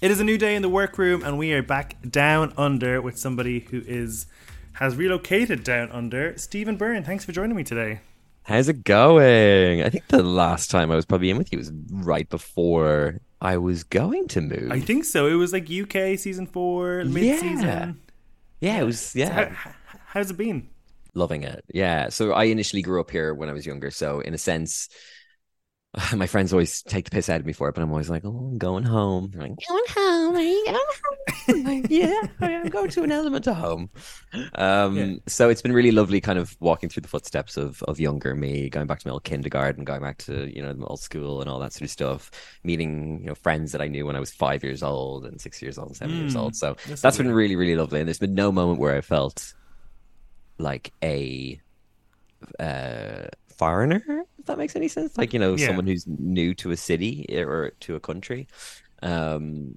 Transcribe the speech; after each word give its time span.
It 0.00 0.10
is 0.10 0.20
a 0.20 0.24
new 0.24 0.38
day 0.38 0.54
in 0.54 0.62
the 0.62 0.68
workroom, 0.68 1.24
and 1.24 1.38
we 1.38 1.52
are 1.52 1.62
back 1.62 1.96
down 2.08 2.52
under 2.56 3.02
with 3.02 3.18
somebody 3.18 3.60
who 3.60 3.82
is 3.86 4.26
has 4.74 4.94
relocated 4.96 5.64
down 5.64 5.90
under. 5.90 6.36
Stephen 6.38 6.76
Byrne, 6.76 7.02
thanks 7.02 7.24
for 7.24 7.32
joining 7.32 7.56
me 7.56 7.64
today. 7.64 8.00
How's 8.44 8.68
it 8.68 8.84
going? 8.84 9.82
I 9.82 9.90
think 9.90 10.08
the 10.08 10.22
last 10.22 10.70
time 10.70 10.90
I 10.90 10.96
was 10.96 11.04
probably 11.04 11.30
in 11.30 11.36
with 11.36 11.52
you 11.52 11.58
was 11.58 11.70
right 11.90 12.28
before 12.28 13.20
I 13.40 13.58
was 13.58 13.84
going 13.84 14.28
to 14.28 14.40
move. 14.40 14.70
I 14.70 14.80
think 14.80 15.04
so. 15.04 15.26
It 15.26 15.34
was 15.34 15.52
like 15.52 15.68
UK 15.70 16.18
season 16.18 16.46
four, 16.46 17.04
mid 17.04 17.28
season. 17.40 17.66
Yeah. 17.66 17.92
yeah, 18.60 18.80
it 18.80 18.84
was. 18.84 19.14
Yeah, 19.14 19.48
So 19.48 19.54
how, 19.54 19.70
how's 20.06 20.30
it 20.30 20.36
been? 20.36 20.68
loving 21.14 21.42
it. 21.42 21.64
Yeah. 21.74 22.08
So 22.10 22.32
I 22.32 22.44
initially 22.44 22.82
grew 22.82 23.00
up 23.00 23.10
here 23.10 23.34
when 23.34 23.48
I 23.48 23.52
was 23.52 23.66
younger. 23.66 23.90
So 23.90 24.20
in 24.20 24.34
a 24.34 24.38
sense, 24.38 24.88
my 26.14 26.26
friends 26.26 26.52
always 26.52 26.82
take 26.82 27.04
the 27.06 27.10
piss 27.10 27.28
out 27.28 27.40
of 27.40 27.46
me 27.46 27.52
for 27.52 27.68
it, 27.68 27.74
but 27.74 27.82
I'm 27.82 27.90
always 27.90 28.10
like, 28.10 28.24
"Oh, 28.24 28.48
I'm 28.52 28.58
going 28.58 28.84
home." 28.84 29.30
They're 29.32 29.42
like, 29.42 29.58
going 29.68 29.84
home? 29.88 30.36
Are 30.36 30.40
you 30.42 30.64
going 30.66 30.76
home? 30.76 31.18
I'm 31.48 31.64
like, 31.64 31.86
yeah, 31.88 32.20
I'm 32.40 32.68
going 32.68 32.90
to 32.90 33.02
an 33.04 33.12
element 33.12 33.46
of 33.46 33.56
home. 33.56 33.90
Um, 34.54 34.94
Yeah. 34.94 35.08
so 35.26 35.48
it's 35.50 35.62
been 35.62 35.72
really 35.72 35.90
lovely, 35.92 36.20
kind 36.20 36.38
of 36.38 36.56
walking 36.60 36.88
through 36.88 37.02
the 37.02 37.08
footsteps 37.08 37.56
of 37.56 37.82
of 37.84 38.00
younger 38.00 38.34
me, 38.34 38.68
going 38.70 38.86
back 38.86 39.00
to 39.00 39.08
my 39.08 39.12
old 39.12 39.24
kindergarten, 39.24 39.84
going 39.84 40.02
back 40.02 40.18
to 40.18 40.54
you 40.54 40.62
know 40.62 40.72
the 40.72 40.86
old 40.86 41.00
school 41.00 41.40
and 41.40 41.50
all 41.50 41.58
that 41.60 41.72
sort 41.72 41.82
of 41.84 41.90
stuff. 41.90 42.30
Meeting 42.64 43.20
you 43.22 43.26
know 43.28 43.34
friends 43.34 43.72
that 43.72 43.82
I 43.82 43.88
knew 43.88 44.06
when 44.06 44.16
I 44.16 44.20
was 44.20 44.32
five 44.32 44.64
years 44.64 44.82
old 44.82 45.26
and 45.26 45.40
six 45.40 45.62
years 45.62 45.78
old 45.78 45.88
and 45.88 45.96
seven 45.96 46.16
years 46.18 46.34
Mm, 46.34 46.36
old. 46.36 46.56
So 46.56 46.76
that's 47.02 47.02
that's 47.02 47.18
been 47.18 47.32
really 47.32 47.56
really 47.56 47.76
lovely, 47.76 48.00
and 48.00 48.08
there's 48.08 48.18
been 48.18 48.34
no 48.34 48.52
moment 48.52 48.80
where 48.80 48.96
I 48.96 49.00
felt 49.02 49.54
like 50.58 50.92
a 51.02 51.60
uh 52.58 53.26
foreigner 53.58 54.02
if 54.38 54.46
that 54.46 54.56
makes 54.58 54.76
any 54.76 54.88
sense 54.88 55.18
like 55.18 55.32
you 55.32 55.38
know 55.38 55.54
Yeah. 55.56 55.66
someone 55.66 55.86
who's 55.86 56.06
new 56.06 56.54
to 56.54 56.70
a 56.70 56.76
city 56.76 57.26
or 57.30 57.72
to 57.80 57.96
a 57.96 58.00
country 58.00 58.46
um 59.02 59.76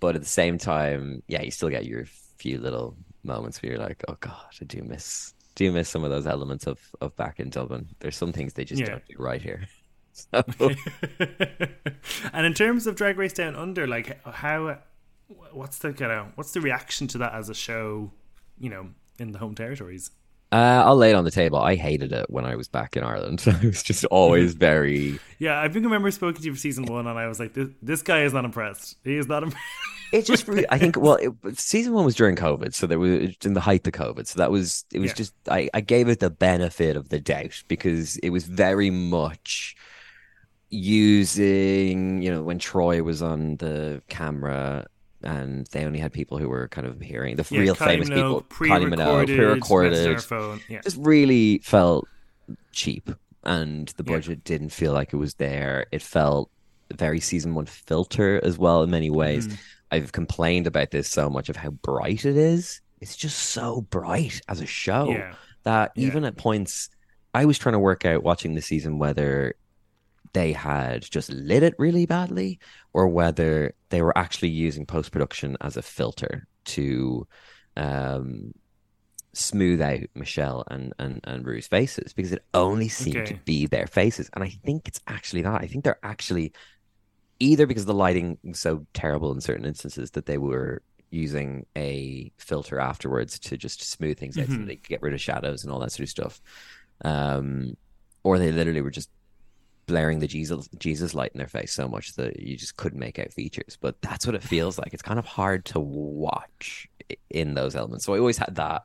but 0.00 0.14
at 0.16 0.22
the 0.22 0.28
same 0.28 0.58
time 0.58 1.22
yeah 1.28 1.42
you 1.42 1.50
still 1.50 1.68
get 1.70 1.84
your 1.86 2.04
few 2.38 2.58
little 2.58 2.96
moments 3.22 3.62
where 3.62 3.72
you're 3.72 3.80
like 3.80 4.02
oh 4.08 4.16
god 4.20 4.34
i 4.60 4.64
do 4.64 4.82
miss 4.82 5.32
do 5.54 5.70
miss 5.70 5.88
some 5.88 6.02
of 6.04 6.10
those 6.10 6.26
elements 6.26 6.66
of 6.66 6.80
of 7.00 7.14
back 7.16 7.38
in 7.40 7.48
dublin 7.50 7.86
there's 8.00 8.16
some 8.16 8.32
things 8.32 8.52
they 8.54 8.64
just 8.64 8.80
Yeah. 8.82 8.88
don't 8.90 9.06
do 9.06 9.16
right 9.18 9.40
here 9.40 9.66
so 10.12 10.42
and 12.32 12.46
in 12.46 12.54
terms 12.54 12.86
of 12.86 12.96
Drag 12.96 13.18
Race 13.18 13.32
Down 13.32 13.56
Under, 13.56 13.86
like 13.86 14.24
how, 14.24 14.78
what's 15.52 15.78
the 15.78 15.92
kind 15.92 16.12
of 16.12 16.26
what's 16.36 16.52
the 16.52 16.60
reaction 16.60 17.06
to 17.08 17.18
that 17.18 17.34
as 17.34 17.48
a 17.48 17.54
show? 17.54 18.12
You 18.58 18.70
know, 18.70 18.88
in 19.18 19.32
the 19.32 19.38
home 19.38 19.54
territories. 19.54 20.10
Uh, 20.54 20.82
i'll 20.86 20.96
lay 20.96 21.10
it 21.10 21.14
on 21.14 21.24
the 21.24 21.30
table 21.30 21.58
i 21.58 21.74
hated 21.74 22.12
it 22.12 22.26
when 22.28 22.44
i 22.44 22.54
was 22.54 22.68
back 22.68 22.96
in 22.96 23.02
ireland 23.04 23.42
i 23.62 23.66
was 23.66 23.82
just 23.82 24.04
always 24.06 24.54
very 24.70 25.18
Yeah, 25.38 25.60
I 25.60 25.68
think 25.68 25.84
I 25.84 25.88
remember 25.88 26.10
spoken 26.10 26.40
to 26.42 26.46
you 26.46 26.54
for 26.54 26.58
season 26.58 26.86
one, 26.86 27.06
and 27.06 27.18
I 27.18 27.26
was 27.26 27.38
like, 27.40 27.52
this, 27.54 27.68
this 27.82 28.02
guy 28.02 28.22
is 28.22 28.32
not 28.32 28.44
impressed. 28.44 28.96
He 29.04 29.16
is 29.16 29.26
not 29.26 29.42
impressed. 29.42 29.64
It 30.12 30.24
just 30.26 30.46
really, 30.48 30.64
I 30.70 30.78
think, 30.78 30.96
well, 30.96 31.16
it, 31.16 31.32
season 31.58 31.92
one 31.92 32.04
was 32.04 32.14
during 32.14 32.36
COVID, 32.36 32.72
so 32.72 32.86
there 32.86 33.00
was 33.00 33.34
in 33.44 33.54
the 33.54 33.60
height 33.60 33.86
of 33.86 33.92
COVID, 33.92 34.26
so 34.26 34.38
that 34.38 34.50
was 34.52 34.84
it 34.94 35.00
was 35.00 35.10
Yeah. 35.10 35.14
just 35.22 35.34
I 35.50 35.68
I 35.74 35.80
gave 35.80 36.08
it 36.08 36.20
the 36.20 36.30
benefit 36.30 36.96
of 36.96 37.08
the 37.08 37.20
doubt 37.20 37.62
because 37.68 38.16
it 38.18 38.30
was 38.30 38.44
very 38.46 38.90
much 38.90 39.74
using 40.70 42.22
you 42.22 42.30
know 42.32 42.42
when 42.42 42.58
Troy 42.58 43.02
was 43.02 43.22
on 43.22 43.56
the 43.56 44.02
camera 44.08 44.86
and 45.24 45.66
they 45.72 45.84
only 45.84 45.98
had 45.98 46.12
people 46.12 46.38
who 46.38 46.48
were 46.48 46.68
kind 46.68 46.86
of 46.86 47.00
hearing 47.00 47.36
the 47.36 47.46
Yeah, 47.50 47.60
real 47.60 47.74
Kylie 47.74 47.86
famous 47.86 48.08
people, 48.08 48.42
Minogue, 48.42 48.48
Kylie 48.48 48.94
Minogue, 48.94 49.26
pre-recorded, 49.26 49.36
pre-recorded, 49.36 50.06
her 50.06 50.18
phone. 50.18 50.60
Yeah, 50.68 50.80
just 50.82 50.96
really 50.98 51.58
felt 51.64 52.06
cheap 52.72 53.10
and 53.42 53.88
the 53.96 54.04
Yeah. 54.06 54.16
budget 54.16 54.44
didn't 54.44 54.70
feel 54.70 54.92
like 54.92 55.12
it 55.12 55.16
was 55.16 55.34
there 55.34 55.86
it 55.92 56.02
felt 56.02 56.50
very 56.94 57.20
season 57.20 57.54
one 57.54 57.66
filter 57.66 58.40
as 58.44 58.58
well 58.58 58.82
in 58.82 58.90
many 58.90 59.10
ways 59.10 59.48
Mhm. 59.48 59.58
i've 59.92 60.12
complained 60.12 60.66
about 60.66 60.90
this 60.90 61.08
so 61.10 61.30
much 61.30 61.48
of 61.48 61.56
how 61.56 61.70
bright 61.70 62.24
it 62.26 62.36
is 62.36 62.80
it's 63.00 63.16
just 63.16 63.38
so 63.38 63.82
bright 63.90 64.40
as 64.48 64.60
a 64.60 64.66
show 64.66 65.08
yeah, 65.10 65.34
that 65.64 65.92
Yeah. 65.94 66.06
even 66.08 66.24
at 66.24 66.36
points 66.36 66.90
i 67.34 67.44
was 67.46 67.58
trying 67.58 67.72
to 67.74 67.78
work 67.78 68.04
out 68.04 68.22
watching 68.22 68.54
the 68.54 68.62
season 68.62 68.98
whether 68.98 69.54
they 70.34 70.52
had 70.52 71.02
just 71.02 71.30
lit 71.32 71.64
it 71.64 71.74
really 71.78 72.06
badly 72.06 72.60
or 72.94 73.08
whether 73.08 73.74
they 73.90 74.02
were 74.02 74.16
actually 74.18 74.50
using 74.50 74.86
post-production 74.86 75.56
as 75.62 75.78
a 75.78 75.82
filter 75.82 76.48
to 76.66 77.26
um 77.76 78.52
smooth 79.32 79.82
out 79.82 80.00
Michelle 80.14 80.64
and 80.70 80.92
and 80.98 81.20
and 81.24 81.46
Rue's 81.46 81.66
faces 81.66 82.12
because 82.12 82.32
it 82.32 82.44
only 82.54 82.88
seemed 82.88 83.26
to 83.26 83.34
be 83.34 83.66
their 83.66 83.86
faces. 83.88 84.30
And 84.34 84.44
I 84.44 84.50
think 84.64 84.88
it's 84.88 85.00
actually 85.08 85.42
that. 85.42 85.60
I 85.62 85.66
think 85.66 85.84
they're 85.84 85.98
actually 86.04 86.52
either 87.40 87.66
because 87.66 87.84
the 87.86 87.94
lighting 87.94 88.38
was 88.44 88.60
so 88.60 88.86
terrible 88.94 89.32
in 89.32 89.40
certain 89.40 89.66
instances 89.66 90.12
that 90.12 90.26
they 90.26 90.38
were 90.38 90.82
using 91.10 91.66
a 91.76 92.32
filter 92.38 92.78
afterwards 92.80 93.38
to 93.38 93.56
just 93.56 93.82
smooth 93.82 94.18
things 94.18 94.38
out 94.38 94.50
so 94.50 94.60
Mhm. 94.60 94.66
they 94.66 94.76
could 94.76 94.88
get 94.88 95.02
rid 95.02 95.14
of 95.14 95.20
shadows 95.20 95.64
and 95.64 95.72
all 95.72 95.80
that 95.80 95.92
sort 95.92 96.04
of 96.04 96.10
stuff. 96.10 96.40
Um 97.04 97.76
or 98.24 98.38
they 98.38 98.52
literally 98.52 98.80
were 98.82 98.90
just 98.90 99.10
blaring 99.86 100.18
the 100.18 100.26
Jesus 100.26 100.68
Jesus 100.78 101.14
light 101.14 101.32
in 101.34 101.38
their 101.38 101.46
face 101.46 101.72
so 101.72 101.88
much 101.88 102.14
that 102.14 102.40
you 102.40 102.56
just 102.56 102.76
couldn't 102.76 102.98
make 102.98 103.18
out 103.18 103.32
features. 103.32 103.76
But 103.80 104.00
that's 104.02 104.26
what 104.26 104.34
it 104.34 104.42
feels 104.42 104.78
like. 104.78 104.92
It's 104.94 105.02
kind 105.02 105.18
of 105.18 105.26
hard 105.26 105.64
to 105.66 105.80
watch 105.80 106.88
in 107.30 107.54
those 107.54 107.74
elements. 107.76 108.04
So 108.04 108.14
I 108.14 108.18
always 108.18 108.38
had 108.38 108.54
that. 108.56 108.82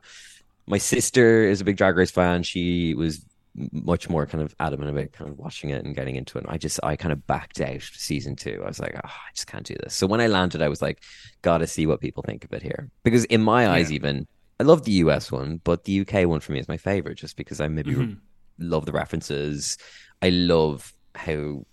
My 0.66 0.78
sister 0.78 1.44
is 1.44 1.60
a 1.60 1.64
big 1.64 1.76
Drag 1.76 1.96
Race 1.96 2.10
fan. 2.10 2.42
She 2.42 2.94
was 2.94 3.24
much 3.72 4.08
more 4.08 4.26
kind 4.26 4.44
of 4.44 4.54
adamant 4.60 4.90
about 4.90 5.10
kind 5.12 5.28
of 5.28 5.36
watching 5.36 5.70
it 5.70 5.84
and 5.84 5.94
getting 5.96 6.14
into 6.14 6.38
it. 6.38 6.44
And 6.44 6.52
I 6.52 6.56
just 6.56 6.78
I 6.84 6.94
kind 6.96 7.12
of 7.12 7.26
backed 7.26 7.60
out 7.60 7.82
season 7.82 8.36
two. 8.36 8.60
I 8.64 8.68
was 8.68 8.78
like, 8.78 8.94
oh, 8.94 9.00
I 9.08 9.32
just 9.34 9.48
can't 9.48 9.66
do 9.66 9.74
this. 9.82 9.94
So 9.94 10.06
when 10.06 10.20
I 10.20 10.28
landed, 10.28 10.62
I 10.62 10.68
was 10.68 10.80
like, 10.80 11.02
gotta 11.42 11.66
see 11.66 11.86
what 11.86 12.00
people 12.00 12.22
think 12.22 12.44
of 12.44 12.52
it 12.52 12.62
here. 12.62 12.90
Because 13.02 13.24
in 13.24 13.42
my 13.42 13.68
eyes, 13.68 13.90
Yeah. 13.90 13.96
even 13.96 14.26
I 14.60 14.62
love 14.62 14.84
the 14.84 14.92
US 14.92 15.32
one, 15.32 15.60
but 15.64 15.84
the 15.84 16.00
UK 16.02 16.26
one 16.28 16.40
for 16.40 16.52
me 16.52 16.60
is 16.60 16.68
my 16.68 16.76
favorite 16.76 17.16
just 17.16 17.36
because 17.36 17.60
I 17.60 17.66
maybe 17.68 17.92
Mhm. 17.94 18.18
love 18.58 18.84
the 18.86 18.92
references. 18.92 19.76
I 20.22 20.28
love 20.30 20.92
how 21.14 21.64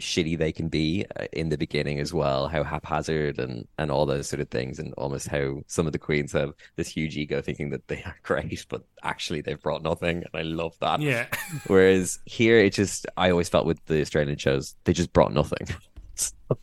shitty 0.00 0.36
they 0.38 0.52
can 0.52 0.68
be 0.68 1.04
uh, 1.18 1.26
in 1.32 1.48
the 1.48 1.58
beginning 1.58 2.00
as 2.00 2.12
well, 2.12 2.48
how 2.48 2.64
haphazard 2.64 3.38
and 3.38 3.66
and 3.78 3.90
all 3.90 4.06
those 4.06 4.28
sort 4.28 4.40
of 4.40 4.48
things, 4.48 4.78
and 4.78 4.92
almost 4.94 5.28
how 5.28 5.60
some 5.66 5.86
of 5.86 5.92
the 5.92 5.98
queens 5.98 6.32
have 6.32 6.52
this 6.76 6.88
huge 6.88 7.16
ego, 7.16 7.40
thinking 7.40 7.70
that 7.70 7.86
they 7.88 8.02
are 8.04 8.16
great, 8.22 8.66
but 8.68 8.82
actually 9.02 9.40
they've 9.40 9.60
brought 9.62 9.82
nothing, 9.82 10.18
and 10.18 10.30
I 10.34 10.42
love 10.42 10.76
that. 10.80 11.00
yeah. 11.00 11.26
Whereas 11.66 12.18
here, 12.24 12.58
it 12.58 12.72
just 12.72 13.06
I 13.16 13.30
always 13.30 13.48
felt 13.48 13.66
with 13.66 13.84
the 13.86 14.00
Australian 14.00 14.38
shows, 14.38 14.74
they 14.84 14.92
just 14.92 15.12
brought 15.12 15.32
nothing. 15.32 15.66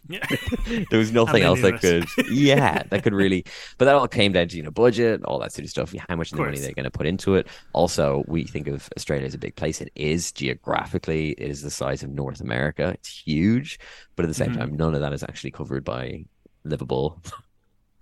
yeah. 0.07 0.25
there 0.89 0.99
was 0.99 1.11
nothing 1.11 1.43
else 1.43 1.61
that 1.61 1.79
could 1.79 2.11
yeah 2.25 2.83
that 2.89 3.03
could 3.03 3.13
really 3.13 3.43
but 3.77 3.85
that 3.85 3.95
all 3.95 4.07
came 4.07 4.31
down 4.31 4.47
to 4.47 4.57
you 4.57 4.63
know 4.63 4.71
budget 4.71 5.23
all 5.25 5.39
that 5.39 5.51
sort 5.51 5.63
of 5.65 5.69
stuff 5.69 5.93
how 6.09 6.15
much 6.15 6.33
Of 6.33 6.39
money 6.39 6.59
they're 6.59 6.73
going 6.73 6.85
to 6.85 6.91
put 6.91 7.05
into 7.07 7.35
it 7.35 7.47
also 7.73 8.23
we 8.27 8.45
think 8.45 8.67
of 8.67 8.89
australia 8.97 9.25
as 9.25 9.33
a 9.33 9.37
big 9.39 9.55
place 9.55 9.81
it 9.81 9.91
is 9.95 10.31
geographically 10.31 11.31
it 11.31 11.49
is 11.49 11.61
the 11.61 11.71
size 11.71 12.03
of 12.03 12.09
north 12.09 12.41
america 12.41 12.89
it's 12.95 13.09
huge 13.25 13.79
but 14.15 14.25
at 14.25 14.27
the 14.29 14.33
same 14.35 14.51
Mhm. 14.51 14.57
time 14.59 14.75
none 14.75 14.95
of 14.95 15.01
that 15.01 15.13
is 15.13 15.23
actually 15.23 15.51
covered 15.51 15.83
by 15.83 16.25
livable 16.63 17.21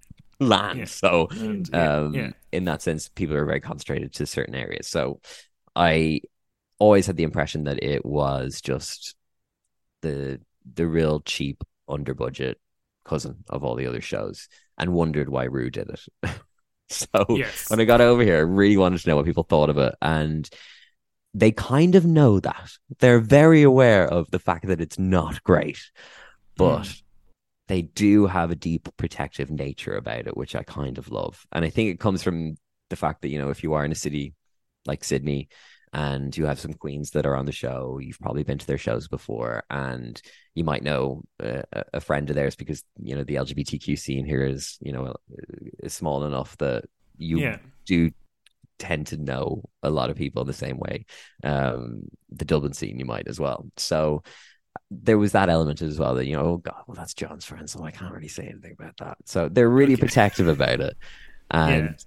land 0.40 0.80
Yeah. 0.80 0.86
so 0.86 1.28
And, 1.30 1.70
um 1.74 2.14
yeah. 2.16 2.32
in 2.52 2.66
that 2.66 2.82
sense 2.82 3.10
people 3.10 3.36
are 3.36 3.46
very 3.46 3.60
concentrated 3.60 4.14
to 4.14 4.26
certain 4.26 4.56
areas 4.56 4.88
so 4.88 5.20
i 5.76 6.22
always 6.80 7.08
had 7.08 7.18
the 7.18 7.24
impression 7.24 7.66
that 7.66 7.84
it 7.84 8.06
was 8.06 8.62
just 8.62 9.16
the 10.02 10.42
the 10.76 10.88
real 10.88 11.22
cheap 11.22 11.64
under 11.90 12.14
budget 12.14 12.60
cousin 13.06 13.44
of 13.50 13.64
all 13.64 13.76
the 13.76 13.88
other 13.88 14.02
shows 14.02 14.48
and 14.78 14.94
wondered 14.94 15.30
why 15.30 15.46
Rue 15.46 15.70
did 15.70 15.90
it. 15.90 16.02
so 16.90 17.08
Yes. 17.30 17.70
when 17.70 17.80
I 17.80 17.86
got 17.86 18.02
over 18.02 18.24
here, 18.24 18.38
I 18.38 18.42
really 18.42 18.78
wanted 18.78 19.00
to 19.02 19.10
know 19.10 19.16
what 19.16 19.26
people 19.26 19.44
thought 19.44 19.70
of 19.70 19.78
it. 19.78 19.96
And 20.02 20.50
they 21.34 21.52
kind 21.52 21.96
of 21.96 22.06
know 22.06 22.40
that. 22.40 22.72
They're 23.00 23.20
very 23.20 23.64
aware 23.64 24.08
of 24.08 24.30
the 24.32 24.40
fact 24.40 24.68
that 24.68 24.82
it's 24.82 25.00
not 25.00 25.44
great, 25.44 25.80
but 26.56 26.84
Mm. 26.84 27.02
they 27.68 27.82
do 27.84 28.26
have 28.26 28.52
a 28.52 28.56
deep 28.56 28.90
protective 28.98 29.52
nature 29.52 29.96
about 29.96 30.28
it, 30.28 30.38
which 30.38 30.56
I 30.56 30.64
kind 30.64 30.98
of 30.98 31.12
love. 31.12 31.46
And 31.52 31.64
I 31.64 31.70
think 31.70 31.90
it 31.90 32.00
comes 32.00 32.24
from 32.24 32.56
the 32.90 32.96
fact 32.96 33.22
that, 33.22 33.30
you 33.30 33.40
know, 33.40 33.50
if 33.50 33.64
you 33.64 33.74
are 33.74 33.86
in 33.86 33.92
a 33.92 33.96
city 33.96 34.34
like 34.86 35.04
Sydney 35.04 35.50
and 35.94 36.36
you 36.38 36.46
have 36.46 36.60
some 36.60 36.74
queens 36.74 37.12
that 37.12 37.26
are 37.26 37.36
on 37.36 37.46
the 37.46 37.52
show, 37.52 38.00
you've 38.02 38.20
probably 38.20 38.44
been 38.44 38.58
to 38.60 38.68
their 38.68 38.78
shows 38.78 39.08
before 39.08 39.64
and 39.70 40.22
you 40.56 40.64
might 40.64 40.84
know 40.84 41.24
uh, 41.44 41.64
a 41.74 41.84
a 41.96 42.02
friend 42.02 42.30
of 42.30 42.36
theirs 42.36 42.56
because, 42.56 42.84
you 43.02 43.16
know, 43.16 43.24
the 43.24 43.36
LGBTQ 43.36 43.96
scene 43.96 44.26
here 44.26 44.46
is, 44.46 44.78
you 44.82 44.92
know, 44.94 45.16
is 45.80 45.94
small 45.94 46.26
enough 46.26 46.58
that 46.58 46.86
you 47.18 47.40
yeah. 47.40 47.58
do 47.86 48.12
tend 48.80 49.08
to 49.08 49.18
know 49.18 49.64
a 49.84 49.90
lot 49.90 50.10
of 50.10 50.18
people 50.18 50.42
in 50.42 50.48
the 50.48 50.54
same 50.54 50.78
way. 50.80 51.06
Um, 51.44 52.04
the 52.30 52.46
Dublin 52.46 52.74
scene, 52.74 53.00
you 53.00 53.06
might 53.06 53.28
as 53.28 53.40
well. 53.40 53.68
So 53.78 54.24
there 54.92 55.18
was 55.18 55.34
that 55.34 55.50
element 55.50 55.82
as 55.82 56.00
well 56.00 56.16
that 56.16 56.26
you 56.28 56.36
know, 56.36 56.44
oh 56.44 56.58
god, 56.58 56.84
well 56.88 56.96
that's 56.96 57.14
John's 57.14 57.46
friend, 57.46 57.70
so 57.70 57.84
I 57.84 57.92
can't 57.92 58.14
really 58.14 58.28
say 58.28 58.48
anything 58.48 58.76
about 58.80 58.98
that. 58.98 59.18
So 59.26 59.50
they're 59.50 59.70
really 59.70 59.98
Okay. 59.98 59.98
protective 59.98 60.48
about 60.48 60.82
it, 60.82 60.98
and 61.52 61.98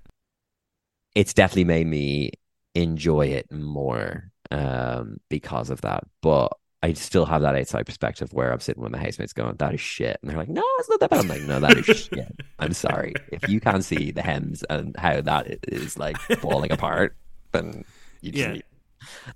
it's 1.14 1.34
definitely 1.34 1.64
made 1.64 1.86
me 1.86 2.32
enjoy 2.74 3.26
it 3.28 3.50
more 3.52 4.30
um, 4.50 5.18
because 5.28 5.70
of 5.70 5.80
that. 5.82 6.04
But 6.22 6.48
I 6.82 6.94
still 6.94 7.26
have 7.26 7.42
that 7.42 7.54
outside 7.54 7.86
perspective 7.86 8.32
where 8.32 8.52
I'm 8.52 8.60
sitting 8.60 8.82
with 8.82 8.92
my 8.92 8.98
housemates 8.98 9.32
going, 9.32 9.54
that 9.56 9.74
is 9.74 9.80
shit. 9.80 10.18
And 10.20 10.30
they're 10.30 10.38
like, 10.38 10.48
no, 10.48 10.64
it's 10.78 10.88
not 10.88 11.00
that 11.00 11.10
bad. 11.10 11.20
I'm 11.20 11.28
like, 11.28 11.42
no, 11.42 11.60
that 11.60 11.76
is 11.78 12.08
shit. 12.12 12.40
I'm 12.58 12.72
sorry. 12.72 13.14
If 13.30 13.48
you 13.48 13.60
can't 13.60 13.84
see 13.84 14.10
the 14.10 14.22
hems 14.22 14.64
and 14.68 14.96
how 14.98 15.20
that 15.20 15.46
is 15.68 15.96
like 15.98 16.16
falling 16.40 16.72
apart, 16.72 17.16
then 17.52 17.84
you 18.20 18.32
just 18.32 18.42
Yeah. 18.46 18.52
need, 18.54 18.62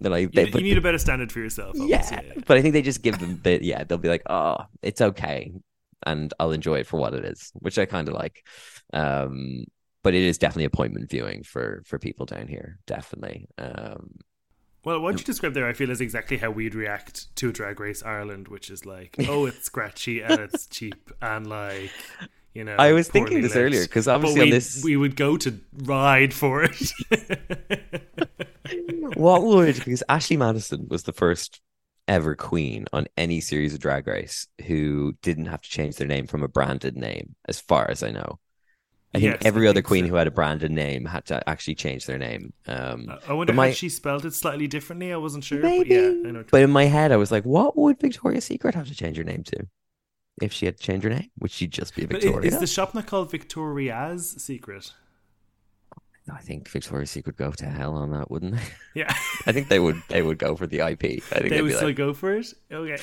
they're 0.01 0.11
like, 0.11 0.23
You, 0.23 0.29
they, 0.33 0.47
you 0.47 0.53
but- 0.53 0.63
need 0.63 0.79
a 0.79 0.81
better 0.81 0.99
standard 0.99 1.31
for 1.31 1.39
yourself. 1.41 1.77
yeah, 1.77 2.03
obviously, 2.03 2.43
but 2.47 2.57
I 2.57 2.63
think 2.63 2.73
they 2.73 2.83
just 2.83 3.03
give 3.03 3.19
them 3.19 3.41
the 3.43 3.63
yeah. 3.65 3.85
They'll 3.85 3.99
be 3.99 4.09
like, 4.09 4.23
oh, 4.31 4.59
it's 4.83 5.01
okay, 5.01 5.53
and 6.07 6.33
I'll 6.41 6.53
enjoy 6.53 6.77
it 6.81 6.87
for 6.87 6.99
what 7.01 7.15
it 7.15 7.25
is, 7.25 7.51
which 7.55 7.79
I 7.79 7.85
kind 7.87 8.09
of 8.09 8.15
like. 8.15 8.45
Um, 8.93 9.65
but 10.07 10.15
it 10.15 10.23
is 10.23 10.39
definitely 10.39 10.67
appointment 10.67 11.11
viewing 11.11 11.43
for 11.43 11.83
for 11.85 11.99
people 11.99 12.27
down 12.27 12.47
here, 12.47 12.79
definitely. 12.87 13.49
Um, 13.59 14.21
Well, 14.85 15.01
what 15.01 15.19
you 15.19 15.25
described 15.25 15.57
there, 15.57 15.67
I 15.67 15.73
feel, 15.73 15.91
is 15.91 16.01
exactly 16.01 16.37
how 16.37 16.53
we'd 16.53 16.77
react 16.77 17.35
to 17.41 17.51
Drag 17.51 17.81
Race 17.81 18.05
Ireland, 18.05 18.47
which 18.47 18.71
is 18.71 18.87
like, 18.87 19.17
oh, 19.29 19.47
it's 19.47 19.65
scratchy 19.65 20.23
and 20.23 20.39
it's 20.39 20.69
cheap 20.69 21.11
and 21.21 21.49
like, 21.49 21.91
you 22.55 22.63
know. 22.63 22.77
I 22.79 22.93
was 22.93 23.09
thinking 23.09 23.41
this 23.43 23.57
lit. 23.57 23.65
earlier, 23.65 23.85
'cause 23.89 24.05
But 24.05 24.15
obviously 24.15 24.41
on 24.43 24.47
we, 24.47 24.51
this- 24.53 24.85
we 24.85 24.97
would 24.97 25.17
go 25.17 25.37
to 25.39 25.59
ride 25.85 26.33
for 26.33 26.63
it. 26.63 26.93
what 29.17 29.43
would 29.43 29.75
because 29.75 30.05
Ashley 30.09 30.37
Madison 30.37 30.87
was 30.89 31.03
the 31.03 31.13
first 31.13 31.61
ever 32.07 32.37
queen 32.37 32.87
on 32.93 33.09
any 33.17 33.41
series 33.41 33.75
of 33.75 33.81
Drag 33.81 34.07
Race 34.07 34.47
who 34.69 35.15
didn't 35.23 35.47
have 35.47 35.63
to 35.63 35.69
change 35.69 35.97
their 35.97 36.07
name 36.07 36.29
from 36.29 36.45
a 36.45 36.49
branded 36.49 36.97
name, 36.97 37.35
as 37.49 37.59
far 37.59 37.91
as 37.91 38.05
I 38.05 38.13
know. 38.13 38.39
I 39.15 39.19
think 39.21 39.33
Yes, 39.33 39.43
I 39.45 39.49
every 39.49 39.67
other 39.67 39.77
think 39.79 39.87
queen 39.87 40.05
so. 40.05 40.11
who 40.11 40.15
had 40.17 40.27
a 40.27 40.31
branded 40.31 40.71
name 40.73 41.05
had 41.07 41.25
to 41.27 41.49
actually 41.49 41.75
change 41.77 42.05
their 42.07 42.19
name. 42.19 42.53
Um, 42.67 43.11
I 43.27 43.33
wonder 43.33 43.53
But 43.53 43.57
my- 43.57 43.71
she 43.73 43.89
spelled 43.89 44.25
it 44.27 44.35
slightly 44.35 44.67
differently. 44.67 45.13
I 45.13 45.17
wasn't 45.17 45.45
sure. 45.45 45.61
Maybe. 45.61 45.89
But 45.89 45.89
yeah, 45.95 46.29
I 46.29 46.31
know. 46.33 46.45
But 46.51 46.63
in 46.63 46.71
my 46.71 46.85
head, 46.85 47.13
I 47.13 47.17
was 47.17 47.31
like, 47.33 47.45
what 47.45 47.77
would 47.79 47.99
Victoria's 48.01 48.45
Secret 48.45 48.75
have 48.75 48.89
to 48.89 48.95
change 48.95 49.17
her 49.17 49.25
name 49.25 49.43
to? 49.45 49.67
If 50.43 50.53
she 50.53 50.67
had 50.67 50.77
to 50.77 50.83
change 50.83 51.03
her 51.05 51.09
name, 51.11 51.31
would 51.39 51.51
she 51.51 51.67
just 51.67 51.95
be 51.97 52.05
But 52.05 52.21
Victoria? 52.21 52.47
is, 52.49 52.55
is 52.55 52.61
the 52.61 52.67
shop 52.67 52.95
not 52.95 53.07
called 53.07 53.31
Victoria's 53.31 54.31
Secret? 54.43 54.93
I 56.31 56.41
think 56.41 56.69
Victoria's 56.69 57.11
Secret 57.11 57.37
go 57.37 57.53
to 57.53 57.65
hell 57.67 57.95
on 57.95 58.11
that, 58.11 58.31
wouldn't 58.31 58.57
they? 58.57 58.63
Yeah. 58.95 59.09
I 59.47 59.53
think 59.53 59.69
they 59.69 59.79
would. 59.79 60.03
They 60.09 60.23
would 60.23 60.39
go 60.39 60.57
for 60.57 60.67
the 60.67 60.81
IP. 60.81 61.23
I 61.33 61.39
think 61.39 61.51
they 61.51 61.61
be 61.63 61.71
still 61.73 61.87
like, 61.89 61.97
go 61.97 62.13
for 62.13 62.35
it? 62.35 62.53
Okay. 62.71 62.99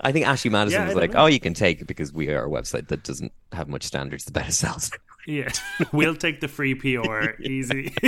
I 0.00 0.12
think 0.12 0.26
Ashley 0.26 0.50
Madison 0.50 0.80
Yeah, 0.82 0.86
was 0.88 0.96
like, 0.96 1.12
know. 1.12 1.20
"Oh, 1.24 1.26
you 1.26 1.40
can 1.40 1.54
take 1.54 1.80
it 1.80 1.86
because 1.86 2.12
we 2.12 2.28
are 2.30 2.44
a 2.44 2.48
website 2.48 2.88
that 2.88 3.04
doesn't 3.04 3.32
have 3.52 3.68
much 3.68 3.84
standards. 3.84 4.24
The 4.24 4.32
better 4.32 4.52
sells." 4.52 4.90
Yeah, 5.28 5.50
we'll 5.92 6.16
take 6.16 6.40
the 6.40 6.48
free 6.48 6.74
PR 6.74 7.32
easy. 7.42 7.92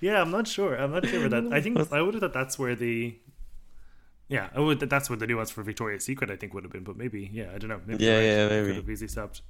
yeah, 0.00 0.20
I'm 0.20 0.32
not 0.32 0.48
sure. 0.48 0.74
I'm 0.74 0.90
not 0.90 1.06
sure 1.06 1.26
about 1.26 1.44
that. 1.44 1.52
I 1.52 1.60
think 1.60 1.78
I 1.92 2.02
would 2.02 2.14
have 2.14 2.22
thought 2.22 2.32
that's 2.32 2.58
where 2.58 2.74
the 2.74 3.16
yeah, 4.28 4.48
I 4.54 4.58
would 4.60 4.80
that's 4.80 5.08
where 5.08 5.16
the 5.16 5.26
nuance 5.28 5.50
for 5.50 5.62
Victoria's 5.62 6.04
Secret 6.04 6.28
I 6.30 6.36
think 6.36 6.54
would 6.54 6.64
have 6.64 6.72
been, 6.72 6.82
but 6.84 6.96
maybe 6.96 7.30
yeah, 7.32 7.50
I 7.54 7.58
don't 7.58 7.70
know. 7.70 7.80
Maybe 7.86 8.04
Yeah, 8.04 8.20
yeah, 8.20 8.48
maybe. 8.48 8.66
could 8.68 8.76
have 8.76 8.90
easily 8.90 9.08
stopped. 9.08 9.42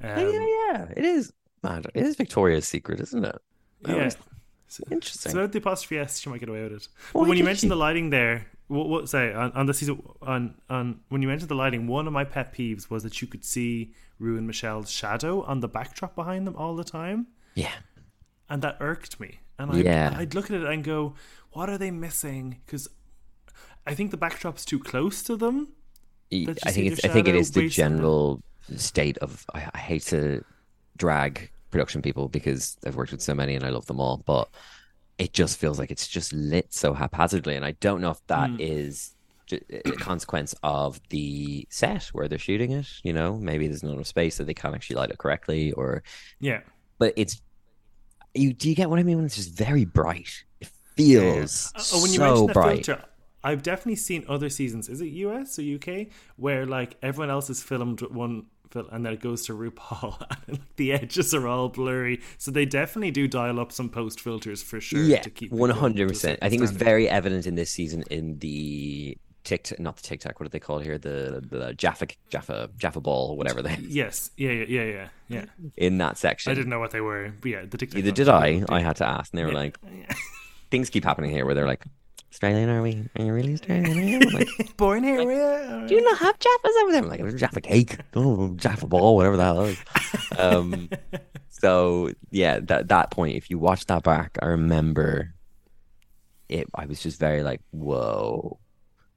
Um, 0.00 0.10
yeah, 0.10 0.46
yeah, 0.72 0.86
it 0.96 1.04
is. 1.04 1.32
Man, 1.62 1.82
it 1.94 2.04
is 2.04 2.14
Victoria's 2.16 2.68
Secret, 2.68 3.00
isn't 3.00 3.24
it? 3.24 3.36
That 3.82 3.96
yeah. 3.96 4.04
was 4.04 4.16
So, 4.68 4.84
interesting. 4.92 5.32
so 5.32 5.38
without 5.38 5.52
the 5.52 5.58
apostrophe 5.58 5.98
S, 5.98 6.20
she 6.20 6.28
might 6.30 6.38
get 6.40 6.48
away 6.48 6.62
with 6.64 6.72
it. 6.72 6.88
But 7.12 7.26
when 7.26 7.36
you 7.38 7.44
mentioned 7.44 7.62
she? 7.62 7.68
the 7.68 7.76
lighting 7.76 8.10
there, 8.10 8.46
what, 8.68 8.88
what 8.88 9.08
say 9.08 9.32
on, 9.32 9.52
on 9.52 9.66
the 9.66 9.74
season 9.74 10.02
on 10.22 10.54
on 10.70 11.00
when 11.08 11.22
you 11.22 11.28
mentioned 11.28 11.48
the 11.50 11.54
lighting, 11.54 11.86
one 11.86 12.06
of 12.06 12.12
my 12.12 12.24
pet 12.24 12.54
peeves 12.54 12.90
was 12.90 13.02
that 13.02 13.20
you 13.20 13.28
could 13.28 13.44
see 13.44 13.92
Rue 14.18 14.36
and 14.38 14.46
Michelle's 14.46 14.90
shadow 14.90 15.42
on 15.42 15.60
the 15.60 15.68
backdrop 15.68 16.14
behind 16.14 16.46
them 16.46 16.56
all 16.56 16.74
the 16.76 16.84
time. 16.84 17.26
yeah, 17.54 17.72
and 18.48 18.62
that 18.62 18.76
irked 18.80 19.20
me. 19.20 19.40
And 19.58 19.70
I'd, 19.70 19.84
Yeah. 19.84 20.14
I'd 20.16 20.34
look 20.34 20.50
at 20.50 20.56
it 20.60 20.64
and 20.66 20.82
go, 20.82 21.14
"What 21.52 21.68
are 21.70 21.78
they 21.78 21.90
missing?" 21.90 22.60
Because 22.66 22.88
I 23.86 23.94
think 23.94 24.10
the 24.10 24.16
backdrop's 24.16 24.64
too 24.64 24.78
close 24.80 25.22
to 25.24 25.36
them. 25.36 25.68
I 26.32 26.44
think 26.70 26.92
it's. 26.92 27.04
I 27.04 27.08
think 27.08 27.28
it 27.28 27.34
is 27.36 27.52
the 27.52 27.60
based 27.60 27.78
on 27.78 27.92
the- 27.92 27.96
general 27.98 28.40
state 28.76 29.18
of. 29.18 29.44
I, 29.54 29.68
I 29.74 29.78
hate 29.78 30.02
to 30.06 30.42
drag 30.96 31.50
production 31.70 32.02
people 32.02 32.28
because 32.28 32.76
I've 32.86 32.96
worked 32.96 33.12
with 33.12 33.20
so 33.22 33.34
many 33.34 33.54
and 33.56 33.64
I 33.64 33.68
love 33.70 33.86
them 33.86 34.00
all, 34.00 34.22
but 34.26 34.48
it 35.18 35.32
just 35.32 35.58
feels 35.58 35.78
like 35.78 35.90
it's 35.90 36.08
just 36.08 36.32
lit 36.32 36.72
so 36.72 36.94
haphazardly, 36.94 37.56
and 37.56 37.64
I 37.64 37.72
don't 37.72 38.00
know 38.00 38.10
if 38.10 38.20
that 38.28 38.50
Hmm. 38.50 38.58
is 38.58 39.14
a 39.70 39.96
consequence 39.98 40.54
of 40.62 41.00
the 41.10 41.66
set 41.70 42.04
where 42.12 42.28
they're 42.28 42.38
shooting 42.38 42.72
it. 42.72 42.88
You 43.02 43.12
know, 43.12 43.36
maybe 43.38 43.68
there's 43.68 43.82
not 43.82 43.94
enough 43.94 44.06
space 44.06 44.38
that 44.38 44.44
they 44.44 44.54
can't 44.54 44.74
actually 44.74 44.96
light 44.96 45.10
it 45.10 45.18
correctly, 45.18 45.72
or 45.72 46.02
Yeah, 46.40 46.60
but 46.98 47.14
it's. 47.16 47.42
You 48.34 48.52
do 48.52 48.68
you 48.68 48.74
get 48.74 48.90
what 48.90 48.98
I 48.98 49.04
mean 49.04 49.16
when 49.16 49.26
it's 49.26 49.36
just 49.36 49.56
very 49.56 49.84
bright? 49.84 50.30
It 50.60 50.68
feels 50.96 51.74
Uh, 51.74 51.98
when 51.98 52.12
you 52.12 52.20
so 52.20 52.48
bright. 52.48 52.86
filter, 52.86 53.04
I've 53.42 53.62
definitely 53.62 53.96
seen 53.96 54.24
other 54.28 54.48
seasons. 54.48 54.88
Is 54.88 55.00
it 55.00 55.06
US 55.08 55.58
or 55.58 55.62
UK 55.62 56.10
where 56.36 56.66
like 56.66 56.96
everyone 57.02 57.30
else 57.30 57.50
is 57.50 57.62
filmed 57.62 58.00
one 58.02 58.46
and 58.74 59.04
then 59.06 59.12
it 59.12 59.20
goes 59.20 59.46
to 59.46 59.52
RuPaul 59.52 60.20
and 60.48 60.58
like, 60.58 60.76
the 60.76 60.92
edges 60.92 61.34
are 61.34 61.46
all 61.46 61.68
blurry. 61.68 62.20
So 62.38 62.50
they 62.50 62.64
definitely 62.66 63.10
do 63.10 63.28
dial 63.28 63.60
up 63.60 63.72
some 63.72 63.88
post 63.88 64.20
filters 64.20 64.62
for 64.62 64.80
sure. 64.80 65.02
Yeah, 65.02 65.20
to 65.20 65.30
keep 65.30 65.50
people 65.50 65.58
one 65.58 65.70
hundred 65.70 66.08
percent. 66.08 66.38
I 66.42 66.48
think 66.48 66.60
it 66.60 66.62
was 66.62 66.72
very 66.72 67.08
evident 67.08 67.46
in 67.46 67.54
this 67.54 67.70
season 67.70 68.04
in 68.10 68.38
the 68.38 69.16
TikTok, 69.44 69.78
not 69.78 69.96
the 69.96 70.02
TikTok. 70.02 70.40
What 70.40 70.44
do 70.46 70.50
they 70.50 70.58
call 70.60 70.78
it 70.78 70.84
here? 70.84 70.98
The 70.98 71.42
the 71.48 71.74
Jaffa 71.74 72.06
Jaffa 72.30 72.70
Jaffa 72.78 73.00
ball, 73.00 73.36
whatever 73.36 73.62
they. 73.62 73.76
Yes, 73.82 74.30
yeah, 74.36 74.50
yeah, 74.50 74.64
yeah, 74.68 74.84
yeah, 74.84 75.08
yeah. 75.28 75.44
in 75.76 75.98
that 75.98 76.16
section. 76.18 76.50
I 76.50 76.54
didn't 76.54 76.70
know 76.70 76.80
what 76.80 76.90
they 76.92 77.00
were, 77.02 77.32
but 77.40 77.50
yeah, 77.50 77.64
the 77.68 77.76
TikTok. 77.78 77.96
Neither 77.96 78.10
did 78.12 78.28
I. 78.28 78.64
I 78.68 78.80
had 78.80 78.96
to 78.96 79.06
ask, 79.06 79.32
and 79.32 79.38
they 79.38 79.44
were 79.44 79.50
Yeah. 79.52 79.56
like, 79.58 79.78
things 80.70 80.90
keep 80.90 81.04
happening 81.04 81.30
here 81.30 81.44
where 81.44 81.54
they're 81.54 81.66
like, 81.66 81.84
Australian, 82.34 82.68
are 82.68 82.82
we? 82.82 83.08
Are 83.16 83.24
you 83.24 83.32
really 83.32 83.52
Australian? 83.54 83.96
Are 83.96 84.02
you?" 84.02 84.18
I'm 84.20 84.34
like, 84.34 84.48
Born 84.76 85.04
here, 85.04 85.20
yeah. 85.22 85.86
do 85.86 85.94
you 85.94 86.02
not 86.02 86.18
have 86.18 86.36
Jaffas 86.38 86.82
over 86.82 86.92
there? 86.92 87.02
I'm 87.02 87.08
like, 87.08 87.20
"There's 87.20 87.38
Jaffa 87.40 87.60
cake, 87.60 87.98
oh, 88.14 88.54
Jaffa 88.56 88.86
ball, 88.88 89.14
whatever 89.16 89.36
it 89.64 89.68
is. 89.70 90.38
Um, 90.38 90.90
so 91.50 92.10
yeah, 92.32 92.58
that 92.60 92.88
that 92.88 93.10
point, 93.12 93.36
if 93.36 93.50
you 93.50 93.58
watch 93.60 93.86
that 93.86 94.02
back, 94.02 94.36
I 94.42 94.46
remember 94.46 95.32
it. 96.48 96.66
I 96.74 96.86
was 96.86 97.00
just 97.00 97.20
very 97.20 97.44
like, 97.44 97.60
whoa, 97.70 98.58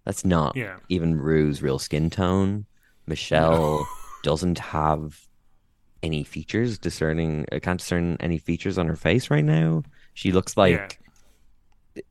that's 0.05 0.23
not 0.23 0.55
Yeah. 0.55 0.77
even 0.89 1.17
Rue's 1.19 1.61
real 1.63 1.79
skin 1.79 2.11
tone. 2.11 2.67
Michelle 3.07 3.87
doesn't 4.23 4.59
have 4.59 5.19
any 6.03 6.23
features 6.23 6.77
discerning. 6.77 7.47
I 7.51 7.57
can't 7.57 7.79
discern 7.79 8.17
any 8.19 8.37
features 8.37 8.77
on 8.77 8.85
her 8.87 8.95
face 8.95 9.31
right 9.31 9.43
now. 9.43 9.81
She 10.13 10.31
looks 10.31 10.55
like 10.55 10.73
Yeah. 10.75 10.87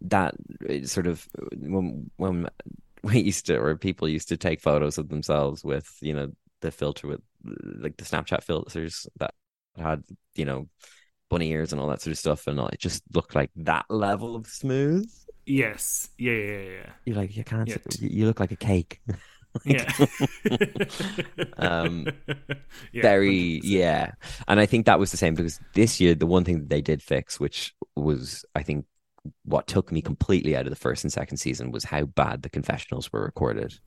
That 0.03 0.35
uh, 0.69 0.87
sort 0.87 1.07
of 1.07 1.27
when 1.57 2.11
when 2.17 2.49
we 3.03 3.21
used 3.21 3.47
to 3.47 3.59
or 3.59 3.77
people 3.77 4.09
used 4.09 4.29
to 4.29 4.37
take 4.37 4.61
photos 4.61 4.99
of 4.99 5.09
themselves 5.09 5.65
with 5.65 5.97
you 6.01 6.13
know 6.15 6.33
the 6.61 6.71
filter 6.71 7.07
with 7.07 7.21
like 7.45 7.97
the 7.97 8.05
Snapchat 8.05 8.43
filters 8.43 9.07
that 9.19 9.35
had 9.77 10.03
you 10.35 10.45
know 10.45 10.69
bunny 11.29 11.51
ears 11.51 11.73
and 11.73 11.81
all 11.81 11.89
that 11.89 12.01
sort 12.01 12.13
of 12.13 12.19
stuff 12.19 12.47
and 12.47 12.61
all, 12.61 12.69
it 12.69 12.79
just 12.79 13.03
looked 13.13 13.35
like 13.35 13.51
that 13.57 13.85
level 13.89 14.37
of 14.37 14.47
smooth. 14.47 15.11
Yes. 15.45 16.09
Yeah, 16.19 16.33
yeah, 16.33 16.59
yeah, 16.59 16.91
You're 17.05 17.17
like 17.17 17.37
you 17.37 17.45
can't. 17.45 17.69
Yeah. 17.69 17.77
You 18.01 18.27
look 18.27 18.41
like 18.41 18.53
a 18.53 18.57
cake. 18.57 19.01
yeah. 19.65 19.91
Um, 21.59 22.07
yeah. 22.93 23.03
very 23.03 23.61
100%. 23.61 23.61
yeah 23.65 24.13
and 24.47 24.61
i 24.61 24.67
think 24.67 24.87
that 24.87 24.99
was 24.99 25.11
the 25.11 25.17
same 25.17 25.35
because 25.35 25.59
this 25.75 26.01
year 26.01 26.15
the 26.15 26.27
one 26.27 26.45
thing 26.45 26.59
that 26.59 26.69
they 26.69 26.83
did 26.83 27.03
fix 27.03 27.41
which 27.41 27.75
was 27.95 28.45
i 28.55 28.63
think 28.63 28.85
what 29.45 29.67
took 29.67 29.91
me 29.93 30.01
completely 30.03 30.57
out 30.57 30.67
of 30.67 30.71
the 30.71 30.77
first 30.77 31.05
and 31.05 31.13
second 31.13 31.37
season 31.39 31.71
was 31.71 31.85
how 31.85 32.05
bad 32.05 32.43
the 32.43 32.49
confessionals 32.51 33.13
were 33.13 33.23
recorded. 33.25 33.79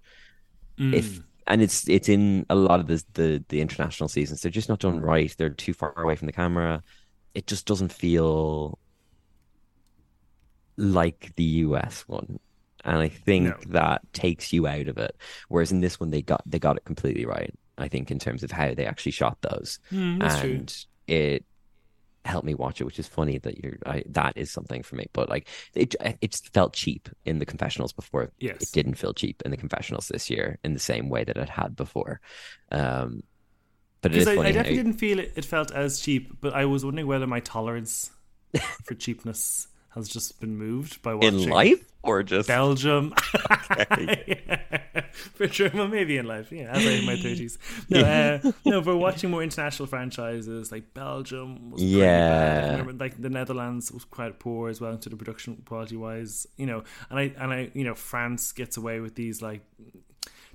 Mm. 0.79 0.93
if 0.93 1.19
and 1.47 1.61
it's 1.61 1.87
it's 1.89 2.07
in 2.09 2.45
a 2.49 2.55
lot 2.55 2.79
of 2.79 2.87
the, 2.87 3.03
the 3.13 3.43
the 3.49 3.59
international 3.61 4.07
seasons. 4.07 4.41
They're 4.41 4.51
just 4.51 4.69
not 4.69 4.79
done 4.79 4.99
right. 5.01 5.33
They're 5.37 5.49
too 5.49 5.73
far 5.73 5.93
away 5.97 6.15
from 6.15 6.27
the 6.27 6.31
camera. 6.31 6.83
It 7.33 7.47
just 7.47 7.65
doesn't 7.65 7.91
feel 7.91 8.77
like 10.77 11.33
the 11.35 11.43
us 11.45 12.07
one. 12.07 12.39
And 12.85 12.97
i 12.99 13.09
think 13.09 13.45
No. 13.45 13.73
that 13.73 14.01
takes 14.13 14.53
you 14.53 14.65
out 14.67 14.87
of 14.87 14.97
it. 14.97 15.15
Whereas 15.49 15.71
in 15.71 15.81
this 15.81 15.99
one 15.99 16.11
they 16.11 16.21
got 16.21 16.41
they 16.45 16.59
got 16.59 16.77
it 16.77 16.85
completely 16.85 17.25
right 17.25 17.53
i 17.77 17.87
think 17.87 18.11
in 18.11 18.19
terms 18.19 18.43
of 18.43 18.51
how 18.51 18.73
they 18.73 18.85
actually 18.85 19.11
shot 19.11 19.37
those. 19.41 19.79
Mm, 19.91 20.19
that's 20.21 20.39
true. 20.39 20.49
and 20.51 20.85
it 21.07 21.45
helped 22.29 22.45
me 22.45 22.53
watch 22.55 22.79
it 22.81 22.85
which 22.85 22.99
is 22.99 23.07
funny 23.07 23.37
that 23.39 23.61
you're 23.63 23.77
I, 23.85 24.03
that 24.09 24.33
is 24.37 24.49
something 24.51 24.83
for 24.83 24.95
me 24.95 25.07
but 25.13 25.29
like 25.29 25.47
it 25.73 25.95
it 26.21 26.35
felt 26.53 26.73
cheap 26.73 27.09
in 27.25 27.39
the 27.39 27.45
confessionals 27.45 27.91
before 27.93 28.31
Yes. 28.39 28.61
it 28.61 28.71
didn't 28.71 28.95
feel 28.95 29.13
cheap 29.13 29.41
in 29.45 29.51
the 29.51 29.57
confessionals 29.57 30.07
this 30.07 30.29
year 30.29 30.57
in 30.63 30.73
the 30.73 30.79
same 30.79 31.09
way 31.09 31.23
that 31.23 31.37
it 31.37 31.49
had 31.49 31.75
before 31.75 32.21
um 32.71 33.23
but 34.01 34.11
it 34.13 34.17
is 34.19 34.25
Because 34.25 34.33
I, 34.33 34.35
funny 34.37 34.49
I 34.49 34.51
how- 34.51 34.57
definitely 34.59 34.77
didn't 34.83 34.99
feel 34.99 35.19
it, 35.19 35.33
it 35.35 35.43
felt 35.45 35.71
as 35.73 35.99
cheap, 35.99 36.39
but 36.39 36.53
I 36.53 36.63
was 36.65 36.85
wondering 36.85 37.05
whether 37.07 37.27
my 37.27 37.41
tolerance 37.41 38.11
for 38.85 38.95
cheapness 38.95 39.67
has 39.95 40.07
just 40.07 40.39
been 40.39 40.55
moved 40.57 41.01
by 41.01 41.13
watching 41.15 41.41
in 41.43 41.49
life 41.49 41.83
or 42.03 42.23
just 42.23 42.47
Belgium. 42.47 43.13
for 45.35 45.47
sure. 45.47 45.69
Well, 45.73 45.87
maybe 45.87 46.17
in 46.17 46.25
life, 46.25 46.51
yeah, 46.51 46.71
as 46.71 46.85
I 46.85 46.91
in 46.91 47.05
my 47.05 47.15
thirties. 47.21 47.57
No, 47.89 47.99
uh, 48.01 48.51
no, 48.65 48.81
for 48.81 48.95
watching 48.95 49.29
more 49.29 49.43
international 49.43 49.87
franchises 49.87 50.71
like 50.71 50.93
Belgium 50.93 51.71
was 51.71 51.83
Yeah. 51.83 52.77
yeah, 52.77 52.91
like 52.99 53.21
the 53.21 53.29
Netherlands 53.29 53.91
was 53.91 54.05
quite 54.05 54.39
poor 54.39 54.69
as 54.69 54.79
well 54.81 54.91
into 54.91 55.09
the 55.09 55.15
production 55.15 55.61
quality 55.65 55.95
wise, 55.95 56.47
you 56.57 56.65
know, 56.65 56.83
and 57.09 57.19
I 57.19 57.33
and 57.37 57.53
I 57.53 57.71
you 57.73 57.83
know 57.83 57.95
France 57.95 58.51
gets 58.51 58.77
away 58.77 58.99
with 58.99 59.15
these 59.15 59.41
like 59.41 59.61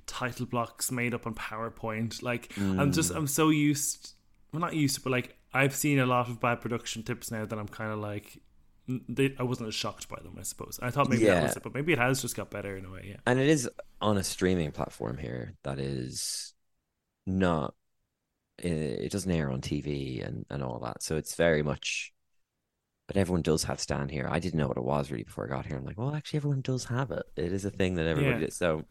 title 0.07 0.45
blocks 0.45 0.91
made 0.91 1.13
up 1.13 1.25
on 1.25 1.33
PowerPoint. 1.35 2.21
Like 2.21 2.51
I'm 2.57 2.91
just 2.91 3.11
I'm 3.11 3.27
so 3.27 3.49
used, 3.49 4.13
well 4.51 4.61
not 4.61 4.73
used 4.75 4.95
to, 4.95 5.01
but 5.01 5.11
like 5.11 5.35
I've 5.53 5.75
seen 5.75 5.99
a 5.99 6.05
lot 6.05 6.27
of 6.29 6.39
bad 6.39 6.61
production 6.61 7.03
tips 7.03 7.31
now 7.31 7.45
that 7.45 7.57
I'm 7.57 7.67
kind 7.67 7.91
of 7.91 7.99
like. 7.99 8.39
They, 8.87 9.33
I 9.39 9.43
wasn't 9.43 9.67
as 9.69 9.73
shocked 9.73 10.07
by 10.09 10.19
them, 10.21 10.35
I 10.39 10.43
suppose. 10.43 10.79
I 10.79 10.91
thought 10.91 11.09
maybe 11.09 11.25
that 11.25 11.41
was 11.41 11.55
it, 11.57 11.63
but 11.63 11.73
maybe 11.73 11.91
it 11.91 11.97
has 11.97 12.21
just 12.21 12.35
got 12.35 12.51
better 12.51 12.77
in 12.77 12.85
a 12.85 12.91
way. 12.91 13.07
Yeah. 13.09 13.15
And 13.25 13.39
it 13.39 13.47
is 13.47 13.67
on 14.01 14.17
a 14.17 14.23
streaming 14.23 14.71
platform 14.71 15.17
here 15.17 15.55
that 15.63 15.79
is 15.79 16.53
not 17.25 17.73
it, 18.59 18.71
it 18.71 19.11
doesn't 19.11 19.31
air 19.31 19.51
on 19.51 19.61
TV 19.61 20.25
and, 20.25 20.45
and 20.49 20.63
all 20.63 20.79
that. 20.79 21.03
So 21.03 21.17
it's 21.17 21.35
very 21.35 21.63
much 21.63 22.11
but 23.07 23.17
everyone 23.17 23.43
does 23.43 23.63
have 23.65 23.79
Stan 23.79 24.09
here. 24.09 24.27
I 24.29 24.39
didn't 24.39 24.57
know 24.59 24.67
what 24.67 24.77
it 24.77 24.83
was 24.83 25.11
really 25.11 25.23
before 25.23 25.45
I 25.45 25.49
got 25.49 25.67
here. 25.67 25.77
I'm 25.77 25.85
like, 25.85 25.97
well, 25.97 26.15
actually, 26.15 26.37
everyone 26.37 26.61
does 26.61 26.85
have 26.85 27.11
it. 27.11 27.23
It 27.35 27.53
is 27.53 27.63
a 27.63 27.69
thing 27.69 27.95
that 27.95 28.07
everybody 28.07 28.39
Yeah. 28.39 28.45
does. 28.47 28.55
So 28.55 28.83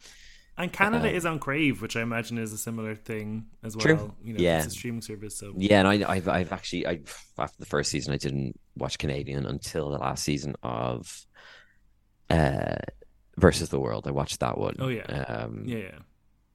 And 0.56 0.72
Canada 0.72 1.08
Uh, 1.08 1.12
is 1.12 1.26
on 1.26 1.40
Crave, 1.40 1.82
which 1.82 1.96
I 1.96 2.02
imagine 2.02 2.38
is 2.38 2.52
a 2.52 2.58
similar 2.58 2.94
thing 2.94 3.46
as 3.64 3.76
well. 3.76 3.86
True. 3.86 4.14
You 4.22 4.34
know, 4.34 4.40
Yeah. 4.40 4.58
it's 4.58 4.66
a 4.68 4.70
streaming 4.70 5.02
service. 5.02 5.36
So 5.36 5.52
yeah, 5.56 5.80
and 5.80 5.88
I, 5.88 6.08
I've 6.08 6.28
I've 6.28 6.52
actually 6.52 6.86
I 6.86 7.00
after 7.38 7.58
the 7.58 7.66
first 7.66 7.90
season 7.90 8.14
I 8.14 8.18
didn't 8.18 8.58
watch 8.76 8.98
Canadian 8.98 9.46
until 9.46 9.90
the 9.90 9.98
last 9.98 10.22
season 10.22 10.54
of 10.62 11.26
uh 12.30 12.76
versus 13.36 13.68
the 13.68 13.80
world. 13.80 14.06
I 14.06 14.10
watched 14.10 14.40
that 14.40 14.58
one. 14.58 14.76
Oh, 14.78 14.88
yeah. 14.88 15.02
Um 15.28 15.64
yeah, 15.66 15.78
yeah. 15.78 15.98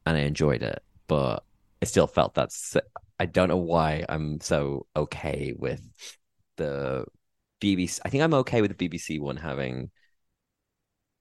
and 0.05 0.17
I 0.17 0.21
enjoyed 0.21 0.63
it, 0.63 0.81
but 1.07 1.43
I 1.81 1.85
still 1.85 2.07
felt 2.07 2.33
that's 2.33 2.75
I 3.19 3.25
don't 3.25 3.49
know 3.49 3.57
why 3.57 4.05
I'm 4.07 4.39
so 4.41 4.85
okay 4.95 5.53
with 5.57 5.81
the 6.57 7.05
BBC. 7.61 7.99
I 8.05 8.09
think 8.09 8.23
I'm 8.23 8.33
okay 8.35 8.61
with 8.61 8.77
the 8.77 8.89
BBC 8.89 9.19
one 9.19 9.37
having 9.37 9.91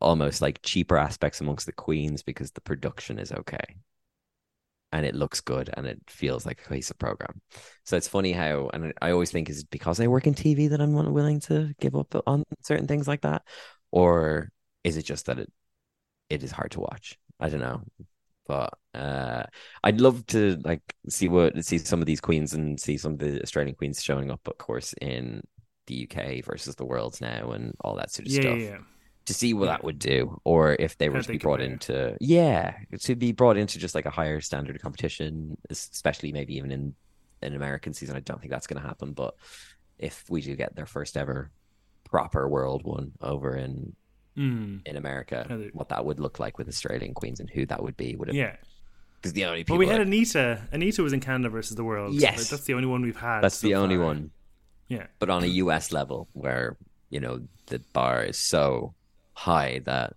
almost 0.00 0.40
like 0.40 0.60
cheaper 0.62 0.96
aspects 0.96 1.40
amongst 1.40 1.66
the 1.66 1.72
queens 1.72 2.22
because 2.22 2.52
the 2.52 2.60
production 2.60 3.18
is 3.18 3.32
okay 3.32 3.76
and 4.92 5.04
it 5.04 5.14
looks 5.14 5.40
good 5.40 5.70
and 5.76 5.86
it 5.86 6.00
feels 6.06 6.46
like 6.46 6.60
a 6.60 6.68
cohesive 6.68 6.98
program. 6.98 7.40
So 7.84 7.96
it's 7.96 8.08
funny 8.08 8.32
how, 8.32 8.70
and 8.72 8.92
I 9.02 9.10
always 9.10 9.30
think 9.30 9.50
is 9.50 9.60
it 9.60 9.70
because 9.70 10.00
I 10.00 10.06
work 10.06 10.26
in 10.26 10.34
TV 10.34 10.70
that 10.70 10.80
I'm 10.80 10.94
not 10.94 11.12
willing 11.12 11.40
to 11.40 11.74
give 11.80 11.94
up 11.94 12.14
on 12.26 12.44
certain 12.62 12.86
things 12.86 13.06
like 13.06 13.22
that, 13.22 13.42
or 13.90 14.50
is 14.84 14.96
it 14.96 15.04
just 15.04 15.26
that 15.26 15.38
it 15.38 15.52
it 16.30 16.42
is 16.42 16.52
hard 16.52 16.72
to 16.72 16.80
watch? 16.80 17.18
I 17.40 17.48
don't 17.48 17.60
know, 17.60 17.82
but 18.46 18.74
uh, 18.94 19.44
I'd 19.84 20.00
love 20.00 20.26
to 20.28 20.58
like 20.64 20.82
see 21.08 21.28
what 21.28 21.64
see 21.64 21.78
some 21.78 22.00
of 22.00 22.06
these 22.06 22.20
queens 22.20 22.54
and 22.54 22.80
see 22.80 22.98
some 22.98 23.12
of 23.14 23.18
the 23.18 23.42
Australian 23.42 23.76
queens 23.76 24.02
showing 24.02 24.30
up, 24.30 24.46
of 24.48 24.58
course, 24.58 24.94
in 25.00 25.42
the 25.86 25.94
UK 25.96 26.42
versus 26.42 26.76
the 26.76 26.84
worlds 26.86 27.20
now 27.20 27.52
and 27.52 27.74
all 27.82 27.96
that 27.96 28.12
sort 28.12 28.26
of 28.26 28.32
Yeah, 28.32 28.42
stuff 28.42 28.60
yeah, 28.60 28.70
yeah. 28.70 28.78
to 29.26 29.34
see 29.34 29.54
what 29.54 29.66
Yeah. 29.66 29.72
that 29.72 29.84
would 29.84 29.98
do, 29.98 30.40
or 30.44 30.74
if 30.78 30.96
they 30.98 31.08
were 31.10 31.20
to 31.20 31.30
be 31.30 31.38
brought 31.38 31.60
into, 31.60 32.16
yeah, 32.20 32.74
to 33.00 33.14
be 33.14 33.32
brought 33.32 33.56
into 33.58 33.78
just 33.78 33.94
like 33.94 34.06
a 34.06 34.10
higher 34.10 34.40
standard 34.40 34.76
of 34.76 34.82
competition, 34.82 35.56
especially 35.70 36.32
maybe 36.32 36.56
even 36.56 36.70
in 36.72 36.94
an 37.42 37.54
American 37.54 37.92
season. 37.92 38.16
I 38.16 38.20
don't 38.20 38.40
think 38.40 38.50
that's 38.50 38.66
going 38.66 38.80
to 38.80 38.88
happen, 38.88 39.12
but 39.12 39.34
if 39.98 40.24
we 40.30 40.40
do 40.40 40.56
get 40.56 40.74
their 40.74 40.86
first 40.86 41.16
ever 41.16 41.50
proper 42.04 42.48
world 42.48 42.84
one 42.84 43.12
over 43.20 43.56
in 43.56 43.94
Mm, 44.38 44.86
in 44.86 44.96
America, 44.96 45.46
what 45.72 45.88
that 45.88 46.04
would 46.04 46.20
look 46.20 46.38
like 46.38 46.58
with 46.58 46.68
Australian 46.68 47.12
queens 47.14 47.40
and 47.40 47.50
who 47.50 47.66
that 47.66 47.82
would 47.82 47.96
be. 47.96 48.14
Would 48.16 48.28
it? 48.30 48.34
yeah. 48.36 48.54
because 49.16 49.32
the 49.32 49.44
only 49.46 49.64
people 49.64 49.78
we 49.78 49.86
had 49.88 49.96
that- 50.00 50.06
Anita. 50.06 50.62
Anita 50.70 51.02
was 51.02 51.12
in 51.12 51.20
Canada 51.20 51.48
versus 51.48 51.74
the 51.76 51.82
world. 51.84 52.14
Yes. 52.14 52.38
Like, 52.38 52.46
that's 52.48 52.64
the 52.64 52.74
only 52.74 52.86
one 52.86 53.02
we've 53.02 53.16
had. 53.16 53.40
that's 53.42 53.56
so 53.56 53.66
the 53.66 53.74
only 53.74 53.96
far. 53.96 54.04
one, 54.04 54.30
Yeah, 54.88 55.06
but 55.18 55.28
on 55.28 55.42
a 55.42 55.48
US 55.64 55.90
level 55.92 56.28
where 56.34 56.76
you 57.10 57.18
know 57.20 57.40
the 57.66 57.80
bar 57.92 58.22
is 58.22 58.38
so 58.38 58.94
high 59.34 59.80
that 59.84 60.14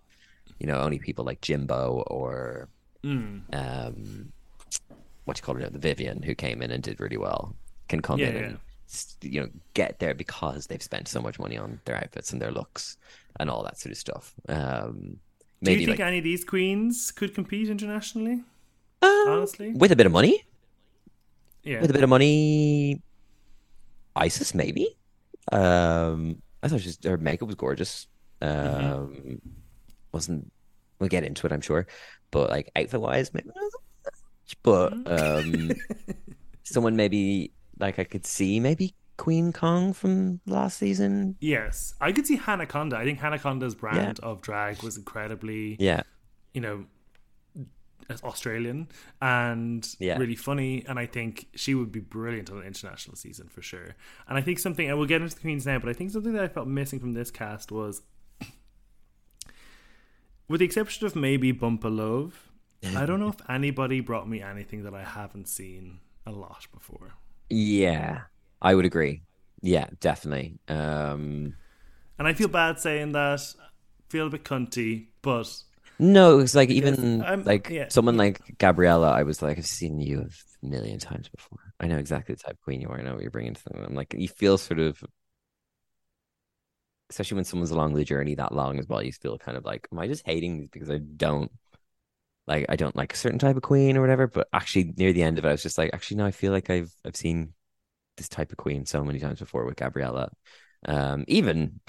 you 0.60 0.66
know 0.68 0.78
only 0.78 0.98
people 1.00 1.24
like 1.24 1.40
Jimbo 1.40 2.04
or 2.06 2.68
mm. 3.02 3.40
um, 3.52 4.32
what 5.24 5.36
do 5.36 5.40
you 5.40 5.44
call 5.44 5.56
it, 5.60 5.72
the 5.72 5.78
Vivienne, 5.78 6.22
who 6.22 6.34
came 6.34 6.62
in 6.62 6.70
and 6.70 6.82
did 6.82 7.00
really 7.00 7.16
well, 7.16 7.54
can 7.88 8.00
come 8.00 8.18
Yeah, 8.20 8.26
in 8.28 8.34
yeah. 8.34 8.42
and 8.42 8.58
you 9.22 9.40
know 9.40 9.48
get 9.74 9.98
there 9.98 10.14
because 10.14 10.66
they've 10.66 10.82
spent 10.82 11.08
so 11.08 11.20
much 11.20 11.38
money 11.38 11.56
on 11.58 11.80
their 11.84 11.96
outfits 11.96 12.32
and 12.32 12.40
their 12.42 12.50
looks 12.52 12.96
and 13.40 13.50
all 13.50 13.62
that 13.64 13.78
sort 13.78 13.92
of 13.92 13.98
stuff. 13.98 14.34
Um, 14.48 15.16
Do 15.62 15.72
you 15.72 15.78
think 15.78 15.98
like 15.98 16.00
any 16.00 16.18
of 16.18 16.24
these 16.24 16.44
queens 16.44 17.10
could 17.12 17.34
compete 17.34 17.68
internationally? 17.68 18.42
Um, 19.02 19.24
honestly? 19.28 19.72
with 19.72 19.92
a 19.92 19.96
bit 19.96 20.06
of 20.06 20.12
money, 20.12 20.44
Yeah, 21.62 21.80
with 21.80 21.90
a 21.90 21.92
bit 21.94 22.02
of 22.02 22.10
money, 22.10 23.00
Isis 24.14 24.54
maybe. 24.54 24.96
Um, 25.50 26.42
I 26.62 26.68
thought 26.68 26.80
just 26.80 27.04
her 27.04 27.16
makeup 27.16 27.46
was 27.48 27.56
gorgeous. 27.56 28.06
Um, 28.40 29.14
Mm-hmm. 29.14 29.34
wasn't. 30.12 30.52
We'll 30.98 31.08
get 31.08 31.24
into 31.24 31.46
it, 31.46 31.52
I'm 31.52 31.60
sure, 31.60 31.86
but 32.30 32.50
like 32.50 32.70
outfit 32.76 33.00
wise, 33.00 33.32
maybe. 33.34 33.48
not 33.48 33.56
so 33.72 33.78
much, 34.04 34.56
But 34.62 34.92
Mm-hmm. 34.94 35.12
um, 35.12 35.70
someone 36.64 36.96
maybe 36.96 37.52
like 37.82 37.98
I 37.98 38.04
could 38.04 38.24
see 38.24 38.60
maybe 38.60 38.94
Queen 39.18 39.52
Kong 39.52 39.92
from 39.92 40.40
last 40.46 40.78
season. 40.78 41.36
yes. 41.40 41.94
I 42.00 42.12
could 42.12 42.26
see 42.26 42.36
Hannah 42.36 42.66
Conda. 42.66 42.94
I 42.94 43.04
think 43.04 43.18
Hannah 43.20 43.38
Conda's 43.38 43.74
brand 43.74 44.18
of 44.20 44.40
drag 44.40 44.82
was 44.82 44.96
incredibly, 44.96 45.76
Yeah, 45.78 46.02
you 46.54 46.60
know, 46.62 46.86
Australian 48.24 48.88
and 49.20 49.86
Yeah. 49.98 50.18
really 50.18 50.34
funny. 50.34 50.84
And 50.88 50.98
I 50.98 51.06
think 51.06 51.46
she 51.54 51.74
would 51.74 51.92
be 51.92 52.00
brilliant 52.00 52.50
on 52.50 52.58
an 52.58 52.64
international 52.64 53.16
season 53.16 53.48
for 53.48 53.62
sure. 53.62 53.94
And 54.28 54.36
I 54.38 54.42
think 54.42 54.58
something, 54.58 54.88
and 54.88 54.98
we'll 54.98 55.06
get 55.06 55.22
into 55.22 55.34
the 55.34 55.40
queens 55.40 55.66
now, 55.66 55.78
but 55.78 55.88
I 55.88 55.92
think 55.92 56.10
something 56.10 56.32
that 56.32 56.42
I 56.44 56.48
felt 56.48 56.66
missing 56.68 56.98
from 57.00 57.12
this 57.12 57.30
cast 57.30 57.70
was, 57.70 58.02
with 60.48 60.60
the 60.60 60.66
exception 60.66 61.06
of 61.06 61.14
maybe 61.16 61.52
Bumpa 61.52 61.94
Love, 61.96 62.48
I 62.96 63.06
don't 63.06 63.20
know 63.20 63.28
if 63.36 63.40
anybody 63.48 64.00
brought 64.00 64.28
me 64.28 64.42
anything 64.42 64.82
that 64.84 64.94
I 64.94 65.04
haven't 65.04 65.48
seen 65.48 66.00
a 66.26 66.32
lot 66.32 66.66
before. 66.72 67.12
Yeah, 67.48 68.22
I 68.60 68.74
would 68.74 68.84
agree. 68.84 69.22
Yeah, 69.60 69.88
definitely. 70.00 70.58
Um, 70.68 71.54
And 72.18 72.28
I 72.28 72.32
feel 72.34 72.48
bad 72.48 72.78
saying 72.80 73.12
that. 73.12 73.40
Feel 74.08 74.26
a 74.26 74.30
bit 74.30 74.44
cunty, 74.44 75.08
but 75.22 75.50
no, 75.98 76.40
it's 76.40 76.54
like 76.54 76.70
even 76.70 77.22
I'm- 77.22 77.44
like 77.44 77.68
yeah. 77.70 77.88
someone 77.88 78.16
like 78.16 78.40
Gabriella. 78.58 79.10
I 79.10 79.22
was 79.22 79.42
like, 79.42 79.58
I've 79.58 79.66
seen 79.66 80.00
you 80.00 80.20
a 80.22 80.66
million 80.66 80.98
times 80.98 81.28
before. 81.28 81.58
I 81.80 81.86
know 81.86 81.98
exactly 81.98 82.34
the 82.34 82.42
type 82.42 82.54
of 82.54 82.60
queen 82.62 82.80
you 82.80 82.88
are. 82.88 82.98
I 82.98 83.02
know 83.02 83.14
what 83.14 83.22
you're 83.22 83.30
bringing 83.30 83.54
to 83.54 83.64
them. 83.64 83.84
I'm 83.84 83.94
like, 83.94 84.14
you 84.16 84.28
feel 84.28 84.58
sort 84.58 84.80
of, 84.80 85.02
especially 87.10 87.36
when 87.36 87.44
someone's 87.44 87.70
along 87.70 87.94
the 87.94 88.04
journey 88.04 88.34
that 88.34 88.52
long 88.54 88.78
as 88.78 88.86
well. 88.88 89.02
You 89.02 89.12
feel 89.12 89.38
kind 89.38 89.56
of 89.56 89.64
like, 89.64 89.86
am 89.92 89.98
I 89.98 90.06
just 90.06 90.26
hating 90.26 90.58
these 90.58 90.70
because 90.70 90.90
I 90.90 90.98
don't 90.98 91.50
like 92.46 92.66
I 92.68 92.76
don't 92.76 92.96
like 92.96 93.12
a 93.12 93.16
certain 93.16 93.38
type 93.38 93.56
of 93.56 93.62
queen 93.62 93.96
or 93.96 94.00
whatever? 94.00 94.26
But 94.26 94.48
actually, 94.52 94.94
near 94.96 95.12
the 95.12 95.22
end 95.22 95.38
of 95.38 95.44
it, 95.44 95.48
I 95.48 95.52
was 95.52 95.62
just 95.62 95.78
like, 95.78 95.90
actually, 95.92 96.18
no, 96.18 96.26
I 96.26 96.30
feel 96.32 96.52
like 96.52 96.70
I've 96.70 96.92
I've 97.04 97.16
seen 97.16 97.54
this 98.16 98.28
type 98.28 98.52
of 98.52 98.58
queen 98.58 98.84
so 98.86 99.04
many 99.04 99.18
times 99.18 99.38
before 99.40 99.64
with 99.64 99.76
Gabriella. 99.76 100.30
Um, 100.86 101.24
even 101.28 101.80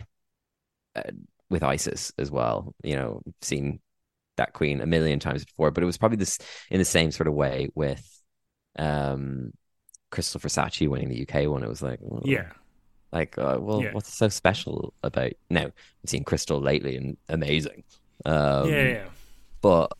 uh, 0.95 1.01
with 1.49 1.63
Isis 1.63 2.11
as 2.17 2.31
well. 2.31 2.73
You 2.83 2.95
know, 2.95 3.21
seen 3.41 3.79
that 4.37 4.53
queen 4.53 4.81
a 4.81 4.85
million 4.85 5.19
times 5.19 5.45
before, 5.45 5.71
but 5.71 5.83
it 5.83 5.87
was 5.87 5.97
probably 5.97 6.17
this 6.17 6.39
in 6.69 6.79
the 6.79 6.85
same 6.85 7.11
sort 7.11 7.27
of 7.27 7.33
way 7.33 7.69
with 7.75 8.09
um 8.79 9.51
Crystal 10.11 10.39
Versace 10.39 10.87
winning 10.87 11.09
the 11.09 11.21
UK 11.27 11.49
one. 11.49 11.63
It 11.63 11.69
was 11.69 11.81
like, 11.81 11.99
well, 12.01 12.21
yeah. 12.25 12.51
like, 13.11 13.37
uh, 13.37 13.57
well, 13.59 13.83
Yeah. 13.83 13.93
what's 13.93 14.13
so 14.13 14.29
special 14.29 14.93
about? 15.03 15.33
Now, 15.49 15.65
I've 15.65 15.73
seen 16.05 16.23
Crystal 16.23 16.59
lately 16.61 16.97
and 16.97 17.17
amazing. 17.29 17.83
Um, 18.25 18.69
yeah, 18.69 18.87
yeah. 18.87 19.05
but 19.61 19.91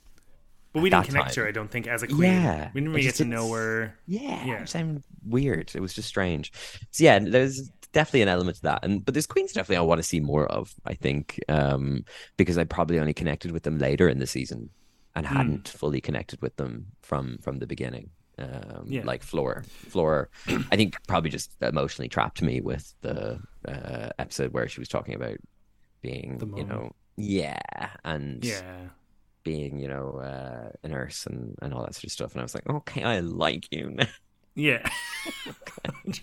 But 0.74 0.82
we 0.82 0.90
didn't 0.90 1.06
connect 1.06 1.34
time- 1.36 1.44
her, 1.44 1.48
I 1.48 1.52
don't 1.52 1.70
think, 1.72 1.88
as 1.88 2.02
a 2.04 2.08
queen. 2.08 2.32
Yeah, 2.34 2.70
We 2.74 2.82
didn't 2.82 2.90
really 2.94 3.04
get 3.04 3.16
to 3.16 3.26
know 3.26 3.52
her. 3.54 3.94
yeah, 4.08 4.46
Yeah. 4.46 4.62
it 4.64 4.70
sounded 4.70 5.04
weird. 5.26 5.72
It 5.76 5.80
was 5.82 5.94
just 5.94 6.08
strange. 6.08 6.52
So 6.92 7.04
yeah, 7.04 7.20
there's 7.20 7.70
definitely 7.92 8.24
an 8.24 8.30
element 8.30 8.58
to 8.58 8.64
that, 8.64 8.84
and 8.84 9.06
but 9.06 9.14
there's 9.14 9.28
queens 9.28 9.54
definitely 9.54 9.78
I 9.78 9.82
want 9.82 10.00
to 10.00 10.04
see 10.04 10.20
more 10.20 10.48
of. 10.48 10.74
I 10.86 10.96
think 10.96 11.40
um, 11.48 12.04
because 12.38 12.58
I 12.58 12.64
probably 12.64 13.00
only 13.00 13.14
connected 13.14 13.52
with 13.52 13.64
them 13.64 13.78
later 13.78 14.10
in 14.10 14.18
the 14.20 14.26
season 14.28 14.70
and 15.16 15.28
Hmm. 15.28 15.36
hadn't 15.36 15.68
fully 15.70 16.02
connected 16.02 16.42
with 16.42 16.56
them 16.56 16.88
from 17.02 17.38
from 17.44 17.60
the 17.60 17.68
beginning. 17.68 18.10
Um, 18.40 18.86
Yeah. 18.88 19.04
like 19.06 19.22
Flor, 19.22 19.64
Flor, 19.68 20.30
I 20.72 20.76
think 20.76 20.96
probably 21.08 21.30
just 21.30 21.52
emotionally 21.62 22.10
trapped 22.10 22.42
me 22.42 22.62
with 22.62 22.96
the 23.02 23.40
uh, 23.68 24.10
episode 24.18 24.54
where 24.54 24.68
she 24.68 24.82
was 24.82 24.90
talking 24.90 25.14
about 25.14 25.38
being, 26.02 26.42
you 26.58 26.64
know, 26.66 26.92
yeah, 27.16 27.60
and 28.04 28.44
Yeah. 28.44 28.88
Being, 29.44 29.78
you 29.80 29.88
know, 29.90 30.18
uh, 30.20 30.70
a 30.84 30.88
nurse 30.88 31.26
and, 31.26 31.56
and 31.62 31.74
all 31.74 31.82
that 31.84 31.96
sort 31.96 32.06
of 32.06 32.12
stuff. 32.12 32.32
And 32.34 32.40
I 32.42 32.44
was 32.44 32.56
like, 32.56 32.68
okay, 32.70 33.04
I 33.04 33.20
like 33.20 33.68
you 33.72 33.90
now. 33.92 34.06
Yeah. 34.56 34.88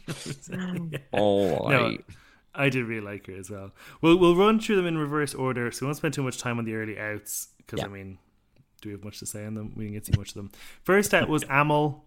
Yeah. 0.50 0.98
All 1.12 1.68
No. 1.68 1.96
I 2.54 2.68
did 2.68 2.84
really 2.84 3.00
like 3.00 3.26
her 3.26 3.34
as 3.36 3.50
well. 3.50 3.72
We'll 4.02 4.18
we'll 4.18 4.36
run 4.36 4.60
through 4.60 4.76
them 4.76 4.86
in 4.86 4.98
reverse 4.98 5.34
order, 5.34 5.70
so 5.70 5.82
we 5.82 5.86
won't 5.86 5.96
spend 5.96 6.14
too 6.14 6.22
much 6.22 6.38
time 6.38 6.58
on 6.58 6.64
the 6.64 6.74
early 6.74 6.98
outs 6.98 7.48
because 7.58 7.78
Yeah. 7.80 7.86
I 7.86 7.88
mean, 7.88 8.18
do 8.80 8.88
we 8.88 8.92
have 8.92 9.04
much 9.04 9.18
to 9.20 9.26
say 9.26 9.46
on 9.46 9.54
them? 9.54 9.72
We 9.76 9.84
didn't 9.84 9.94
get 9.94 10.04
to 10.06 10.12
see 10.12 10.18
much 10.18 10.28
of 10.30 10.34
them. 10.34 10.50
First 10.82 11.14
out 11.14 11.28
was 11.28 11.44
Amyl. 11.50 12.04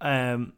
Um, 0.00 0.52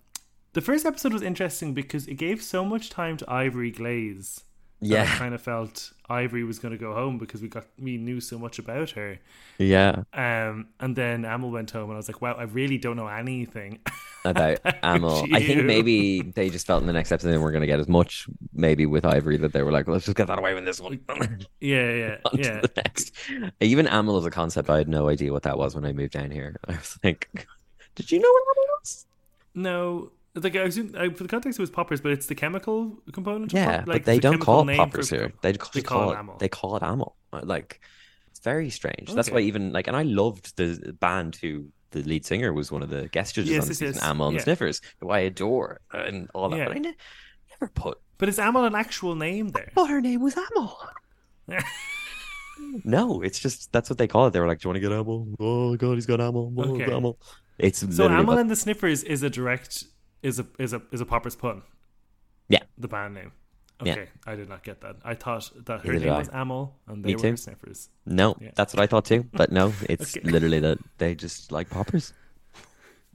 the 0.54 0.60
first 0.62 0.86
episode 0.86 1.12
was 1.12 1.22
interesting 1.22 1.74
because 1.74 2.06
it 2.06 2.14
gave 2.14 2.42
so 2.42 2.64
much 2.64 2.88
time 2.90 3.16
to 3.18 3.30
Ivory 3.30 3.70
Glaze. 3.70 4.44
That 4.82 4.92
I 4.98 5.02
Yeah. 5.04 5.16
kind 5.18 5.34
of 5.34 5.40
felt 5.40 5.92
Ivory 6.08 6.44
was 6.44 6.58
going 6.58 6.72
to 6.72 6.78
go 6.78 6.92
home 6.92 7.16
because 7.18 7.40
we 7.40 7.48
got 7.48 7.64
we 7.78 7.96
knew 7.96 8.20
so 8.20 8.38
much 8.38 8.58
about 8.58 8.90
her. 8.90 9.18
Yeah. 9.58 10.02
Um, 10.12 10.68
and 10.80 10.94
then 10.94 11.24
Amyl 11.24 11.50
went 11.50 11.70
home, 11.70 11.84
and 11.84 11.94
I 11.94 11.96
was 11.96 12.08
like, 12.08 12.20
"Wow, 12.20 12.34
I 12.34 12.42
really 12.42 12.76
don't 12.78 12.96
know 12.96 13.08
anything." 13.08 13.80
About 14.26 14.58
Amyl. 14.82 15.24
I 15.32 15.40
think 15.40 15.64
maybe 15.64 16.20
they 16.34 16.50
just 16.50 16.66
felt 16.66 16.80
in 16.80 16.88
the 16.88 16.92
next 16.92 17.12
episode 17.12 17.30
they 17.30 17.38
weren't 17.38 17.52
going 17.52 17.60
to 17.60 17.66
get 17.68 17.78
as 17.78 17.86
much, 17.88 18.26
maybe 18.52 18.84
with 18.84 19.04
Ivory, 19.06 19.36
that 19.36 19.52
they 19.52 19.62
were 19.62 19.70
like, 19.70 19.86
well, 19.86 19.94
let's 19.94 20.04
just 20.04 20.16
get 20.16 20.26
that 20.26 20.38
away 20.40 20.52
with 20.52 20.64
this 20.64 20.80
one. 20.80 20.98
yeah, 21.60 21.92
yeah, 21.92 22.16
On 22.24 22.36
yeah. 22.36 22.60
the 22.62 22.70
next. 22.76 23.12
Even 23.60 23.86
Amyl 23.86 24.16
as 24.18 24.26
a 24.26 24.30
concept, 24.32 24.68
I 24.68 24.78
had 24.78 24.88
no 24.88 25.08
idea 25.08 25.32
what 25.32 25.44
that 25.44 25.56
was 25.56 25.76
when 25.76 25.86
I 25.86 25.92
moved 25.92 26.12
down 26.14 26.32
here. 26.32 26.56
I 26.66 26.72
was 26.72 26.98
like, 27.04 27.46
did 27.94 28.10
you 28.10 28.18
know 28.18 28.28
what 28.28 28.42
Amyl 28.42 28.64
was? 28.80 29.06
No, 29.54 30.10
like 30.42 30.56
I 30.56 30.60
assume 30.62 30.94
I, 30.98 31.08
for 31.10 31.22
the 31.22 31.28
context 31.28 31.58
it 31.58 31.62
was 31.62 31.70
poppers, 31.70 32.00
but 32.00 32.12
it's 32.12 32.26
the 32.26 32.34
chemical 32.34 32.98
component. 33.12 33.52
Yeah, 33.52 33.78
pop- 33.78 33.86
but 33.86 33.92
like 33.94 34.04
they 34.04 34.18
don't 34.18 34.38
call 34.38 34.68
it 34.68 34.76
poppers 34.76 35.08
for- 35.08 35.16
here. 35.16 35.32
They, 35.42 35.52
they 35.52 35.82
call, 35.82 36.12
call 36.12 36.12
it 36.12 36.18
it 36.34 36.38
They 36.38 36.48
call 36.48 36.76
it 36.76 36.82
Amyl. 36.82 37.14
Uh, 37.32 37.40
like 37.44 37.80
it's 38.30 38.40
very 38.40 38.70
strange. 38.70 39.12
That's 39.12 39.30
why 39.30 39.40
even 39.40 39.72
like, 39.72 39.86
and 39.88 39.96
I 39.96 40.02
loved 40.02 40.56
the 40.56 40.94
band 41.00 41.36
who 41.36 41.66
the 41.92 42.02
lead 42.02 42.26
singer 42.26 42.52
was 42.52 42.70
one 42.72 42.82
of 42.82 42.90
the 42.90 43.08
guest 43.08 43.34
judges 43.36 43.50
Yes, 43.50 43.62
on 43.62 43.68
the 43.68 43.72
yes, 43.72 43.78
season, 43.78 43.94
yes. 43.94 44.04
Amyl 44.04 44.26
and 44.28 44.36
Yeah. 44.36 44.42
Sniffers, 44.42 44.80
who 45.00 45.10
I 45.10 45.20
adore 45.20 45.80
and 45.92 46.28
all 46.34 46.48
that. 46.50 46.58
Yeah. 46.58 46.66
But 46.68 46.76
I 46.76 46.80
ne- 46.80 46.96
never 47.60 47.70
put 47.72 47.98
But 48.18 48.28
is 48.28 48.38
Amyl 48.38 48.64
an 48.64 48.74
actual 48.74 49.14
name 49.14 49.48
there? 49.50 49.70
Well, 49.74 49.86
her 49.86 50.00
name 50.00 50.20
was 50.20 50.34
Amyl. 50.36 50.76
no, 52.84 53.22
it's 53.22 53.38
just 53.38 53.72
that's 53.72 53.88
what 53.90 53.98
they 53.98 54.06
call 54.08 54.26
it. 54.26 54.32
They 54.32 54.40
were 54.40 54.46
like, 54.46 54.60
"Do 54.60 54.66
you 54.66 54.70
want 54.70 54.82
to 54.82 54.88
get 54.88 54.92
Amyl? 54.92 55.34
Oh 55.38 55.76
god, 55.76 55.94
he's 55.94 56.06
got 56.06 56.20
Amyl. 56.20 56.52
Oh, 56.56 56.74
Okay. 56.74 56.84
Amyl." 56.92 57.18
It's 57.58 57.78
So 57.96 58.08
Amyl 58.08 58.26
what- 58.26 58.38
and 58.38 58.50
the 58.50 58.56
Sniffers 58.56 59.02
is 59.02 59.22
a 59.22 59.30
direct 59.30 59.84
is 60.22 60.38
a 60.40 60.46
is 60.58 60.72
a 60.72 60.82
is 60.92 61.00
a 61.00 61.06
poppers 61.06 61.36
pun. 61.36 61.62
Yeah. 62.48 62.60
the 62.78 62.88
band 62.88 63.14
name. 63.14 63.32
Yeah. 63.84 63.92
Okay, 63.92 64.08
I 64.26 64.36
did 64.36 64.48
not 64.48 64.62
get 64.62 64.80
that. 64.80 64.96
I 65.04 65.14
thought 65.14 65.50
that 65.66 65.80
her 65.84 65.92
Neither 65.92 66.06
name 66.06 66.14
was 66.18 66.28
Amyl 66.30 66.72
and 66.86 67.04
they 67.04 67.08
Me 67.08 67.14
were 67.16 67.20
too. 67.22 67.36
Sniffers. 67.36 67.90
no, 68.06 68.34
Yeah. 68.40 68.52
that's 68.54 68.72
what 68.72 68.82
I 68.82 68.86
thought 68.86 69.04
too. 69.04 69.26
But 69.32 69.52
no, 69.52 69.72
it's 69.88 70.16
Okay. 70.16 70.30
literally 70.30 70.60
that 70.60 70.78
they 70.98 71.14
just 71.14 71.52
like 71.52 71.68
poppers. 71.68 72.12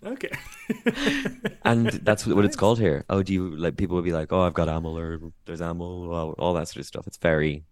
Okay, 0.03 0.29
and 1.63 1.87
that's 2.03 2.25
what 2.25 2.43
it's 2.45 2.55
called 2.55 2.79
here. 2.79 3.05
Oh, 3.09 3.21
do 3.23 3.33
you 3.33 3.55
like 3.55 3.77
people 3.77 3.95
would 3.95 4.05
be 4.05 4.11
like, 4.13 4.31
"Oh, 4.33 4.41
I've 4.41 4.53
got 4.53 4.67
Amyl," 4.67 4.97
or 4.97 5.19
"There's 5.45 5.61
Amyl," 5.61 6.07
well, 6.07 6.35
all 6.39 6.53
that 6.55 6.67
sort 6.67 6.77
of 6.81 6.85
stuff. 6.87 7.05
It's 7.07 7.17
very, 7.17 7.63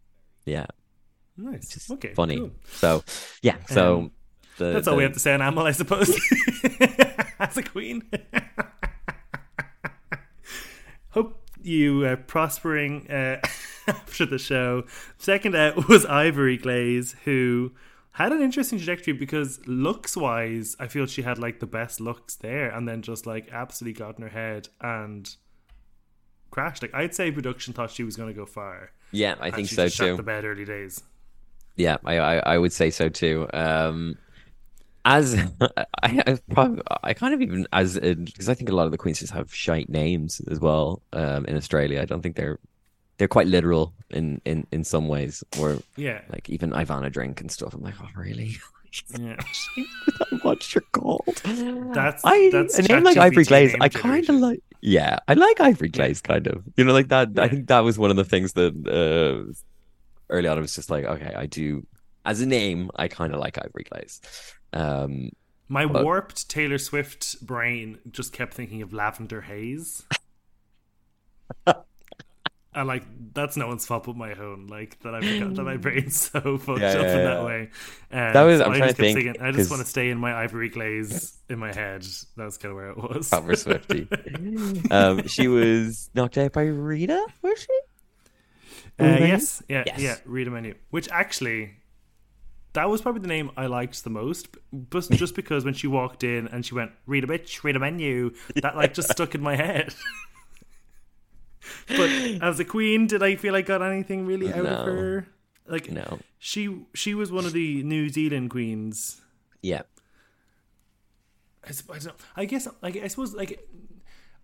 yeah, 0.46 0.66
nice. 1.38 1.70
just 1.70 1.90
okay, 1.92 2.14
funny. 2.14 2.38
cool. 2.38 2.52
So, 2.72 3.04
yeah, 3.42 3.58
so 3.68 3.98
Um, 3.98 4.12
the, 4.58 4.74
That's 4.74 4.88
all 4.88 4.96
we 4.98 5.04
have 5.04 5.14
to 5.14 5.20
say 5.20 5.34
on 5.34 5.40
Amyl, 5.42 5.64
I 5.66 5.72
suppose. 5.72 6.10
As 7.40 7.58
a 7.58 7.64
queen. 7.64 8.04
You 11.70 12.04
are 12.06 12.18
prospering 12.18 13.06
uh, 13.12 13.40
after 13.88 14.26
the 14.26 14.40
show. 14.40 14.86
Second 15.20 15.56
out 15.56 15.88
was 15.88 16.04
Ivory 16.04 16.58
Glaze, 16.58 17.16
who 17.26 17.74
had 18.14 18.32
an 18.32 18.42
interesting 18.42 18.80
trajectory 18.80 19.14
because 19.14 19.60
looks 19.68 20.18
wise, 20.18 20.76
I 20.80 20.88
feel 20.88 21.06
she 21.06 21.22
had 21.22 21.38
like 21.38 21.60
the 21.60 21.68
best 21.68 22.02
looks 22.02 22.36
there, 22.38 22.70
and 22.70 22.88
then 22.88 23.04
just 23.04 23.28
like 23.28 23.50
absolutely 23.52 24.00
got 24.00 24.18
in 24.18 24.24
her 24.24 24.30
head 24.30 24.70
and 24.82 25.30
crashed. 26.50 26.82
Like 26.82 26.96
I'd 26.96 27.14
say 27.14 27.30
production 27.30 27.76
thought 27.76 27.92
she 27.92 28.04
was 28.04 28.18
going 28.18 28.30
to 28.30 28.36
go 28.36 28.48
far. 28.48 28.92
yeah, 29.12 29.36
I 29.40 29.52
think 29.52 29.68
she 29.68 29.76
so 29.76 29.90
too. 29.90 30.18
the 30.18 30.24
bed 30.24 30.46
early 30.46 30.66
days. 30.66 31.04
Yeah, 31.76 31.98
I, 32.04 32.18
I 32.18 32.36
I 32.38 32.58
would 32.58 32.74
say 32.74 32.90
so 32.90 33.10
too. 33.10 33.48
Um, 33.54 34.18
as 35.06 35.36
I, 35.62 35.88
I 36.04 36.40
probably 36.52 36.82
I 37.04 37.14
kind 37.14 37.34
of 37.34 37.42
even 37.42 37.68
as 37.74 38.00
because 38.00 38.50
I 38.50 38.54
think 38.54 38.70
a 38.70 38.76
lot 38.76 38.86
of 38.86 38.92
the 38.92 38.98
queens 38.98 39.20
just 39.20 39.34
have 39.34 39.54
shite 39.54 39.90
names 39.90 40.42
as 40.50 40.60
well. 40.60 41.02
Um, 41.14 41.46
in 41.46 41.56
Australia, 41.56 42.02
I 42.02 42.06
don't 42.06 42.22
think 42.22 42.36
they're 42.36 42.60
they're 43.18 43.28
quite 43.28 43.48
literal 43.48 43.94
in 44.10 44.42
in 44.46 44.66
in 44.72 44.84
some 44.84 45.08
ways. 45.08 45.44
Or 45.60 45.78
Yeah, 45.96 46.22
like 46.30 46.50
even 46.50 46.72
Ivana 46.72 47.12
drink 47.12 47.42
and 47.42 47.52
stuff. 47.52 47.74
I'm 47.74 47.82
like, 47.82 47.96
oh 48.02 48.08
really? 48.16 48.58
yeah. 49.20 49.38
What's 50.42 50.74
your 50.74 50.84
called? 50.92 51.42
That's 51.94 52.24
I 52.26 52.50
that's 52.52 52.80
a 52.80 52.84
name 52.84 53.04
like 53.04 53.18
Ivory 53.18 53.44
Glaze. 53.44 53.76
I 53.80 53.90
kind 53.90 54.28
of 54.30 54.36
like. 54.36 54.62
Yeah, 54.82 55.20
I 55.28 55.34
like 55.34 55.60
Ivory 55.60 55.90
Glaze, 55.90 56.22
kind 56.22 56.48
of. 56.48 56.64
You 56.78 56.86
know, 56.86 56.94
like 56.94 57.10
that. 57.10 57.38
I 57.38 57.50
think 57.50 57.68
that 57.68 57.82
was 57.82 58.00
one 58.00 58.10
of 58.10 58.16
the 58.16 58.24
things 58.24 58.54
that 58.54 58.74
uh, 58.88 59.52
early 60.30 60.48
on 60.48 60.58
I 60.58 60.62
was 60.62 60.74
just 60.74 60.90
like, 60.90 61.06
okay, 61.06 61.34
I 61.36 61.46
do. 61.46 61.86
As 62.26 62.42
a 62.42 62.46
name, 62.46 62.90
I 62.96 63.08
kind 63.08 63.34
of 63.34 63.40
like 63.40 63.58
Ivory 63.58 63.86
Glaze. 63.90 64.22
Um, 64.74 65.32
My 65.68 65.86
But- 65.86 66.04
warped 66.04 66.50
Taylor 66.50 66.78
Swift 66.78 67.46
brain 67.46 68.00
just 68.12 68.34
kept 68.34 68.54
thinking 68.54 68.82
of 68.82 68.94
Lavender 68.94 69.42
Haze. 69.42 70.04
and 72.76 72.88
like 72.88 73.04
that's 73.34 73.58
no 73.58 73.68
one's 73.68 73.86
fault 73.86 74.04
but 74.06 74.16
my 74.16 74.34
own. 74.34 74.68
Like 74.68 75.00
that 75.02 75.16
I 75.16 75.20
that 75.22 75.64
my 75.64 75.78
brain's 75.86 76.30
so 76.30 76.58
fucked 76.58 76.82
Yeah, 76.82 76.90
up 76.90 77.02
yeah, 77.02 77.12
in 77.14 77.18
yeah. 77.20 77.24
that 77.34 77.44
way. 77.46 77.62
Um, 78.12 78.34
That 78.34 78.44
was- 78.44 78.60
so 78.60 78.66
I'm 78.66 78.72
I 78.72 78.78
trying 78.78 78.88
just 78.90 78.98
to 78.98 79.04
think, 79.04 79.18
thinking, 79.20 79.42
I 79.42 79.52
just 79.52 79.70
want 79.72 79.82
to 79.82 79.88
stay 79.90 80.10
in 80.10 80.18
my 80.18 80.34
ivory 80.36 80.70
glaze 80.70 81.38
in 81.50 81.60
my 81.60 81.74
head. 81.74 82.04
That 82.38 82.46
was 82.46 82.58
kind 82.58 82.72
of 82.72 82.76
where 82.78 82.90
it 82.92 82.98
was. 82.98 83.30
proper 83.30 83.56
Swifty. 83.56 84.08
um, 84.92 85.28
she 85.28 85.48
was 85.48 86.10
knocked 86.14 86.38
out 86.38 86.54
by 86.54 86.64
Rita, 86.64 87.26
was 87.42 87.60
she? 87.60 87.80
Uh, 89.00 89.18
yes, 89.20 89.64
yeah, 89.70 89.84
Yes. 89.88 90.00
yeah. 90.00 90.16
Rita 90.26 90.52
Menu, 90.52 90.76
which 90.90 91.08
actually, 91.10 91.72
that 92.74 92.90
was 92.90 93.02
probably 93.02 93.22
the 93.22 93.28
name 93.28 93.52
I 93.58 93.66
liked 93.68 94.04
the 94.04 94.10
most, 94.10 94.48
but 94.72 95.10
just 95.12 95.36
because 95.36 95.66
when 95.66 95.74
she 95.74 95.88
walked 95.88 96.24
in 96.24 96.48
and 96.48 96.66
she 96.66 96.76
went 96.76 96.92
Rita 97.06 97.28
bitch, 97.28 97.64
read 97.64 97.76
a 97.76 97.80
Menu, 97.80 98.34
that 98.62 98.76
like 98.76 98.94
just 98.94 99.10
stuck 99.10 99.34
in 99.36 99.42
my 99.42 99.56
head. 99.56 99.94
but 101.88 102.10
as 102.42 102.60
a 102.60 102.66
queen, 102.66 103.08
did 103.08 103.22
I 103.24 103.36
feel 103.36 103.56
I 103.56 103.62
got 103.62 103.82
anything 103.82 104.26
really 104.26 104.52
out 104.54 104.64
No. 104.64 104.70
of 104.72 104.86
her? 104.86 105.28
Like 105.68 105.92
No. 105.92 106.20
she, 106.38 106.86
she 106.94 107.14
was 107.14 107.32
one 107.32 107.46
of 107.46 107.54
the 107.54 107.84
New 107.84 108.10
Zealand 108.10 108.50
queens. 108.50 109.22
Yeah. 109.62 109.82
I, 111.66 111.72
I, 111.94 112.00
don't, 112.00 112.16
I 112.36 112.46
guess, 112.46 112.68
like 112.82 112.96
I 112.98 113.08
suppose, 113.08 113.34
like 113.36 113.68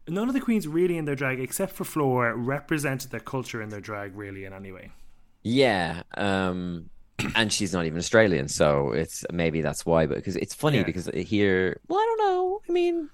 none 0.08 0.28
of 0.28 0.34
the 0.34 0.42
queens 0.42 0.68
really 0.68 0.98
in 0.98 1.06
their 1.06 1.16
drag, 1.16 1.40
except 1.40 1.72
for 1.74 1.84
Flor, 1.86 2.36
represented 2.36 3.12
their 3.12 3.20
culture 3.22 3.62
in 3.62 3.70
their 3.70 3.80
drag 3.82 4.16
really 4.16 4.46
in 4.46 4.54
any 4.54 4.72
way. 4.72 4.92
Yeah. 5.42 6.04
Um, 6.18 6.90
and 7.36 7.52
she's 7.52 7.74
not 7.74 7.86
even 7.86 7.98
Australian, 7.98 8.48
so 8.48 8.92
it's 8.92 9.24
maybe 9.32 9.62
that's 9.62 9.86
why. 9.86 10.06
But 10.06 10.18
because 10.18 10.36
it's 10.36 10.54
funny 10.54 10.78
Yeah. 10.80 10.84
because 10.84 11.08
here, 11.14 11.80
well, 11.88 12.00
I 12.00 12.06
don't 12.06 12.20
know. 12.20 12.62
I 12.68 12.72
mean, 12.72 13.10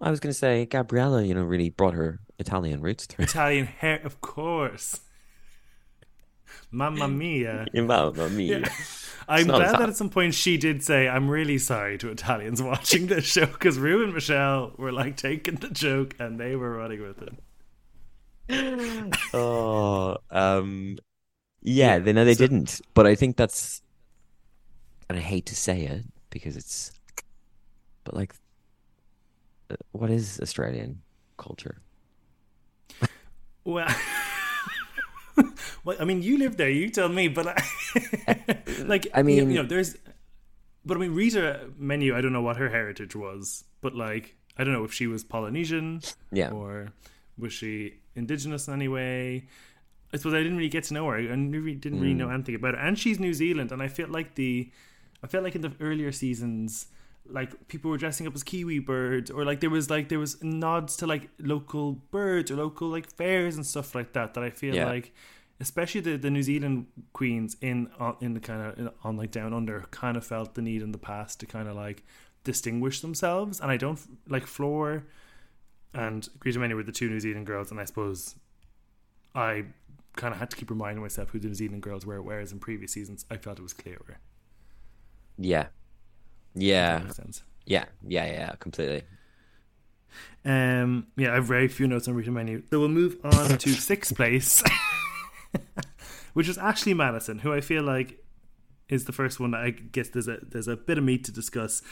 I 0.00 0.10
was 0.10 0.20
gonna 0.20 0.32
say 0.32 0.66
Gabriella, 0.66 1.24
you 1.24 1.34
know, 1.34 1.42
really 1.42 1.70
brought 1.70 1.94
her 1.94 2.20
Italian 2.38 2.80
roots 2.80 3.06
through. 3.06 3.24
Italian 3.24 3.66
hair, 3.66 4.00
of 4.04 4.20
course. 4.20 5.00
Mamma 6.70 7.08
mia. 7.08 7.66
Mamma 7.74 8.28
mia. 8.28 8.60
Yeah. 8.60 8.68
I'm 9.30 9.46
glad 9.46 9.60
Italian. 9.60 9.80
that 9.80 9.88
at 9.90 9.96
some 9.96 10.08
point 10.08 10.32
she 10.34 10.56
did 10.56 10.82
say, 10.82 11.06
I'm 11.08 11.28
really 11.28 11.58
sorry 11.58 11.98
to 11.98 12.08
Italians 12.10 12.62
watching 12.72 13.08
this 13.08 13.24
show 13.26 13.46
because 13.46 13.78
Rue 13.78 14.02
and 14.04 14.14
Michelle 14.14 14.72
were 14.78 14.92
like 14.92 15.16
taking 15.16 15.56
the 15.56 15.68
joke 15.68 16.14
and 16.18 16.38
they 16.40 16.56
were 16.56 16.76
running 16.76 17.02
with 17.02 17.20
it. 17.22 17.34
oh, 19.34 20.16
um, 20.30 20.96
yeah, 21.68 21.98
they 21.98 22.12
no, 22.12 22.24
they 22.24 22.34
didn't. 22.34 22.80
But 22.94 23.06
I 23.06 23.14
think 23.14 23.36
that's, 23.36 23.82
and 25.08 25.18
I 25.18 25.20
hate 25.20 25.46
to 25.46 25.54
say 25.56 25.82
it 25.84 26.04
because 26.30 26.56
it's, 26.56 26.92
but 28.04 28.14
like, 28.14 28.34
uh, 29.70 29.76
what 29.92 30.10
is 30.10 30.40
Australian 30.40 31.02
culture? 31.36 31.76
Well, 33.64 33.88
well, 35.84 35.96
I 36.00 36.04
mean, 36.04 36.22
you 36.22 36.38
live 36.38 36.56
there, 36.56 36.70
you 36.70 36.88
tell 36.90 37.08
me, 37.08 37.28
but 37.28 37.46
I, 37.48 38.56
like, 38.84 39.06
I 39.14 39.18
you- 39.20 39.24
mean- 39.24 39.50
you 39.50 39.56
know, 39.62 39.68
there's, 39.68 39.96
but 40.84 40.96
I 40.96 41.00
mean, 41.00 41.14
Rita 41.14 41.68
Menu, 41.76 42.16
I 42.16 42.20
don't 42.22 42.32
know 42.32 42.40
what 42.42 42.56
her 42.56 42.70
heritage 42.70 43.14
was, 43.14 43.64
but 43.80 43.94
like, 43.94 44.36
I 44.56 44.64
don't 44.64 44.72
know 44.72 44.84
if 44.84 44.92
she 44.92 45.06
was 45.06 45.22
Polynesian 45.22 46.00
Yeah, 46.32 46.50
or 46.50 46.92
was 47.36 47.52
she 47.52 47.94
indigenous 48.16 48.66
in 48.68 48.74
any 48.74 48.88
way? 48.88 49.44
I 50.12 50.16
suppose 50.16 50.34
I 50.34 50.38
didn't 50.38 50.56
really 50.56 50.68
get 50.68 50.84
to 50.84 50.94
know 50.94 51.06
her. 51.06 51.16
I 51.16 51.22
didn't 51.22 51.50
really 51.50 52.14
know 52.14 52.28
hmm. 52.28 52.34
anything 52.34 52.54
about 52.54 52.74
her. 52.74 52.80
And 52.80 52.98
she's 52.98 53.20
New 53.20 53.34
Zealand, 53.34 53.72
and 53.72 53.82
I 53.82 53.88
feel 53.88 54.08
like 54.08 54.34
the, 54.36 54.70
I 55.22 55.26
felt 55.26 55.44
like 55.44 55.54
in 55.54 55.60
the 55.60 55.72
earlier 55.80 56.12
seasons, 56.12 56.86
like 57.30 57.68
people 57.68 57.90
were 57.90 57.98
dressing 57.98 58.26
up 58.26 58.34
as 58.34 58.42
kiwi 58.42 58.78
birds, 58.78 59.30
or 59.30 59.44
like 59.44 59.60
there 59.60 59.70
was 59.70 59.90
like 59.90 60.08
there 60.08 60.18
was 60.18 60.42
nods 60.42 60.96
to 60.96 61.06
like 61.06 61.28
local 61.38 61.92
birds 62.10 62.50
or 62.50 62.56
local 62.56 62.88
like 62.88 63.10
fairs 63.16 63.56
and 63.56 63.66
stuff 63.66 63.94
like 63.94 64.14
that. 64.14 64.34
That 64.34 64.44
I 64.44 64.50
feel 64.50 64.74
Yeah. 64.74 64.86
like, 64.86 65.12
especially 65.60 66.00
the 66.00 66.16
the 66.16 66.30
New 66.30 66.42
Zealand 66.42 66.86
queens 67.12 67.56
in 67.60 67.90
uh, 68.00 68.14
in 68.20 68.32
the 68.32 68.40
kind 68.40 68.62
of 68.62 68.94
on 69.04 69.16
like 69.18 69.30
down 69.30 69.52
under, 69.52 69.84
kind 69.90 70.16
of 70.16 70.24
felt 70.24 70.54
the 70.54 70.62
need 70.62 70.80
in 70.80 70.92
the 70.92 70.98
past 70.98 71.40
to 71.40 71.46
kind 71.46 71.68
of 71.68 71.76
like 71.76 72.02
distinguish 72.44 73.00
themselves. 73.00 73.60
And 73.60 73.70
I 73.70 73.76
don't 73.76 74.00
like 74.26 74.46
Flor 74.46 75.04
and 75.92 76.28
Greta 76.38 76.58
Many 76.58 76.74
were 76.74 76.82
the 76.82 76.92
two 76.92 77.08
New 77.08 77.20
Zealand 77.20 77.46
girls, 77.46 77.70
and 77.70 77.80
I 77.80 77.84
suppose 77.84 78.36
I 79.34 79.64
kind 80.18 80.34
of 80.34 80.40
had 80.40 80.50
to 80.50 80.56
keep 80.56 80.68
reminding 80.68 81.00
myself 81.00 81.30
who 81.30 81.38
the 81.38 81.48
New 81.48 81.54
Zealand 81.54 81.82
girls 81.82 82.04
were, 82.04 82.20
whereas 82.20 82.52
in 82.52 82.58
previous 82.58 82.92
seasons 82.92 83.24
I 83.30 83.36
felt 83.36 83.58
it 83.58 83.62
was 83.62 83.72
clearer. 83.72 84.18
Yeah. 85.38 85.68
Yeah. 86.54 87.08
Sense. 87.08 87.42
Yeah. 87.64 87.86
Yeah. 88.06 88.26
Yeah. 88.26 88.54
Completely. 88.58 89.04
Um, 90.44 91.06
yeah, 91.16 91.32
I 91.32 91.34
have 91.36 91.44
very 91.44 91.68
few 91.68 91.86
notes 91.86 92.08
on 92.08 92.14
Rita 92.14 92.30
Menu. 92.30 92.62
So 92.70 92.80
we'll 92.80 92.88
move 92.88 93.16
on 93.22 93.58
to 93.58 93.70
sixth 93.70 94.16
place, 94.16 94.62
which 96.32 96.48
is 96.48 96.58
Ashley 96.58 96.94
Madison, 96.94 97.38
who 97.38 97.52
I 97.52 97.60
feel 97.60 97.82
like 97.82 98.22
is 98.88 99.04
the 99.04 99.12
first 99.12 99.38
one 99.38 99.50
that 99.52 99.60
I 99.60 99.70
guess 99.70 100.08
there's 100.08 100.28
a 100.28 100.38
there's 100.42 100.68
a 100.68 100.76
bit 100.76 100.98
of 100.98 101.04
meat 101.04 101.24
to 101.24 101.32
discuss. 101.32 101.82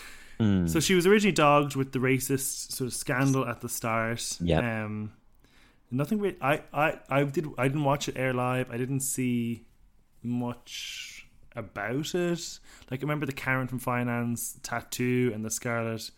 Mm. 0.41 0.69
So 0.69 0.81
she 0.81 0.95
was 0.95 1.07
originally 1.07 1.33
dogged 1.33 1.77
with 1.77 1.93
the 1.93 1.99
racist 1.99 2.73
sort 2.73 2.89
of 2.89 2.95
scandal 2.95 3.47
at 3.47 3.61
the 3.61 3.69
start. 3.69 4.37
Yep. 4.41 4.65
Um, 4.65 5.13
nothing. 5.91 6.21
Re- 6.21 6.37
I 6.41 6.63
I 6.73 6.99
I 7.09 7.25
did. 7.25 7.47
I 7.59 7.69
didn't 7.69 7.85
watch 7.85 8.09
it 8.09 8.17
air 8.17 8.33
live. 8.33 8.71
I 8.71 8.77
didn't 8.77 9.01
see 9.01 9.67
much 10.23 11.27
about 11.55 12.15
it. 12.15 12.59
Like 12.91 13.01
I 13.01 13.03
remember 13.03 13.27
the 13.27 13.33
Karen 13.33 13.67
from 13.67 13.79
Finance 13.79 14.59
tattoo 14.63 15.33
and 15.35 15.45
the 15.45 15.51
Scarlet 15.51 16.11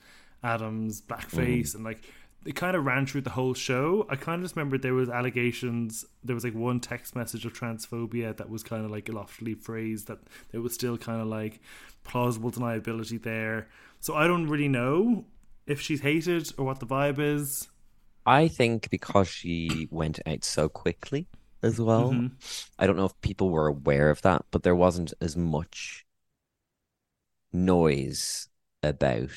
Adams 0.43 1.01
blackface 1.01 1.71
mm. 1.71 1.75
and 1.77 1.85
like 1.85 2.03
it 2.47 2.55
kind 2.55 2.77
of 2.77 2.87
ran 2.87 3.05
through 3.05 3.23
the 3.23 3.31
whole 3.31 3.55
show. 3.55 4.07
I 4.09 4.17
kind 4.17 4.41
of 4.41 4.45
just 4.45 4.57
remember 4.57 4.79
there 4.79 4.95
was 4.95 5.09
allegations. 5.09 6.05
There 6.25 6.35
was 6.35 6.45
like 6.45 6.55
one 6.55 6.81
text 6.81 7.17
message 7.17 7.45
of 7.45 7.53
transphobia 7.53 8.37
that 8.37 8.49
was 8.49 8.63
kind 8.63 8.85
of 8.85 8.91
like 8.91 9.09
loftily 9.09 9.55
phrased. 9.55 10.07
That 10.07 10.19
there 10.51 10.61
was 10.61 10.73
still 10.73 10.97
kind 10.97 11.21
of 11.21 11.27
like 11.27 11.61
plausible 12.05 12.51
deniability 12.51 13.23
there. 13.23 13.69
So 14.01 14.15
I 14.15 14.27
don't 14.27 14.47
really 14.47 14.69
know 14.69 15.27
if 15.67 15.81
she's 15.81 16.01
hated 16.01 16.53
or 16.57 16.65
what 16.65 16.81
the 16.81 16.87
vibe 16.87 17.19
is. 17.19 17.69
I 18.29 18.49
think 18.49 18.91
because 18.91 19.27
she 19.29 19.89
went 19.91 20.21
out 20.27 20.45
so 20.45 20.69
quickly 20.69 21.27
as 21.63 21.81
well. 21.81 22.13
Mhm. 22.13 22.33
I 22.79 22.87
don't 22.87 22.97
know 22.97 23.07
if 23.07 23.19
people 23.23 23.49
were 23.49 23.67
aware 23.67 24.11
of 24.11 24.21
that, 24.23 24.45
but 24.51 24.63
there 24.63 24.77
wasn't 24.77 25.15
as 25.21 25.35
much 25.35 26.05
noise 27.53 28.49
about 28.83 29.31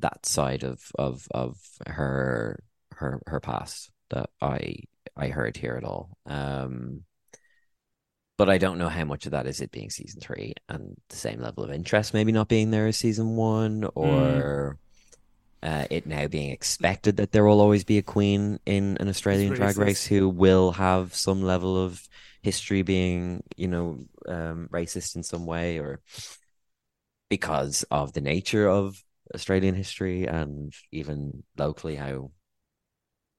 that 0.00 0.26
side 0.26 0.62
of 0.62 0.92
of 0.98 1.26
of 1.30 1.56
her 1.86 2.62
her 2.92 3.22
her 3.26 3.40
past 3.40 3.90
that 4.10 4.30
I 4.42 4.74
I 5.16 5.28
heard 5.28 5.56
here 5.56 5.74
at 5.76 5.84
all. 5.84 6.18
Um 6.26 7.04
but 8.36 8.48
I 8.48 8.58
don't 8.58 8.78
know 8.78 8.88
how 8.88 9.04
much 9.04 9.26
of 9.26 9.32
that 9.32 9.46
is 9.46 9.60
it 9.60 9.72
being 9.72 9.90
season 9.90 10.20
three 10.20 10.54
and 10.68 10.96
the 11.08 11.16
same 11.16 11.40
level 11.40 11.64
of 11.64 11.72
interest 11.72 12.14
maybe 12.14 12.30
not 12.30 12.48
being 12.48 12.70
there 12.70 12.86
as 12.86 12.96
season 12.96 13.36
one 13.36 13.88
or 13.94 14.78
uh, 15.62 15.86
it 15.90 16.06
now 16.06 16.26
being 16.26 16.50
expected 16.50 17.16
that 17.16 17.32
there 17.32 17.44
will 17.44 17.60
always 17.60 17.84
be 17.84 17.98
a 17.98 18.02
queen 18.02 18.58
in 18.66 18.96
an 18.98 19.08
Australian 19.08 19.54
drag 19.54 19.76
race 19.76 20.06
who 20.06 20.28
will 20.28 20.72
have 20.72 21.14
some 21.14 21.42
level 21.42 21.76
of 21.82 22.06
history 22.42 22.82
being, 22.82 23.42
you 23.56 23.68
know, 23.68 23.98
um, 24.26 24.68
racist 24.72 25.16
in 25.16 25.22
some 25.22 25.46
way 25.46 25.78
or 25.78 26.00
because 27.28 27.84
of 27.90 28.12
the 28.12 28.20
nature 28.20 28.68
of 28.68 29.02
Australian 29.34 29.74
history 29.74 30.26
and 30.26 30.72
even 30.92 31.42
locally 31.56 31.96
how 31.96 32.30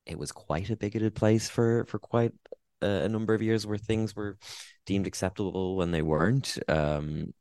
it 0.05 0.17
was 0.17 0.31
quite 0.31 0.69
a 0.69 0.75
bigoted 0.75 1.15
place 1.15 1.49
for 1.49 1.85
for 1.85 1.99
quite 1.99 2.33
a, 2.81 2.87
a 2.87 3.09
number 3.09 3.33
of 3.33 3.41
years 3.41 3.65
where 3.65 3.77
things 3.77 4.15
were 4.15 4.37
deemed 4.85 5.07
acceptable 5.07 5.75
when 5.75 5.91
they 5.91 6.01
weren't. 6.01 6.57
Um, 6.67 7.33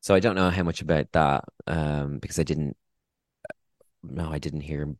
so 0.00 0.14
I 0.14 0.20
don't 0.20 0.34
know 0.34 0.50
how 0.50 0.62
much 0.62 0.80
about 0.80 1.12
that 1.12 1.44
um, 1.66 2.18
because 2.18 2.38
I 2.38 2.42
didn't. 2.42 2.76
No, 4.02 4.30
I 4.30 4.38
didn't 4.38 4.62
hear 4.62 4.94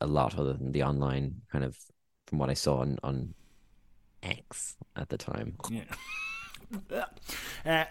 a 0.00 0.06
lot 0.06 0.38
other 0.38 0.54
than 0.54 0.72
the 0.72 0.82
online 0.82 1.42
kind 1.52 1.64
of 1.64 1.76
from 2.26 2.38
what 2.38 2.50
I 2.50 2.54
saw 2.54 2.78
on 2.78 2.98
on 3.02 3.34
X 4.22 4.76
at 4.96 5.08
the 5.08 5.18
time. 5.18 5.56
Yeah. 5.70 5.84
Uh, 7.64 7.84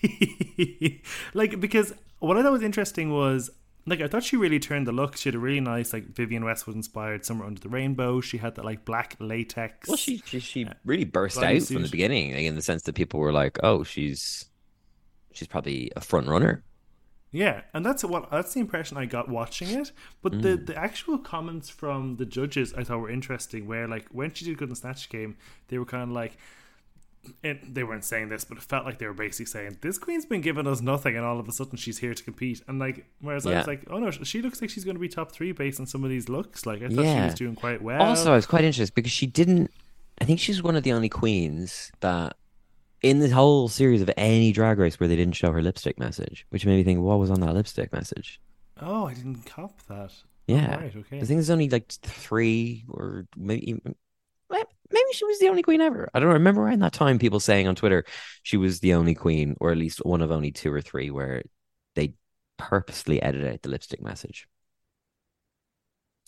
like 1.34 1.58
because 1.58 1.92
what 2.20 2.36
I 2.36 2.42
thought 2.42 2.52
was 2.52 2.62
interesting 2.62 3.12
was 3.12 3.50
like 3.86 4.00
I 4.00 4.08
thought 4.08 4.24
she 4.24 4.36
really 4.36 4.58
turned 4.58 4.86
the 4.86 4.92
look. 4.92 5.16
She 5.16 5.28
had 5.28 5.34
a 5.34 5.38
really 5.38 5.60
nice 5.60 5.92
like 5.92 6.14
Vivienne 6.14 6.44
Westwood 6.44 6.76
inspired 6.76 7.24
Somewhere 7.24 7.46
Under 7.46 7.60
the 7.60 7.68
Rainbow. 7.68 8.20
She 8.20 8.38
had 8.38 8.56
that 8.56 8.64
like 8.64 8.84
black 8.84 9.16
latex. 9.20 9.88
Well, 9.88 9.96
she 9.96 10.22
she, 10.24 10.40
she 10.40 10.68
really 10.84 11.04
burst 11.04 11.38
out 11.38 11.62
from 11.62 11.82
the 11.82 11.88
beginning, 11.88 12.32
like, 12.32 12.42
in 12.42 12.54
the 12.54 12.62
sense 12.62 12.82
that 12.82 12.94
people 12.94 13.20
were 13.20 13.32
like, 13.32 13.58
"Oh, 13.62 13.84
she's 13.84 14.44
she's 15.32 15.48
probably 15.48 15.90
a 15.96 16.00
front 16.00 16.28
runner." 16.28 16.62
Yeah, 17.32 17.62
and 17.74 17.84
that's 17.84 18.02
what 18.04 18.30
that's 18.30 18.54
the 18.54 18.60
impression 18.60 18.96
I 18.96 19.04
got 19.06 19.28
watching 19.28 19.68
it. 19.70 19.92
But 20.22 20.32
Mm. 20.32 20.42
the 20.42 20.56
the 20.56 20.76
actual 20.76 21.18
comments 21.18 21.68
from 21.68 22.16
the 22.16 22.24
judges 22.24 22.72
I 22.74 22.84
thought 22.84 22.98
were 23.00 23.10
interesting. 23.10 23.66
Where 23.66 23.86
like 23.88 24.06
when 24.10 24.32
she 24.32 24.44
did 24.44 24.56
good 24.58 24.64
in 24.66 24.70
the 24.70 24.76
snatch 24.76 25.08
game, 25.08 25.36
they 25.68 25.78
were 25.78 25.84
kind 25.84 26.02
of 26.04 26.10
like. 26.10 26.36
It, 27.42 27.74
they 27.74 27.82
weren't 27.82 28.04
saying 28.04 28.28
this, 28.28 28.44
but 28.44 28.56
it 28.56 28.62
felt 28.62 28.84
like 28.84 28.98
they 28.98 29.06
were 29.06 29.12
basically 29.12 29.46
saying, 29.46 29.78
"This 29.80 29.98
queen's 29.98 30.24
been 30.24 30.42
giving 30.42 30.68
us 30.68 30.80
nothing, 30.80 31.16
and 31.16 31.24
all 31.26 31.40
of 31.40 31.48
a 31.48 31.52
sudden 31.52 31.76
she's 31.76 31.98
here 31.98 32.14
to 32.14 32.22
compete." 32.22 32.62
And 32.68 32.78
like, 32.78 33.04
whereas 33.20 33.44
I 33.44 33.56
was 33.58 33.66
like, 33.66 33.82
"Oh 33.90 33.98
no, 33.98 34.12
she 34.12 34.40
looks 34.40 34.60
like 34.60 34.70
she's 34.70 34.84
going 34.84 34.94
to 34.94 35.00
be 35.00 35.08
top 35.08 35.32
three 35.32 35.50
based 35.50 35.80
on 35.80 35.86
some 35.86 36.04
of 36.04 36.10
these 36.10 36.28
looks." 36.28 36.66
Like, 36.66 36.82
I 36.82 36.88
thought 36.88 37.02
she 37.02 37.24
was 37.24 37.34
doing 37.34 37.56
quite 37.56 37.82
well. 37.82 38.00
Also, 38.00 38.30
I 38.32 38.36
was 38.36 38.46
quite 38.46 38.62
interested 38.62 38.94
because 38.94 39.10
she 39.10 39.26
didn't. 39.26 39.72
I 40.20 40.24
think 40.24 40.38
she's 40.38 40.62
one 40.62 40.76
of 40.76 40.84
the 40.84 40.92
only 40.92 41.08
queens 41.08 41.90
that, 41.98 42.36
in 43.02 43.18
this 43.18 43.32
whole 43.32 43.68
series 43.68 44.02
of 44.02 44.10
any 44.16 44.52
drag 44.52 44.78
race, 44.78 44.98
where 44.98 45.08
they 45.08 45.16
didn't 45.16 45.36
show 45.36 45.52
her 45.52 45.62
lipstick 45.62 45.98
message, 45.98 46.46
which 46.50 46.66
made 46.66 46.76
me 46.76 46.84
think, 46.84 47.00
what 47.00 47.18
was 47.18 47.30
on 47.30 47.40
that 47.40 47.54
lipstick 47.54 47.92
message? 47.92 48.40
oh, 48.80 49.06
I 49.06 49.14
didn't 49.14 49.46
cop 49.46 49.80
that. 49.88 50.12
Oh, 50.12 50.28
yeah, 50.46 50.76
oh, 50.76 50.82
right, 50.82 50.96
okay. 50.96 51.16
I 51.16 51.20
think 51.20 51.38
there's 51.38 51.50
only 51.50 51.68
like 51.68 51.88
three 51.88 52.84
or 52.88 53.26
maybe 53.36 53.70
even. 53.70 53.94
Maybe 54.88 55.12
she 55.12 55.24
was 55.24 55.40
the 55.40 55.48
only 55.48 55.62
queen 55.62 55.80
ever. 55.80 56.08
I 56.14 56.20
don't 56.20 56.32
remember 56.34 56.62
around 56.62 56.78
that 56.78 56.92
time 56.92 57.18
people 57.18 57.40
saying 57.40 57.66
on 57.66 57.74
Twitter 57.74 58.04
she 58.44 58.56
was 58.56 58.78
the 58.78 58.94
only 58.94 59.16
queen, 59.16 59.56
or 59.60 59.72
at 59.72 59.78
least 59.78 60.04
one 60.04 60.22
of 60.22 60.30
only 60.30 60.52
two 60.52 60.72
or 60.72 60.80
three, 60.80 61.10
where 61.10 61.42
they 61.96 62.14
purposely 62.56 63.20
edited 63.20 63.52
out 63.52 63.62
the 63.62 63.68
lipstick 63.68 64.00
message. 64.00 64.46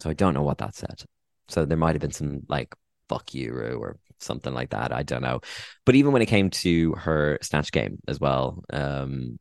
So 0.00 0.10
I 0.10 0.14
don't 0.14 0.34
know 0.34 0.42
what 0.42 0.58
that 0.58 0.74
said. 0.74 1.04
So 1.46 1.64
there 1.64 1.78
might 1.78 1.94
have 1.94 2.00
been 2.00 2.10
some 2.10 2.40
like 2.48 2.74
fuck 3.08 3.34
you 3.34 3.52
or 3.54 3.98
something 4.20 4.52
like 4.54 4.70
that. 4.70 4.92
I 4.92 5.02
don't 5.02 5.22
know. 5.22 5.40
But 5.86 5.94
even 5.94 6.12
when 6.12 6.22
it 6.22 6.26
came 6.26 6.50
to 6.50 6.92
her 6.94 7.38
snatch 7.42 7.72
game 7.72 7.98
as 8.08 8.20
well, 8.20 8.62
um 8.72 9.38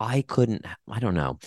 I 0.00 0.22
couldn't 0.22 0.64
I 0.90 0.98
don't 1.00 1.14
know. 1.14 1.38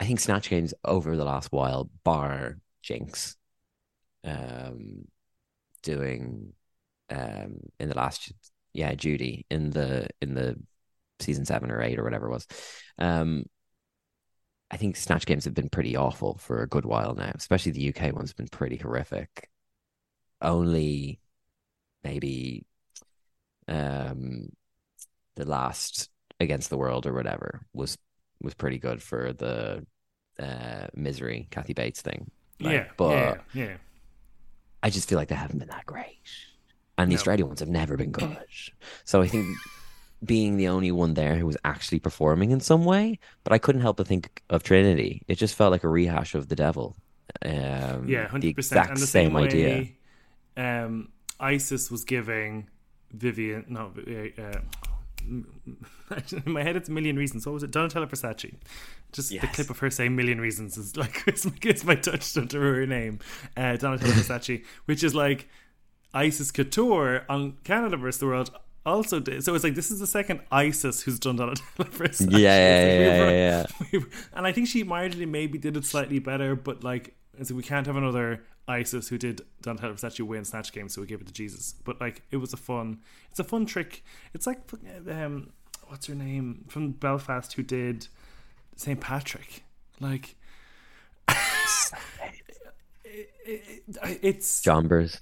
I 0.00 0.06
think 0.06 0.20
snatch 0.20 0.50
games 0.50 0.74
over 0.84 1.16
the 1.16 1.24
last 1.24 1.52
while, 1.52 1.88
bar 2.04 2.58
Jinkx, 2.84 3.36
um 4.24 5.06
doing 5.82 6.52
um 7.10 7.60
in 7.78 7.88
the 7.88 7.96
last 7.96 8.32
yeah, 8.72 8.94
Judy 8.94 9.46
in 9.50 9.70
the 9.70 10.08
in 10.20 10.34
the 10.34 10.56
season 11.20 11.46
seven 11.46 11.70
or 11.70 11.80
eight 11.80 11.98
or 11.98 12.04
whatever 12.04 12.26
it 12.28 12.32
was. 12.32 12.46
Um 12.98 13.44
I 14.70 14.76
think 14.76 14.96
snatch 14.96 15.26
games 15.26 15.44
have 15.44 15.54
been 15.54 15.68
pretty 15.68 15.96
awful 15.96 16.38
for 16.38 16.62
a 16.62 16.66
good 16.66 16.84
while 16.84 17.14
now, 17.14 17.30
especially 17.34 17.72
the 17.72 17.88
UK 17.94 18.12
one's 18.12 18.32
been 18.32 18.48
pretty 18.48 18.76
horrific. 18.76 19.48
Only 20.42 21.20
maybe 22.04 22.66
um 23.68 24.48
the 25.34 25.44
last 25.44 26.08
against 26.40 26.70
the 26.70 26.76
world 26.76 27.06
or 27.06 27.12
whatever 27.12 27.66
was 27.72 27.98
was 28.42 28.54
pretty 28.54 28.78
good 28.78 29.02
for 29.02 29.32
the 29.32 29.84
uh 30.38 30.86
misery 30.94 31.48
Kathy 31.50 31.72
Bates 31.72 32.02
thing. 32.02 32.30
Like, 32.60 32.72
yeah, 32.72 32.86
but 32.96 33.10
yeah, 33.54 33.64
yeah. 33.64 33.76
I 34.82 34.90
just 34.90 35.08
feel 35.08 35.18
like 35.18 35.28
they 35.28 35.34
haven't 35.34 35.58
been 35.58 35.68
that 35.68 35.86
great. 35.86 36.20
And 36.98 37.10
the 37.10 37.14
No. 37.14 37.18
Australian 37.18 37.48
ones 37.48 37.60
have 37.60 37.68
never 37.68 37.96
been 37.96 38.12
good. 38.12 38.38
So 39.04 39.20
I 39.20 39.28
think 39.28 39.56
being 40.24 40.56
the 40.56 40.68
only 40.68 40.90
one 40.92 41.14
there 41.14 41.36
who 41.36 41.46
was 41.46 41.56
actually 41.64 41.98
performing 42.00 42.50
in 42.50 42.60
some 42.60 42.84
way, 42.84 43.18
but 43.44 43.52
I 43.52 43.58
couldn't 43.58 43.82
help 43.82 43.98
but 43.98 44.06
think 44.08 44.42
of 44.50 44.62
Trinity. 44.62 45.22
It 45.28 45.36
just 45.36 45.54
felt 45.54 45.72
like 45.72 45.84
a 45.84 45.88
rehash 45.88 46.34
of 46.34 46.48
the 46.48 46.56
devil. 46.56 46.96
Um, 47.44 48.08
Yeah, 48.08 48.26
the 48.26 48.28
hundred 48.28 48.54
percent. 48.54 48.80
exact 48.80 48.90
And 48.90 49.00
the 49.00 49.06
same, 49.06 49.28
same, 49.30 49.36
idea. 49.36 49.68
way, 49.68 49.96
um, 50.56 51.10
ISIS 51.38 51.90
was 51.90 52.04
giving 52.04 52.68
Vivian 53.12 53.64
no, 53.68 53.92
uh, 54.06 54.42
uh, 54.42 54.60
in 56.46 56.52
my 56.52 56.62
head 56.62 56.76
it's 56.76 56.88
a 56.88 56.92
million 56.92 57.16
reasons. 57.16 57.46
What 57.46 57.52
was 57.52 57.62
it? 57.62 57.70
Donatella 57.70 58.08
Versace. 58.08 58.54
Just 59.12 59.30
the 59.30 59.38
clip 59.48 59.70
of 59.70 59.78
her 59.80 59.90
saying 59.90 60.14
"million 60.16 60.40
reasons" 60.40 60.76
is 60.76 60.96
like 61.02 61.22
it's 61.26 61.44
my, 61.44 61.52
it's 61.62 61.84
my 61.84 61.94
touchstone 61.94 62.48
to 62.48 62.60
her 62.60 62.86
name, 62.86 63.18
uh, 63.56 63.76
Donatella 63.78 63.98
Versace, 64.12 64.64
which 64.86 65.02
is 65.04 65.14
like 65.14 65.48
ISIS 66.14 66.50
Couture 66.50 67.24
on 67.28 67.56
Canada 67.64 67.96
versus 67.96 68.20
the 68.20 68.26
World. 68.26 68.50
Also, 68.86 69.18
did. 69.20 69.42
so 69.44 69.54
it's 69.54 69.64
like 69.64 69.74
this 69.74 69.90
is 69.90 69.98
the 70.00 70.06
second 70.06 70.40
ISIS 70.52 71.02
who's 71.02 71.18
done 71.18 71.36
Donatella 71.36 71.60
Versace. 71.90 72.30
Yeah, 72.30 72.38
yeah, 72.38 72.78
It's 72.78 72.88
like 72.88 72.98
we 72.98 73.04
yeah, 73.04 73.24
were- 73.24 73.32
yeah, 73.32 73.66
we 73.92 73.98
were- 73.98 74.10
and 74.32 74.46
I 74.46 74.52
think 74.52 74.68
she 74.68 74.84
marginally 74.84 75.28
maybe 75.28 75.58
did 75.58 75.76
it 75.76 75.84
slightly 75.84 76.20
better, 76.20 76.54
but 76.56 76.84
like, 76.84 77.14
so 77.42 77.54
we 77.54 77.62
can't 77.64 77.86
have 77.86 77.96
another 77.96 78.44
ISIS 78.68 79.08
who 79.08 79.18
did 79.18 79.42
Donatella 79.62 79.94
Versace 79.94 80.20
win 80.24 80.44
Snatch 80.44 80.72
Game, 80.72 80.88
so 80.88 81.00
we 81.00 81.06
gave 81.08 81.20
it 81.20 81.26
to 81.26 81.32
Jesus. 81.32 81.74
But 81.84 82.00
like, 82.00 82.22
it 82.30 82.36
was 82.38 82.52
a 82.52 82.56
fun, 82.56 83.00
it's 83.30 83.40
a 83.40 83.44
fun 83.44 83.66
trick. 83.66 84.04
It's 84.34 84.46
like, 84.46 84.60
um, 85.10 85.50
what's 85.88 86.06
her 86.06 86.14
name 86.14 86.64
from 86.68 86.92
Belfast 86.92 87.52
who 87.54 87.62
did 87.64 88.06
St. 88.76 89.00
Patrick? 89.00 89.64
Like, 90.00 90.36
it, 93.04 93.28
it, 93.44 94.18
it's 94.22 94.62
Jonbers. 94.62 95.20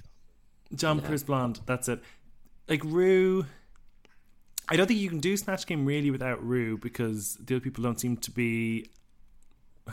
John 0.74 1.00
Pierce 1.00 1.22
Blonde. 1.22 1.60
That's 1.66 1.88
it. 1.88 2.02
Like 2.68 2.82
Rue, 2.84 3.46
I 4.68 4.76
don't 4.76 4.86
think 4.86 5.00
you 5.00 5.08
can 5.08 5.20
do 5.20 5.36
Snatch 5.36 5.66
Game 5.66 5.84
really 5.84 6.10
without 6.10 6.42
Rue 6.44 6.78
because 6.78 7.34
the 7.36 7.56
other 7.56 7.60
people 7.60 7.84
don't 7.84 8.00
seem 8.00 8.16
to 8.18 8.30
be 8.30 8.90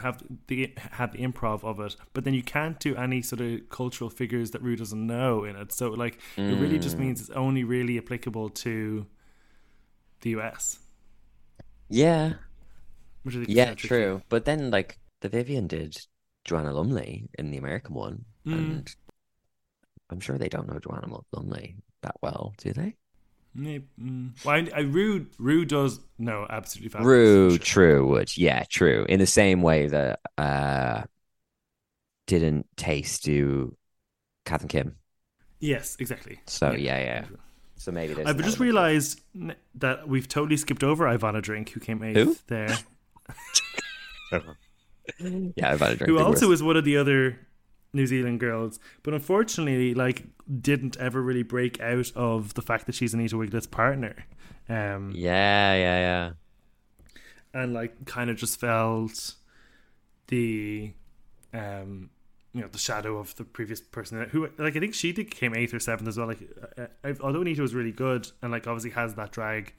have 0.00 0.22
the 0.46 0.72
have 0.92 1.12
the 1.12 1.18
improv 1.18 1.62
of 1.64 1.78
it. 1.80 1.96
But 2.14 2.24
then 2.24 2.32
you 2.32 2.42
can't 2.42 2.80
do 2.80 2.96
any 2.96 3.20
sort 3.20 3.42
of 3.42 3.68
cultural 3.68 4.08
figures 4.08 4.52
that 4.52 4.62
Rue 4.62 4.76
doesn't 4.76 5.06
know 5.06 5.44
in 5.44 5.54
it. 5.56 5.72
So 5.72 5.90
like 5.90 6.18
it 6.36 6.58
really 6.58 6.78
just 6.78 6.98
means 6.98 7.20
it's 7.20 7.30
only 7.30 7.62
really 7.64 7.98
applicable 7.98 8.48
to 8.50 9.06
the 10.22 10.30
US. 10.30 10.78
Yeah, 11.90 12.34
Which 13.22 13.34
I 13.34 13.38
think 13.40 13.50
yeah, 13.50 13.74
true. 13.74 14.22
But 14.30 14.46
then 14.46 14.70
like 14.70 14.98
the 15.20 15.28
Vivienne 15.28 15.66
did 15.66 16.00
Joanna 16.46 16.72
Lumley 16.72 17.28
in 17.38 17.50
the 17.50 17.58
American 17.58 17.94
one, 17.94 18.24
Mm. 18.46 18.52
and 18.54 18.96
I'm 20.10 20.18
sure 20.20 20.36
they 20.38 20.48
don't 20.48 20.66
know 20.68 20.78
Joanna 20.80 21.18
Lumley 21.32 21.76
that 22.02 22.16
well, 22.22 22.54
do 22.58 22.72
they? 22.72 22.96
Mm. 23.56 24.44
Well, 24.44 24.54
I, 24.54 24.68
I 24.74 24.80
Rue 24.80 25.26
Rue 25.38 25.64
does 25.64 26.00
no 26.18 26.46
absolutely 26.48 26.88
fabulous. 26.88 27.06
Rue, 27.06 27.58
true, 27.58 28.06
would 28.08 28.36
yeah, 28.36 28.64
true. 28.68 29.04
In 29.08 29.20
the 29.20 29.26
same 29.26 29.62
way 29.62 29.88
that 29.88 30.20
uh 30.38 31.02
didn't 32.26 32.66
Taste 32.76 33.24
do 33.24 33.76
Kath 34.46 34.62
and 34.62 34.70
Kim. 34.70 34.96
Yes, 35.60 35.96
exactly. 35.98 36.40
So 36.46 36.72
yeah, 36.72 36.98
yeah. 36.98 37.24
So 37.76 37.92
maybe 37.92 38.14
there's 38.14 38.28
I've 38.28 38.42
just 38.42 38.58
realised 38.60 39.20
that 39.74 40.08
we've 40.08 40.28
totally 40.28 40.56
skipped 40.56 40.84
over 40.84 41.04
Ivana 41.04 41.42
Drink, 41.42 41.70
who 41.70 41.80
came 41.80 42.02
eighth 42.02 42.16
Who? 42.16 42.36
there, 42.46 42.78
Yeah, 45.56 45.72
I've 45.72 45.80
had 45.80 45.92
a 45.92 45.96
drink. 45.96 46.10
who 46.10 46.18
also 46.18 46.52
is 46.52 46.62
one 46.62 46.76
of 46.76 46.84
the 46.84 46.96
other 46.96 47.38
New 47.92 48.06
Zealand 48.06 48.40
girls, 48.40 48.78
but 49.02 49.14
unfortunately, 49.14 49.94
like, 49.94 50.24
didn't 50.60 50.96
ever 50.96 51.20
really 51.22 51.42
break 51.42 51.80
out 51.80 52.10
of 52.14 52.54
the 52.54 52.62
fact 52.62 52.86
that 52.86 52.94
she's 52.94 53.14
Anita 53.14 53.36
Wiglet's 53.36 53.66
partner, 53.66 54.24
um, 54.68 55.12
Yeah, 55.14 55.74
yeah, 55.74 55.98
yeah. 55.98 56.32
and 57.54 57.74
like, 57.74 58.04
kind 58.06 58.30
of 58.30 58.36
just 58.36 58.58
felt 58.58 59.34
the, 60.28 60.92
um, 61.52 62.10
you 62.54 62.60
know, 62.62 62.68
the 62.68 62.78
shadow 62.78 63.18
of 63.18 63.34
the 63.36 63.44
previous 63.44 63.80
person 63.80 64.26
who, 64.30 64.48
like, 64.58 64.76
I 64.76 64.80
think 64.80 64.94
she 64.94 65.12
did 65.12 65.30
came 65.30 65.54
eighth 65.54 65.74
or 65.74 65.80
seventh 65.80 66.08
as 66.08 66.18
well. 66.18 66.28
Like, 66.28 66.40
I, 66.78 67.08
I, 67.10 67.14
although 67.20 67.40
Anita 67.42 67.62
was 67.62 67.74
really 67.74 67.92
good 67.92 68.30
and 68.42 68.52
like 68.52 68.66
obviously 68.66 68.90
has 68.90 69.14
that 69.14 69.32
drag 69.32 69.74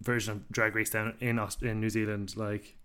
version 0.00 0.32
of 0.32 0.48
Drag 0.50 0.74
Race 0.74 0.90
down 0.90 1.14
in 1.20 1.40
in 1.62 1.80
New 1.80 1.90
Zealand, 1.90 2.36
like. 2.36 2.76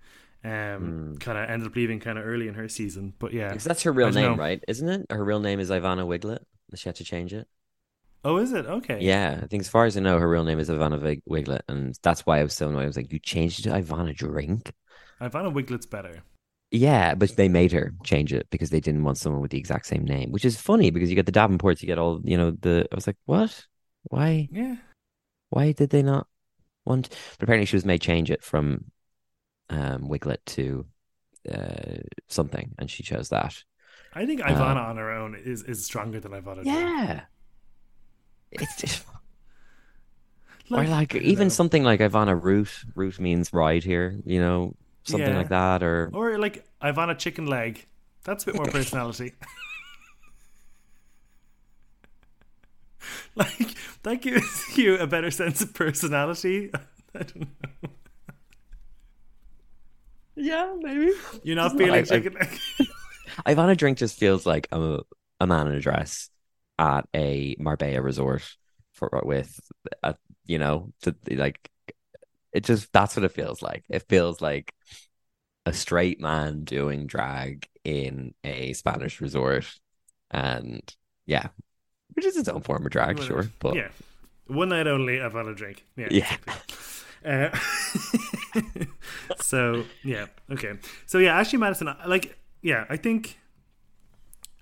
Um, 0.47 1.17
kind 1.19 1.37
of 1.37 1.49
ended 1.49 1.67
up 1.67 1.75
leaving 1.75 1.99
kind 1.99 2.17
of 2.17 2.25
early 2.25 2.47
in 2.47 2.53
her 2.53 2.69
season, 2.69 3.13
but 3.19 3.33
yeah. 3.33 3.49
Because 3.49 3.65
that's 3.65 3.83
her 3.83 3.91
real 3.91 4.11
name, 4.11 4.31
know. 4.31 4.37
right? 4.37 4.63
Isn't 4.67 4.87
it? 4.87 5.05
Her 5.09 5.23
real 5.23 5.39
name 5.39 5.59
is 5.59 5.69
Ivana 5.69 6.07
Wiglet. 6.07 6.39
She 6.75 6.87
had 6.87 6.95
to 6.97 7.03
change 7.03 7.33
it. 7.33 7.47
Oh, 8.23 8.37
is 8.37 8.51
it 8.51 8.65
okay? 8.65 8.99
Yeah, 9.01 9.39
I 9.41 9.47
think 9.47 9.61
as 9.61 9.69
far 9.69 9.85
as 9.85 9.95
I 9.95 10.01
know, 10.01 10.19
her 10.19 10.27
real 10.27 10.43
name 10.43 10.59
is 10.59 10.69
Ivana 10.69 10.99
Vig- 10.99 11.23
Wiglet, 11.29 11.61
and 11.67 11.97
that's 12.01 12.25
why 12.25 12.39
I 12.39 12.43
was 12.43 12.53
so 12.53 12.67
annoyed. 12.67 12.83
I 12.83 12.87
was 12.87 12.97
like, 12.97 13.11
"You 13.11 13.19
changed 13.19 13.59
it 13.59 13.63
to 13.63 13.69
Ivana 13.69 14.15
Drink." 14.15 14.73
Ivana 15.21 15.53
Wiglet's 15.53 15.85
better. 15.85 16.23
Yeah, 16.71 17.15
but 17.15 17.35
they 17.37 17.47
made 17.47 17.71
her 17.71 17.93
change 18.03 18.33
it 18.33 18.49
because 18.49 18.69
they 18.69 18.81
didn't 18.81 19.03
want 19.03 19.17
someone 19.17 19.41
with 19.41 19.51
the 19.51 19.57
exact 19.57 19.85
same 19.85 20.03
name, 20.03 20.31
which 20.31 20.43
is 20.43 20.59
funny 20.59 20.91
because 20.91 21.09
you 21.09 21.15
get 21.15 21.25
the 21.25 21.31
Davenports, 21.31 21.81
you 21.81 21.87
get 21.87 21.99
all, 21.99 22.19
you 22.23 22.37
know, 22.37 22.51
the. 22.51 22.87
I 22.91 22.95
was 22.95 23.07
like, 23.07 23.17
"What? 23.25 23.65
Why? 24.03 24.49
Yeah, 24.51 24.75
Why 25.49 25.71
did 25.71 25.91
they 25.91 26.03
not 26.03 26.27
want?" 26.85 27.09
But 27.37 27.43
apparently, 27.43 27.65
she 27.65 27.77
was 27.77 27.85
made 27.85 28.01
change 28.01 28.29
it 28.29 28.43
from 28.43 28.91
um, 29.69 30.07
Wiglet 30.09 30.43
to 30.47 30.85
uh, 31.51 31.97
something, 32.27 32.73
and 32.79 32.89
she 32.89 33.03
chose 33.03 33.29
that. 33.29 33.63
I 34.13 34.25
think 34.25 34.41
Ivana 34.41 34.83
on 34.87 34.97
her 34.97 35.11
own 35.11 35.35
is 35.35 35.63
is 35.63 35.85
stronger 35.85 36.19
than 36.19 36.31
Ivana. 36.31 36.65
Yeah. 36.65 37.21
It's 38.51 38.77
just, 38.77 39.05
or 40.71 40.77
Like, 40.77 40.89
like 40.89 41.15
I 41.15 41.19
don't 41.19 41.27
even 41.27 41.47
know. 41.47 41.53
something 41.53 41.83
like 41.83 41.99
Ivana 41.99 42.41
Root. 42.41 42.69
Root 42.95 43.19
means 43.19 43.53
ride 43.53 43.83
here, 43.83 44.19
you 44.25 44.39
know, 44.39 44.75
something 45.03 45.27
Yeah. 45.29 45.37
like 45.37 45.49
that. 45.49 45.83
Or 45.83 46.09
or 46.13 46.37
like 46.37 46.65
Ivana 46.81 47.17
Chicken 47.17 47.45
Leg. 47.47 47.85
That's 48.23 48.43
a 48.43 48.47
bit 48.47 48.55
more 48.55 48.65
personality. 48.71 49.33
like 53.35 53.75
that 54.03 54.21
gives 54.21 54.77
you 54.77 54.97
a 54.97 55.07
better 55.07 55.31
sense 55.31 55.61
of 55.61 55.73
personality. 55.73 56.71
I 57.13 57.19
don't 57.19 57.39
know. 57.41 57.47
Yeah, 60.37 60.73
maybe. 60.79 61.11
You're 61.43 61.55
not 61.55 61.77
feeling 61.77 61.91
I- 61.91 62.03
chicken 62.03 62.33
leg. 62.33 62.49
Ivana 63.45 63.75
Drink 63.77 63.97
just 63.97 64.17
feels 64.17 64.45
like 64.45 64.67
a 64.71 64.99
a 65.39 65.47
man 65.47 65.67
in 65.67 65.73
a 65.73 65.79
dress 65.79 66.29
at 66.79 67.07
a 67.15 67.55
Marbella 67.59 68.01
resort 68.01 68.43
for 68.93 69.21
with 69.23 69.59
a 70.03 70.15
you 70.45 70.57
know 70.57 70.91
to, 71.01 71.15
like 71.31 71.69
it 72.53 72.63
just 72.63 72.91
that's 72.93 73.15
what 73.15 73.25
it 73.25 73.31
feels 73.31 73.61
like. 73.61 73.83
It 73.89 74.03
feels 74.09 74.41
like 74.41 74.73
a 75.65 75.73
straight 75.73 76.19
man 76.19 76.63
doing 76.63 77.05
drag 77.05 77.67
in 77.83 78.33
a 78.43 78.73
Spanish 78.73 79.21
resort, 79.21 79.65
and 80.31 80.81
yeah, 81.25 81.47
which 82.13 82.25
is 82.25 82.37
its 82.37 82.49
own 82.49 82.61
form 82.61 82.85
of 82.85 82.91
drag, 82.91 83.21
sure, 83.21 83.49
but 83.59 83.75
yeah, 83.75 83.89
one 84.47 84.69
night 84.69 84.87
only. 84.87 85.17
Ivana 85.17 85.55
Drink. 85.55 85.85
Yeah. 85.95 86.07
Yeah. 86.09 86.37
Uh, 87.27 87.49
so 89.41 89.83
yeah, 90.03 90.27
okay. 90.51 90.73
So 91.05 91.17
yeah, 91.17 91.37
Ashley 91.37 91.59
Madison. 91.59 91.93
Like, 92.07 92.37
yeah, 92.61 92.85
I 92.89 92.97
think 92.97 93.37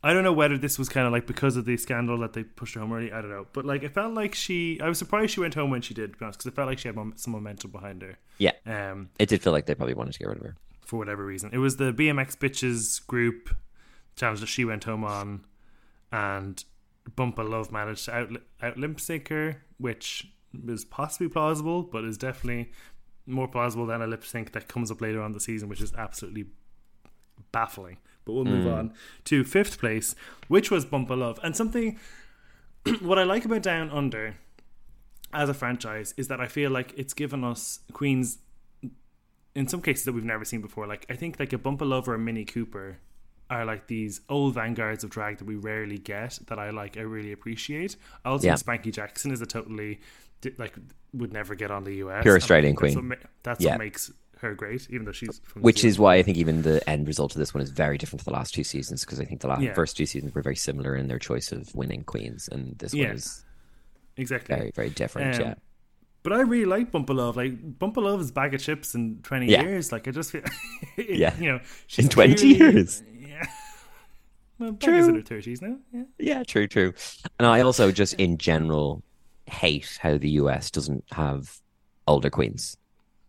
I 0.04 0.14
don't 0.14 0.24
know 0.24 0.34
whether 0.34 0.58
this 0.58 0.78
was 0.80 0.90
kind 0.90 1.06
of 1.08 1.14
like 1.14 1.28
because 1.28 1.58
of 1.58 1.66
the 1.66 1.78
scandal 1.78 2.18
that 2.20 2.34
they 2.34 2.44
pushed 2.44 2.76
her 2.76 2.82
home 2.82 2.94
early. 2.94 3.12
I 3.12 3.22
don't 3.22 3.30
know, 3.30 3.48
but 3.54 3.66
like 3.66 3.84
it 3.84 3.94
felt 3.94 4.14
like 4.14 4.36
she. 4.36 4.80
I 4.82 4.88
was 4.90 4.98
surprised 4.98 5.32
she 5.34 5.40
went 5.40 5.54
home 5.54 5.70
when 5.70 5.82
she 5.82 5.94
did, 5.94 6.14
to 6.14 6.18
be 6.20 6.26
honest, 6.26 6.40
because 6.40 6.52
it 6.52 6.56
felt 6.56 6.68
like 6.68 6.80
she 6.80 6.88
had 6.88 6.96
some 7.16 7.34
momentum 7.34 7.72
behind 7.72 8.02
her. 8.02 8.18
yeah, 8.38 8.52
Um, 8.66 9.10
it 9.20 9.30
did 9.30 9.42
feel 9.42 9.54
like 9.54 9.66
they 9.66 9.76
probably 9.76 9.96
wanted 9.96 10.14
to 10.14 10.20
get 10.20 10.28
rid 10.28 10.38
of 10.38 10.44
her. 10.44 10.56
for 10.82 10.98
whatever 10.98 11.26
reason, 11.26 11.50
it 11.54 11.58
was 11.60 11.78
the 11.78 11.92
BMX 11.94 12.38
bitches 12.38 13.06
group 13.08 13.56
challenge 14.16 14.40
that 14.40 14.48
she 14.48 14.64
went 14.66 14.84
home 14.86 15.04
on, 15.04 15.46
and 16.12 16.64
Bumpa 17.18 17.48
Love 17.48 17.72
managed 17.72 18.06
to 18.06 18.14
out 18.16 18.30
out 18.62 18.78
limp 18.78 19.00
sync 19.00 19.28
her, 19.30 19.62
which 19.78 20.32
is 20.68 20.86
possibly 20.86 21.28
plausible, 21.28 21.84
but 21.84 22.04
is 22.04 22.18
definitely 22.18 22.72
more 23.26 23.48
plausible 23.48 23.86
than 23.86 24.02
a 24.02 24.08
lip 24.08 24.24
sync 24.24 24.52
that 24.54 24.68
comes 24.68 24.92
up 24.92 25.02
later 25.02 25.22
on 25.22 25.32
the 25.32 25.40
season, 25.40 25.70
which 25.70 25.82
is 25.82 25.94
absolutely 25.96 26.46
baffling. 27.52 27.98
But 28.24 28.34
we'll 28.34 28.46
move 28.46 28.66
mm. 28.66 28.78
on 28.78 28.94
to 29.26 29.44
fifth 29.44 29.80
place, 29.80 30.16
which 30.48 30.72
was 30.72 30.86
Bumpa 30.86 31.18
Love. 31.18 31.40
And 31.44 31.56
something 31.56 32.00
what 33.02 33.20
I 33.20 33.24
like 33.24 33.46
about 33.46 33.62
Down 33.62 33.90
Under 33.90 34.36
as 35.34 35.50
a 35.50 35.54
franchise 35.54 36.14
is 36.18 36.28
that 36.30 36.40
I 36.40 36.48
feel 36.48 36.72
like 36.72 36.94
it's 36.98 37.14
given 37.14 37.44
us 37.44 37.80
queens 37.94 38.40
in 39.54 39.68
some 39.68 39.82
cases 39.82 40.06
that 40.06 40.14
we've 40.14 40.24
never 40.24 40.46
seen 40.46 40.62
before. 40.62 40.88
Like 40.88 41.06
I 41.10 41.16
think 41.16 41.40
like 41.40 41.54
a 41.54 41.58
Bumpa 41.58 41.88
Love 41.88 42.08
or 42.08 42.16
a 42.16 42.20
Mini 42.20 42.46
Cooper 42.46 42.98
are 43.50 43.66
like 43.66 43.88
these 43.88 44.22
old 44.30 44.54
vanguards 44.56 45.04
of 45.04 45.10
drag 45.10 45.38
that 45.38 45.46
we 45.46 45.56
rarely 45.56 45.98
get 45.98 46.40
that 46.48 46.58
I 46.60 46.72
like 46.72 46.98
I 46.98 47.02
really 47.02 47.32
appreciate. 47.32 47.96
I 48.24 48.30
also 48.30 48.48
Yeah. 48.48 48.54
Spanky 48.56 48.92
Jackson 48.92 49.32
is 49.32 49.42
a 49.42 49.46
totally 49.46 50.00
like 50.58 50.76
would 51.14 51.32
never 51.34 51.56
get 51.56 51.72
on 51.72 51.84
the 51.84 51.94
US. 52.04 52.24
Pure 52.24 52.36
Australian 52.38 52.74
that's 52.74 52.80
queen. 52.80 52.96
What 52.96 53.04
ma- 53.06 53.28
that's 53.44 53.64
Yeah. 53.64 53.72
what 53.72 53.80
makes 53.80 54.12
her 54.40 54.54
great, 54.54 54.88
even 54.90 55.06
though 55.06 55.12
she's 55.14 55.40
from 55.46 55.62
Which 55.62 55.86
is 55.86 55.98
why 55.98 56.16
I 56.16 56.24
think 56.24 56.38
even 56.38 56.62
the 56.64 56.88
end 56.90 57.08
result 57.08 57.34
of 57.36 57.40
this 57.40 57.54
one 57.54 57.62
is 57.64 57.70
very 57.70 57.98
different 57.98 58.20
to 58.20 58.26
the 58.26 58.32
last 58.34 58.54
two 58.54 58.64
seasons 58.64 59.06
because 59.06 59.20
I 59.20 59.26
think 59.26 59.42
the 59.42 59.48
last, 59.48 59.62
Yeah. 59.62 59.74
first 59.74 59.96
two 59.96 60.06
seasons 60.06 60.36
were 60.36 60.42
very 60.42 60.58
similar 60.58 60.96
in 60.96 61.08
their 61.08 61.20
choice 61.20 61.52
of 61.52 61.74
winning 61.74 62.04
queens, 62.04 62.50
and 62.52 62.78
this 62.80 62.94
Yeah. 62.94 63.08
one 63.08 63.16
is 63.16 63.46
exactly 64.18 64.56
very, 64.56 64.72
very 64.76 64.90
different. 64.90 65.36
Um, 65.36 65.42
yeah, 65.42 65.54
But 66.24 66.34
I 66.34 66.42
really 66.42 66.66
like 66.66 66.92
Bumpa 66.92 67.16
Love. 67.16 67.38
Like 67.38 67.54
Bumpa 67.80 67.98
Love 67.98 68.20
is 68.20 68.32
bag 68.32 68.54
of 68.56 68.62
chips 68.62 68.94
in 68.96 69.20
twenty 69.22 69.46
Yeah. 69.48 69.62
years. 69.62 69.92
Like 69.92 70.08
I 70.08 70.12
just 70.12 70.32
feel, 70.32 70.42
Yeah. 70.98 71.34
you 71.40 71.52
know, 71.52 71.60
she's 71.88 72.10
20 72.10 72.34
clearly- 72.36 72.58
years. 72.58 73.04
Well, 74.60 74.74
True. 74.74 74.98
is 74.98 75.08
in 75.08 75.16
her 75.16 75.22
thirties 75.22 75.62
now. 75.62 75.78
Yeah. 75.94 76.04
yeah, 76.18 76.44
true, 76.44 76.68
true. 76.68 76.94
And 77.40 77.46
I 77.48 77.62
also 77.62 77.92
just 77.92 78.14
in 78.16 78.38
general 78.38 79.04
hate 79.48 79.98
how 80.02 80.18
the 80.18 80.30
US 80.32 80.72
doesn't 80.72 81.04
have 81.12 81.60
older 82.08 82.30
queens 82.30 82.78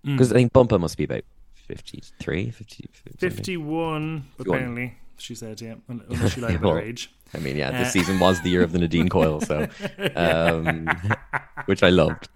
because 0.05 0.31
I 0.31 0.35
think 0.37 0.53
Bumpa 0.53 0.79
must 0.79 0.97
be 0.97 1.05
about 1.05 1.25
53, 1.55 2.51
50, 2.51 2.89
something. 2.95 3.13
Fifty-one, 3.19 4.23
51. 4.39 4.57
apparently. 4.57 4.95
She 5.19 5.35
said, 5.35 5.61
"Yeah." 5.63 5.75
Unless 5.89 6.35
she 6.35 6.41
lied 6.43 6.57
her 6.61 6.79
age. 6.81 7.11
I 7.35 7.39
mean, 7.39 7.57
yeah, 7.57 7.71
this 7.73 7.89
Uh, 7.89 7.91
season 7.91 8.21
was 8.21 8.41
the 8.43 8.51
year 8.51 8.63
of 8.63 8.71
the 8.73 8.79
Nadine 8.79 9.09
Coyle, 9.15 9.41
so 9.41 9.67
um, 10.15 10.87
which 11.65 11.83
I 11.83 11.89
loved. 11.89 12.29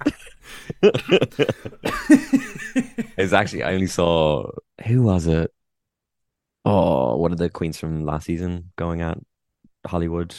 it's 3.17 3.33
actually 3.33 3.63
I 3.63 3.75
only 3.75 3.87
saw 3.87 4.51
who 4.87 5.03
was 5.03 5.27
it? 5.27 5.53
Oh, 6.65 7.17
one 7.17 7.33
of 7.33 7.39
the 7.39 7.49
queens 7.51 7.79
from 7.79 8.05
last 8.05 8.27
season 8.27 8.71
going 8.77 9.01
at 9.01 9.19
Hollywood. 9.87 10.35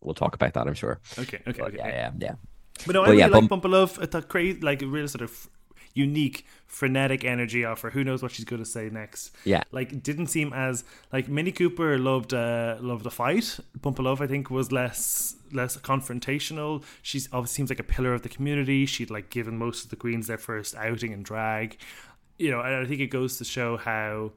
We'll 0.00 0.14
talk 0.14 0.34
about 0.34 0.54
that, 0.54 0.66
I'm 0.66 0.74
sure. 0.74 1.00
Okay, 1.18 1.38
okay, 1.46 1.60
But 1.60 1.68
okay. 1.74 1.76
yeah, 1.78 1.88
yeah, 1.88 2.10
yeah. 2.18 2.34
But 2.86 2.94
no, 2.94 3.00
I 3.00 3.02
Well, 3.02 3.10
really 3.10 3.18
yeah, 3.20 3.26
like 3.26 3.48
Bump- 3.48 3.64
Love. 3.64 3.98
I 4.00 4.06
thought 4.06 4.28
crazy, 4.28 4.60
like 4.60 4.82
a 4.82 4.86
real 4.86 5.08
sort 5.08 5.22
of. 5.22 5.48
unique, 5.94 6.46
frenetic 6.66 7.24
energy 7.24 7.64
off 7.64 7.80
her. 7.80 7.90
Who 7.90 8.04
knows 8.04 8.22
what 8.22 8.30
she's 8.30 8.44
going 8.44 8.62
to 8.62 8.68
say 8.68 8.88
next? 8.88 9.34
Yeah. 9.44 9.64
like 9.72 10.00
didn't 10.02 10.28
seem 10.28 10.52
as 10.52 10.84
like 11.12 11.28
Minnie 11.28 11.50
Cooper 11.50 11.98
loved 11.98 12.32
uh, 12.32 12.76
loved 12.80 13.04
a 13.06 13.10
fight. 13.10 13.58
Bumpa 13.80 13.98
Love, 14.04 14.20
I 14.22 14.28
think, 14.28 14.48
was 14.48 14.70
less 14.70 15.34
less 15.52 15.76
confrontational. 15.78 16.84
She's 17.02 17.28
obviously 17.32 17.56
seems 17.56 17.70
like 17.70 17.80
a 17.80 17.84
pillar 17.94 18.14
of 18.14 18.22
the 18.22 18.28
community. 18.28 18.86
She'd 18.86 19.10
like 19.10 19.28
given 19.30 19.58
most 19.58 19.84
of 19.84 19.90
the 19.90 19.96
queens 19.96 20.28
their 20.28 20.38
first 20.38 20.76
outing 20.76 21.10
in 21.12 21.22
drag. 21.24 21.76
You 22.38 22.52
know, 22.52 22.60
and 22.60 22.76
I 22.76 22.84
think 22.86 23.00
it 23.00 23.08
goes 23.08 23.38
to 23.38 23.44
show 23.44 23.76
how 23.76 24.32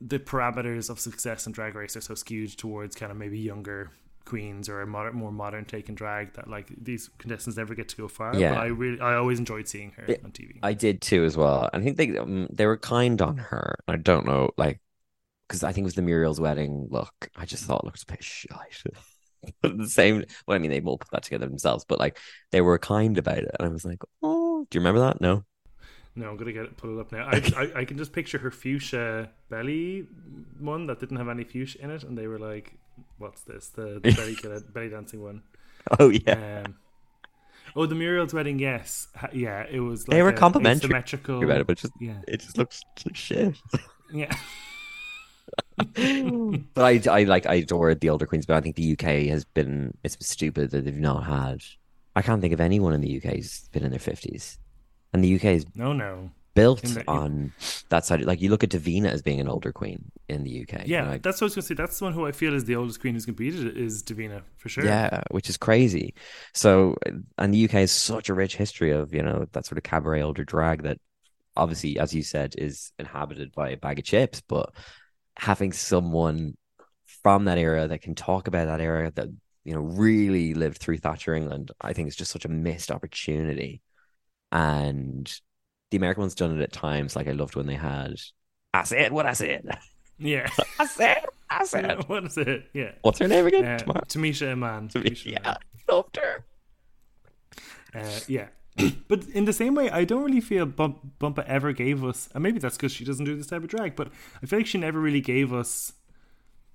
the 0.00 0.18
parameters 0.18 0.88
of 0.88 0.98
success 0.98 1.46
in 1.46 1.52
drag 1.52 1.74
race 1.74 1.96
are 1.96 2.00
so 2.00 2.14
skewed 2.14 2.56
towards 2.56 2.96
kind 2.96 3.12
of 3.12 3.18
maybe 3.18 3.38
younger 3.38 3.90
queens 4.24 4.68
or 4.68 4.80
a 4.80 4.86
modern, 4.86 5.16
more 5.16 5.32
modern 5.32 5.64
take 5.64 5.88
in 5.88 5.94
drag 5.94 6.32
that 6.34 6.48
like 6.48 6.68
these 6.80 7.10
contestants 7.18 7.56
never 7.56 7.74
get 7.74 7.88
to 7.88 7.96
go 7.96 8.08
far. 8.08 8.34
Yeah. 8.34 8.54
But 8.54 8.60
I 8.60 8.66
really, 8.66 9.00
I 9.00 9.16
always 9.16 9.38
enjoyed 9.38 9.68
seeing 9.68 9.90
her 9.92 10.04
on 10.24 10.30
TV. 10.30 10.58
I 10.62 10.72
did 10.72 11.02
too 11.02 11.24
as 11.24 11.36
well. 11.36 11.68
I 11.72 11.80
think 11.80 11.96
they 11.96 12.16
um, 12.16 12.48
they 12.50 12.66
were 12.66 12.76
kind 12.76 13.20
on 13.20 13.36
her. 13.38 13.78
I 13.88 13.96
don't 13.96 14.26
know, 14.26 14.50
like, 14.56 14.80
because 15.48 15.64
I 15.64 15.72
think 15.72 15.84
it 15.84 15.86
was 15.86 15.94
the 15.94 16.02
Muriel's 16.02 16.40
wedding 16.40 16.86
look. 16.90 17.28
I 17.36 17.44
just 17.44 17.64
thought 17.64 17.80
it 17.82 17.84
looked 17.84 18.02
a 18.02 18.06
bit 18.06 18.22
shite. 18.22 18.82
but 19.62 19.76
the 19.76 19.88
same, 19.88 20.24
well, 20.46 20.54
I 20.54 20.58
mean, 20.58 20.70
they 20.70 20.80
all 20.80 20.98
put 20.98 21.10
that 21.10 21.22
together 21.24 21.46
themselves, 21.46 21.84
but 21.88 21.98
like 21.98 22.18
they 22.52 22.60
were 22.60 22.78
kind 22.78 23.18
about 23.18 23.38
it, 23.38 23.50
and 23.58 23.68
I 23.68 23.72
was 23.72 23.84
like, 23.84 24.02
oh, 24.22 24.66
do 24.70 24.76
you 24.76 24.80
remember 24.80 25.00
that? 25.00 25.20
No. 25.20 25.44
No, 26.20 26.28
I'm 26.30 26.36
gonna 26.36 26.52
get 26.52 26.64
it 26.64 26.76
pull 26.76 26.98
it 26.98 27.00
up 27.00 27.12
now. 27.12 27.26
I, 27.26 27.36
I 27.56 27.80
I 27.80 27.84
can 27.84 27.96
just 27.96 28.12
picture 28.12 28.38
her 28.38 28.50
fuchsia 28.50 29.30
belly 29.48 30.06
one 30.58 30.86
that 30.86 31.00
didn't 31.00 31.16
have 31.16 31.28
any 31.28 31.44
fuchsia 31.44 31.82
in 31.82 31.90
it, 31.90 32.04
and 32.04 32.16
they 32.16 32.26
were 32.26 32.38
like, 32.38 32.74
"What's 33.18 33.42
this? 33.42 33.68
The, 33.68 34.00
the 34.02 34.12
belly 34.16 34.62
belly 34.74 34.88
dancing 34.90 35.22
one." 35.22 35.42
Oh 35.98 36.10
yeah, 36.10 36.62
Um, 36.66 36.76
oh, 37.74 37.86
the 37.86 37.94
Muriel's 37.94 38.34
wedding. 38.34 38.58
Yes, 38.58 39.08
yeah, 39.32 39.64
it 39.70 39.80
was. 39.80 40.06
Like 40.06 40.16
They 40.16 40.22
were 40.22 40.28
a 40.28 40.34
complimentary 40.34 40.88
asymmetrical. 40.90 41.42
about 41.42 41.60
it, 41.62 41.66
but 41.66 41.78
just 41.78 41.94
Yeah, 42.00 42.20
it 42.28 42.40
just 42.40 42.58
looks 42.58 42.82
like 43.06 43.16
shit. 43.16 43.56
yeah. 44.12 44.34
but 46.74 46.84
I, 46.84 47.00
I 47.10 47.24
like 47.24 47.46
I 47.46 47.54
adore 47.54 47.94
the 47.94 48.10
older 48.10 48.26
queens, 48.26 48.46
but 48.46 48.56
I 48.56 48.60
think 48.60 48.76
the 48.76 48.92
UK 48.92 49.28
has 49.30 49.44
been 49.44 49.96
it's 50.04 50.16
stupid 50.24 50.70
that 50.70 50.84
they've 50.84 50.94
not 50.94 51.24
had. 51.24 51.62
I 52.14 52.22
can't 52.22 52.40
think 52.40 52.52
of 52.52 52.60
anyone 52.60 52.92
in 52.92 53.00
the 53.00 53.16
UK 53.16 53.36
who's 53.36 53.68
been 53.72 53.84
in 53.84 53.90
their 53.90 53.98
fifties, 53.98 54.58
and 55.12 55.22
the 55.24 55.34
UK 55.36 55.44
is 55.56 55.66
No, 55.74 55.92
no. 55.92 56.30
built 56.54 56.82
the- 56.82 57.04
on 57.08 57.52
that 57.88 58.04
side. 58.04 58.22
Like 58.24 58.40
you 58.40 58.50
look 58.50 58.62
at 58.64 58.70
Davina 58.70 59.06
as 59.10 59.22
being 59.22 59.40
an 59.40 59.48
older 59.48 59.72
queen 59.72 60.10
in 60.28 60.44
the 60.44 60.62
UK. 60.62 60.86
Yeah, 60.86 61.08
like, 61.08 61.22
that's 61.22 61.40
what 61.40 61.46
I 61.46 61.46
was 61.46 61.54
gonna 61.54 61.62
say. 61.66 61.74
That's 61.74 61.98
the 61.98 62.04
one 62.04 62.12
who 62.12 62.26
I 62.26 62.32
feel 62.32 62.54
is 62.54 62.64
the 62.64 62.76
oldest 62.76 63.00
queen 63.00 63.14
who's 63.14 63.26
competed 63.26 63.76
is 63.76 64.02
Davina 64.02 64.42
for 64.58 64.68
sure. 64.68 64.84
yeah, 64.84 65.22
which 65.30 65.48
is 65.48 65.56
crazy. 65.56 66.14
So, 66.54 66.96
and 67.38 67.52
the 67.54 67.64
UK 67.64 67.72
has 67.72 67.90
such 67.92 68.28
a 68.28 68.34
rich 68.34 68.56
history 68.56 68.90
of 68.92 69.12
you 69.14 69.22
know 69.22 69.46
that 69.52 69.66
sort 69.66 69.78
of 69.78 69.84
cabaret 69.84 70.22
older 70.22 70.44
drag 70.44 70.82
that 70.84 70.98
obviously, 71.56 71.98
as 71.98 72.14
you 72.14 72.22
said, 72.22 72.54
is 72.58 72.92
inhabited 72.98 73.52
by 73.52 73.70
a 73.70 73.76
bag 73.76 73.98
of 73.98 74.04
chips, 74.04 74.40
but 74.40 74.72
having 75.36 75.72
someone 75.72 76.56
from 77.22 77.44
that 77.46 77.58
era 77.58 77.88
that 77.88 78.02
can 78.02 78.14
talk 78.14 78.46
about 78.48 78.66
that 78.66 78.80
era 78.80 79.10
that 79.14 79.28
you 79.64 79.74
know 79.74 79.80
really 79.80 80.54
lived 80.54 80.78
through 80.78 80.98
Thatcher 80.98 81.34
England, 81.34 81.70
I 81.80 81.92
think 81.92 82.08
is 82.08 82.16
just 82.16 82.30
such 82.30 82.44
a 82.44 82.48
missed 82.48 82.90
opportunity. 82.90 83.82
And 84.52 85.32
the 85.90 85.96
American 85.96 86.22
one's 86.22 86.34
done 86.34 86.56
it 86.58 86.62
at 86.62 86.72
times. 86.72 87.16
Like 87.16 87.28
I 87.28 87.32
loved 87.32 87.56
when 87.56 87.66
they 87.66 87.74
had 87.74 88.14
I 88.74 88.84
said 88.84 89.12
what 89.12 89.26
I 89.26 89.32
said. 89.32 89.68
yeah. 90.18 90.48
I 90.78 90.86
said 90.86 91.24
I 91.48 91.64
said. 91.64 92.04
what 92.08 92.24
is 92.24 92.36
it? 92.38 92.68
Yeah. 92.72 92.92
What's 93.02 93.18
her 93.18 93.28
name 93.28 93.46
again? 93.46 93.64
Uh, 93.64 93.78
Tamara? 93.78 94.02
Tamisha 94.06 94.52
Iman. 94.52 94.88
Tamisha 94.88 95.32
Yeah, 95.32 95.38
Iman. 95.44 95.56
loved 95.88 96.16
her. 96.16 96.44
Uh, 97.94 98.20
yeah. 98.28 98.48
but 99.08 99.24
in 99.28 99.44
the 99.46 99.52
same 99.52 99.74
way, 99.74 99.90
I 99.90 100.04
don't 100.04 100.22
really 100.22 100.40
feel 100.40 100.64
Bump, 100.64 100.98
Bumpa 101.20 101.44
ever 101.46 101.72
gave 101.72 102.04
us, 102.04 102.28
and 102.34 102.42
maybe 102.42 102.60
that's 102.60 102.76
because 102.76 102.92
she 102.92 103.04
doesn't 103.04 103.24
do 103.24 103.36
this 103.36 103.48
type 103.48 103.62
of 103.64 103.68
drag, 103.68 103.96
but 103.96 104.08
I 104.42 104.46
feel 104.46 104.60
like 104.60 104.66
she 104.66 104.78
never 104.78 105.00
really 105.00 105.20
gave 105.20 105.52
us 105.52 105.92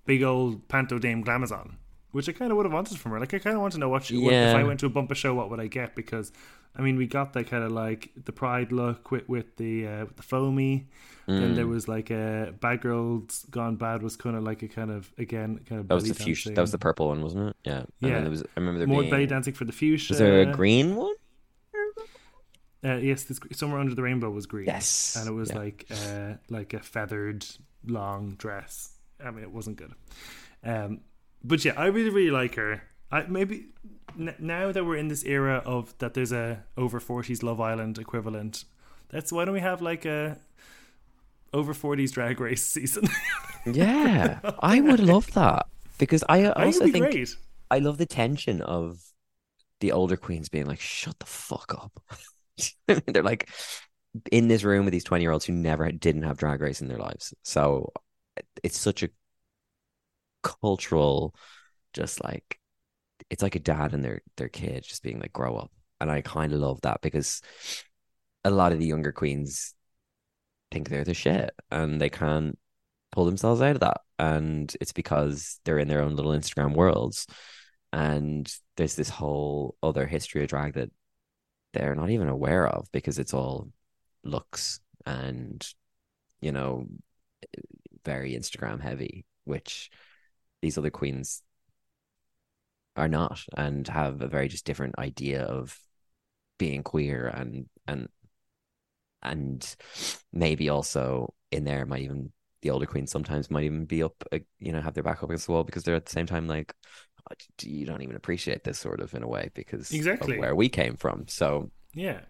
big 0.06 0.22
old 0.22 0.68
Panto 0.68 1.00
Dame 1.00 1.24
Glamazon, 1.24 1.76
which 2.16 2.30
I 2.30 2.32
kind 2.32 2.50
of 2.52 2.56
would 2.58 2.66
have 2.66 2.74
wanted 2.74 2.98
from 2.98 3.12
her. 3.12 3.20
Like, 3.20 3.34
I 3.34 3.40
kind 3.40 3.56
of 3.56 3.62
want 3.62 3.74
to 3.74 3.80
know 3.80 3.90
what 3.90 4.06
she, 4.06 4.18
what, 4.18 4.34
if 4.34 4.56
I 4.56 4.64
went 4.64 4.80
to 4.82 4.86
a 4.86 4.90
Bumpa 4.90 5.16
show, 5.16 5.34
what 5.34 5.50
would 5.50 5.60
I 5.60 5.68
get? 5.68 5.96
Because, 5.96 6.32
I 6.78 6.82
mean, 6.82 6.96
we 6.98 7.08
got 7.08 7.34
that 7.34 7.48
kind 7.48 7.64
of 7.64 7.72
like 7.72 8.12
the 8.24 8.32
pride 8.32 8.72
look 8.72 9.12
with, 9.12 9.28
with 9.28 9.58
the 9.58 9.88
uh, 9.88 10.06
with 10.06 10.16
the 10.18 10.24
foamy. 10.24 10.88
Then 11.28 11.54
Mm. 11.54 11.56
there 11.56 11.68
was 11.68 11.88
like 11.88 12.12
a 12.12 12.54
Bad 12.60 12.82
Girls 12.82 13.46
Gone 13.50 13.76
Bad 13.78 14.04
was 14.04 14.16
kind 14.16 14.36
of 14.36 14.44
like 14.44 14.62
a 14.64 14.68
kind 14.68 14.92
of, 14.92 15.12
again, 15.18 15.60
kind 15.68 15.82
of 15.82 15.88
That 15.88 15.96
was 15.96 16.08
the 16.08 16.14
fuchsia. 16.14 16.52
That 16.52 16.62
was 16.62 16.72
the 16.72 16.78
purple 16.78 17.08
one, 17.08 17.22
wasn't 17.24 17.50
it? 17.50 17.56
Yeah. 17.66 17.78
And 17.80 17.88
Yeah. 18.00 18.10
then 18.14 18.22
there 18.26 18.30
was. 18.30 18.44
I 18.44 18.60
remember 18.60 18.78
there 18.80 18.88
More 18.88 19.02
being. 19.02 19.12
belly 19.12 19.26
dancing 19.26 19.54
for 19.54 19.66
the 19.66 19.72
fuchsia. 19.74 20.14
Was 20.14 20.20
there 20.20 20.42
a 20.42 20.46
green 20.46 20.96
one? 20.96 21.16
Uh, 22.84 22.98
yes, 22.98 23.24
this, 23.24 23.40
somewhere 23.54 23.80
under 23.80 23.96
the 23.96 24.04
rainbow 24.04 24.30
was 24.30 24.46
green. 24.46 24.68
Yes. 24.68 25.16
and 25.20 25.28
it 25.28 25.32
was 25.32 25.50
Yeah. 25.50 25.58
like 25.58 25.86
uh, 25.90 26.34
like 26.50 26.74
a 26.76 26.80
feathered 26.80 27.44
long 27.88 28.36
dress. 28.38 28.92
I 29.24 29.32
mean, 29.32 29.44
it 29.44 29.52
wasn't 29.52 29.78
good. 29.78 29.94
Um, 30.64 31.00
but 31.48 31.64
yeah, 31.66 31.74
I 31.78 31.88
really 31.88 32.10
really 32.10 32.32
like 32.32 32.56
her. 32.56 32.84
I 33.12 33.24
maybe 33.24 33.68
n- 34.20 34.36
now 34.40 34.72
that 34.72 34.86
we're 34.86 34.98
in 34.98 35.08
this 35.08 35.24
era 35.24 35.62
of 35.66 35.98
that 36.00 36.14
there's 36.14 36.32
a 36.32 36.64
over 36.78 37.00
forties 37.00 37.44
Love 37.44 37.62
Island 37.62 37.98
equivalent. 37.98 38.66
That's 39.10 39.32
why 39.32 39.46
don't 39.46 39.54
we 39.54 39.62
have 39.62 39.82
like 39.82 40.06
a 40.06 40.40
over 41.54 41.74
forties 41.74 42.12
Drag 42.12 42.40
Race 42.40 42.66
season? 42.66 43.08
Yeah, 43.66 44.40
I 44.60 44.80
would 44.80 45.00
love 45.00 45.32
that 45.34 45.66
because 45.98 46.24
I 46.30 46.50
also 46.50 46.86
be 46.86 46.92
think 46.92 47.12
great. 47.12 47.36
I 47.72 47.80
love 47.80 47.98
the 47.98 48.06
tension 48.06 48.62
of 48.62 49.02
the 49.82 49.92
older 49.92 50.18
queens 50.18 50.50
being 50.50 50.68
like, 50.68 50.80
"Shut 50.80 51.18
the 51.20 51.26
fuck 51.26 51.74
up." 51.74 52.04
They're 52.88 53.24
like 53.24 53.50
in 54.32 54.48
this 54.48 54.64
room 54.64 54.86
with 54.86 54.92
these 54.92 55.04
twenty 55.04 55.24
year 55.24 55.32
olds 55.32 55.46
who 55.46 55.54
never 55.54 55.92
didn't 55.92 56.24
have 56.24 56.38
drag 56.38 56.62
race 56.62 56.82
in 56.82 56.88
their 56.88 57.00
lives. 57.00 57.34
So 57.44 57.92
it's 58.64 58.80
such 58.80 59.04
a 59.04 59.10
cultural, 60.46 61.36
just 61.94 62.24
like 62.24 62.60
it's 63.30 63.44
like 63.44 63.56
a 63.56 63.60
dad 63.60 63.94
and 63.94 64.04
their 64.04 64.22
their 64.38 64.50
kid 64.50 64.84
just 64.84 65.04
being 65.04 65.20
like, 65.20 65.34
"Grow 65.34 65.56
up," 65.58 65.72
and 66.00 66.12
I 66.12 66.22
kind 66.22 66.54
of 66.54 66.60
love 66.60 66.82
that 66.82 67.02
because 67.02 67.42
a 68.46 68.52
lot 68.52 68.72
of 68.72 68.80
the 68.80 68.86
younger 68.86 69.12
queens 69.12 69.74
think 70.72 70.90
they're 70.90 71.04
the 71.04 71.14
shit 71.14 71.52
and 71.72 72.00
they 72.00 72.10
can't 72.10 72.58
pull 73.12 73.26
themselves 73.26 73.62
out 73.62 73.76
of 73.76 73.80
that. 73.82 74.02
And 74.20 74.74
it's 74.82 74.92
because 74.94 75.60
they're 75.66 75.80
in 75.80 75.88
their 75.88 76.02
own 76.02 76.16
little 76.16 76.32
Instagram 76.32 76.76
worlds. 76.76 77.26
And 77.94 78.52
there's 78.78 78.96
this 78.96 79.10
whole 79.10 79.76
other 79.82 80.06
history 80.06 80.44
of 80.44 80.50
drag 80.50 80.74
that 80.74 80.92
they're 81.74 81.96
not 81.96 82.10
even 82.10 82.28
aware 82.28 82.68
of 82.68 82.88
because 82.92 83.20
it's 83.20 83.34
all 83.34 83.70
looks 84.24 84.80
and, 85.06 85.66
you 86.42 86.52
know, 86.52 86.88
very 88.04 88.34
Instagram 88.34 88.82
heavy, 88.82 89.26
which 89.46 89.90
these 90.66 90.80
other 90.80 90.90
queens 90.90 91.44
are 92.96 93.08
not 93.08 93.40
and 93.56 93.88
have 93.88 94.20
a 94.22 94.28
very 94.28 94.48
just 94.48 94.66
different 94.66 94.98
idea 94.98 95.44
of 95.44 95.80
being 96.58 96.82
queer 96.82 97.28
and 97.28 97.70
and 97.88 98.08
and 99.22 99.76
maybe 100.34 100.70
also 100.70 101.36
in 101.52 101.66
there 101.66 101.86
might 101.86 102.02
even 102.02 102.32
the 102.64 102.72
older 102.72 102.88
queens 102.88 103.12
sometimes 103.12 103.52
might 103.52 103.64
even 103.66 103.86
be 103.86 104.02
up 104.02 104.16
uh, 104.32 104.40
you 104.58 104.72
know 104.72 104.82
have 104.82 104.96
their 104.96 105.04
back 105.04 105.22
up 105.22 105.30
against 105.30 105.46
the 105.46 105.52
wall 105.52 105.64
because 105.64 105.84
they're 105.84 105.94
at 105.94 106.06
the 106.08 106.12
same 106.12 106.26
time 106.26 106.48
like 106.48 106.74
"Oh, 107.30 107.36
you 107.62 107.86
don't 107.86 108.02
even 108.02 108.16
appreciate 108.16 108.64
this 108.64 108.80
sort 108.80 109.02
of 109.02 109.14
in 109.14 109.22
a 109.22 109.28
way 109.28 109.52
because 109.54 109.92
Exactly. 109.92 110.40
where 110.40 110.56
we 110.56 110.68
came 110.68 110.96
from 110.96 111.28
so 111.28 111.70
Yeah. 111.94 112.22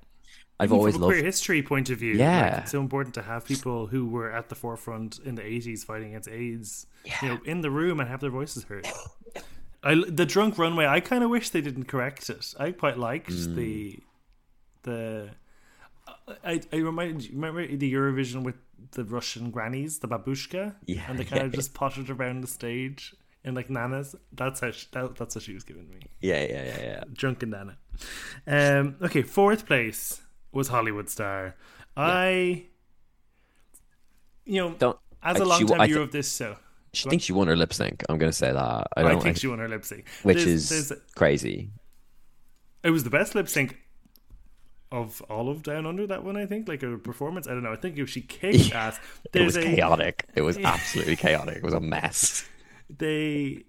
I've 0.59 0.69
Even 0.69 0.77
always 0.77 0.93
from 0.95 1.03
a 1.03 1.05
queer 1.07 1.17
loved 1.17 1.25
history 1.25 1.61
point 1.61 1.89
of 1.89 1.99
view. 1.99 2.13
like, 2.13 2.19
Yeah. 2.19 2.61
it's 2.61 2.71
so 2.71 2.79
important 2.79 3.13
to 3.15 3.21
have 3.23 3.43
people 3.45 3.87
who 3.87 4.07
were 4.07 4.31
at 4.31 4.47
the 4.49 4.55
forefront 4.55 5.19
in 5.19 5.35
the 5.35 5.41
80s 5.41 5.83
fighting 5.83 6.09
against 6.09 6.29
AIDS, 6.29 6.87
you 7.21 7.27
know, 7.27 7.39
in 7.45 7.61
the 7.61 7.69
room 7.69 7.99
and 7.99 8.07
have 8.09 8.21
their 8.21 8.29
voices 8.29 8.63
heard. 8.63 8.87
I, 9.83 9.95
the 10.07 10.25
drunk 10.25 10.57
runway, 10.57 10.85
I 10.87 10.99
kind 11.01 11.23
of 11.23 11.29
wish 11.29 11.49
they 11.49 11.61
didn't 11.61 11.85
correct 11.85 12.29
it. 12.29 12.53
I 12.59 12.71
quite 12.71 12.97
liked 12.97 13.29
Mm. 13.31 13.55
the 13.55 13.99
the. 14.83 15.29
I 16.43 16.61
I 16.71 16.77
remind 16.77 17.29
remember 17.31 17.65
the 17.67 17.93
Eurovision 17.93 18.43
with 18.43 18.55
the 18.91 19.03
Russian 19.03 19.51
grannies, 19.51 19.99
the 19.99 20.07
babushka, 20.07 20.75
Yeah, 20.85 21.03
and 21.09 21.19
they 21.19 21.23
kind 21.31 21.43
of 21.43 21.51
yeah. 21.51 21.55
just 21.57 21.73
pottered 21.73 22.09
around 22.09 22.41
the 22.41 22.47
stage 22.47 23.13
in 23.43 23.53
like 23.55 23.67
nanas. 23.69 24.15
That's 24.31 24.59
how 24.61 24.71
she, 24.71 24.87
that, 24.93 25.15
that's 25.17 25.35
what 25.35 25.43
she 25.43 25.53
was 25.53 25.63
giving 25.63 25.87
me 25.89 25.97
yeah 26.21 26.41
yeah 26.43 26.63
yeah 26.63 26.81
yeah 26.81 27.03
drunken 27.13 27.49
Nana. 27.51 27.77
Um, 28.47 28.95
okay, 29.01 29.21
fourth 29.21 29.65
place 29.67 30.21
was 30.55 30.67
Hollywood 30.69 31.09
Star. 31.09 31.55
I, 31.95 32.63
you 34.45 34.61
know, 34.61 34.71
don't 34.77 34.97
as 35.23 35.37
I- 35.39 35.43
a 35.43 35.45
long 35.47 35.65
time 35.67 35.87
viewer 35.87 35.99
thi- 35.99 36.03
of 36.03 36.11
this 36.11 36.35
show, 36.35 36.55
she 36.93 37.09
thinks 37.09 37.25
she 37.25 37.33
won 37.33 37.47
her 37.47 37.55
lip 37.55 37.73
sync 37.73 38.03
I'm 38.09 38.17
gonna 38.17 38.31
say 38.31 38.51
that 38.51 38.87
I 38.95 39.03
I, 39.03 39.09
think 39.15 39.25
I- 39.37 39.39
she 39.39 39.47
won 39.47 39.59
her 39.59 39.67
lip 39.69 39.85
sync, 39.85 40.05
which 40.23 40.37
There's- 40.37 40.71
is 40.71 40.89
there's- 40.89 41.03
crazy 41.15 41.69
it 42.83 42.91
was 42.91 43.03
the 43.03 43.09
best 43.09 43.33
lip 43.35 43.47
sync 43.49 43.77
of 44.91 45.19
all 45.23 45.49
of 45.49 45.63
Down 45.63 45.87
Under. 45.87 46.05
That 46.05 46.23
one, 46.23 46.37
I 46.37 46.45
think, 46.45 46.67
like 46.67 46.83
a 46.83 46.97
performance. 46.99 47.47
I 47.47 47.51
don't 47.51 47.63
know. 47.63 47.71
I 47.73 47.75
think 47.75 47.97
if 47.97 48.07
she 48.11 48.21
kicked 48.21 48.71
ass, 48.75 48.99
it 49.33 49.41
was 49.41 49.55
a 49.57 49.63
chaotic 49.63 50.25
it 50.35 50.41
was 50.41 50.57
absolutely 50.73 51.15
chaotic 51.15 51.57
it 51.57 51.63
was 51.63 51.73
a 51.73 51.79
mess 51.79 52.47
they 52.89 53.63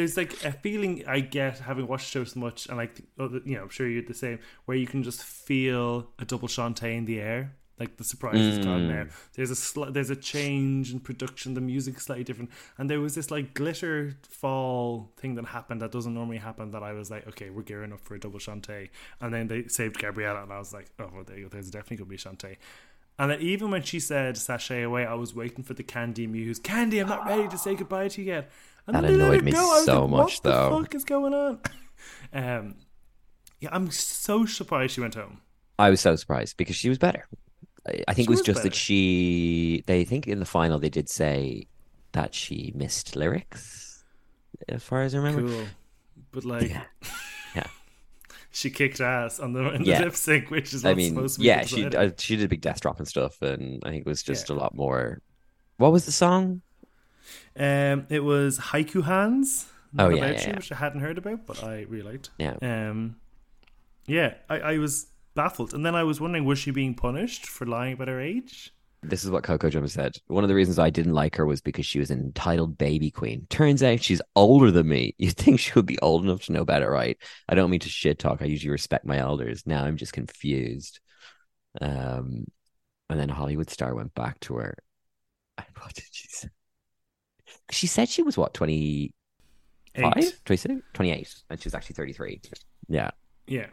there's 0.00 0.16
like 0.16 0.32
a 0.44 0.52
feeling 0.52 1.04
I 1.06 1.20
get 1.20 1.58
having 1.58 1.86
watched 1.86 2.06
the 2.12 2.20
show 2.20 2.24
so 2.24 2.40
much, 2.40 2.66
and 2.68 2.76
like 2.78 3.00
other, 3.18 3.40
you 3.44 3.56
know, 3.56 3.62
I'm 3.64 3.68
sure 3.68 3.86
you're 3.86 4.02
the 4.02 4.14
same, 4.14 4.38
where 4.64 4.76
you 4.76 4.86
can 4.86 5.02
just 5.02 5.22
feel 5.22 6.08
a 6.18 6.24
double 6.24 6.48
shantay 6.48 6.96
in 6.96 7.04
the 7.04 7.20
air. 7.20 7.52
Like 7.78 7.96
the 7.96 8.04
surprise 8.04 8.38
is 8.52 8.58
gone 8.64 8.82
Mm. 8.82 8.88
now. 8.88 9.04
There's 9.34 9.50
a 9.50 9.54
sli- 9.54 9.92
there's 9.94 10.10
a 10.10 10.16
change 10.16 10.92
in 10.92 11.00
production. 11.00 11.54
The 11.54 11.62
music's 11.62 12.04
slightly 12.06 12.24
different, 12.24 12.50
and 12.78 12.90
there 12.90 13.00
was 13.00 13.14
this 13.14 13.30
like 13.30 13.54
glitter 13.54 14.16
fall 14.40 15.12
thing 15.16 15.34
that 15.36 15.46
happened 15.46 15.80
that 15.82 15.90
doesn't 15.92 16.12
normally 16.14 16.38
happen. 16.38 16.70
That 16.72 16.82
I 16.82 16.92
was 16.92 17.10
like, 17.10 17.26
okay, 17.28 17.48
we're 17.50 17.62
gearing 17.62 17.92
up 17.94 18.00
for 18.00 18.14
a 18.14 18.20
double 18.20 18.38
shantay, 18.38 18.88
and 19.20 19.32
then 19.34 19.48
they 19.48 19.66
saved 19.68 19.98
Gabriella, 19.98 20.42
and 20.42 20.52
I 20.52 20.58
was 20.58 20.72
like, 20.74 20.88
oh, 20.98 21.10
well, 21.14 21.24
there 21.24 21.36
you 21.38 21.44
go. 21.44 21.48
There's 21.50 21.70
definitely 21.70 21.98
gonna 21.98 22.10
be 22.10 22.16
shantay. 22.16 22.56
And 23.18 23.30
then 23.30 23.40
even 23.42 23.70
when 23.70 23.82
she 23.82 24.00
said 24.00 24.36
sashay 24.38 24.82
away, 24.82 25.04
I 25.04 25.12
was 25.14 25.34
waiting 25.34 25.62
for 25.62 25.74
the 25.74 25.82
Kandy 25.82 26.26
Muse. 26.26 26.58
Candy, 26.58 27.00
I'm 27.00 27.08
not 27.08 27.26
ready 27.26 27.48
to 27.48 27.58
say 27.58 27.74
goodbye 27.74 28.08
to 28.08 28.22
you 28.22 28.28
yet. 28.28 28.50
And 28.94 29.04
That 29.04 29.12
annoyed 29.12 29.42
me 29.44 29.52
go. 29.52 29.82
So 29.84 30.02
like, 30.02 30.10
much, 30.10 30.42
though. 30.42 30.70
what 30.70 30.78
the 30.78 30.84
fuck 30.84 30.94
is 30.94 31.04
going 31.04 31.34
on? 31.34 31.60
um, 32.32 32.74
yeah, 33.60 33.68
I'm 33.72 33.90
so 33.90 34.46
surprised 34.46 34.94
she 34.94 35.00
went 35.00 35.14
home. 35.14 35.40
I 35.78 35.90
was 35.90 36.00
so 36.00 36.16
surprised 36.16 36.56
because 36.56 36.76
she 36.76 36.88
was 36.88 36.98
better. 36.98 37.26
I, 38.08 38.12
think 38.12 38.16
She 38.16 38.22
it 38.24 38.28
was 38.30 38.38
was 38.40 38.46
just 38.46 38.58
better. 38.58 38.68
that 38.70 38.74
she. 38.74 39.82
They 39.86 40.04
think 40.04 40.26
in 40.28 40.38
the 40.38 40.44
final 40.46 40.78
they 40.78 40.90
did 40.90 41.08
say 41.08 41.66
that 42.12 42.34
she 42.34 42.72
missed 42.76 43.16
lyrics, 43.16 44.04
as 44.68 44.82
far 44.82 45.02
as 45.02 45.14
I 45.14 45.18
remember. 45.18 45.48
Cool, 45.50 45.64
but 46.32 46.44
like, 46.44 46.68
Yeah. 46.68 46.82
Yeah. 47.56 47.66
she 48.50 48.68
kicked 48.70 49.00
ass 49.00 49.40
on 49.40 49.54
the, 49.54 49.70
in 49.72 49.82
the 49.82 49.98
lip 49.98 50.14
sync, 50.14 50.50
which 50.50 50.74
is 50.74 50.84
I 50.84 50.92
mean, 50.94 51.14
supposed 51.14 51.34
to 51.36 51.40
be 51.40 51.46
yeah, 51.46 51.64
she 51.64 51.86
uh, 51.86 52.10
she 52.18 52.36
did 52.36 52.44
a 52.44 52.48
big 52.48 52.60
death 52.60 52.80
drop 52.80 52.98
and 52.98 53.08
stuff, 53.08 53.40
and 53.42 53.82
I 53.84 53.90
think 53.90 54.06
it 54.06 54.08
was 54.08 54.22
just 54.22 54.50
Yeah. 54.50 54.56
a 54.56 54.58
lot 54.58 54.74
more. 54.74 55.20
What 55.78 55.92
was 55.92 56.04
the 56.04 56.12
song? 56.12 56.60
Um, 57.56 58.06
it 58.08 58.20
was 58.24 58.58
Haiku 58.58 59.04
Hands. 59.04 59.66
Oh, 59.98 60.08
yeah, 60.08 60.16
About 60.16 60.34
yeah, 60.34 60.40
You, 60.46 60.46
yeah. 60.48 60.56
which 60.56 60.72
I 60.72 60.76
hadn't 60.76 61.00
heard 61.00 61.18
about, 61.18 61.46
but 61.46 61.62
I 61.64 61.82
really 61.88 62.02
liked. 62.12 62.30
Yeah. 62.38 62.56
Um, 62.62 63.16
yeah, 64.06 64.34
I, 64.48 64.60
I 64.60 64.78
was 64.78 65.06
baffled, 65.34 65.74
and 65.74 65.84
then 65.84 65.94
I 65.94 66.04
was 66.04 66.20
wondering, 66.20 66.44
was 66.44 66.58
she 66.58 66.70
being 66.70 66.94
punished 66.94 67.46
for 67.46 67.66
lying 67.66 67.94
about 67.94 68.08
her 68.08 68.20
age? 68.20 68.72
This 69.02 69.24
is 69.24 69.30
what 69.30 69.44
Coco 69.44 69.70
Jumbo 69.70 69.88
said. 69.88 70.16
One 70.26 70.44
of 70.44 70.48
the 70.48 70.54
reasons 70.54 70.78
I 70.78 70.90
didn't 70.90 71.14
like 71.14 71.36
her 71.36 71.46
was 71.46 71.62
because 71.62 71.86
she 71.86 71.98
was 71.98 72.10
an 72.10 72.20
entitled 72.20 72.76
baby 72.76 73.10
queen. 73.10 73.46
Turns 73.48 73.82
out 73.82 74.02
she's 74.02 74.20
older 74.36 74.70
than 74.70 74.88
me. 74.88 75.14
You'd 75.18 75.36
think 75.36 75.58
she 75.58 75.72
would 75.74 75.86
be 75.86 75.98
old 76.00 76.22
enough 76.24 76.42
to 76.44 76.52
know 76.52 76.66
better, 76.66 76.90
right? 76.90 77.16
I 77.48 77.54
don't 77.54 77.70
mean 77.70 77.80
to 77.80 77.88
shit 77.88 78.18
talk. 78.18 78.42
I 78.42 78.44
usually 78.44 78.70
respect 78.70 79.06
my 79.06 79.16
elders. 79.16 79.66
Now 79.66 79.84
I'm 79.84 79.96
just 79.96 80.12
confused. 80.12 81.00
Um, 81.80 82.44
and 83.08 83.18
then 83.18 83.28
Hollywood 83.30 83.70
star 83.70 83.94
went 83.94 84.14
back 84.14 84.40
to 84.40 84.56
her. 84.56 84.76
What 85.80 85.94
did 85.94 86.04
she 86.12 86.28
say? 86.28 86.48
She 87.70 87.86
said 87.86 88.08
she 88.08 88.22
was 88.22 88.36
what, 88.36 88.54
25? 88.54 89.12
Eight. 90.16 90.38
26? 90.44 90.80
28. 90.92 91.34
And 91.50 91.60
she 91.60 91.66
was 91.66 91.74
actually 91.74 91.94
33. 91.94 92.40
Yeah. 92.88 93.10
Yeah. 93.46 93.66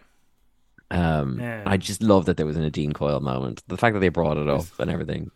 Um, 0.90 1.40
Yeah. 1.40 1.64
I 1.66 1.78
just 1.78 2.02
love 2.02 2.26
that 2.26 2.38
there 2.38 2.46
was 2.46 2.56
an 2.56 2.64
Nadine 2.64 2.94
Coyle 2.94 3.20
moment. 3.20 3.62
The 3.68 3.78
fact 3.78 3.94
that 3.94 4.00
they 4.00 4.10
brought 4.10 4.38
it 4.38 4.48
up 4.48 4.66
and 4.80 4.90
everything. 4.90 5.32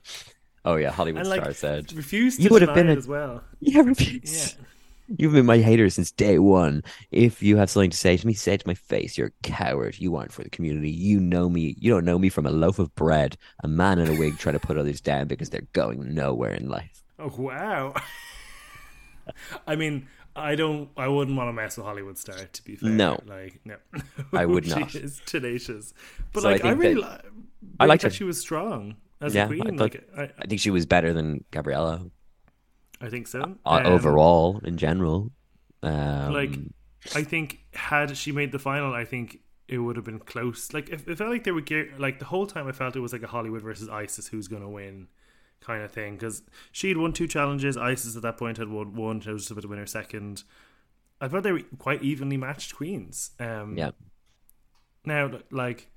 Oh 0.64 0.76
yeah, 0.76 0.92
Hollywood 0.92 1.22
And, 1.22 1.30
like, 1.30 1.42
star 1.42 1.54
said, 1.54 1.92
Refused 1.94 2.40
You 2.40 2.50
would 2.52 2.62
have 2.62 2.76
been 2.76 2.88
a- 2.90 2.96
as 2.96 3.08
well. 3.08 3.44
"Yeah, 3.60 3.82
refuse. 3.82 4.56
You've 5.18 5.34
been 5.34 5.46
my 5.46 5.58
hater 5.58 5.90
since 5.90 6.12
day 6.12 6.40
one. 6.40 6.84
If 7.12 7.44
you 7.44 7.58
have 7.58 7.70
something 7.70 7.90
to 7.90 7.98
say 7.98 8.16
to 8.16 8.26
me, 8.28 8.34
say 8.34 8.54
it 8.54 8.62
to 8.62 8.68
my 8.68 8.76
face. 8.76 9.18
You're 9.18 9.28
a 9.28 9.32
coward. 9.44 10.00
You 10.00 10.16
aren't 10.16 10.32
for 10.32 10.44
the 10.44 10.50
community. 10.50 10.90
You 10.92 11.20
know 11.20 11.50
me. 11.50 11.76
You 11.80 11.92
don't 11.92 12.06
know 12.06 12.18
me 12.18 12.30
from 12.30 12.46
a 12.46 12.52
loaf 12.52 12.80
of 12.80 12.94
bread. 12.96 13.36
A 13.64 13.68
man 13.68 14.00
in 14.00 14.08
a 14.08 14.18
wig 14.18 14.38
trying 14.38 14.54
to 14.54 14.60
put 14.66 14.78
others 14.78 15.02
down 15.02 15.28
because 15.28 15.50
they're 15.50 15.68
going 15.74 16.14
nowhere 16.14 16.54
in 16.54 16.70
life. 16.70 17.01
Oh 17.22 17.34
wow. 17.38 17.94
I 19.68 19.76
mean, 19.76 20.08
I 20.36 20.56
don't. 20.56 20.90
I 20.98 21.08
wouldn't 21.08 21.38
want 21.38 21.48
to 21.50 21.54
mess 21.54 21.78
with 21.78 21.86
Hollywood 21.86 22.18
star. 22.18 22.36
To 22.38 22.64
be 22.64 22.76
fair, 22.76 22.90
No. 22.90 23.20
like 23.26 23.60
no, 23.66 23.76
I 24.34 24.46
would 24.52 24.66
She 24.66 24.72
not. 24.80 24.96
is 24.96 25.22
tenacious, 25.26 25.94
but 26.34 26.42
So 26.44 26.50
like 26.50 26.62
I, 26.66 26.70
think 26.70 26.82
really, 26.82 27.02
that- 27.02 27.26
li- 27.26 27.32
I 27.80 27.86
liked 27.86 28.02
thought 28.04 28.12
her. 28.12 28.16
she 28.18 28.24
was 28.24 28.40
strong 28.40 28.96
as 29.22 29.36
Yeah, 29.36 29.44
a 29.44 29.46
I 29.46 29.48
queen. 29.48 29.64
thought- 29.78 29.80
like 29.80 30.10
I, 30.18 30.24
I 30.40 30.46
think 30.48 30.60
she 30.62 30.72
was 30.72 30.86
better 30.86 31.14
than 31.14 31.44
Gabriella 31.52 32.10
I 33.00 33.10
think 33.10 33.28
so. 33.28 33.42
uh, 33.66 33.70
Um, 33.70 33.86
overall 33.88 34.60
in 34.64 34.78
general. 34.78 35.32
Um, 35.84 36.34
Like, 36.34 36.56
I 37.16 37.24
think 37.24 37.60
had 37.74 38.16
she 38.16 38.32
made 38.32 38.52
the 38.52 38.60
final, 38.60 38.94
I 38.94 39.06
think 39.06 39.40
it 39.68 39.80
would 39.80 39.96
have 39.96 40.06
been 40.06 40.20
close. 40.20 40.72
Like 40.74 40.90
if 40.90 41.08
it 41.08 41.18
felt 41.18 41.32
like 41.32 41.44
they 41.44 41.52
were 41.52 41.62
gear, 41.62 41.92
like 41.98 42.20
the 42.20 42.26
whole 42.26 42.46
time 42.46 42.68
I 42.68 42.72
felt 42.74 42.96
it 42.96 43.00
was 43.00 43.12
like 43.14 43.24
a 43.24 43.28
Hollywood 43.28 43.62
versus 43.64 43.90
ISIS 43.90 44.28
who's 44.28 44.48
going 44.48 44.62
to 44.62 44.70
win 44.70 45.08
kind 45.62 45.84
of 45.84 45.92
thing 45.92 46.16
because 46.16 46.42
she 46.72 46.88
had 46.90 46.98
won 46.98 47.14
two 47.14 47.28
challenges. 47.28 47.78
ISIS 47.78 48.16
at 48.16 48.22
that 48.24 48.38
point 48.38 48.58
had 48.58 48.70
won 48.70 48.94
one. 48.96 49.18
It 49.18 49.28
was 49.28 49.44
just 49.44 49.52
about 49.52 49.62
to 49.62 49.68
win 49.68 49.80
her 49.80 49.86
second. 49.86 50.44
I 51.22 51.28
thought 51.28 51.44
they 51.44 51.52
were 51.52 51.62
quite 51.78 52.02
evenly 52.04 52.36
matched 52.38 52.76
queens. 52.76 53.32
Um, 53.40 53.78
yeah, 53.78 53.92
Now, 55.06 55.32
like, 55.52 55.90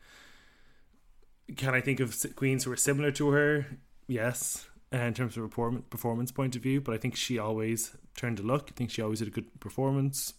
can 1.57 1.75
I 1.75 1.81
think 1.81 2.01
of 2.01 2.15
queens 2.37 2.65
who 2.65 2.73
are 2.73 2.77
similar 2.77 3.11
to 3.13 3.31
her? 3.31 3.67
Yes, 4.07 4.69
uh, 4.93 4.99
in 4.99 5.15
terms 5.15 5.37
of 5.37 5.45
perform- 5.51 5.85
performance 5.89 6.31
point 6.31 6.57
of 6.57 6.63
view, 6.63 6.81
but 6.81 6.95
I 6.95 6.99
think 6.99 7.17
she 7.17 7.39
always 7.39 7.97
turned 8.17 8.37
to 8.37 8.43
look. 8.43 8.69
I 8.71 8.73
think 8.77 8.91
she 8.91 9.01
always 9.03 9.19
did 9.21 9.29
a 9.29 9.31
good 9.31 9.61
performance. 9.61 10.35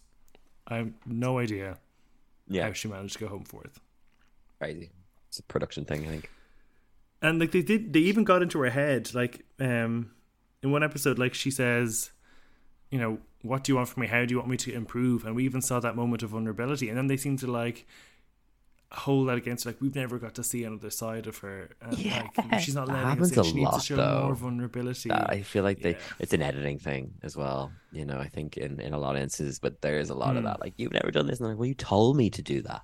I 0.68 0.76
have 0.76 0.92
no 1.04 1.38
idea 1.38 1.78
yeah, 2.48 2.66
how 2.66 2.72
she 2.72 2.88
managed 2.88 3.14
to 3.14 3.20
go 3.20 3.28
home 3.28 3.44
fourth. 3.44 3.80
crazy. 4.58 4.90
It's 5.28 5.40
a 5.40 5.42
production 5.42 5.84
thing, 5.84 6.04
I 6.06 6.08
think. 6.08 6.30
And 7.22 7.38
like 7.40 7.50
they 7.52 7.62
did, 7.62 7.92
they 7.92 8.00
even 8.00 8.24
got 8.24 8.42
into 8.42 8.58
her 8.60 8.70
head. 8.70 9.14
Like, 9.14 9.44
um, 9.58 10.10
in 10.62 10.70
one 10.70 10.82
episode, 10.82 11.18
like 11.18 11.34
she 11.34 11.50
says, 11.50 12.10
you 12.90 12.98
know, 12.98 13.18
what 13.42 13.64
do 13.64 13.72
you 13.72 13.76
want 13.76 13.88
from 13.88 14.02
me? 14.02 14.06
How 14.06 14.24
do 14.24 14.32
you 14.34 14.38
want 14.38 14.50
me 14.50 14.56
to 14.58 14.72
improve? 14.72 15.24
And 15.24 15.34
we 15.34 15.44
even 15.44 15.60
saw 15.62 15.80
that 15.80 15.96
moment 15.96 16.22
of 16.22 16.30
vulnerability. 16.30 16.88
And 16.88 16.98
then 16.98 17.06
they 17.06 17.16
seem 17.16 17.36
to 17.38 17.46
like 17.46 17.86
hold 18.92 19.28
that 19.28 19.36
against 19.36 19.64
her. 19.64 19.70
Like 19.70 19.80
we've 19.80 19.94
never 19.94 20.18
got 20.18 20.34
to 20.36 20.44
see 20.44 20.64
another 20.64 20.90
side 20.90 21.26
of 21.26 21.38
her. 21.38 21.70
And 21.80 21.98
Yeah, 21.98 22.26
like 22.50 22.60
she's 22.60 22.74
not 22.74 22.86
that 22.86 22.92
letting 22.92 23.22
us 23.22 23.30
happens 23.30 23.38
a 23.38 23.44
She 23.44 23.52
needs 23.54 23.70
to 23.70 23.74
lot, 23.76 23.82
show 23.82 23.96
though. 23.96 24.22
more 24.26 24.34
vulnerability. 24.34 25.10
I 25.10 25.42
feel 25.42 25.64
like 25.64 25.80
they 25.80 25.92
Yeah. 25.92 25.98
it's 26.18 26.32
an 26.32 26.42
editing 26.42 26.78
thing 26.78 27.14
as 27.22 27.36
well. 27.36 27.72
You 27.92 28.04
know, 28.04 28.18
I 28.18 28.28
think 28.28 28.56
in, 28.56 28.80
in 28.80 28.92
a 28.92 28.98
lot 28.98 29.16
of 29.16 29.22
instances, 29.22 29.58
but 29.58 29.80
there 29.82 29.98
is 29.98 30.10
a 30.10 30.14
lot 30.14 30.36
of 30.36 30.42
Hmm. 30.42 30.46
that. 30.48 30.60
Like, 30.60 30.74
you've 30.76 30.92
never 30.92 31.10
done 31.10 31.26
this, 31.26 31.38
and 31.40 31.46
I'm 31.46 31.52
like, 31.52 31.58
well, 31.58 31.66
you 31.68 31.74
told 31.74 32.16
me 32.16 32.30
to 32.30 32.42
do 32.42 32.62
that. 32.62 32.82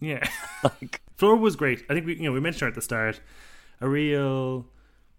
yeah. 0.00 0.26
Like, 0.64 1.00
Flor 1.16 1.36
was 1.36 1.54
great. 1.56 1.84
I 1.88 1.94
think 1.94 2.06
we 2.06 2.16
you 2.16 2.22
know 2.24 2.32
we 2.32 2.40
mentioned 2.40 2.62
her 2.62 2.68
at 2.68 2.74
the 2.74 2.82
start. 2.82 3.20
A 3.84 3.88
real 3.88 4.66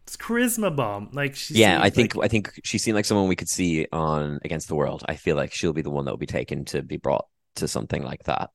charisma 0.07 0.75
bomb. 0.75 1.09
Like 1.13 1.35
she 1.35 1.53
yeah, 1.53 1.79
I 1.81 1.89
think 1.91 2.15
like- 2.15 2.25
I 2.25 2.27
think 2.29 2.59
she 2.63 2.77
seemed 2.79 2.95
like 2.95 3.05
someone 3.05 3.27
we 3.27 3.35
could 3.35 3.49
see 3.49 3.85
on 3.91 4.39
Against 4.43 4.67
the 4.67 4.75
World. 4.75 5.03
I 5.07 5.15
feel 5.15 5.35
like 5.35 5.53
she'll 5.53 5.73
be 5.73 5.83
the 5.83 5.91
one 5.91 6.05
that 6.05 6.11
will 6.11 6.17
be 6.17 6.25
taken 6.25 6.65
to 6.65 6.81
be 6.81 6.97
brought 6.97 7.25
to 7.55 7.67
something 7.67 8.01
like 8.03 8.23
that, 8.23 8.49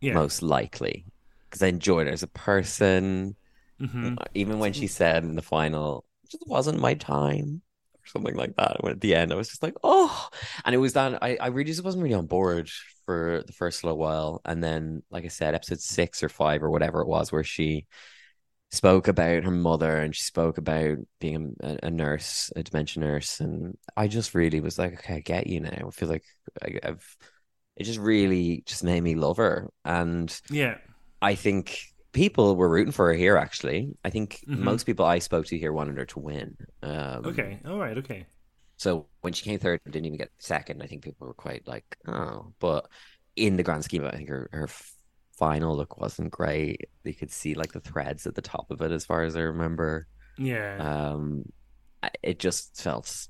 yeah. 0.00 0.12
most 0.12 0.42
likely. 0.42 1.06
Because 1.48 1.62
I 1.62 1.68
enjoyed 1.68 2.06
her 2.08 2.12
as 2.12 2.22
a 2.22 2.26
person. 2.28 3.36
Mhm. 3.80 4.16
Even 4.34 4.58
when 4.58 4.72
she 4.74 4.86
said 4.86 5.24
in 5.24 5.34
the 5.34 5.42
final, 5.42 6.04
"It 6.24 6.30
just 6.32 6.46
wasn't 6.46 6.78
my 6.80 6.94
time," 6.94 7.62
or 7.94 8.06
something 8.06 8.34
like 8.36 8.54
that. 8.56 8.82
When 8.82 8.92
at 8.92 9.00
the 9.00 9.14
end, 9.14 9.32
I 9.32 9.36
was 9.36 9.48
just 9.48 9.62
like, 9.62 9.76
"Oh!" 9.82 10.28
And 10.64 10.74
it 10.74 10.78
was 10.78 10.92
that 10.92 11.22
I, 11.22 11.36
I 11.40 11.46
really 11.48 11.70
just 11.70 11.84
wasn't 11.84 12.02
really 12.02 12.14
on 12.14 12.26
board 12.26 12.68
for 13.06 13.42
the 13.46 13.52
first 13.54 13.82
little 13.84 13.98
while. 13.98 14.42
And 14.44 14.62
then, 14.62 15.02
like 15.10 15.24
I 15.24 15.28
said, 15.28 15.54
episode 15.54 15.80
six 15.80 16.22
or 16.22 16.28
five 16.28 16.62
or 16.62 16.70
whatever 16.70 17.00
it 17.00 17.08
was, 17.08 17.32
where 17.32 17.44
she 17.44 17.86
spoke 18.70 19.08
about 19.08 19.44
her 19.44 19.50
mother 19.50 19.96
and 19.98 20.14
she 20.14 20.22
spoke 20.22 20.58
about 20.58 20.98
being 21.20 21.56
a, 21.60 21.78
a 21.84 21.90
nurse, 21.90 22.52
a 22.56 22.62
dementia 22.62 23.02
nurse, 23.02 23.40
and 23.40 23.76
I 23.96 24.08
just 24.08 24.34
really 24.34 24.60
was 24.60 24.78
like, 24.78 24.94
"Okay, 24.94 25.16
I 25.16 25.20
get 25.20 25.46
you 25.46 25.60
now." 25.60 25.88
I 25.88 25.90
feel 25.90 26.08
like 26.08 26.24
I, 26.62 26.78
I've. 26.82 27.16
It 27.76 27.84
just 27.84 28.00
really 28.00 28.62
just 28.66 28.84
made 28.84 29.00
me 29.02 29.14
love 29.14 29.38
her, 29.38 29.70
and 29.84 30.38
Yeah. 30.50 30.78
I 31.22 31.34
think 31.34 31.78
people 32.12 32.56
were 32.56 32.68
rooting 32.68 32.92
for 32.92 33.08
her 33.08 33.14
here. 33.14 33.36
Actually, 33.36 33.96
I 34.04 34.10
think 34.10 34.40
Mhm. 34.46 34.54
most 34.54 34.86
people 34.86 35.04
I 35.06 35.20
spoke 35.20 35.46
to 35.46 35.58
here 35.58 35.72
wanted 35.72 35.98
her 35.98 36.06
to 36.06 36.20
win. 36.20 36.56
Um, 36.82 37.24
Okay. 37.30 37.60
All 37.64 37.78
right. 37.78 37.96
Okay. 37.98 38.26
So 38.76 39.08
when 39.20 39.32
she 39.32 39.44
came 39.44 39.58
third 39.58 39.80
and 39.84 39.92
didn't 39.92 40.06
even 40.06 40.18
get 40.18 40.30
second, 40.38 40.82
I 40.82 40.86
think 40.86 41.02
people 41.02 41.26
were 41.26 41.34
quite 41.34 41.66
like, 41.66 41.96
oh. 42.06 42.52
But 42.60 42.88
in 43.36 43.56
the 43.56 43.62
grand 43.62 43.84
scheme, 43.84 44.02
of 44.04 44.08
it, 44.08 44.14
I 44.14 44.16
think 44.18 44.28
her 44.28 44.48
her 44.52 44.68
final 45.38 45.76
look 45.76 45.98
wasn't 46.00 46.30
great. 46.30 46.88
You 47.04 47.14
could 47.14 47.30
see 47.30 47.54
like 47.54 47.72
the 47.72 47.80
threads 47.80 48.26
at 48.26 48.34
the 48.34 48.42
top 48.42 48.70
of 48.70 48.80
it, 48.82 48.90
as 48.90 49.04
far 49.06 49.22
as 49.22 49.36
I 49.36 49.40
remember. 49.40 50.06
Yeah. 50.36 50.76
Um, 50.78 51.44
it 52.22 52.38
just 52.38 52.80
felt. 52.80 53.28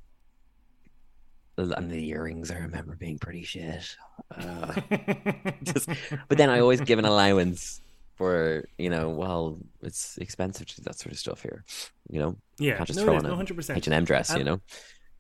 And 1.57 1.91
the 1.91 2.09
earrings, 2.11 2.51
I 2.53 2.59
remember 2.59 2.95
being 2.95 3.19
pretty 3.19 3.43
shit. 3.43 3.97
Uh, 4.35 4.81
just- 5.65 5.89
but 6.29 6.39
then 6.39 6.51
I 6.51 6.61
always 6.61 6.81
give 6.81 6.99
an 6.99 7.05
allowance 7.05 7.81
for 8.15 8.65
you 8.79 8.91
know, 8.91 9.11
well, 9.11 9.59
it's 9.83 10.19
expensive 10.19 10.67
to 10.67 10.77
do 10.77 10.83
that 10.85 10.99
sort 10.99 11.13
of 11.13 11.19
stuff 11.19 11.43
here. 11.43 11.65
You 12.11 12.21
know, 12.21 12.37
yeah. 12.59 12.77
can't 12.77 12.87
just 12.87 12.99
no, 12.99 13.05
throw 13.05 13.17
on 13.17 13.23
No, 13.25 13.33
a 13.33 13.37
hundred 13.37 13.57
percent. 13.57 13.79
H 13.79 13.87
and 13.87 13.95
M 13.95 14.05
dress. 14.05 14.35
You 14.37 14.45
know, 14.45 14.61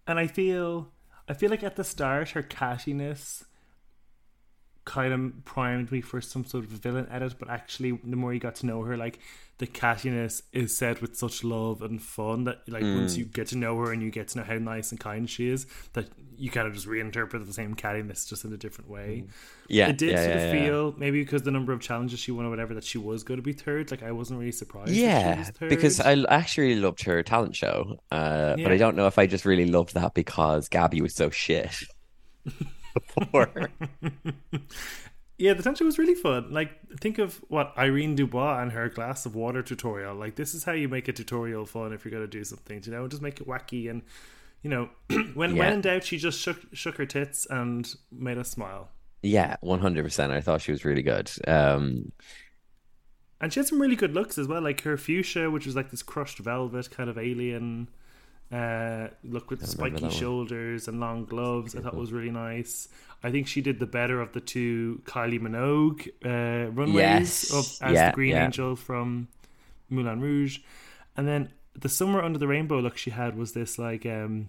And 0.06 0.18
I 0.18 0.26
feel, 0.26 0.92
I 1.28 1.34
feel 1.34 1.50
like 1.50 1.62
at 1.62 1.76
the 1.76 1.84
start, 1.84 2.30
her 2.30 2.42
cattiness 2.42 3.44
kind 4.88 5.12
of 5.12 5.44
primed 5.44 5.92
me 5.92 6.00
for 6.00 6.20
some 6.22 6.44
sort 6.46 6.64
of 6.64 6.70
villain 6.70 7.06
edit, 7.10 7.34
but 7.38 7.50
actually, 7.50 7.92
the 8.02 8.16
more 8.16 8.32
you 8.32 8.40
got 8.40 8.54
to 8.56 8.66
know 8.66 8.82
her, 8.82 8.96
like 8.96 9.18
the 9.58 9.66
cattiness 9.66 10.40
is 10.52 10.78
said 10.78 11.00
with 11.00 11.16
such 11.16 11.42
love 11.44 11.82
and 11.82 12.00
fun 12.00 12.44
that, 12.44 12.58
like, 12.68 12.82
once 12.82 13.14
Mm. 13.14 13.18
you 13.18 13.24
get 13.24 13.48
to 13.48 13.56
know 13.58 13.76
her 13.78 13.92
and 13.92 14.00
you 14.02 14.08
get 14.10 14.28
to 14.28 14.38
know 14.38 14.44
how 14.44 14.54
nice 14.54 14.92
and 14.92 15.00
kind 15.00 15.28
she 15.28 15.48
is, 15.48 15.66
that 15.94 16.06
you 16.36 16.48
kind 16.48 16.66
of 16.68 16.72
just 16.74 16.86
reinterpret 16.86 17.44
the 17.44 17.52
same 17.52 17.74
cattiness 17.74 18.26
just 18.28 18.44
in 18.44 18.52
a 18.52 18.56
different 18.56 18.88
way. 18.88 19.24
Yeah, 19.68 19.88
it 19.88 19.98
did 19.98 20.12
yeah, 20.12 20.22
sort 20.24 20.36
yeah, 20.36 20.42
of 20.42 20.54
yeah. 20.54 20.64
feel 20.64 20.94
maybe 20.96 21.20
because 21.22 21.42
the 21.42 21.50
number 21.50 21.72
of 21.72 21.80
challenges 21.80 22.20
she 22.20 22.30
won 22.30 22.46
or 22.46 22.50
whatever 22.50 22.72
that 22.74 22.84
she 22.84 22.98
was 22.98 23.24
going 23.24 23.38
to 23.38 23.42
be 23.42 23.52
third. 23.52 23.90
Like 23.90 24.02
I 24.04 24.12
wasn't 24.12 24.38
really 24.38 24.52
surprised. 24.52 24.90
that 24.90 24.94
she 24.94 25.02
Yeah, 25.02 25.38
was 25.40 25.50
third. 25.50 25.68
because 25.70 26.00
I 26.00 26.12
actually 26.30 26.76
loved 26.76 27.02
her 27.02 27.22
talent 27.24 27.56
show, 27.56 27.98
uh, 28.12 28.54
but 28.56 28.70
I 28.72 28.76
don't 28.76 28.96
know 28.96 29.08
if 29.08 29.18
I 29.18 29.26
just 29.26 29.44
really 29.44 29.66
loved 29.66 29.92
that 29.94 30.14
because 30.14 30.68
Gabby 30.68 31.00
was 31.02 31.14
so 31.16 31.28
shit 31.30 31.74
before. 33.06 33.70
Yeah, 35.40 35.54
the 35.54 35.62
tension 35.62 35.86
was 35.86 35.98
really 35.98 36.16
fun. 36.16 36.50
Like, 36.52 36.72
think 36.98 37.18
of 37.18 37.36
what 37.46 37.72
Irene 37.78 38.16
Dubois 38.16 38.60
and 38.60 38.72
her 38.72 38.88
glass 38.88 39.24
of 39.24 39.36
water 39.36 39.62
tutorial. 39.62 40.16
Like, 40.16 40.34
this 40.34 40.52
is 40.52 40.64
how 40.64 40.72
you 40.72 40.88
make 40.88 41.06
a 41.06 41.12
tutorial 41.12 41.64
fun 41.64 41.92
if 41.92 42.04
you're 42.04 42.10
going 42.10 42.24
to 42.24 42.26
do 42.26 42.42
something. 42.42 42.82
You 42.84 42.90
know, 42.90 43.06
just 43.06 43.22
make 43.22 43.40
it 43.40 43.46
wacky 43.46 43.88
and, 43.88 44.02
you 44.64 44.70
know, 44.70 44.88
when 45.34 45.54
Yeah. 45.54 45.62
when 45.66 45.72
in 45.74 45.80
doubt, 45.82 46.02
she 46.02 46.18
just 46.18 46.40
shook 46.40 46.58
shook 46.72 46.96
her 46.96 47.06
tits 47.06 47.46
and 47.48 47.88
made 48.10 48.36
us 48.36 48.50
smile. 48.50 48.88
Yeah, 49.22 49.54
one 49.60 49.78
hundred 49.78 50.02
percent. 50.02 50.32
I 50.32 50.40
thought 50.40 50.60
she 50.60 50.72
was 50.72 50.84
really 50.84 51.02
good. 51.02 51.30
Um, 51.46 52.10
And 53.40 53.52
she 53.52 53.60
had 53.60 53.68
some 53.68 53.80
really 53.80 53.94
good 53.94 54.14
looks 54.14 54.38
as 54.38 54.48
well, 54.48 54.60
like 54.62 54.80
her 54.80 54.96
fuchsia, 54.96 55.52
which 55.52 55.66
was 55.66 55.76
like 55.76 55.92
this 55.92 56.02
crushed 56.02 56.38
velvet 56.38 56.90
kind 56.90 57.08
of 57.08 57.16
alien 57.16 57.88
uh, 58.52 59.08
look 59.24 59.50
with 59.50 59.66
spiky 59.66 60.02
one. 60.02 60.10
shoulders 60.10 60.88
and 60.88 61.00
long 61.00 61.24
gloves. 61.24 61.74
I 61.76 61.80
thought 61.80 61.94
was 61.94 62.12
really 62.12 62.30
nice. 62.30 62.88
I 63.22 63.30
think 63.30 63.46
she 63.48 63.60
did 63.60 63.78
the 63.80 63.86
better 63.86 64.20
of 64.20 64.32
the 64.32 64.40
two 64.40 65.02
Kylie 65.04 65.40
Minogue 65.40 66.08
uh, 66.24 66.70
runways 66.70 66.94
Yes. 66.94 67.50
of, 67.52 67.86
as 67.88 67.94
Yeah, 67.94 68.10
the 68.10 68.14
Green 68.14 68.30
yeah. 68.30 68.44
Angel 68.46 68.76
from 68.76 69.28
Moulin 69.90 70.20
Rouge, 70.20 70.60
and 71.16 71.26
then 71.26 71.50
the 71.74 71.88
Summer 71.88 72.22
Under 72.22 72.38
the 72.38 72.46
Rainbow 72.48 72.78
look 72.78 72.96
she 72.96 73.10
had 73.10 73.36
was 73.36 73.52
this 73.52 73.78
like 73.78 74.06
um, 74.06 74.48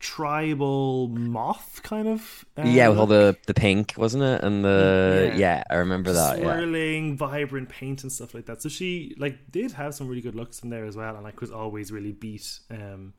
tribal 0.00 1.08
moth 1.08 1.80
kind 1.82 2.08
of 2.08 2.44
uh, 2.56 2.62
yeah, 2.62 2.88
with 2.88 2.98
all 2.98 3.06
the 3.06 3.36
the 3.46 3.54
pink, 3.54 3.94
wasn't 3.96 4.22
it? 4.24 4.42
And 4.42 4.64
the 4.64 5.30
Yeah. 5.30 5.34
yeah, 5.34 5.62
I 5.70 5.76
remember 5.76 6.12
that. 6.12 6.40
Yeah, 6.40 6.44
swirling, 6.44 7.16
vibrant 7.16 7.68
paint 7.68 8.02
and 8.02 8.12
stuff 8.12 8.34
like 8.34 8.46
that. 8.46 8.62
So 8.62 8.68
she 8.68 9.14
like 9.18 9.50
did 9.50 9.72
have 9.72 9.94
some 9.94 10.08
really 10.08 10.20
good 10.22 10.34
looks 10.34 10.62
in 10.62 10.70
there 10.70 10.84
as 10.84 10.96
well, 10.96 11.14
and 11.14 11.24
like 11.24 11.40
was 11.40 11.50
always 11.50 11.92
really 11.92 12.12
beat. 12.12 12.58
Um, 12.70 13.14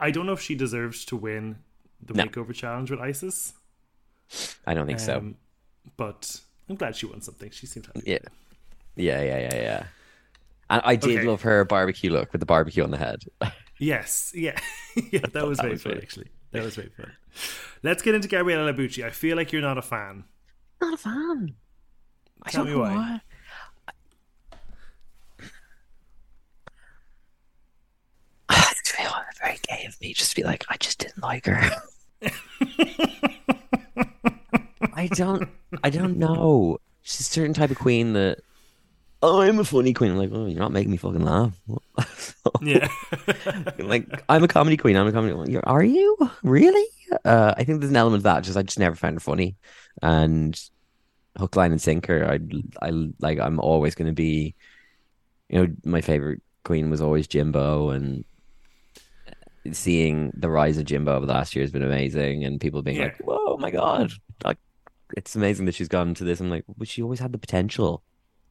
I 0.00 0.10
don't 0.10 0.26
know 0.26 0.32
if 0.32 0.40
she 0.40 0.54
deserved 0.54 1.08
to 1.08 1.16
win 1.16 1.58
the 2.02 2.14
No. 2.14 2.24
makeover 2.24 2.54
challenge 2.54 2.90
with 2.90 3.00
Isis. 3.00 3.54
I 4.66 4.74
don't 4.74 4.86
think 4.86 5.00
so. 5.00 5.18
Um, 5.18 5.36
but 5.96 6.40
I'm 6.68 6.76
glad 6.76 6.96
she 6.96 7.06
won 7.06 7.20
something. 7.20 7.50
She 7.50 7.66
seemed 7.66 7.86
happy. 7.86 8.00
Yeah, 8.04 8.18
yeah, 8.96 9.22
yeah, 9.22 9.38
yeah, 9.38 9.54
yeah. 9.54 9.84
And 10.70 10.82
I 10.84 10.96
did 10.96 11.16
Okay. 11.16 11.24
love 11.24 11.42
her 11.42 11.64
barbecue 11.64 12.10
look 12.10 12.32
with 12.32 12.40
the 12.40 12.46
barbecue 12.46 12.82
on 12.84 12.90
the 12.90 12.98
head. 12.98 13.20
Yes, 13.80 14.32
yeah, 14.36 14.58
yeah. 15.10 15.20
That 15.32 15.46
was 15.46 15.56
that 15.58 15.62
very 15.62 15.72
was 15.72 15.82
fun 15.82 15.92
great. 15.94 16.02
actually. 16.04 16.28
That 16.52 16.62
was 16.64 16.74
very 16.76 16.90
fun. 16.90 17.12
Let's 17.82 18.02
get 18.02 18.14
into 18.14 18.28
Gabriella 18.28 18.72
Labucci. 18.72 19.04
I 19.04 19.10
feel 19.10 19.36
like 19.36 19.52
you're 19.52 19.62
not 19.62 19.78
a 19.78 19.82
fan. 19.82 20.24
Not 20.82 20.94
a 20.94 20.96
fan. 20.96 21.54
I 22.42 22.50
Tell 22.50 22.64
don't 22.64 22.72
me 22.74 22.78
know 22.78 22.82
why. 22.84 22.94
why. 22.94 23.20
It's 28.80 28.96
very, 28.96 29.08
very 29.42 29.58
gay 29.68 29.84
of 29.86 30.00
me 30.00 30.12
just 30.12 30.30
to 30.30 30.36
be 30.36 30.42
like, 30.42 30.64
I 30.68 30.76
just 30.76 30.98
didn't 30.98 31.22
like 31.22 31.46
her. 31.46 31.70
I 34.94 35.06
don't, 35.08 35.48
I 35.84 35.90
don't 35.90 36.16
know. 36.18 36.78
She's 37.02 37.20
a 37.20 37.24
certain 37.24 37.54
type 37.54 37.70
of 37.70 37.78
queen 37.78 38.12
that. 38.14 38.40
Oh, 39.22 39.42
I'm 39.42 39.58
a 39.58 39.64
funny 39.64 39.92
queen. 39.92 40.10
I'm 40.12 40.16
like, 40.16 40.30
oh, 40.32 40.46
you're 40.46 40.58
not 40.58 40.72
making 40.72 40.90
me 40.90 40.96
fucking 40.96 41.24
laugh. 41.24 41.58
Yeah, 42.62 42.88
like, 43.78 44.06
I'm 44.28 44.42
a 44.44 44.48
comedy 44.48 44.76
queen. 44.76 44.96
I'm 44.96 45.06
a 45.06 45.12
comedy. 45.12 45.52
You're, 45.52 45.66
are 45.66 45.82
you 45.82 46.16
really? 46.42 46.86
Uh, 47.24 47.54
I 47.56 47.64
think 47.64 47.80
there's 47.80 47.90
an 47.90 47.96
element 47.96 48.20
of 48.20 48.24
that. 48.24 48.44
Just 48.44 48.56
I 48.56 48.62
just 48.62 48.78
never 48.78 48.96
found 48.96 49.16
it 49.16 49.22
funny, 49.22 49.56
and 50.02 50.58
hook, 51.38 51.56
line, 51.56 51.72
and 51.72 51.80
sinker. 51.80 52.24
I, 52.26 52.38
I 52.86 52.90
like. 53.20 53.38
I'm 53.38 53.60
always 53.60 53.94
going 53.94 54.08
to 54.08 54.14
be. 54.14 54.54
You 55.48 55.62
know, 55.62 55.74
my 55.84 56.00
favorite 56.00 56.42
queen 56.64 56.90
was 56.90 57.00
always 57.00 57.26
Jimbo, 57.28 57.90
and 57.90 58.24
seeing 59.72 60.32
the 60.34 60.50
rise 60.50 60.78
of 60.78 60.84
Jimbo 60.86 61.14
over 61.16 61.26
the 61.26 61.32
last 61.32 61.54
year 61.54 61.62
has 61.62 61.72
been 61.72 61.82
amazing, 61.82 62.44
and 62.44 62.60
people 62.60 62.82
being 62.82 62.96
Yeah. 62.98 63.04
like, 63.04 63.18
"Whoa, 63.18 63.56
my 63.58 63.70
god!" 63.70 64.12
Like, 64.44 64.58
it's 65.16 65.36
amazing 65.36 65.66
that 65.66 65.74
she's 65.74 65.88
gone 65.88 66.14
to 66.14 66.24
this. 66.24 66.40
I'm 66.40 66.50
like, 66.50 66.64
but 66.76 66.88
she 66.88 67.02
always 67.02 67.20
had 67.20 67.32
the 67.32 67.38
potential 67.38 68.02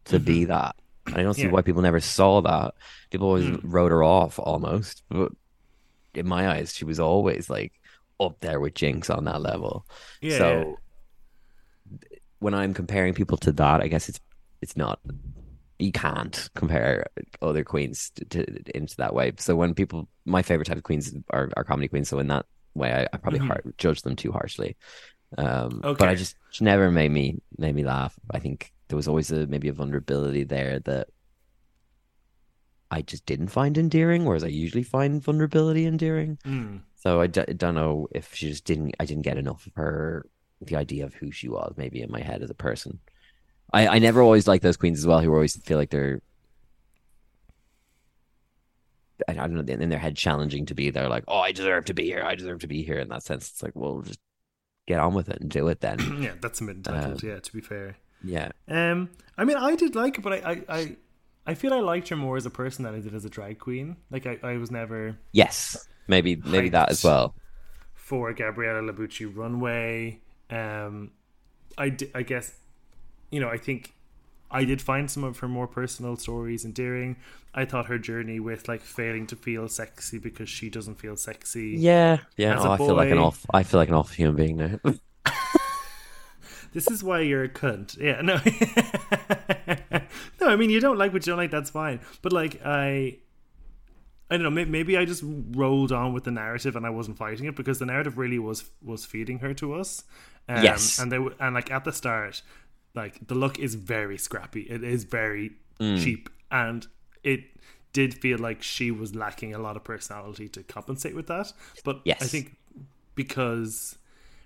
to 0.05 0.19
be 0.19 0.45
that. 0.45 0.75
And 1.07 1.15
I 1.17 1.23
don't 1.23 1.33
see 1.33 1.43
Yeah. 1.43 1.51
why 1.51 1.61
people 1.61 1.81
never 1.81 1.99
saw 1.99 2.41
that. 2.41 2.73
People 3.11 3.27
always 3.27 3.45
Mm. 3.45 3.59
wrote 3.63 3.91
her 3.91 4.03
off 4.03 4.39
almost, 4.39 5.03
but 5.09 5.31
in 6.13 6.27
my 6.27 6.49
eyes, 6.49 6.73
she 6.73 6.85
was 6.85 6.99
always 6.99 7.49
like 7.49 7.73
up 8.19 8.39
there 8.41 8.59
with 8.59 8.73
Jinkx 8.73 9.09
on 9.15 9.25
that 9.25 9.41
level. 9.41 9.85
yeah. 10.21 10.37
so 10.37 10.75
when 12.39 12.53
I'm 12.53 12.73
comparing 12.73 13.13
people 13.13 13.37
to 13.37 13.51
that, 13.53 13.81
I 13.81 13.87
guess 13.87 14.09
it's 14.09 14.19
it's 14.61 14.75
not 14.77 14.99
you 15.77 15.91
can't 15.93 16.49
compare 16.55 17.05
other 17.41 17.63
queens 17.63 18.11
to, 18.15 18.25
to 18.25 18.77
into 18.77 18.97
that 18.97 19.13
way. 19.13 19.31
So 19.37 19.55
when 19.55 19.73
people, 19.73 20.09
my 20.25 20.41
favorite 20.41 20.65
type 20.65 20.75
of 20.75 20.83
queens 20.83 21.13
are, 21.29 21.49
are 21.55 21.63
comedy 21.63 21.87
queens. 21.87 22.09
So 22.09 22.19
in 22.19 22.27
that 22.27 22.45
way, 22.75 22.91
I, 22.91 23.07
I 23.13 23.17
probably 23.17 23.39
Mhm. 23.39 23.47
har 23.47 23.61
judge 23.77 24.01
them 24.01 24.17
too 24.17 24.33
harshly. 24.33 24.75
Um, 25.37 25.79
but 25.81 26.01
I 26.09 26.15
just 26.15 26.35
she 26.49 26.65
never 26.65 26.91
made 26.91 27.11
me 27.11 27.39
made 27.57 27.75
me 27.75 27.85
laugh. 27.85 28.17
I 28.31 28.39
think 28.39 28.73
there 28.89 28.97
was 28.97 29.07
always 29.07 29.31
a 29.31 29.47
maybe 29.47 29.69
a 29.69 29.73
vulnerability 29.73 30.43
there 30.43 30.79
that 30.79 31.07
I 32.91 33.01
just 33.03 33.25
didn't 33.25 33.49
find 33.49 33.77
endearing, 33.77 34.25
whereas 34.25 34.43
I 34.43 34.47
usually 34.47 34.83
find 34.83 35.21
vulnerability 35.21 35.85
endearing. 35.85 36.39
Mm. 36.45 36.81
So 36.95 37.21
I, 37.21 37.27
d- 37.27 37.41
I 37.47 37.53
don't 37.53 37.75
know 37.75 38.07
if 38.11 38.33
she 38.33 38.49
just 38.49 38.65
didn't. 38.65 38.95
I 38.99 39.05
didn't 39.05 39.23
get 39.23 39.37
enough 39.37 39.67
of 39.67 39.73
her, 39.75 40.25
the 40.59 40.75
idea 40.75 41.05
of 41.05 41.13
who 41.13 41.31
she 41.31 41.47
was, 41.47 41.75
maybe 41.77 42.01
in 42.01 42.11
my 42.11 42.21
head 42.21 42.41
as 42.41 42.49
a 42.49 42.55
person. 42.55 42.99
I, 43.71 43.87
I 43.87 43.99
never 43.99 44.21
always 44.21 44.47
like 44.47 44.63
those 44.63 44.77
queens 44.77 44.97
as 44.97 45.05
well, 45.05 45.21
who 45.21 45.31
always 45.31 45.55
feel 45.55 45.77
like 45.77 45.91
they're. 45.91 46.21
I 49.27 49.33
don't 49.33 49.53
know, 49.53 49.73
in 49.73 49.89
their 49.89 49.99
head, 49.99 50.15
challenging 50.15 50.65
to 50.67 50.73
be 50.73 50.89
there, 50.89 51.09
like, 51.09 51.25
oh, 51.27 51.39
I 51.39 51.51
deserve 51.51 51.85
to 51.85 51.93
be 51.93 52.05
here. 52.05 52.23
I 52.23 52.35
deserve 52.35 52.59
to 52.61 52.67
be 52.67 52.83
here. 52.83 52.99
In 52.99 53.09
that 53.09 53.21
sense, 53.21 53.49
it's 53.49 53.61
like, 53.61 53.73
well, 53.75 54.01
just 54.01 54.19
get 54.87 54.99
on 54.99 55.13
with 55.13 55.29
it 55.29 55.41
and 55.41 55.51
do 55.51 55.67
it 55.67 55.81
then. 55.81 55.99
yeah, 56.21 56.33
that's 56.41 56.61
a 56.61 56.63
bit 56.63 56.77
entitled. 56.77 57.23
Um, 57.23 57.29
yeah, 57.29 57.39
to 57.39 57.53
be 57.53 57.61
fair. 57.61 57.97
Yeah, 58.23 58.51
Um, 58.67 59.09
I 59.37 59.45
mean, 59.45 59.57
I 59.57 59.75
did 59.75 59.95
like 59.95 60.17
it, 60.17 60.21
but 60.21 60.33
I, 60.33 60.51
I, 60.51 60.77
I, 60.79 60.95
I 61.47 61.53
feel 61.55 61.73
I 61.73 61.79
liked 61.79 62.09
her 62.09 62.15
more 62.15 62.37
as 62.37 62.45
a 62.45 62.49
person 62.49 62.83
than 62.83 62.93
I 62.93 62.99
did 62.99 63.13
as 63.13 63.25
a 63.25 63.29
drag 63.29 63.59
queen. 63.59 63.97
Like, 64.11 64.25
I, 64.25 64.37
I 64.43 64.57
was 64.57 64.71
never 64.71 65.17
yes, 65.31 65.87
maybe 66.07 66.35
maybe 66.35 66.69
that 66.69 66.89
as 66.89 67.03
well. 67.03 67.35
for 67.95 68.33
Gabriella 68.33 68.81
Labucci 68.81 69.25
runway. 69.33 70.19
Um, 70.49 71.11
I, 71.77 71.89
di- 71.89 72.11
I 72.13 72.23
guess, 72.23 72.53
you 73.31 73.39
know, 73.39 73.49
I 73.49 73.57
think 73.57 73.93
I 74.51 74.65
did 74.65 74.81
find 74.81 75.09
some 75.09 75.23
of 75.23 75.39
her 75.39 75.47
more 75.47 75.67
personal 75.67 76.15
stories 76.17 76.65
endearing. 76.65 77.17
I 77.53 77.65
thought 77.65 77.87
her 77.87 77.97
journey 77.99 78.39
with 78.39 78.67
like 78.67 78.81
failing 78.81 79.27
to 79.27 79.35
feel 79.35 79.67
sexy 79.69 80.19
because 80.19 80.49
she 80.49 80.69
doesn't 80.69 80.95
feel 80.95 81.15
sexy. 81.15 81.75
Yeah, 81.77 82.19
yeah. 82.37 82.55
Oh, 82.57 82.69
I 82.71 82.77
feel 82.77 82.95
like 82.95 83.11
an 83.11 83.17
off. 83.17 83.45
I 83.53 83.63
feel 83.63 83.79
like 83.79 83.89
an 83.89 83.95
off 83.95 84.11
human 84.13 84.35
being 84.35 84.57
now. 84.57 84.79
This 86.73 86.89
is 86.89 87.03
why 87.03 87.21
you're 87.21 87.43
a 87.43 87.49
cunt. 87.49 87.97
Yeah, 87.97 88.21
no. 88.21 88.35
no, 90.41 90.47
I 90.47 90.55
mean 90.55 90.69
you 90.69 90.79
don't 90.79 90.97
like 90.97 91.13
what 91.13 91.25
you 91.25 91.31
don't 91.31 91.37
like, 91.37 91.51
that's 91.51 91.69
fine. 91.69 91.99
But 92.21 92.33
like 92.33 92.61
I 92.65 93.17
I 94.31 94.35
don't 94.37 94.43
know, 94.43 94.49
may- 94.51 94.65
maybe 94.65 94.95
I 94.97 95.05
just 95.05 95.23
rolled 95.25 95.91
on 95.91 96.13
with 96.13 96.23
the 96.23 96.31
narrative 96.31 96.75
and 96.75 96.85
I 96.85 96.91
wasn't 96.91 97.17
fighting 97.17 97.45
it 97.47 97.55
because 97.55 97.79
the 97.79 97.85
narrative 97.85 98.17
really 98.17 98.39
was 98.39 98.69
was 98.83 99.05
feeding 99.05 99.39
her 99.39 99.53
to 99.55 99.73
us. 99.73 100.03
Um, 100.47 100.63
Yes. 100.63 100.99
and 100.99 101.11
they 101.11 101.19
were, 101.19 101.33
and 101.39 101.53
like 101.55 101.71
at 101.71 101.83
the 101.83 101.91
start, 101.93 102.41
like 102.95 103.27
the 103.27 103.35
look 103.35 103.59
is 103.59 103.75
very 103.75 104.17
scrappy. 104.17 104.61
It 104.61 104.83
is 104.83 105.03
very 105.03 105.51
Mm. 105.79 106.03
cheap 106.03 106.29
and 106.51 106.85
it 107.23 107.39
did 107.93 108.13
feel 108.13 108.37
like 108.37 108.61
she 108.61 108.91
was 108.91 109.15
lacking 109.15 109.55
a 109.55 109.57
lot 109.59 109.77
of 109.77 109.83
personality 109.85 110.49
to 110.49 110.61
compensate 110.61 111.15
with 111.15 111.27
that. 111.27 111.53
But 111.85 112.01
Yes. 112.03 112.21
I 112.21 112.25
think 112.25 112.57
because 113.15 113.97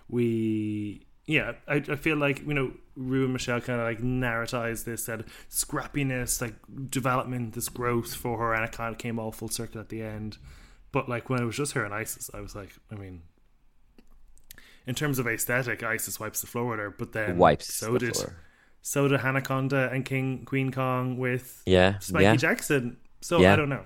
we 0.07 1.05
yeah 1.25 1.53
I, 1.67 1.75
I 1.75 1.95
feel 1.95 2.17
like 2.17 2.39
you 2.45 2.53
know 2.53 2.73
Rue 2.95 3.23
and 3.23 3.33
Michelle 3.33 3.61
kind 3.61 3.79
of 3.79 3.85
like 3.87 3.99
narratize 3.99 4.83
this 4.83 5.05
that 5.05 5.25
scrappiness 5.49 6.41
like 6.41 6.55
development 6.89 7.53
this 7.53 7.69
growth 7.69 8.13
for 8.13 8.37
her 8.39 8.53
and 8.53 8.63
it 8.65 8.71
kind 8.71 8.91
of 8.93 8.97
came 8.99 9.19
all 9.19 9.31
full 9.31 9.47
circle 9.49 9.79
at 9.79 9.89
the 9.89 10.01
end 10.01 10.37
but 10.91 11.07
like 11.09 11.29
when 11.29 11.41
it 11.41 11.45
was 11.45 11.55
just 11.57 11.73
her 11.73 11.85
and 11.85 11.93
Isis 11.93 12.29
I 12.33 12.41
was 12.41 12.55
like 12.55 12.71
I 12.91 12.95
mean 12.95 13.21
in 14.85 14.95
terms 14.95 15.19
of 15.19 15.27
aesthetic 15.27 15.83
Isis 15.83 16.19
wipes 16.19 16.41
the 16.41 16.47
floor 16.47 16.71
with 16.71 16.79
her 16.79 16.89
but 16.89 17.13
then 17.13 17.37
Wipes. 17.37 17.67
so 17.67 17.93
the 17.93 17.99
did 17.99 18.15
floor. 18.15 18.35
so 18.81 19.07
did 19.07 19.19
Hannah 19.21 19.41
Conda 19.41 19.91
and 19.93 20.05
King 20.05 20.45
Kween 20.45 20.73
Kong 20.73 21.17
with 21.17 21.63
Yeah, 21.65 21.93
Spankie 21.99 22.21
yeah. 22.21 22.35
Jackson 22.37 22.97
so 23.21 23.41
Yeah. 23.41 23.53
I 23.53 23.55
don't 23.55 23.69
know 23.69 23.85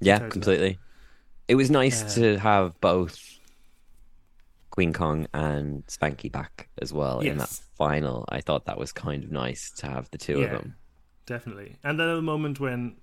Yeah, 0.00 0.18
compared 0.18 0.32
to 0.32 0.40
that. 0.40 0.60
completely. 0.60 0.78
It 1.48 1.54
was 1.56 1.70
nice 1.70 2.02
Uh, 2.02 2.08
to 2.16 2.38
have 2.38 2.80
both 2.80 3.35
Kween 4.76 4.92
Kong 4.94 5.26
and 5.32 5.86
Spankie 5.86 6.30
back 6.30 6.68
as 6.82 6.92
well 6.92 7.20
in 7.20 7.38
that 7.38 7.48
final. 7.76 8.24
I 8.28 8.40
thought 8.40 8.66
that 8.66 8.78
was 8.78 8.92
kind 8.92 9.24
of 9.24 9.30
nice 9.32 9.70
to 9.78 9.86
have 9.86 10.10
the 10.10 10.18
two 10.18 10.40
Yeah. 10.40 10.44
of 10.46 10.50
them. 10.52 10.76
Definitely. 11.24 11.76
And 11.82 11.98
then 11.98 12.08
a 12.08 12.20
moment 12.22 12.60
when 12.60 12.96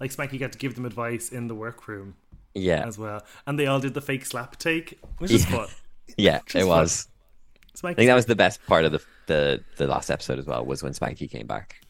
like 0.00 0.10
Spankie 0.12 0.38
got 0.38 0.52
to 0.52 0.58
give 0.58 0.74
them 0.74 0.84
advice 0.84 1.30
in 1.30 1.48
the 1.48 1.54
workroom 1.54 2.14
Yeah, 2.54 2.86
as 2.86 2.98
well. 2.98 3.24
And 3.46 3.58
they 3.58 3.66
all 3.66 3.80
did 3.80 3.94
the 3.94 4.00
fake 4.00 4.24
slap 4.26 4.56
take, 4.58 4.98
which 5.18 5.30
is 5.30 5.48
Yeah. 5.50 5.56
fun. 5.56 5.68
yeah, 6.16 6.36
it 6.36 6.52
fun. 6.52 6.66
was. 6.68 7.08
Spankie 7.74 7.90
I 7.90 7.94
think 7.94 8.08
that 8.08 8.14
was 8.14 8.26
the 8.26 8.36
best 8.36 8.64
part 8.66 8.84
of 8.84 8.92
the 8.92 9.00
the 9.26 9.64
the 9.76 9.86
last 9.86 10.10
episode 10.10 10.38
as 10.38 10.46
well 10.46 10.64
was 10.64 10.82
when 10.82 10.92
Spankie 10.92 11.30
came 11.30 11.46
back. 11.46 11.80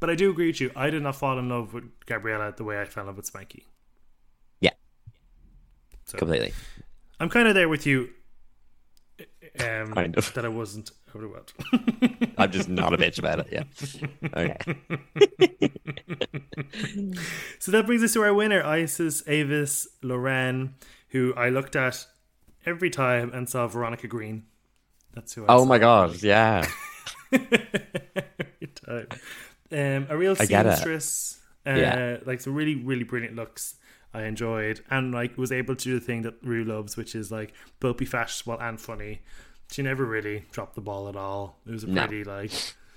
But 0.00 0.10
I 0.10 0.14
do 0.14 0.30
agree 0.30 0.48
with 0.48 0.60
you. 0.60 0.70
I 0.76 0.90
did 0.90 1.02
not 1.02 1.16
fall 1.16 1.38
in 1.38 1.48
love 1.48 1.72
with 1.74 1.84
Gabriella 2.06 2.52
the 2.56 2.64
way 2.64 2.80
I 2.80 2.84
fell 2.84 3.02
in 3.02 3.06
love 3.08 3.16
with 3.16 3.30
Spankie. 3.32 3.62
Yeah, 4.60 4.72
So 6.04 6.18
completely. 6.18 6.52
I'm 7.20 7.28
kind 7.28 7.48
of 7.48 7.54
there 7.54 7.68
with 7.68 7.86
you. 7.86 8.10
Um, 9.60 9.92
Kind 9.94 10.18
of. 10.18 10.34
that 10.34 10.44
I 10.44 10.48
wasn't 10.48 10.90
overwhelmed. 11.14 11.52
I'm 12.38 12.50
just 12.50 12.68
not 12.68 12.92
a 12.92 12.98
bitch 12.98 13.18
about 13.18 13.38
it. 13.40 13.48
Yeah. 13.50 13.62
Okay. 14.36 14.76
so 17.58 17.72
that 17.72 17.86
brings 17.86 18.02
us 18.02 18.12
to 18.14 18.22
our 18.22 18.34
winner, 18.34 18.62
Isis 18.62 19.22
Avis 19.26 19.88
Loren, 20.02 20.74
who 21.08 21.32
I 21.34 21.48
looked 21.48 21.76
at 21.76 22.06
every 22.66 22.90
time 22.90 23.30
and 23.32 23.48
saw 23.48 23.66
Veronica 23.66 24.06
Green. 24.08 24.44
That's 25.14 25.32
who 25.34 25.44
I 25.44 25.54
Oh 25.54 25.64
my 25.64 25.78
god, 25.78 26.22
yeah. 26.22 26.66
every 27.32 28.68
time. 28.74 29.06
Um, 29.72 30.06
a 30.10 30.16
real 30.16 30.36
I 30.38 30.44
get 30.46 30.66
it. 30.66 30.72
seamstress. 30.72 31.40
Uh, 31.66 31.70
Yeah. 31.70 32.16
Like 32.26 32.40
some 32.40 32.54
really, 32.54 32.74
really 32.76 33.04
brilliant 33.04 33.36
looks. 33.36 33.76
I 34.14 34.24
enjoyed 34.24 34.82
and 34.90 35.12
like 35.12 35.36
was 35.36 35.52
able 35.52 35.76
to 35.76 35.84
do 35.84 35.98
the 35.98 36.04
thing 36.04 36.22
that 36.22 36.34
Rue 36.42 36.64
loves, 36.64 36.96
which 36.96 37.14
is 37.14 37.30
like 37.30 37.52
both 37.80 37.98
be 37.98 38.04
fashionable 38.06 38.60
and 38.62 38.80
funny. 38.80 39.22
She 39.70 39.82
never 39.82 40.04
really 40.04 40.46
dropped 40.52 40.74
the 40.74 40.80
ball 40.80 41.08
at 41.08 41.16
all. 41.16 41.58
It 41.66 41.72
was 41.72 41.84
a 41.84 41.88
No. 41.88 42.06
pretty 42.06 42.24
like 42.24 42.52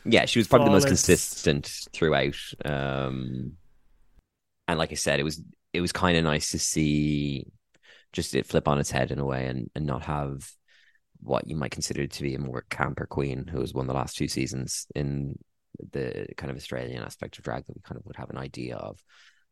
Yeah, 0.06 0.26
she 0.26 0.40
was 0.40 0.48
probably 0.48 0.66
the 0.66 0.72
most 0.72 0.88
consistent 0.88 1.68
throughout. 1.94 2.38
Um 2.66 3.58
and 4.68 4.78
like 4.80 4.92
I 4.92 4.96
said, 4.96 5.20
it 5.20 5.24
was 5.24 5.42
it 5.74 5.82
was 5.82 5.92
kind 5.92 6.18
of 6.18 6.24
nice 6.24 6.52
to 6.52 6.60
see 6.60 7.46
just 8.14 8.36
it 8.36 8.48
flip 8.48 8.68
on 8.68 8.80
its 8.80 8.92
head 8.92 9.12
in 9.12 9.20
a 9.20 9.26
way 9.26 9.48
and, 9.48 9.70
and 9.76 9.86
not 9.86 10.04
have 10.04 10.52
what 11.22 11.48
you 11.48 11.56
might 11.56 11.72
consider 11.72 12.08
to 12.08 12.24
be 12.24 12.36
a 12.36 12.40
more 12.40 12.66
camper 12.70 13.06
queen 13.08 13.48
who 13.48 13.60
has 13.62 13.74
won 13.74 13.88
the 13.88 13.94
last 13.94 14.18
two 14.18 14.28
seasons 14.28 14.88
in 14.96 15.38
the 15.92 16.28
kind 16.38 16.52
of 16.52 16.58
Australian 16.58 17.04
aspect 17.04 17.38
of 17.38 17.44
drag 17.44 17.66
that 17.66 17.76
we 17.76 17.82
kind 17.84 18.00
of 18.00 18.06
would 18.06 18.16
have 18.18 18.30
an 18.30 18.38
idea 18.38 18.76
of. 18.78 19.04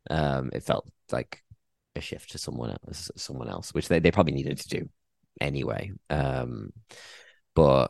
Um, 0.10 0.52
it 0.54 0.64
felt 0.64 0.90
like 1.12 1.44
a 1.98 2.02
shift 2.02 2.32
to 2.32 2.38
someone 2.38 2.72
else, 2.72 3.12
someone 3.16 3.50
else, 3.50 3.74
which 3.74 3.88
they, 3.88 4.00
they 4.00 4.12
probably 4.12 4.34
needed 4.34 4.58
to 4.60 4.70
do 4.70 4.90
anyway. 5.42 5.92
Um, 6.10 6.72
but 7.56 7.88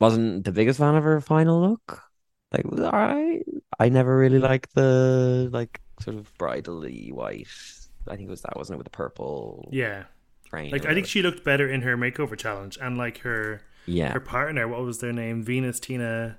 wasn't 0.00 0.44
the 0.44 0.52
biggest 0.52 0.78
fan 0.78 0.96
of 0.96 1.04
her 1.04 1.20
final 1.20 1.60
look. 1.60 2.02
Like, 2.52 2.64
it 2.64 2.70
was 2.70 2.80
all 2.80 2.92
right. 2.92 3.42
I 3.78 3.88
never 3.88 4.16
really 4.16 4.38
liked 4.38 4.74
the 4.74 5.48
like 5.52 5.80
sort 6.00 6.16
of 6.16 6.32
bridally 6.38 7.12
white. 7.12 7.48
I 8.08 8.16
think 8.16 8.28
it 8.28 8.30
was 8.30 8.42
that, 8.42 8.56
wasn't 8.56 8.76
it, 8.76 8.78
with 8.78 8.86
the 8.86 8.90
purple 8.90 9.68
yeah. 9.72 10.04
train? 10.46 10.70
Like 10.70 10.86
I 10.86 10.94
think 10.94 11.06
she 11.06 11.22
looked 11.22 11.44
better 11.44 11.68
in 11.68 11.82
her 11.82 11.96
makeover 11.96 12.36
challenge 12.36 12.78
and 12.80 12.98
like 12.98 13.18
her 13.18 13.62
yeah, 13.86 14.12
her 14.12 14.20
partner, 14.20 14.66
what 14.68 14.82
was 14.82 14.98
their 14.98 15.12
name? 15.12 15.42
Venus 15.42 15.80
Tina 15.80 16.38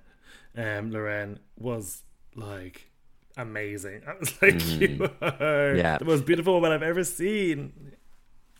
um 0.57 0.91
Loren 0.91 1.39
was 1.57 2.03
like 2.35 2.91
amazing. 3.37 4.01
I 4.07 4.13
was 4.19 4.41
like, 4.41 4.53
you 4.65 5.03
are 5.21 5.31
Mm-hmm. 5.31 5.77
Yeah. 5.77 5.97
the 5.97 6.05
most 6.05 6.25
beautiful 6.25 6.53
woman 6.53 6.71
I've 6.71 6.83
ever 6.83 7.03
seen. 7.03 7.71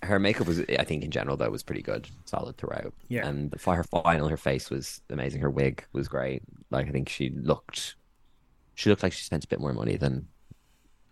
her 0.03 0.19
makeup 0.19 0.47
was, 0.47 0.59
I 0.61 0.83
think, 0.83 1.03
in 1.03 1.11
general, 1.11 1.37
though, 1.37 1.49
was 1.49 1.63
pretty 1.63 1.81
good, 1.81 2.07
solid 2.25 2.57
throughout. 2.57 2.93
Yeah. 3.07 3.27
and 3.27 3.59
for 3.59 3.75
her 3.75 3.83
final, 3.83 4.27
her 4.27 4.37
face 4.37 4.69
was 4.69 5.01
amazing. 5.09 5.41
Her 5.41 5.49
wig 5.49 5.83
was 5.93 6.07
great. 6.07 6.43
Like 6.71 6.87
I 6.87 6.91
think 6.91 7.09
she 7.09 7.29
looked, 7.29 7.95
she 8.75 8.89
looked 8.89 9.03
like 9.03 9.13
she 9.13 9.23
spent 9.23 9.43
a 9.43 9.47
bit 9.47 9.59
more 9.59 9.73
money 9.73 9.95
than 9.97 10.27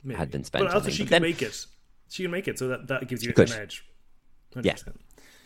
Maybe. 0.03 0.17
had 0.17 0.29
been 0.31 0.43
spent 0.43 0.65
But 0.65 0.73
also 0.75 0.89
she 0.89 1.03
But 1.03 1.07
can 1.09 1.11
then- 1.15 1.21
make 1.21 1.41
it. 1.41 1.65
She 2.09 2.23
can 2.23 2.31
make 2.31 2.47
it, 2.47 2.59
so 2.59 2.67
that, 2.67 2.87
that 2.87 3.07
gives 3.07 3.23
you 3.23 3.33
could. 3.33 3.49
an 3.51 3.59
edge. 3.61 3.83
Yeah. 4.61 4.73
100%. 4.73 4.95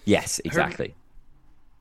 yes, 0.03 0.41
exactly. 0.43 0.93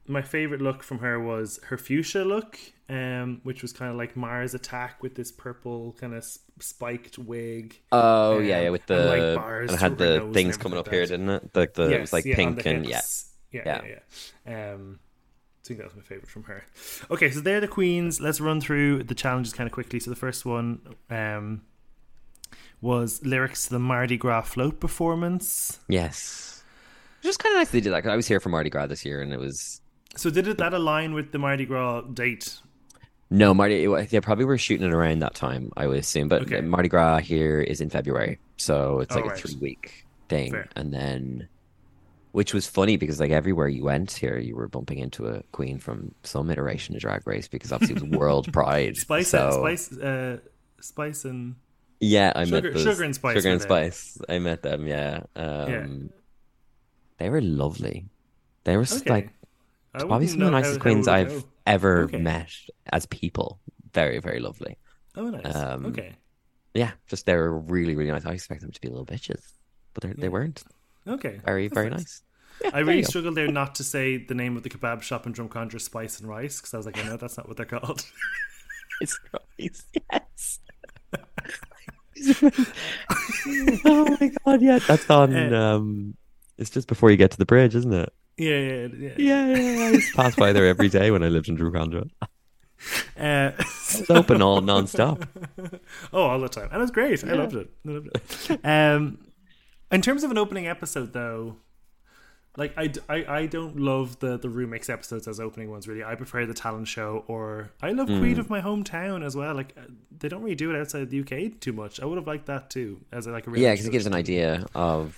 My 0.09 0.23
favorite 0.23 0.61
look 0.61 0.83
from 0.83 0.99
her 1.01 1.19
was 1.21 1.59
her 1.65 1.77
fuchsia 1.77 2.25
look, 2.25 2.59
um, 2.89 3.41
which 3.43 3.63
was 3.63 3.73
kind 3.73 3.91
of 3.91 3.97
like 3.97 4.17
Mars 4.17 4.55
attack 4.55 5.03
with 5.03 5.15
this 5.15 5.33
purple 5.33 5.97
kind 6.01 6.15
of 6.15 6.25
spiked 6.61 7.19
wig. 7.19 7.81
Oh 7.93 8.39
Um, 8.39 8.45
yeah, 8.45 8.63
yeah, 8.63 8.71
with 8.71 8.89
and, 8.91 9.01
the 9.01 9.05
like, 9.07 9.35
bars 9.35 9.71
and 9.73 9.79
it 9.79 9.81
had 9.83 9.99
the 9.99 10.31
things 10.33 10.57
coming 10.57 10.79
up 10.79 10.89
here, 10.89 11.07
didn't 11.07 11.29
it? 11.29 11.51
Like 11.55 11.75
the 11.75 11.85
it 11.85 11.91
Yes, 11.91 12.01
was 12.03 12.13
like 12.13 12.25
yeah, 12.25 12.37
pink 12.37 12.65
and 12.67 12.87
yeah, 12.87 13.01
yeah, 13.53 13.63
yeah, 13.67 13.83
Yeah. 13.85 13.99
yeah. 14.47 14.73
Um, 14.75 15.01
I 15.01 15.67
think 15.67 15.81
that 15.81 15.87
was 15.87 15.97
my 15.97 16.03
favorite 16.03 16.31
from 16.31 16.45
her. 16.45 16.65
Okay, 17.11 17.31
so 17.33 17.41
they're 17.41 17.61
the 17.61 17.67
queens. 17.67 18.21
Let's 18.21 18.41
run 18.41 18.61
through 18.61 19.03
the 19.03 19.15
challenges 19.17 19.53
kind 19.53 19.67
of 19.67 19.73
quickly. 19.73 19.99
So 19.99 20.11
the 20.11 20.17
first 20.17 20.47
one 20.47 20.95
um, 21.11 21.63
was 22.81 23.25
lyrics 23.25 23.65
to 23.65 23.71
the 23.71 23.79
Mardi 23.81 24.17
Gras 24.17 24.43
float 24.43 24.79
performance. 24.81 25.81
yes. 25.89 26.53
Just 27.23 27.41
kind 27.41 27.55
of 27.57 27.61
nice 27.61 27.71
they 27.71 27.81
did 27.81 27.93
that. 27.93 28.05
'cause 28.05 28.13
I 28.13 28.15
was 28.17 28.29
here 28.29 28.39
for 28.39 28.51
Mardi 28.51 28.71
Gras 28.71 28.87
this 28.87 29.05
year, 29.05 29.21
and 29.21 29.33
it 29.33 29.41
was 29.41 29.81
So 30.17 30.31
did 30.31 30.49
it 30.49 30.59
that 30.59 30.73
align 30.75 31.15
with 31.15 31.33
the 31.33 31.39
Mardi 31.39 31.67
Gras 31.67 32.03
date? 32.03 32.59
no 33.29 33.53
Mardi. 33.53 33.87
They 34.07 34.21
probably 34.21 34.45
were 34.45 34.57
shooting 34.59 34.87
it 34.87 34.93
around 34.93 35.19
that 35.21 35.35
time, 35.35 35.73
I 35.77 35.87
would 35.89 35.99
assume. 35.99 36.29
But 36.29 36.43
Okay. 36.43 36.61
Mardi 36.61 36.89
Gras 36.89 37.19
here 37.19 37.61
is 37.61 37.81
in 37.81 37.91
February, 37.91 38.39
so 38.57 39.01
it's 39.01 39.15
Oh, 39.15 39.21
like 39.21 39.31
right. 39.31 39.39
a 39.39 39.41
three 39.49 39.57
week 39.61 40.07
thing, 40.29 40.53
Fair. 40.53 40.69
and 40.77 40.93
then. 40.93 41.49
Which 42.33 42.53
was 42.53 42.67
funny 42.67 42.99
because 42.99 43.19
like 43.19 43.31
everywhere 43.31 43.67
you 43.67 43.83
went 43.85 44.13
here, 44.13 44.37
you 44.39 44.55
were 44.57 44.69
bumping 44.69 44.99
into 44.99 45.27
a 45.27 45.43
queen 45.53 45.79
from 45.79 46.15
some 46.23 46.51
iteration 46.51 46.95
of 46.95 47.01
Drag 47.01 47.27
Race 47.27 47.49
because 47.49 47.73
obviously 47.73 47.97
it 47.97 48.03
was 48.11 48.11
World 48.21 48.53
Pride. 48.53 48.97
Spice, 48.99 49.29
so, 49.31 49.51
spice, 49.53 49.91
uh, 49.97 50.37
spice, 50.81 51.25
and 51.25 51.55
Yeah, 51.99 52.33
I 52.37 52.45
Sugar- 52.45 52.61
met 52.69 52.75
those, 52.75 52.83
Sugar 52.83 53.05
and 53.05 53.15
Spice 53.15 53.37
Sugar 53.37 53.49
and 53.53 53.61
there. 53.61 53.67
Spice. 53.91 54.19
I 54.29 54.39
met 54.39 54.63
them. 54.63 54.87
Yeah. 54.87 55.23
Um, 55.35 56.11
They 57.19 57.31
were 57.31 57.41
lovely. 57.41 58.05
They 58.65 58.77
were 58.77 58.83
okay. 58.83 59.11
like 59.11 59.31
I 59.97 60.05
probably 60.05 60.27
some 60.27 60.41
of 60.43 60.47
the 60.47 60.51
nicest 60.53 60.81
queens 60.81 61.09
I've 61.09 61.45
ever 61.67 62.03
Okay. 62.05 62.19
met 62.19 62.51
as 62.93 63.07
people. 63.07 63.59
Very, 63.93 64.19
very 64.19 64.41
lovely. 64.41 64.77
Oh, 65.17 65.31
nice. 65.31 65.55
um, 65.55 65.87
okay, 65.87 66.13
Yeah, 66.75 66.91
just 67.09 67.25
they 67.27 67.35
were 67.35 67.59
really, 67.59 67.95
really 67.97 68.11
nice. 68.13 68.27
I 68.27 68.33
expect 68.33 68.61
them 68.61 68.71
to 68.71 68.81
be 68.81 68.89
little 68.89 69.07
bitches, 69.07 69.41
but 69.95 70.03
they're, 70.03 70.11
Yeah. 70.13 70.21
they 70.21 70.29
weren't. 70.29 70.63
okay. 71.09 71.41
Very, 71.45 71.69
That's 71.69 71.75
very 71.75 71.91
nice. 71.91 72.23
Yeah, 72.63 72.71
I 72.75 72.79
really 72.81 73.03
struggled 73.03 73.35
there 73.35 73.49
not 73.49 73.75
to 73.77 73.85
say 73.85 74.17
the 74.17 74.35
name 74.35 74.57
of 74.57 74.63
the 74.63 74.71
kebab 74.71 75.03
shop 75.03 75.27
in 75.27 75.33
Drumcondra, 75.35 75.81
Spice 75.81 76.21
and 76.21 76.29
Rice, 76.29 76.59
because 76.61 76.73
I 76.75 76.77
was 76.79 76.87
like, 76.87 76.99
I 76.99 77.03
know 77.09 77.17
that's 77.17 77.37
not 77.37 77.49
what 77.49 77.57
they're 77.57 77.67
called. 77.67 78.05
It's 79.01 79.19
Rice, 79.59 79.85
Yes. 80.11 80.61
oh 83.85 84.17
my 84.21 84.31
god! 84.45 84.63
Yeah, 84.63 84.79
that's 84.79 85.09
on. 85.11 85.35
Uh, 85.35 85.77
Um, 85.77 86.17
it's 86.59 86.71
just 86.71 86.89
before 86.89 87.11
you 87.11 87.17
get 87.19 87.31
to 87.33 87.37
the 87.39 87.45
bridge, 87.45 87.75
isn't 87.75 87.93
it? 87.93 88.11
Yeah, 88.39 88.59
yeah, 88.59 88.87
yeah. 88.99 89.11
Yeah, 89.17 89.47
yeah, 89.47 89.57
yeah. 89.57 89.87
I 89.87 89.91
used 89.91 90.11
to 90.11 90.17
pass 90.17 90.35
by 90.37 90.53
there 90.53 90.67
every 90.67 90.89
day 90.89 91.11
when 91.11 91.23
I 91.23 91.29
lived 91.29 91.49
in 91.49 91.57
Drumcondra. 91.57 92.09
Uh, 93.19 93.53
It's 93.59 94.11
open 94.11 94.43
all 94.43 94.61
non-stop. 94.61 95.25
oh, 96.13 96.23
all 96.23 96.39
the 96.39 96.49
time, 96.49 96.69
and 96.71 96.75
it 96.75 96.81
was 96.81 96.91
great. 96.91 97.25
I 97.25 97.33
loved 97.33 97.55
it. 97.55 97.71
I 97.87 97.91
loved 97.91 98.09
it. 98.15 98.61
Um, 98.65 99.19
in 99.91 100.03
terms 100.03 100.23
of 100.25 100.31
an 100.31 100.37
opening 100.37 100.69
episode, 100.69 101.15
though, 101.15 101.57
like 102.59 102.75
I, 102.77 102.93
I, 103.09 103.25
I 103.25 103.47
don't 103.47 103.79
love 103.81 104.19
the 104.19 104.37
the 104.39 104.49
remix 104.49 104.91
episodes 104.91 105.27
as 105.27 105.41
opening 105.41 105.71
ones. 105.71 105.89
Really, 105.89 106.05
I 106.05 106.15
prefer 106.17 106.45
the 106.45 106.53
talent 106.55 106.87
show, 106.87 107.25
or 107.29 107.71
I 107.83 107.93
love 107.93 108.09
Hmm. 108.09 108.19
Queen 108.19 108.39
of 108.39 108.51
my 108.51 108.61
hometown 108.61 109.25
as 109.25 109.35
well. 109.35 109.55
Like 109.55 109.75
they 110.17 110.29
don't 110.29 110.43
really 110.43 110.55
do 110.55 110.71
it 110.75 110.79
outside 110.79 111.09
the 111.09 111.21
UK 111.21 111.59
too 111.59 111.73
much. 111.73 111.99
I 112.01 112.05
would 112.05 112.19
have 112.19 112.27
liked 112.27 112.47
that 112.47 112.69
too, 112.69 113.01
as 113.11 113.27
like 113.27 113.47
a 113.47 113.51
Yeah, 113.59 113.73
because 113.73 113.87
it 113.87 113.91
gives 113.91 114.07
an 114.07 114.15
idea 114.15 114.67
of 114.75 115.17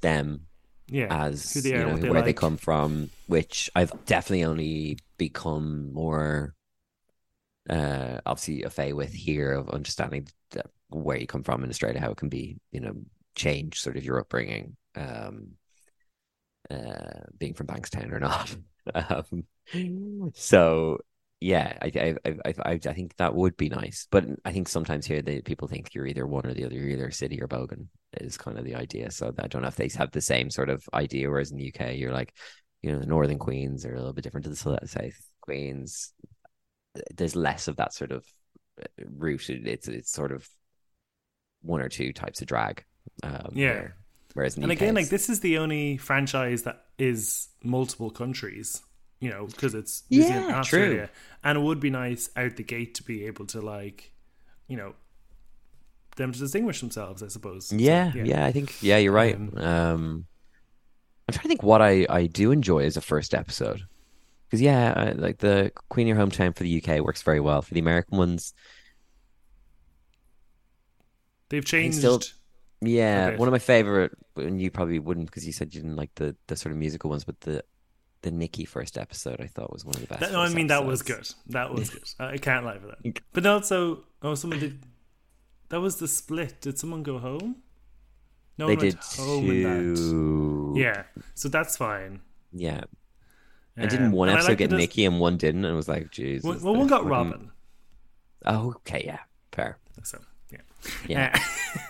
them 0.00 0.46
Yeah, 0.86 1.06
as 1.10 1.64
you 1.64 1.72
know 1.72 1.96
they 1.96 2.10
where 2.10 2.22
they 2.22 2.32
come 2.32 2.56
from, 2.56 3.10
which 3.26 3.70
I've 3.74 3.92
definitely 4.04 4.44
only 4.44 4.98
become 5.16 5.92
more 5.92 6.54
uh 7.70 8.20
obviously 8.26 8.62
a 8.62 8.70
fay 8.70 8.92
with 8.92 9.12
here 9.12 9.52
of 9.52 9.70
understanding 9.70 10.28
the, 10.50 10.64
where 10.90 11.16
you 11.16 11.26
come 11.26 11.42
from 11.42 11.64
in 11.64 11.70
Australia, 11.70 12.00
how 12.00 12.10
it 12.10 12.16
can 12.18 12.28
be 12.28 12.58
you 12.70 12.80
know 12.80 12.94
change 13.34 13.80
sort 13.80 13.96
of 13.96 14.04
your 14.04 14.20
upbringing, 14.20 14.76
um, 14.96 15.52
uh, 16.70 17.20
being 17.38 17.54
from 17.54 17.66
Bankstown 17.66 18.12
or 18.12 18.20
not. 18.20 18.54
um, 18.94 20.32
so 20.34 20.98
yeah, 21.40 21.76
I, 21.82 21.92
I 21.94 22.14
I 22.26 22.54
I 22.64 22.70
I 22.72 22.92
think 22.92 23.16
that 23.16 23.34
would 23.34 23.56
be 23.56 23.68
nice, 23.68 24.06
but 24.10 24.24
I 24.44 24.52
think 24.52 24.68
sometimes 24.68 25.06
here 25.06 25.22
they 25.22 25.42
people 25.42 25.68
think 25.68 25.94
you're 25.94 26.06
either 26.06 26.26
one 26.26 26.46
or 26.46 26.54
the 26.54 26.64
other, 26.64 26.74
you're 26.74 26.88
either 26.88 27.10
city 27.10 27.40
or 27.42 27.48
bogan 27.48 27.88
is 28.20 28.38
kind 28.38 28.58
of 28.58 28.64
the 28.64 28.74
idea. 28.74 29.10
So 29.10 29.32
I 29.38 29.48
don't 29.48 29.62
know 29.62 29.68
if 29.68 29.76
they 29.76 29.90
have 29.96 30.12
the 30.12 30.20
same 30.20 30.50
sort 30.50 30.70
of 30.70 30.82
idea. 30.94 31.28
Whereas 31.28 31.50
in 31.50 31.58
the 31.58 31.72
UK, 31.74 31.96
you're 31.96 32.12
like, 32.12 32.32
you 32.82 32.92
know, 32.92 32.98
the 32.98 33.06
northern 33.06 33.38
queens 33.38 33.84
are 33.84 33.94
a 33.94 33.98
little 33.98 34.12
bit 34.12 34.24
different 34.24 34.44
to 34.44 34.50
the 34.50 34.56
south 34.86 35.26
queens. 35.40 36.12
There's 37.14 37.36
less 37.36 37.68
of 37.68 37.76
that 37.76 37.92
sort 37.92 38.12
of 38.12 38.24
uh, 38.80 39.04
route. 39.06 39.50
It's 39.50 39.88
it's 39.88 40.12
sort 40.12 40.32
of 40.32 40.48
one 41.62 41.80
or 41.80 41.88
two 41.88 42.12
types 42.12 42.40
of 42.40 42.46
drag. 42.46 42.84
Um, 43.22 43.50
Yeah. 43.54 43.72
there. 43.74 43.96
Whereas 44.34 44.56
in 44.56 44.62
the 44.62 44.64
And 44.64 44.72
again, 44.72 44.94
like 44.94 45.08
this 45.08 45.28
is 45.28 45.40
the 45.40 45.58
only 45.58 45.96
franchise 45.96 46.62
that 46.64 46.84
is 46.98 47.48
multiple 47.62 48.10
countries. 48.10 48.82
You 49.24 49.30
know, 49.30 49.46
because 49.46 49.74
it's 49.74 50.02
Yeah, 50.10 50.18
New 50.20 50.28
Zealand 50.28 50.54
and 50.56 50.64
true. 50.66 51.08
And 51.42 51.56
it 51.58 51.62
would 51.62 51.80
be 51.80 51.88
nice 51.88 52.28
out 52.36 52.56
the 52.56 52.62
gate 52.62 52.94
to 52.96 53.02
be 53.02 53.24
able 53.24 53.46
to 53.46 53.60
like, 53.62 54.12
you 54.68 54.76
know, 54.76 54.94
them 56.16 56.30
to 56.32 56.38
distinguish 56.38 56.80
themselves. 56.80 57.22
I 57.22 57.28
suppose. 57.28 57.68
So, 57.68 57.76
Yeah, 57.76 58.12
yeah, 58.14 58.44
I 58.44 58.52
think 58.52 58.82
yeah, 58.82 58.98
you're 58.98 59.12
right. 59.12 59.34
Um, 59.34 59.56
Um, 59.56 60.26
I'm 61.26 61.32
trying 61.32 61.44
to 61.44 61.48
think 61.48 61.62
what 61.62 61.80
I 61.80 62.06
I 62.10 62.26
do 62.26 62.50
enjoy 62.50 62.84
as 62.84 62.98
a 62.98 63.00
first 63.00 63.32
episode 63.32 63.80
because 64.46 64.60
yeah, 64.60 64.92
I, 64.94 65.12
like 65.12 65.38
the 65.38 65.72
Queen 65.88 66.06
Your 66.06 66.18
Hometown 66.18 66.54
for 66.54 66.64
the 66.64 66.82
UK 66.82 67.00
works 67.00 67.22
very 67.22 67.40
well. 67.40 67.62
For 67.62 67.72
the 67.72 67.80
American 67.80 68.18
ones, 68.18 68.52
They've 71.48 71.64
changed. 71.64 71.98
still- 71.98 72.20
yeah, 72.82 73.36
one 73.36 73.48
of 73.48 73.52
my 73.52 73.58
favorite, 73.58 74.12
and 74.36 74.60
you 74.60 74.70
probably 74.70 74.98
wouldn't 74.98 75.26
because 75.26 75.46
you 75.46 75.52
said 75.52 75.74
you 75.74 75.80
didn't 75.80 75.96
like 75.96 76.14
the 76.16 76.36
the 76.48 76.56
sort 76.56 76.72
of 76.72 76.78
musical 76.78 77.08
ones, 77.08 77.24
but 77.24 77.40
the 77.40 77.64
the 78.24 78.30
Nikki 78.32 78.64
first 78.64 78.98
episode 78.98 79.40
I 79.40 79.46
thought 79.46 79.72
was 79.72 79.84
one 79.84 79.94
of 79.94 80.00
the 80.02 80.06
best. 80.08 80.20
That, 80.20 80.32
no, 80.32 80.40
I 80.40 80.48
mean 80.48 80.66
that 80.66 80.84
was 80.84 81.02
good. 81.02 81.28
That 81.46 81.72
was 81.72 81.90
good. 81.90 82.02
I 82.18 82.36
can't 82.38 82.64
lie 82.66 82.78
for 82.78 82.88
that. 82.88 83.20
But 83.32 83.46
also, 83.46 84.04
oh, 84.22 84.34
someone 84.34 84.58
did. 84.58 84.82
That 85.68 85.80
was 85.80 85.96
the 85.96 86.08
split. 86.08 86.60
Did 86.60 86.78
someone 86.78 87.02
go 87.02 87.18
home? 87.18 87.56
No 88.58 88.66
They 88.68 88.76
did 88.76 88.94
home 89.16 89.50
in 89.50 89.62
that. 89.62 89.96
two. 89.96 90.74
Yeah, 90.76 91.04
so 91.34 91.48
that's 91.48 91.76
fine. 91.76 92.20
yeah. 92.52 92.82
And 93.76 93.90
didn't 93.90 94.06
Um, 94.06 94.12
one 94.12 94.28
episode 94.28 94.50
like 94.50 94.58
get 94.58 94.70
Nikki 94.70 95.04
and 95.04 95.18
one 95.18 95.36
didn't? 95.36 95.64
And 95.64 95.72
it 95.72 95.76
was 95.76 95.88
like, 95.88 96.12
Jesus. 96.12 96.44
Well, 96.44 96.58
well, 96.62 96.76
one 96.76 96.86
got 96.86 96.98
fucking- 96.98 97.08
Robin. 97.10 97.50
Oh, 98.46 98.68
okay, 98.76 99.02
yeah, 99.04 99.18
fair. 99.50 99.78
So 100.04 100.18
yeah, 100.52 100.58
Yeah, 101.08 101.30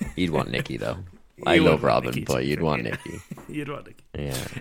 Uh, 0.01 0.07
you'd 0.16 0.30
want 0.30 0.51
Nikki 0.51 0.78
though. 0.78 0.97
I 1.47 1.57
You 1.57 1.64
love 1.64 1.82
Robin, 1.82 2.11
Nikki 2.11 2.24
but 2.24 2.47
you'd 2.47 2.62
want 2.62 2.85
yeah. 2.85 2.93
Nikki. 3.05 3.20
you'd 3.49 3.68
want 3.68 3.87
Nikki. 3.87 4.05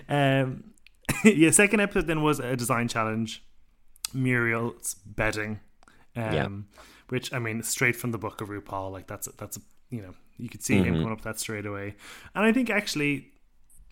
Yeah. 0.08 0.42
Um, 0.42 0.64
yeah, 1.24 1.50
second 1.50 1.80
episode 1.80 2.06
then 2.06 2.22
was 2.22 2.40
a 2.40 2.56
design 2.56 2.88
challenge. 2.88 3.42
Muriel's 4.12 4.94
bedding. 5.06 5.60
Um, 6.16 6.22
Yeah. 6.34 6.48
Which 7.08 7.32
I 7.32 7.38
mean, 7.38 7.62
straight 7.62 7.96
from 7.96 8.12
the 8.12 8.18
book 8.18 8.40
of 8.40 8.48
RuPaul, 8.48 8.90
like 8.90 9.06
that's 9.06 9.26
a, 9.26 9.32
that's 9.36 9.56
a 9.58 9.60
you 9.90 10.00
know 10.02 10.14
you 10.38 10.48
could 10.48 10.62
see 10.62 10.76
him 10.76 10.94
Mhm. 10.94 10.98
coming 11.02 11.12
up 11.12 11.20
that 11.22 11.38
straight 11.38 11.66
away, 11.66 11.94
and 12.34 12.44
I 12.46 12.52
think 12.52 12.70
actually, 12.70 13.30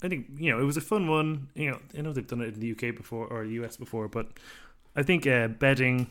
I 0.02 0.08
think 0.08 0.26
you 0.38 0.50
know 0.50 0.58
it 0.60 0.64
was 0.64 0.76
a 0.78 0.80
fun 0.80 1.08
one. 1.08 1.48
You 1.54 1.70
know, 1.72 1.78
I 1.96 2.00
know 2.00 2.12
they've 2.12 2.26
done 2.26 2.40
it 2.40 2.54
in 2.54 2.60
the 2.60 2.70
UK 2.72 2.96
before 2.96 3.26
or 3.26 3.44
US 3.44 3.76
before, 3.76 4.08
but 4.08 4.28
I 4.96 5.02
think 5.02 5.26
uh, 5.26 5.48
bedding. 5.48 6.08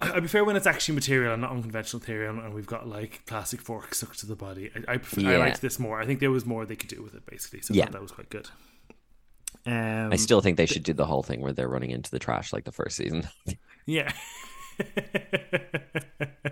I'd 0.00 0.22
be 0.22 0.28
fair 0.28 0.44
when 0.44 0.56
it's 0.56 0.66
actually 0.66 0.94
material 0.96 1.32
and 1.34 1.42
not 1.42 1.50
unconventional 1.52 2.00
theory, 2.02 2.26
and 2.26 2.52
we've 2.54 2.66
got 2.66 2.88
like 2.88 3.22
plastic 3.26 3.60
forks 3.60 3.98
stuck 3.98 4.16
to 4.16 4.26
the 4.26 4.34
body. 4.36 4.70
I 4.88 4.94
I, 4.94 4.96
prefer, 4.96 5.28
I 5.28 5.32
Yeah. 5.32 5.38
liked 5.38 5.60
this 5.60 5.78
more. 5.78 6.00
I 6.00 6.06
think 6.06 6.20
there 6.20 6.30
was 6.30 6.44
more 6.46 6.64
they 6.66 6.76
could 6.76 6.90
do 6.90 7.02
with 7.02 7.14
it, 7.14 7.24
basically. 7.26 7.60
So 7.60 7.74
Yeah. 7.74 7.88
that 7.90 8.02
was 8.02 8.10
quite 8.12 8.28
good. 8.30 8.48
Um, 9.66 10.12
I 10.12 10.16
still 10.16 10.40
think 10.40 10.56
they 10.56 10.66
should 10.66 10.82
do 10.82 10.92
the 10.92 11.06
whole 11.06 11.22
thing 11.22 11.40
where 11.40 11.52
they're 11.52 11.68
running 11.68 11.90
into 11.90 12.10
the 12.10 12.18
trash 12.18 12.52
like 12.52 12.64
the 12.64 12.72
first 12.72 12.96
season. 12.96 13.28
yeah. 13.86 14.12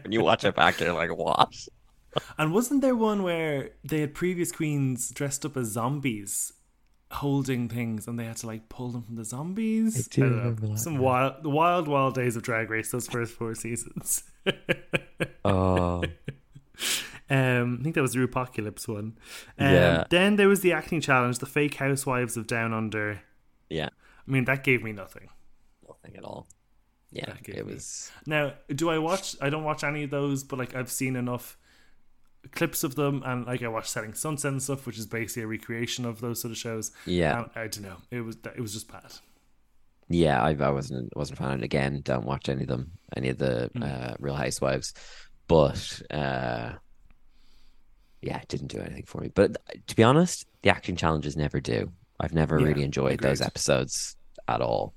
when 0.02 0.12
you 0.12 0.22
watch 0.22 0.44
it 0.44 0.54
back, 0.54 0.80
you're 0.80 0.92
like, 0.92 1.14
what? 1.16 1.54
and 2.38 2.52
wasn't 2.52 2.80
there 2.82 2.94
one 2.96 3.22
where 3.22 3.70
they 3.84 4.00
had 4.00 4.14
previous 4.14 4.52
queens 4.52 5.10
dressed 5.10 5.44
up 5.44 5.56
as 5.56 5.68
zombies, 5.68 6.52
holding 7.10 7.68
things, 7.68 8.06
and 8.06 8.18
they 8.18 8.24
had 8.24 8.36
to 8.38 8.46
like 8.46 8.68
pull 8.68 8.90
them 8.90 9.02
from 9.02 9.16
the 9.16 9.24
zombies? 9.24 10.08
I 10.08 10.14
do 10.14 10.20
don't 10.22 10.30
know. 10.30 10.38
remember 10.38 10.66
that, 10.68 10.78
Some 10.78 10.98
wild, 10.98 11.42
the 11.42 11.50
wild, 11.50 11.88
wild 11.88 12.14
days 12.14 12.36
of 12.36 12.42
Drag 12.42 12.70
Race. 12.70 12.90
Those 12.90 13.08
first 13.08 13.32
four 13.34 13.54
seasons. 13.54 14.24
Oh, 15.44 16.02
Um, 17.32 17.78
I 17.80 17.82
think 17.82 17.94
that 17.94 18.02
was 18.02 18.12
the 18.12 18.18
Rupocalypse 18.26 18.86
one. 18.88 19.16
Um, 19.58 19.72
Yeah. 19.74 20.04
Then 20.10 20.36
there 20.36 20.48
was 20.48 20.60
the 20.60 20.72
acting 20.72 21.00
challenge, 21.00 21.38
the 21.38 21.46
fake 21.46 21.74
housewives 21.76 22.36
of 22.36 22.46
Down 22.46 22.72
Under. 22.74 23.22
yeah, 23.70 23.88
I 24.26 24.30
mean, 24.30 24.44
that 24.44 24.64
gave 24.64 24.82
me 24.82 24.92
nothing. 24.92 25.28
nothing 25.88 26.16
at 26.16 26.24
all. 26.24 26.46
Yeah, 27.10 27.34
it 27.46 27.66
me- 27.66 27.72
was. 27.74 28.10
Now, 28.26 28.54
do 28.68 28.90
I 28.90 28.98
watch? 28.98 29.36
I 29.40 29.50
don't 29.50 29.64
watch 29.64 29.84
any 29.84 30.02
of 30.04 30.10
those, 30.10 30.44
but 30.44 30.58
like 30.58 30.74
I've 30.74 30.90
seen 30.90 31.14
enough 31.16 31.56
clips 32.52 32.82
of 32.84 32.94
them, 32.96 33.22
and 33.24 33.46
like 33.46 33.62
I 33.62 33.68
watched 33.68 33.90
Selling 33.90 34.14
Sunset 34.14 34.50
and 34.52 34.62
stuff, 34.62 34.86
which 34.86 34.98
is 34.98 35.06
basically 35.06 35.42
a 35.44 35.46
recreation 35.46 36.04
of 36.04 36.20
those 36.20 36.40
sort 36.40 36.52
of 36.52 36.58
shows. 36.58 36.90
Yeah, 37.06 37.38
And 37.42 37.50
I 37.54 37.66
don't 37.68 37.82
know. 37.82 37.96
It 38.10 38.20
was 38.22 38.36
it 38.44 38.60
was 38.60 38.72
just 38.72 38.90
bad. 38.90 39.12
yeah. 40.08 40.42
I, 40.42 40.50
I 40.58 40.70
wasn't 40.70 41.14
wasn't 41.16 41.38
a 41.38 41.42
fan. 41.42 41.52
And 41.52 41.64
again, 41.64 42.00
don't 42.04 42.24
watch 42.26 42.48
any 42.48 42.62
of 42.62 42.68
them, 42.68 42.92
any 43.16 43.28
of 43.28 43.38
the 43.38 43.70
Mm. 43.76 43.82
uh, 43.84 44.14
Real 44.18 44.34
Housewives. 44.34 44.94
But 45.48 46.02
uh, 46.10 46.72
yeah, 48.22 48.38
it 48.38 48.48
didn't 48.48 48.68
do 48.68 48.80
anything 48.80 49.04
for 49.06 49.20
me. 49.20 49.30
But 49.34 49.56
to 49.88 49.96
be 49.96 50.02
honest, 50.02 50.46
the 50.62 50.70
acting 50.70 50.96
challenges 50.96 51.36
never 51.36 51.60
do. 51.60 51.92
I've 52.20 52.34
never 52.34 52.56
Yeah, 52.56 52.66
really 52.66 52.82
enjoyed 52.84 53.20
those 53.20 53.40
episodes 53.40 54.16
at 54.48 54.60
all. 54.62 54.94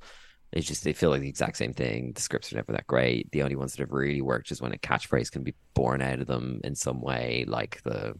It's 0.52 0.68
just 0.68 0.84
they 0.84 0.94
feel 0.94 1.10
like 1.10 1.22
the 1.22 1.30
exact 1.30 1.58
same 1.58 1.74
thing. 1.74 2.14
The 2.14 2.22
scripts 2.22 2.54
are 2.54 2.56
never 2.56 2.72
that 2.74 2.88
great. 2.88 3.32
The 3.32 3.44
only 3.44 3.56
ones 3.56 3.74
that 3.74 3.82
have 3.82 3.92
really 3.92 4.22
worked 4.22 4.52
is 4.52 4.62
when 4.62 4.74
a 4.74 4.78
catchphrase 4.78 5.32
can 5.32 5.44
be 5.44 5.56
born 5.74 6.02
out 6.02 6.22
of 6.22 6.28
them 6.28 6.62
in 6.64 6.76
some 6.76 7.02
way, 7.02 7.46
like 7.48 7.82
the. 7.84 8.16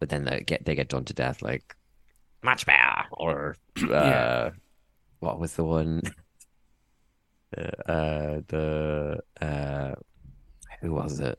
But 0.00 0.08
then 0.08 0.24
they 0.24 0.40
get 0.40 0.64
they 0.64 0.74
get 0.74 0.88
done 0.88 1.04
to 1.06 1.14
death, 1.14 1.42
like 1.42 1.74
much 2.42 2.66
better, 2.66 3.04
or 3.12 3.56
uh, 3.90 4.50
Yeah. 4.50 4.50
what 5.20 5.40
was 5.40 5.54
the 5.54 5.64
one? 5.64 6.02
Uh, 7.56 7.90
uh, 7.90 8.40
the 8.48 9.20
uh, 9.40 9.94
who 10.80 10.92
was 10.92 11.20
it? 11.20 11.38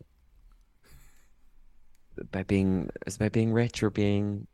By 2.32 2.44
being 2.44 2.90
is 3.08 3.16
it 3.16 3.20
by 3.20 3.30
being 3.30 3.52
rich 3.54 3.82
or 3.84 3.90
being 3.90 4.48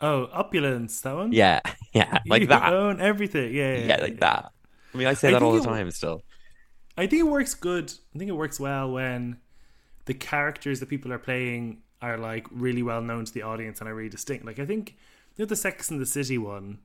Oh, 0.00 0.28
opulence, 0.32 1.00
that 1.00 1.14
one. 1.16 1.32
yeah 1.32 1.60
yeah 1.92 2.18
like 2.26 2.42
you 2.42 2.48
that 2.48 2.72
own 2.72 3.00
everything. 3.00 3.54
Yeah, 3.54 3.76
yeah, 3.76 3.86
yeah 3.86 3.96
like 4.02 4.20
that. 4.20 4.52
I 4.94 4.98
mean, 4.98 5.06
I 5.06 5.14
say 5.14 5.28
I 5.28 5.32
that 5.32 5.42
all 5.42 5.52
the 5.52 5.60
think 5.60 5.70
it- 5.72 5.76
time 5.78 5.90
still. 5.90 6.22
I 6.98 7.06
think 7.06 7.20
it 7.20 7.30
works 7.30 7.54
good. 7.54 7.92
I 8.14 8.18
think 8.18 8.28
it 8.30 8.34
works 8.34 8.58
well 8.58 8.90
when 8.92 9.38
the 10.06 10.14
characters 10.14 10.80
that 10.80 10.88
people 10.88 11.12
are 11.12 11.18
playing 11.18 11.82
are 12.00 12.16
like 12.18 12.46
really 12.50 12.82
well 12.82 13.02
known 13.02 13.24
to 13.24 13.32
the 13.32 13.42
audience 13.42 13.80
and 13.80 13.88
are 13.88 13.94
really 13.94 14.08
distinct. 14.08 14.44
Like 14.46 14.58
I 14.58 14.66
think 14.66 14.96
you 15.36 15.44
know 15.44 15.46
the 15.46 15.56
Sex 15.56 15.90
and 15.90 16.00
the 16.00 16.06
City 16.06 16.38
one. 16.38 16.78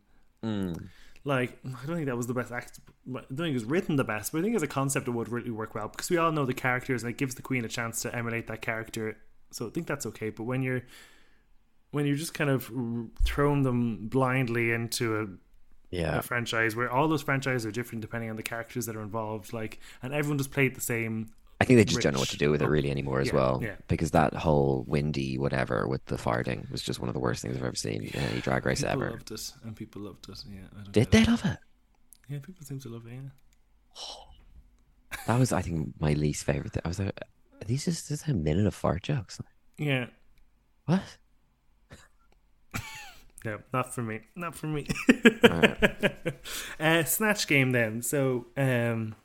Mm. 0.43 0.89
Like 1.23 1.59
I 1.65 1.85
don't 1.85 1.95
think 1.95 2.07
that 2.07 2.17
was 2.17 2.27
the 2.27 2.33
best 2.33 2.51
act. 2.51 2.79
I 3.09 3.11
don't 3.11 3.27
think 3.29 3.51
it 3.51 3.53
was 3.53 3.65
written 3.65 3.95
the 3.97 4.03
best, 4.03 4.31
but 4.31 4.39
I 4.39 4.41
think 4.41 4.55
as 4.55 4.63
a 4.63 4.67
concept 4.67 5.07
it 5.07 5.11
would 5.11 5.29
really 5.29 5.51
work 5.51 5.75
well 5.75 5.87
because 5.89 6.09
we 6.09 6.17
all 6.17 6.31
know 6.31 6.45
the 6.45 6.53
characters 6.53 7.03
and 7.03 7.09
it 7.09 7.17
gives 7.17 7.35
the 7.35 7.41
Queen 7.41 7.63
a 7.65 7.69
chance 7.69 8.01
to 8.01 8.13
emulate 8.15 8.47
that 8.47 8.61
character. 8.61 9.17
So 9.51 9.67
I 9.67 9.69
think 9.69 9.87
that's 9.87 10.05
okay. 10.07 10.29
But 10.29 10.43
when 10.43 10.61
you're 10.63 10.83
when 11.91 12.05
you're 12.05 12.15
just 12.15 12.33
kind 12.33 12.49
of 12.49 12.71
throwing 13.25 13.63
them 13.63 14.07
blindly 14.07 14.71
into 14.71 15.19
a 15.21 15.27
Yeah, 15.95 16.19
a 16.19 16.21
franchise 16.21 16.75
where 16.75 16.89
all 16.89 17.07
those 17.09 17.21
franchises 17.21 17.65
are 17.65 17.71
different 17.71 18.01
depending 18.01 18.29
on 18.29 18.37
the 18.37 18.43
characters 18.43 18.85
that 18.85 18.95
are 18.95 19.01
involved 19.01 19.51
like 19.51 19.79
and 20.01 20.13
everyone 20.13 20.37
just 20.37 20.51
played 20.51 20.73
the 20.75 20.81
same 20.81 21.31
I 21.59 21.65
think 21.65 21.77
they 21.77 21.85
just 21.85 22.01
don't 22.01 22.13
know 22.13 22.19
what 22.19 22.29
to 22.29 22.37
do 22.37 22.49
with 22.49 22.61
it 22.63 22.67
really 22.67 22.89
anymore 22.89 23.19
as 23.19 23.27
Yeah, 23.27 23.33
well. 23.35 23.59
yeah. 23.61 23.75
Because 23.87 24.11
that 24.11 24.33
whole 24.33 24.83
windy 24.87 25.37
whatever 25.37 25.87
with 25.87 26.03
the 26.05 26.15
farting 26.15 26.69
was 26.71 26.81
just 26.81 26.99
one 26.99 27.09
of 27.09 27.13
the 27.13 27.19
worst 27.19 27.41
things 27.43 27.55
I've 27.57 27.63
ever 27.63 27.75
seen 27.75 28.03
in 28.05 28.19
any 28.19 28.41
drag 28.41 28.65
race 28.65 28.81
people 28.81 29.03
ever. 29.03 29.11
loved 29.11 29.31
it 29.31 29.53
and 29.63 29.75
people 29.75 30.01
loved 30.03 30.27
it 30.29 30.43
yeah 30.49 30.61
I 30.79 30.83
don't 30.83 30.91
Did 30.93 31.11
they 31.11 31.21
it. 31.21 31.27
love 31.27 31.43
it? 31.45 31.57
yeah 32.29 32.39
people 32.39 32.65
seem 32.65 32.79
to 32.79 32.89
love 32.89 33.05
it 33.05 33.13
yeah 33.13 33.29
That 35.27 35.37
was, 35.39 35.51
I 35.51 35.61
think, 35.61 35.93
my 35.99 36.13
least 36.13 36.45
favorite 36.45 36.73
thing. 36.73 36.81
I 36.83 36.87
was 36.87 36.99
like, 36.99 37.19
are 37.61 37.65
these 37.65 37.85
just, 37.85 38.07
just 38.09 38.27
a 38.27 38.33
minute 38.33 38.65
of 38.65 38.73
fart 38.73 39.03
jokes? 39.03 39.39
yeah 39.77 40.07
What? 40.85 41.01
no 43.45 43.59
not 43.73 43.93
for 43.93 44.01
me 44.03 44.21
not 44.35 44.53
for 44.55 44.67
me 44.67 44.87
uh, 46.79 47.03
snatch 47.03 47.47
game 47.47 47.71
then 47.71 48.01
so 48.01 48.47
um 48.57 49.15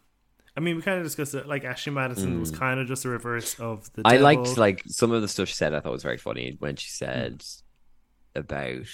I 0.59 0.63
mean, 0.63 0.77
we 0.77 0.81
kind 0.81 0.97
of 0.97 1.05
discussed 1.05 1.35
it. 1.35 1.47
Like 1.47 1.65
Ashley 1.65 1.93
Madison 1.93 2.41
was 2.41 2.51
kind 2.51 2.81
of 2.81 2.89
just 2.89 3.05
a 3.05 3.11
reverse 3.11 3.61
of 3.61 3.93
the. 3.93 4.01
Mm. 4.01 4.07
I 4.07 4.11
devil. 4.13 4.25
liked 4.25 4.57
like 4.57 4.83
some 4.87 5.13
of 5.13 5.21
the 5.21 5.29
stuff 5.29 5.49
she 5.49 5.55
said. 5.55 5.75
I 5.75 5.81
thought 5.81 5.93
was 5.93 6.03
very 6.03 6.17
funny 6.17 6.57
when 6.61 6.77
she 6.77 6.89
said 6.89 7.45
about 8.35 8.87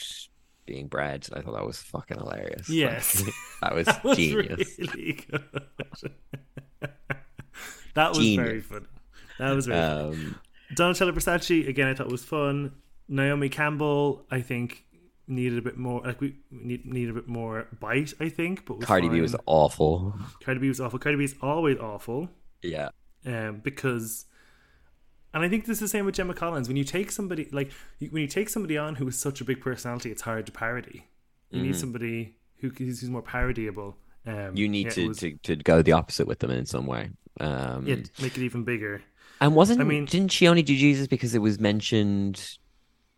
being 0.66 0.88
bred. 0.88 1.28
I 1.32 1.40
thought 1.40 1.55
that 1.55 1.64
was 1.64 1.78
fucking 1.78 2.18
hilarious. 2.18 2.68
Like, 2.68 2.76
Yes. 2.76 3.22
that 3.62 3.76
was, 3.76 3.86
That 3.86 4.03
was 4.03 4.16
genius. 4.16 4.76
really 4.76 5.12
good. 5.30 5.45
that 7.95 8.09
was 8.09 8.18
Genius. 8.18 8.45
very 8.45 8.61
funny. 8.61 8.86
That 9.49 9.55
was 9.55 9.68
really. 9.68 9.80
Um, 9.80 10.40
Donatella 10.74 11.12
Versace 11.12 11.68
again. 11.68 11.88
I 11.88 11.95
thought 11.95 12.09
was 12.09 12.24
fun. 12.24 12.72
Naomi 13.09 13.49
Campbell, 13.49 14.24
I 14.30 14.40
think, 14.40 14.84
needed 15.26 15.59
a 15.59 15.62
bit 15.62 15.76
more. 15.76 16.01
Like 16.03 16.20
we 16.20 16.36
need 16.51 16.86
needed 16.86 17.11
a 17.11 17.14
bit 17.14 17.28
more 17.28 17.66
bite. 17.80 18.14
I 18.20 18.28
think, 18.28 18.64
but 18.66 18.78
was 18.78 18.86
Cardi 18.86 19.09
B 19.09 19.20
was 19.20 19.36
awful. 19.47 20.14
Cardi 20.43 20.61
B 20.61 20.68
was 20.68 20.80
awful. 20.80 20.99
Cardi 20.99 21.18
B 21.18 21.24
is 21.24 21.34
always 21.43 21.78
awful. 21.78 22.28
Yeah, 22.62 22.88
um, 23.26 23.61
because, 23.62 24.24
and 25.34 25.43
I 25.45 25.49
think 25.49 25.66
this 25.66 25.76
is 25.76 25.80
the 25.80 25.88
same 25.88 26.07
with 26.07 26.14
Gemma 26.14 26.32
Collins. 26.34 26.68
When 26.68 26.76
you 26.76 26.84
take 26.84 27.11
somebody 27.11 27.49
like 27.53 27.72
when 27.99 28.22
you 28.22 28.28
take 28.28 28.49
somebody 28.49 28.78
on 28.78 28.95
who 28.95 29.09
is 29.09 29.18
such 29.18 29.40
a 29.40 29.45
big 29.45 29.61
personality, 29.61 30.11
it's 30.11 30.22
hard 30.22 30.47
to 30.47 30.53
parody. 30.53 31.07
You 31.51 31.61
need 31.62 31.76
somebody 31.76 32.36
who 32.59 32.70
who's 32.70 33.03
more 33.11 33.22
parodyable. 33.22 33.95
Um, 34.24 34.34
Mm-hmm. 34.34 34.57
you 34.57 34.68
need 34.68 34.86
yeah, 34.86 34.93
to, 34.93 35.09
was- 35.09 35.18
to 35.18 35.32
to 35.43 35.57
go 35.57 35.82
the 35.82 35.93
opposite 35.93 36.26
with 36.28 36.38
them 36.38 36.51
in 36.53 36.64
some 36.64 36.86
way. 36.86 37.11
Um, 37.40 37.86
yeah, 37.88 37.97
make 38.20 38.36
it 38.38 38.45
even 38.45 38.62
bigger. 38.62 39.03
And 39.43 39.55
wasn't 39.55 39.80
I 39.80 39.84
mean- 39.84 40.07
didn't 40.07 40.32
she 40.32 40.49
only 40.49 40.62
do 40.62 40.74
Jesus 40.76 41.07
because 41.07 41.34
it 41.34 41.40
was 41.40 41.59
mentioned 41.61 42.59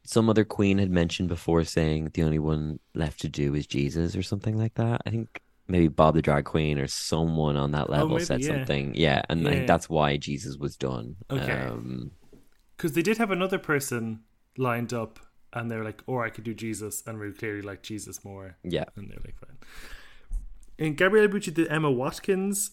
some 0.07 0.29
other 0.29 0.45
queen 0.45 0.77
had 0.79 0.91
mentioned 0.91 1.29
before 1.29 1.64
saying 1.64 2.11
the 2.12 2.22
only 2.22 2.39
one 2.39 2.79
left 2.95 3.20
to 3.22 3.29
do 3.29 3.55
is 3.55 3.66
Jesus 3.66 4.14
or 4.14 4.22
something 4.22 4.59
like 4.59 4.75
that. 4.75 5.01
I 5.07 5.11
think 5.11 5.41
maybe 5.66 5.89
Bob 5.89 6.14
the 6.14 6.20
drag 6.20 6.45
queen 6.45 6.79
or 6.79 6.87
someone 6.87 7.57
on 7.57 7.70
that 7.70 7.89
level 7.89 8.09
Oh, 8.09 8.14
maybe, 8.16 8.25
said 8.25 8.41
yeah. 8.43 8.49
something. 8.49 8.95
Yeah, 8.95 9.22
and 9.31 9.49
I 9.49 9.53
think 9.53 9.66
that's 9.66 9.89
why 9.89 10.18
Jesus 10.18 10.59
was 10.59 10.77
done. 10.77 11.16
Okay. 11.31 11.53
Um, 11.53 12.11
Because 12.77 12.93
they 12.93 13.01
did 13.03 13.16
have 13.16 13.31
another 13.31 13.59
person 13.59 14.20
lined 14.59 14.93
up, 14.93 15.18
and 15.55 15.70
they 15.70 15.77
were 15.77 15.85
like, 15.85 16.03
"Or 16.07 16.22
I 16.27 16.29
could 16.29 16.45
do 16.45 16.53
Jesus," 16.53 17.03
and 17.07 17.18
we 17.18 17.33
clearly 17.33 17.62
like 17.62 17.83
Jesus 17.83 18.25
more, 18.25 18.57
yeah. 18.62 18.85
and 18.97 19.09
they're 19.09 19.25
like, 19.25 19.39
"Fine." 19.39 19.57
And 20.79 20.97
Gabriella 20.99 21.29
Bucci 21.29 21.55
did 21.55 21.68
Emma 21.68 21.91
Watkins. 21.91 22.72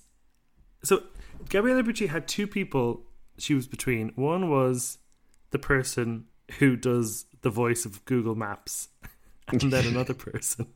So 0.84 1.04
Gabriella 1.48 1.84
Bucci 1.84 2.10
had 2.10 2.28
two 2.28 2.46
people 2.48 3.06
she 3.42 3.54
was 3.54 3.68
between. 3.68 4.12
One 4.16 4.50
was 4.50 4.98
the 5.52 5.60
person 5.60 6.26
who 6.60 6.76
does 6.76 7.26
the 7.42 7.50
voice 7.50 7.86
of 7.86 8.04
Google 8.06 8.36
Maps, 8.36 8.90
and 9.48 9.62
then 9.62 9.88
another 9.88 10.14
person. 10.32 10.68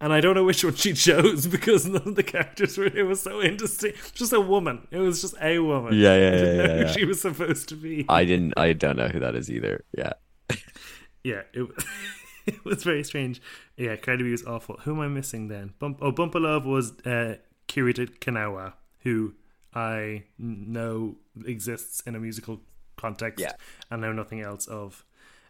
And 0.00 0.12
I 0.12 0.20
don't 0.20 0.34
know 0.34 0.42
which 0.42 0.64
one 0.64 0.74
she 0.74 0.94
chose 0.94 1.46
because 1.56 1.86
none 1.86 2.02
of 2.08 2.16
the 2.16 2.24
characters 2.24 2.76
were. 2.76 2.86
It 2.86 3.04
was 3.04 3.22
so 3.22 3.40
interesting. 3.40 3.92
Just 4.14 4.32
a 4.32 4.40
woman. 4.40 4.88
It 4.90 4.98
was 4.98 5.20
just 5.20 5.34
a 5.40 5.60
woman. 5.60 5.94
Yeah, 5.94 6.16
yeah, 6.16 6.28
I 6.28 6.30
didn't 6.30 6.56
yeah, 6.56 6.62
know 6.62 6.68
yeah, 6.68 6.78
who 6.78 6.84
yeah. 6.86 6.92
she 6.92 7.04
was 7.04 7.20
supposed 7.20 7.68
to 7.68 7.76
be. 7.76 8.04
I 8.08 8.24
didn't. 8.24 8.54
I 8.56 8.72
don't 8.72 8.96
know 8.96 9.08
who 9.08 9.20
that 9.20 9.36
is 9.36 9.50
either. 9.50 9.84
Yeah. 9.96 10.12
yeah, 11.22 11.42
it, 11.52 11.70
it 12.46 12.64
was 12.64 12.82
very 12.82 13.04
strange. 13.04 13.40
Yeah, 13.76 13.94
Cardi 13.96 14.24
B 14.24 14.30
was 14.32 14.44
awful. 14.44 14.78
Who 14.82 14.92
am 14.92 15.00
I 15.00 15.08
missing 15.08 15.48
then? 15.48 15.74
Bump, 15.78 15.98
oh, 16.02 16.10
Bumpa 16.10 16.40
Love 16.40 16.66
was 16.66 16.98
uh, 17.06 17.36
Kiri 17.68 17.94
Te 17.94 18.06
Kanawa, 18.06 18.74
who 19.00 19.34
I 19.74 20.24
know 20.38 21.16
exists 21.46 22.00
in 22.06 22.14
a 22.14 22.20
musical 22.20 22.60
context 22.96 23.40
Yeah. 23.40 23.52
and 23.90 24.00
know 24.02 24.12
nothing 24.12 24.40
else 24.40 24.66
of. 24.66 25.04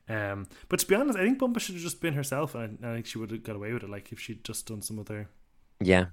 Um, 0.09 0.49
but 0.69 0.81
to 0.81 0.87
be 0.87 0.95
honest, 0.95 1.19
I 1.19 1.23
think 1.25 1.39
Bumpa 1.39 1.61
should 1.61 1.75
have 1.77 1.83
just 1.83 2.01
been 2.01 2.15
herself, 2.15 2.55
and 2.55 2.79
I, 2.85 2.91
I 2.91 2.95
think 2.95 3.07
she 3.07 3.19
would 3.19 3.31
have 3.31 3.43
got 3.43 3.57
away 3.57 3.73
with 3.73 3.83
it. 3.85 3.91
Like 3.91 4.13
if 4.13 4.19
she'd 4.21 4.45
just 4.45 4.67
done 4.67 4.83
some 4.83 4.99
other, 4.99 5.29
Yeah. 5.81 6.07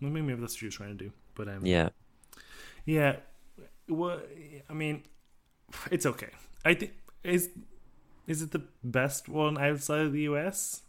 well, 0.00 0.10
maybe 0.10 0.26
maybe 0.26 0.40
that's 0.40 0.54
what 0.54 0.58
she 0.60 0.66
was 0.66 0.74
trying 0.74 0.96
to 0.96 1.04
do. 1.04 1.12
But 1.34 1.48
um, 1.48 1.66
Yeah. 1.66 1.88
yeah. 2.84 3.16
Well, 3.88 4.20
I 4.68 4.72
mean, 4.72 5.02
it's 5.90 6.06
okay. 6.06 6.30
I 6.64 6.74
think 6.74 6.92
is 7.22 7.50
is 8.26 8.40
it 8.40 8.52
the 8.52 8.62
best 8.82 9.28
one 9.28 9.58
outside 9.58 10.00
of 10.06 10.12
the 10.12 10.22
US? 10.22 10.82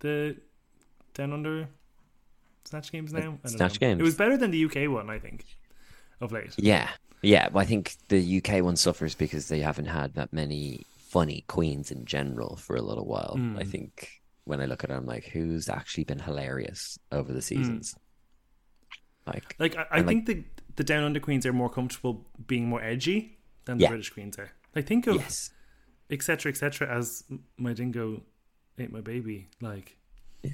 The 0.00 0.36
Down 1.14 1.32
Under 1.32 1.68
Snatch 2.64 2.92
Games 2.92 3.12
now. 3.12 3.18
I 3.20 3.22
don't 3.22 3.48
Snatch 3.48 3.80
know. 3.80 3.86
Games. 3.88 4.00
It 4.00 4.04
was 4.04 4.14
better 4.16 4.36
than 4.36 4.50
the 4.50 4.64
UK 4.64 4.90
one, 4.90 5.08
I 5.08 5.18
think, 5.18 5.44
of 6.20 6.32
late. 6.32 6.54
Yeah. 6.56 6.88
Yeah. 7.22 7.48
Well, 7.50 7.62
I 7.62 7.66
think 7.66 7.94
the 8.08 8.38
UK 8.42 8.62
one 8.62 8.76
suffers 8.76 9.14
because 9.14 9.48
they 9.48 9.60
haven't 9.60 9.86
had 9.86 10.14
that 10.14 10.32
many 10.32 10.84
funny 10.98 11.44
queens 11.46 11.90
in 11.90 12.04
general 12.04 12.56
for 12.56 12.76
a 12.76 12.82
little 12.82 13.06
while. 13.06 13.32
I 13.34 13.62
Mm. 13.64 13.68
think 13.70 14.22
when 14.44 14.60
I 14.60 14.66
look 14.66 14.84
at 14.84 14.90
it, 14.90 14.94
I'm 14.94 15.06
like, 15.06 15.24
who's 15.26 15.68
actually 15.68 16.04
been 16.04 16.18
hilarious 16.20 16.98
over 17.10 17.32
the 17.32 17.42
seasons? 17.42 17.94
Like, 19.26 19.56
Like 19.58 19.76
I, 19.76 19.82
I 19.90 19.98
And, 19.98 20.06
like- 20.06 20.26
think 20.26 20.26
the 20.26 20.44
the 20.76 20.84
Down 20.84 21.04
Under 21.04 21.20
Queens 21.20 21.46
are 21.46 21.54
more 21.54 21.70
comfortable 21.70 22.26
being 22.46 22.68
more 22.68 22.82
edgy 22.82 23.38
than 23.64 23.78
the 23.78 23.84
Yeah. 23.84 23.88
British 23.88 24.10
Queens 24.10 24.38
are. 24.38 24.50
I 24.74 24.82
think 24.82 25.06
of 25.06 25.16
yes. 25.16 25.50
etc 26.10 26.50
etc 26.52 26.86
as 26.94 27.24
my 27.56 27.72
dingo 27.72 28.22
ate 28.78 28.92
my 28.92 29.00
baby. 29.00 29.48
Like, 29.62 29.96
Yeah. 30.42 30.50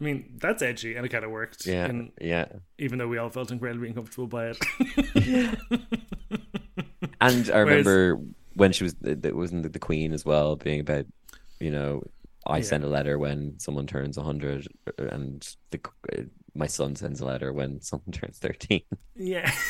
I 0.00 0.04
mean 0.04 0.38
that's 0.40 0.62
edgy 0.62 0.94
and 0.96 1.04
it 1.04 1.10
kind 1.10 1.24
of 1.24 1.30
worked. 1.30 1.66
Yeah. 1.66 1.84
And 1.86 2.12
Yeah. 2.20 2.46
even 2.78 2.98
though 2.98 3.08
we 3.08 3.18
all 3.18 3.28
felt 3.30 3.50
incredibly 3.50 3.88
uncomfortable 3.88 4.26
by 4.28 4.46
it. 4.48 4.58
yeah. 5.14 5.54
And 7.20 7.50
I 7.50 7.62
Whereas- 7.64 7.84
remember 7.86 8.20
when 8.54 8.72
she 8.72 8.84
was, 8.84 8.94
it 9.02 9.36
wasn't 9.36 9.70
the 9.72 9.78
queen 9.78 10.12
as 10.12 10.24
well, 10.24 10.56
being 10.56 10.80
about, 10.80 11.06
you 11.60 11.70
know, 11.70 12.02
I 12.46 12.58
Yeah. 12.58 12.62
send 12.64 12.84
a 12.84 12.88
letter 12.88 13.18
when 13.18 13.58
someone 13.58 13.86
turns 13.86 14.16
100, 14.16 14.66
and 14.98 15.46
the 15.70 15.80
uh, 16.16 16.22
my 16.54 16.66
son 16.66 16.96
sends 16.96 17.20
a 17.20 17.26
letter 17.26 17.52
when 17.52 17.80
someone 17.82 18.12
turns 18.12 18.38
13. 18.38 18.82
yeah. 19.16 19.50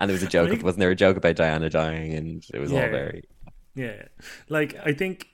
And 0.00 0.10
there 0.10 0.14
was 0.14 0.22
a 0.22 0.26
joke, 0.28 0.50
think- 0.50 0.64
wasn't 0.64 0.80
there 0.80 0.90
a 0.90 0.96
joke 0.96 1.16
about 1.16 1.36
Diana 1.36 1.70
dying? 1.70 2.12
And 2.14 2.44
it 2.52 2.58
was 2.58 2.72
all 2.72 2.78
very, 2.80 3.24
Yeah, 3.74 4.02
like 4.48 4.74
I 4.84 4.92
think 4.92 5.28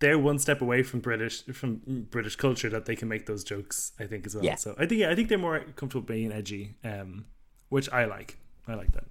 they're 0.00 0.18
one 0.18 0.38
step 0.38 0.60
away 0.60 0.82
from 0.82 1.00
British 1.00 1.44
from 1.44 2.06
British 2.10 2.36
culture 2.36 2.68
that 2.70 2.86
they 2.86 2.96
can 2.96 3.08
make 3.08 3.26
those 3.26 3.44
jokes. 3.44 3.92
I 4.00 4.06
think 4.06 4.26
as 4.26 4.34
well. 4.34 4.44
Yeah. 4.44 4.56
So 4.56 4.74
I 4.78 4.86
think 4.86 5.00
yeah, 5.00 5.10
I 5.10 5.14
think 5.14 5.28
they're 5.28 5.38
more 5.38 5.60
comfortable 5.76 6.06
being 6.06 6.32
edgy, 6.32 6.74
um, 6.84 7.26
which 7.68 7.88
I 7.92 8.06
like. 8.06 8.36
I 8.66 8.74
like 8.74 8.92
that. 8.92 9.04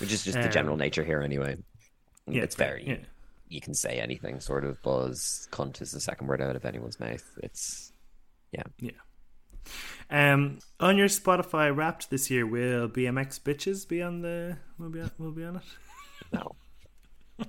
which 0.00 0.12
is 0.12 0.24
just 0.24 0.40
the 0.40 0.48
general 0.48 0.74
Um, 0.74 0.80
nature 0.80 1.04
here 1.04 1.20
anyway. 1.22 1.56
Yeah, 2.26 2.42
it's 2.42 2.56
very, 2.56 2.86
yeah. 2.88 2.96
you 3.48 3.60
can 3.60 3.74
say 3.74 3.98
anything 4.00 4.40
sort 4.40 4.64
of 4.64 4.80
buzz. 4.82 5.46
Cunt 5.52 5.82
is 5.82 5.92
the 5.92 6.00
second 6.00 6.26
word 6.26 6.40
out 6.40 6.56
of 6.56 6.64
anyone's 6.64 6.98
mouth. 6.98 7.22
It's, 7.42 7.92
yeah, 8.50 8.62
yeah. 8.80 8.92
Um, 10.10 10.58
on 10.80 10.96
your 10.96 11.08
Spotify 11.08 11.74
Wrapped 11.74 12.08
this 12.10 12.30
year, 12.30 12.46
will 12.46 12.88
BMX 12.88 13.38
bitches 13.40 13.86
be 13.86 14.00
on 14.02 14.22
the? 14.22 14.56
Will 14.78 14.88
be 14.90 15.00
on, 15.02 15.10
will 15.18 15.32
be 15.32 15.44
on 15.44 15.56
it? 15.56 15.62
no. 16.32 16.54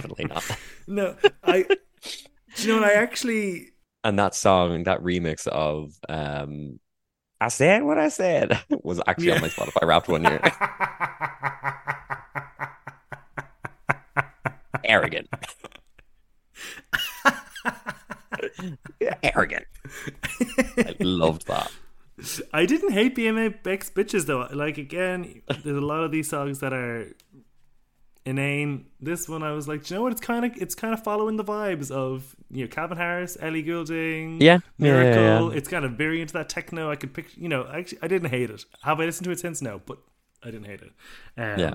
Definitely 0.00 0.24
not. 0.26 0.44
No, 0.86 1.16
I. 1.44 1.62
do 1.62 1.76
you 2.62 2.68
know 2.74 2.80
what? 2.80 2.90
I 2.90 2.94
actually. 2.94 3.68
And 4.02 4.18
that 4.18 4.34
song, 4.34 4.84
that 4.84 5.00
remix 5.02 5.46
of 5.46 5.92
um 6.08 6.80
I 7.40 7.48
said 7.48 7.82
what 7.84 7.98
I 7.98 8.08
said 8.08 8.58
was 8.82 9.00
actually 9.06 9.28
Yeah. 9.28 9.34
on 9.36 9.40
my 9.42 9.48
Spotify 9.48 9.86
Wrapped 9.86 10.08
one 10.08 10.24
year. 10.24 10.40
Arrogant. 14.84 15.28
Arrogant. 19.22 19.66
I 20.78 20.94
loved 21.00 21.46
that. 21.46 21.70
I 22.52 22.66
didn't 22.66 22.92
hate 22.92 23.16
BMX 23.16 23.92
bitches 23.92 24.26
though. 24.26 24.46
Like 24.52 24.78
again, 24.78 25.42
there's 25.64 25.76
a 25.76 25.80
lot 25.80 26.04
of 26.04 26.10
these 26.12 26.28
songs 26.28 26.60
that 26.60 26.72
are 26.72 27.08
inane. 28.26 28.86
This 29.00 29.28
one 29.28 29.42
I 29.42 29.52
was 29.52 29.66
like, 29.68 29.84
"Do 29.84 29.94
you 29.94 29.98
know 29.98 30.02
what? 30.04 30.12
It's 30.12 30.20
kind 30.20 30.44
of 30.44 30.52
it's 30.56 30.74
kind 30.74 30.92
of 30.94 31.02
following 31.02 31.36
the 31.36 31.44
vibes 31.44 31.90
of 31.90 32.34
you 32.50 32.64
know 32.64 32.68
Calvin 32.68 32.96
Harris, 32.98 33.36
Ellie 33.40 33.62
Goulding, 33.62 34.40
Yeah. 34.40 34.58
Yeah, 34.78 34.86
yeah, 34.86 35.02
Miracle. 35.02 35.50
yeah. 35.52 35.56
It's 35.58 35.68
kind 35.68 35.84
of 35.84 35.92
very 35.92 36.20
into 36.20 36.32
that 36.34 36.48
techno. 36.48 36.90
I 36.90 36.96
could 36.96 37.12
pick, 37.14 37.36
you 37.36 37.48
know, 37.48 37.66
actually 37.72 37.98
I 38.02 38.08
didn't 38.08 38.30
hate 38.30 38.50
it. 38.50 38.64
Have 38.82 39.00
I 39.00 39.04
listened 39.06 39.24
to 39.24 39.30
it 39.30 39.40
since? 39.40 39.62
No, 39.62 39.80
but 39.86 39.98
I 40.42 40.50
didn't 40.50 40.66
hate 40.66 40.82
it. 40.82 40.92
Um, 41.36 41.58
Yeah. 41.58 41.74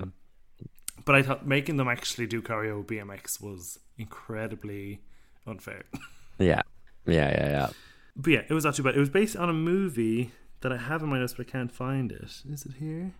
But 1.04 1.14
I 1.14 1.22
thought 1.22 1.46
making 1.46 1.76
them 1.76 1.88
actually 1.88 2.26
do 2.26 2.42
choreo 2.42 2.84
BMX 2.84 3.40
was 3.40 3.78
incredibly 3.98 5.00
unfair. 5.46 5.84
Yeah. 6.38 6.62
Yeah, 7.06 7.30
yeah, 7.30 7.48
yeah. 7.48 7.68
But 8.14 8.30
yeah, 8.32 8.42
it 8.48 8.52
was 8.52 8.64
not 8.64 8.74
too 8.74 8.82
bad. 8.82 8.94
It 8.94 9.00
was 9.00 9.08
based 9.08 9.36
on 9.36 9.48
a 9.48 9.52
movie 9.54 10.32
that 10.60 10.70
I 10.72 10.76
have 10.76 11.02
in 11.02 11.08
my 11.08 11.18
notes, 11.18 11.32
but 11.34 11.46
I 11.46 11.50
can't 11.50 11.72
find 11.72 12.12
it. 12.12 12.42
Is 12.50 12.66
it 12.66 12.72
here? 12.78 13.12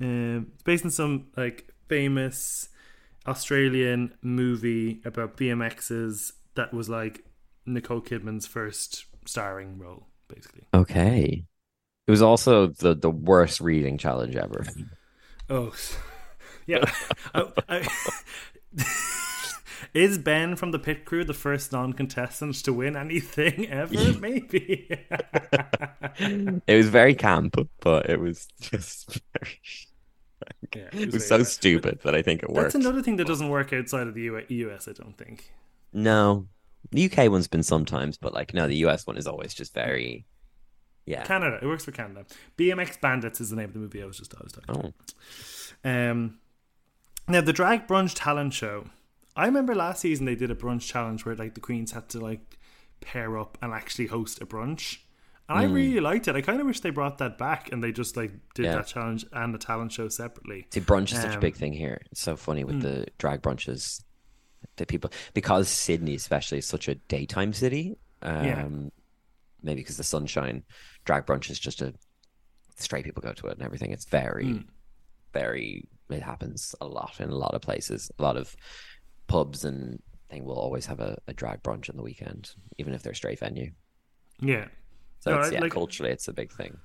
Um, 0.00 0.48
it's 0.54 0.62
based 0.62 0.84
on 0.84 0.90
some 0.90 1.26
like 1.36 1.68
famous 1.90 2.68
Australian 3.26 4.14
movie 4.22 5.02
about 5.04 5.36
BMXs 5.36 6.32
that 6.54 6.72
was 6.72 6.88
like 6.88 7.24
Nicole 7.66 8.00
Kidman's 8.00 8.46
first 8.46 9.06
starring 9.26 9.76
role, 9.76 10.06
basically. 10.28 10.68
Okay. 10.72 11.44
It 12.06 12.10
was 12.10 12.22
also 12.22 12.68
the 12.68 12.94
the 12.94 13.10
worst 13.10 13.60
reading 13.60 13.98
challenge 13.98 14.36
ever. 14.36 14.64
Oh, 15.48 15.74
yeah. 16.66 16.84
I, 17.34 17.52
I, 17.68 17.88
is 19.94 20.18
Ben 20.18 20.54
from 20.54 20.70
the 20.70 20.78
pit 20.78 21.04
crew 21.04 21.24
the 21.24 21.34
first 21.34 21.72
non-contestant 21.72 22.54
to 22.64 22.72
win 22.72 22.96
anything 22.96 23.68
ever? 23.68 24.12
Maybe. 24.20 24.88
It 26.18 26.76
was 26.76 26.88
very 26.88 27.14
camp, 27.14 27.56
but 27.80 28.08
it 28.08 28.20
was 28.20 28.46
just 28.60 29.20
very 29.38 29.58
Yeah, 30.74 30.88
it 30.92 31.12
was 31.12 31.26
so 31.26 31.38
very- 31.38 31.44
stupid 31.46 32.00
that 32.04 32.14
I 32.14 32.22
think 32.22 32.42
it 32.42 32.50
worked. 32.50 32.72
That's 32.72 32.74
another 32.76 33.02
thing 33.02 33.16
that 33.16 33.26
doesn't 33.26 33.48
work 33.48 33.72
outside 33.72 34.06
of 34.06 34.14
the 34.14 34.22
US, 34.48 34.86
I 34.86 34.92
don't 34.92 35.16
think. 35.18 35.52
No. 35.92 36.46
The 36.92 37.10
UK 37.10 37.30
one's 37.30 37.48
been 37.48 37.62
sometimes, 37.62 38.16
but 38.16 38.32
like 38.32 38.54
no, 38.54 38.68
the 38.68 38.76
US 38.86 39.06
one 39.06 39.16
is 39.16 39.26
always 39.26 39.52
just 39.52 39.74
very 39.74 40.26
yeah. 41.06 41.24
Canada, 41.24 41.58
it 41.60 41.66
works 41.66 41.84
for 41.84 41.92
Canada. 41.92 42.24
BMX 42.56 43.00
Bandits 43.00 43.40
is 43.40 43.50
the 43.50 43.56
name 43.56 43.66
of 43.66 43.72
the 43.72 43.80
movie 43.80 44.02
I 44.02 44.06
was 44.06 44.18
just 44.18 44.34
I 44.34 44.40
was 44.42 44.52
talking. 44.52 44.76
Oh. 44.76 44.92
about. 45.82 46.10
Um, 46.10 46.38
now 47.26 47.40
the 47.40 47.52
drag 47.52 47.88
brunch 47.88 48.12
talent 48.14 48.52
show. 48.54 48.84
I 49.34 49.46
remember 49.46 49.74
last 49.74 50.00
season 50.00 50.26
they 50.26 50.34
did 50.34 50.50
a 50.50 50.54
brunch 50.54 50.86
challenge 50.86 51.24
where 51.24 51.34
like 51.34 51.54
the 51.54 51.60
queens 51.60 51.92
had 51.92 52.08
to 52.10 52.20
like 52.20 52.58
pair 53.00 53.38
up 53.38 53.58
and 53.62 53.72
actually 53.72 54.06
host 54.06 54.40
a 54.40 54.46
brunch. 54.46 54.98
And 55.50 55.58
I 55.58 55.64
really 55.64 56.00
liked 56.00 56.28
it. 56.28 56.36
I 56.36 56.40
kind 56.42 56.60
of 56.60 56.66
wish 56.66 56.80
they 56.80 56.90
brought 56.90 57.18
that 57.18 57.36
back 57.36 57.72
and 57.72 57.82
they 57.82 57.90
just 57.92 58.16
like 58.16 58.32
did 58.54 58.66
Yeah. 58.66 58.76
that 58.76 58.86
challenge 58.86 59.26
and 59.32 59.52
the 59.52 59.58
talent 59.58 59.92
show 59.92 60.08
separately. 60.08 60.66
See, 60.72 60.80
brunch 60.80 61.12
is 61.12 61.20
such 61.20 61.32
a 61.32 61.34
Um, 61.34 61.40
big 61.40 61.56
thing 61.56 61.72
here. 61.72 62.00
It's 62.12 62.20
so 62.20 62.36
funny 62.36 62.62
with 62.64 62.80
the 62.82 63.06
drag 63.18 63.42
brunches 63.42 64.02
that 64.76 64.86
people 64.88 65.10
because 65.34 65.68
Sydney 65.68 66.14
especially 66.14 66.58
is 66.58 66.66
such 66.66 66.86
a 66.88 66.94
daytime 66.94 67.52
city. 67.52 67.98
Um 68.22 68.44
Yeah. 68.44 68.68
maybe 69.62 69.80
because 69.80 69.96
the 69.96 70.04
sunshine, 70.04 70.62
drag 71.04 71.26
brunch 71.26 71.50
is 71.50 71.58
just 71.58 71.82
a 71.82 71.94
straight 72.76 73.04
people 73.04 73.20
go 73.20 73.32
to 73.34 73.46
it 73.48 73.52
and 73.54 73.62
everything. 73.62 73.90
It's 73.92 74.06
very, 74.06 74.46
Mm. 74.46 74.68
very 75.34 75.88
it 76.10 76.22
happens 76.22 76.74
a 76.80 76.86
lot 76.86 77.20
in 77.20 77.28
a 77.30 77.34
lot 77.36 77.54
of 77.54 77.60
places. 77.62 78.10
A 78.18 78.22
lot 78.22 78.36
of 78.36 78.54
pubs 79.28 79.64
and 79.64 80.02
thing 80.28 80.44
will 80.44 80.58
always 80.58 80.86
have 80.86 80.98
a, 81.00 81.18
a 81.28 81.34
drag 81.34 81.62
brunch 81.62 81.90
on 81.90 81.96
the 81.96 82.02
weekend, 82.02 82.54
even 82.78 82.94
if 82.94 83.02
they're 83.02 83.12
a 83.12 83.16
straight 83.16 83.38
venue. 83.40 83.70
Yeah. 84.40 84.68
So 85.20 85.30
No, 85.32 85.40
it's, 85.40 85.52
yeah, 85.52 85.60
like- 85.60 85.72
culturally, 85.72 86.10
it's 86.12 86.28
a 86.28 86.32
big 86.32 86.50
thing. 86.52 86.76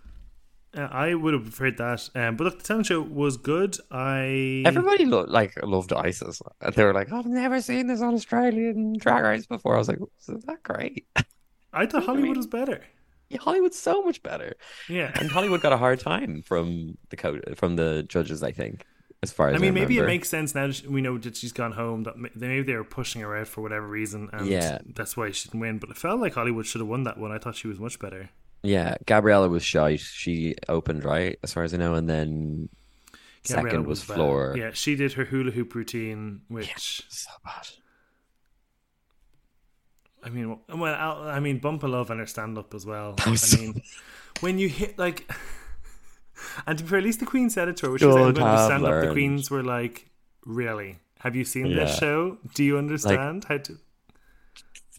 Uh, 0.77 0.89
I 0.91 1.13
would 1.13 1.33
have 1.33 1.43
preferred 1.43 1.77
that. 1.77 2.09
Um, 2.15 2.35
but 2.35 2.43
look, 2.43 2.57
the 2.59 2.65
talent 2.65 2.87
show 2.87 3.01
was 3.01 3.37
good. 3.37 3.77
I 3.91 4.61
Everybody 4.65 5.05
lo- 5.05 5.23
like 5.25 5.53
loved 5.63 5.93
ISIS. 5.93 6.41
They 6.75 6.83
were 6.83 6.93
like, 6.93 7.13
"I've 7.13 7.25
never 7.25 7.61
seen 7.61 7.87
this 7.87 8.01
on 8.01 8.13
Australian 8.13 8.97
Drag 8.97 9.23
Race 9.23 9.45
before." 9.45 9.75
I 9.75 9.77
was 9.77 9.87
like, 9.87 9.99
"Is 10.27 10.43
that 10.43 10.63
great?" 10.63 11.07
I 11.73 11.85
thought 11.85 12.03
I 12.03 12.05
Hollywood 12.07 12.23
mean- 12.31 12.37
was 12.37 12.47
better. 12.47 12.81
Yeah, 13.29 13.39
Hollywood's 13.39 13.79
so 13.79 14.03
much 14.03 14.21
better, 14.21 14.53
Yeah. 14.87 15.11
and 15.19 15.31
Hollywood 15.31 15.61
got 15.61 15.73
a 15.73 15.77
hard 15.77 15.99
time 15.99 16.43
from 16.43 16.97
the 17.09 17.15
co- 17.15 17.41
from 17.55 17.75
the 17.77 18.03
judges. 18.03 18.43
I 18.43 18.51
think, 18.51 18.85
as 19.25 19.33
far 19.33 19.49
as 19.49 19.55
I 19.55 19.57
mean, 19.57 19.73
maybe 19.73 19.97
it 19.97 20.05
makes 20.05 20.29
sense 20.29 20.55
now 20.55 20.67
that 20.67 20.87
we 20.87 21.01
know 21.01 21.17
that 21.17 21.35
she's 21.35 21.51
gone 21.51 21.73
home. 21.73 22.03
That 22.03 22.15
maybe 22.17 22.61
they 22.63 22.75
were 22.75 22.83
pushing 22.83 23.21
her 23.21 23.35
out 23.35 23.47
for 23.47 23.61
whatever 23.61 23.87
reason, 23.87 24.29
and 24.31 24.47
Yeah. 24.47 24.79
that's 24.95 25.17
why 25.17 25.31
she 25.31 25.49
didn't 25.49 25.59
win. 25.59 25.79
But 25.79 25.89
it 25.89 25.97
felt 25.97 26.19
like 26.21 26.33
Hollywood 26.35 26.65
should 26.65 26.81
have 26.81 26.87
won 26.87 27.03
that 27.03 27.17
one. 27.17 27.31
I 27.31 27.37
thought 27.37 27.55
she 27.55 27.67
was 27.67 27.79
much 27.79 27.99
better. 27.99 28.29
Yeah, 28.63 28.95
Gabriella 29.05 29.49
was 29.49 29.63
shy. 29.63 29.95
She 29.97 30.55
opened 30.69 31.03
right, 31.03 31.37
as 31.43 31.53
far 31.53 31.63
as 31.63 31.73
I 31.73 31.77
know, 31.77 31.93
and 31.95 32.09
then 32.09 32.69
Gabriella 33.47 33.69
second 33.69 33.87
was. 33.87 34.03
Flor. 34.03 34.55
Yeah, 34.57 34.71
she 34.73 34.95
did 34.95 35.13
her 35.13 35.25
hula 35.25 35.51
hoop 35.51 35.75
routine, 35.75 36.41
which 36.47 37.03
so 37.09 37.31
bad. 37.43 37.67
I 40.23 40.29
mean, 40.29 40.57
well, 40.67 40.95
I'll- 40.95 41.39
mean, 41.41 41.59
Bumpa 41.59 41.87
Love 41.89 42.09
and 42.09 42.19
her 42.19 42.25
stand 42.25 42.57
up 42.57 42.73
as 42.73 42.85
well. 42.85 43.13
I 43.19 43.37
mean, 43.59 43.81
when 44.39 44.57
you 44.57 44.67
hit 44.67 44.97
like, 44.97 45.31
and 46.67 46.77
to 46.77 46.83
be 46.83 46.89
fair, 46.89 46.97
at 46.99 47.03
least 47.03 47.19
the 47.19 47.25
Queen's 47.25 47.53
said 47.53 47.67
it 47.67 47.77
to 47.77 47.87
her, 47.87 47.91
which 47.93 48.03
was 48.03 48.15
like, 48.15 48.23
Good 48.35 48.37
when 48.37 48.45
you 48.51 48.57
have 48.57 48.65
stand 48.65 48.85
up, 48.85 49.01
the. 49.01 49.11
Queens 49.11 49.49
were 49.51 49.63
like, 49.63 50.09
"Really? 50.45 50.99
Have 51.19 51.35
you 51.35 51.45
seen 51.45 51.73
this 51.75 51.97
show? 51.97 52.37
Do 52.53 52.63
you 52.63 52.77
understand 52.77 53.45
how 53.45 53.57
to?" 53.57 53.77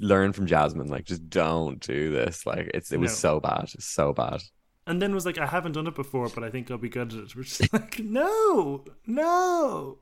Learn 0.01 0.33
from 0.33 0.47
Jasmine. 0.47 0.89
Like, 0.89 1.05
just 1.05 1.29
don't 1.31 1.81
do 1.81 2.11
this. 2.13 2.45
Like, 2.47 2.71
it's 2.75 2.93
it 2.93 3.01
was 3.01 3.13
No. 3.13 3.17
so 3.17 3.41
bad. 3.41 3.71
It's 3.75 3.87
so 3.87 4.13
bad. 4.13 4.43
And 4.87 5.01
then 5.01 5.15
was 5.15 5.25
like, 5.27 5.39
"I 5.39 5.47
haven't 5.47 5.73
done 5.73 5.87
it 5.87 5.95
before, 5.95 6.29
but 6.29 6.45
I 6.45 6.51
think 6.51 6.71
I'll 6.71 6.79
be 6.79 6.89
good 6.89 7.13
at 7.13 7.19
it." 7.19 7.37
We're 7.37 7.43
just 7.45 7.73
like, 7.73 7.99
"No, 7.99 8.85
no." 9.07 9.99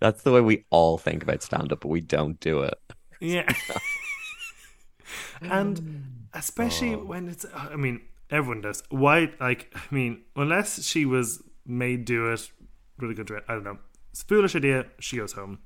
That's 0.00 0.22
the 0.22 0.32
way 0.32 0.40
we 0.40 0.66
all 0.70 0.98
think 0.98 1.22
about 1.22 1.42
stand 1.42 1.72
up, 1.72 1.80
but 1.80 1.88
we 1.88 2.00
don't 2.00 2.38
do 2.40 2.60
it. 2.60 2.74
Yeah. 3.20 3.48
and 5.40 5.80
mm. 5.80 6.02
especially 6.34 6.94
Oh. 6.94 7.04
when 7.04 7.28
it's, 7.28 7.46
I 7.54 7.76
mean, 7.76 8.00
everyone 8.30 8.60
does. 8.62 8.82
Why, 8.90 9.30
like, 9.40 9.72
I 9.74 9.94
mean, 9.94 10.22
unless 10.36 10.84
she 10.84 11.04
was 11.04 11.42
made 11.66 12.04
do 12.04 12.30
it 12.32 12.50
really 12.98 13.14
good 13.14 13.26
dread, 13.26 13.42
I 13.48 13.54
don't 13.54 13.64
know. 13.64 13.78
It's 14.10 14.22
a 14.22 14.26
foolish 14.26 14.54
idea. 14.54 14.86
She 15.00 15.16
goes 15.16 15.32
home. 15.32 15.58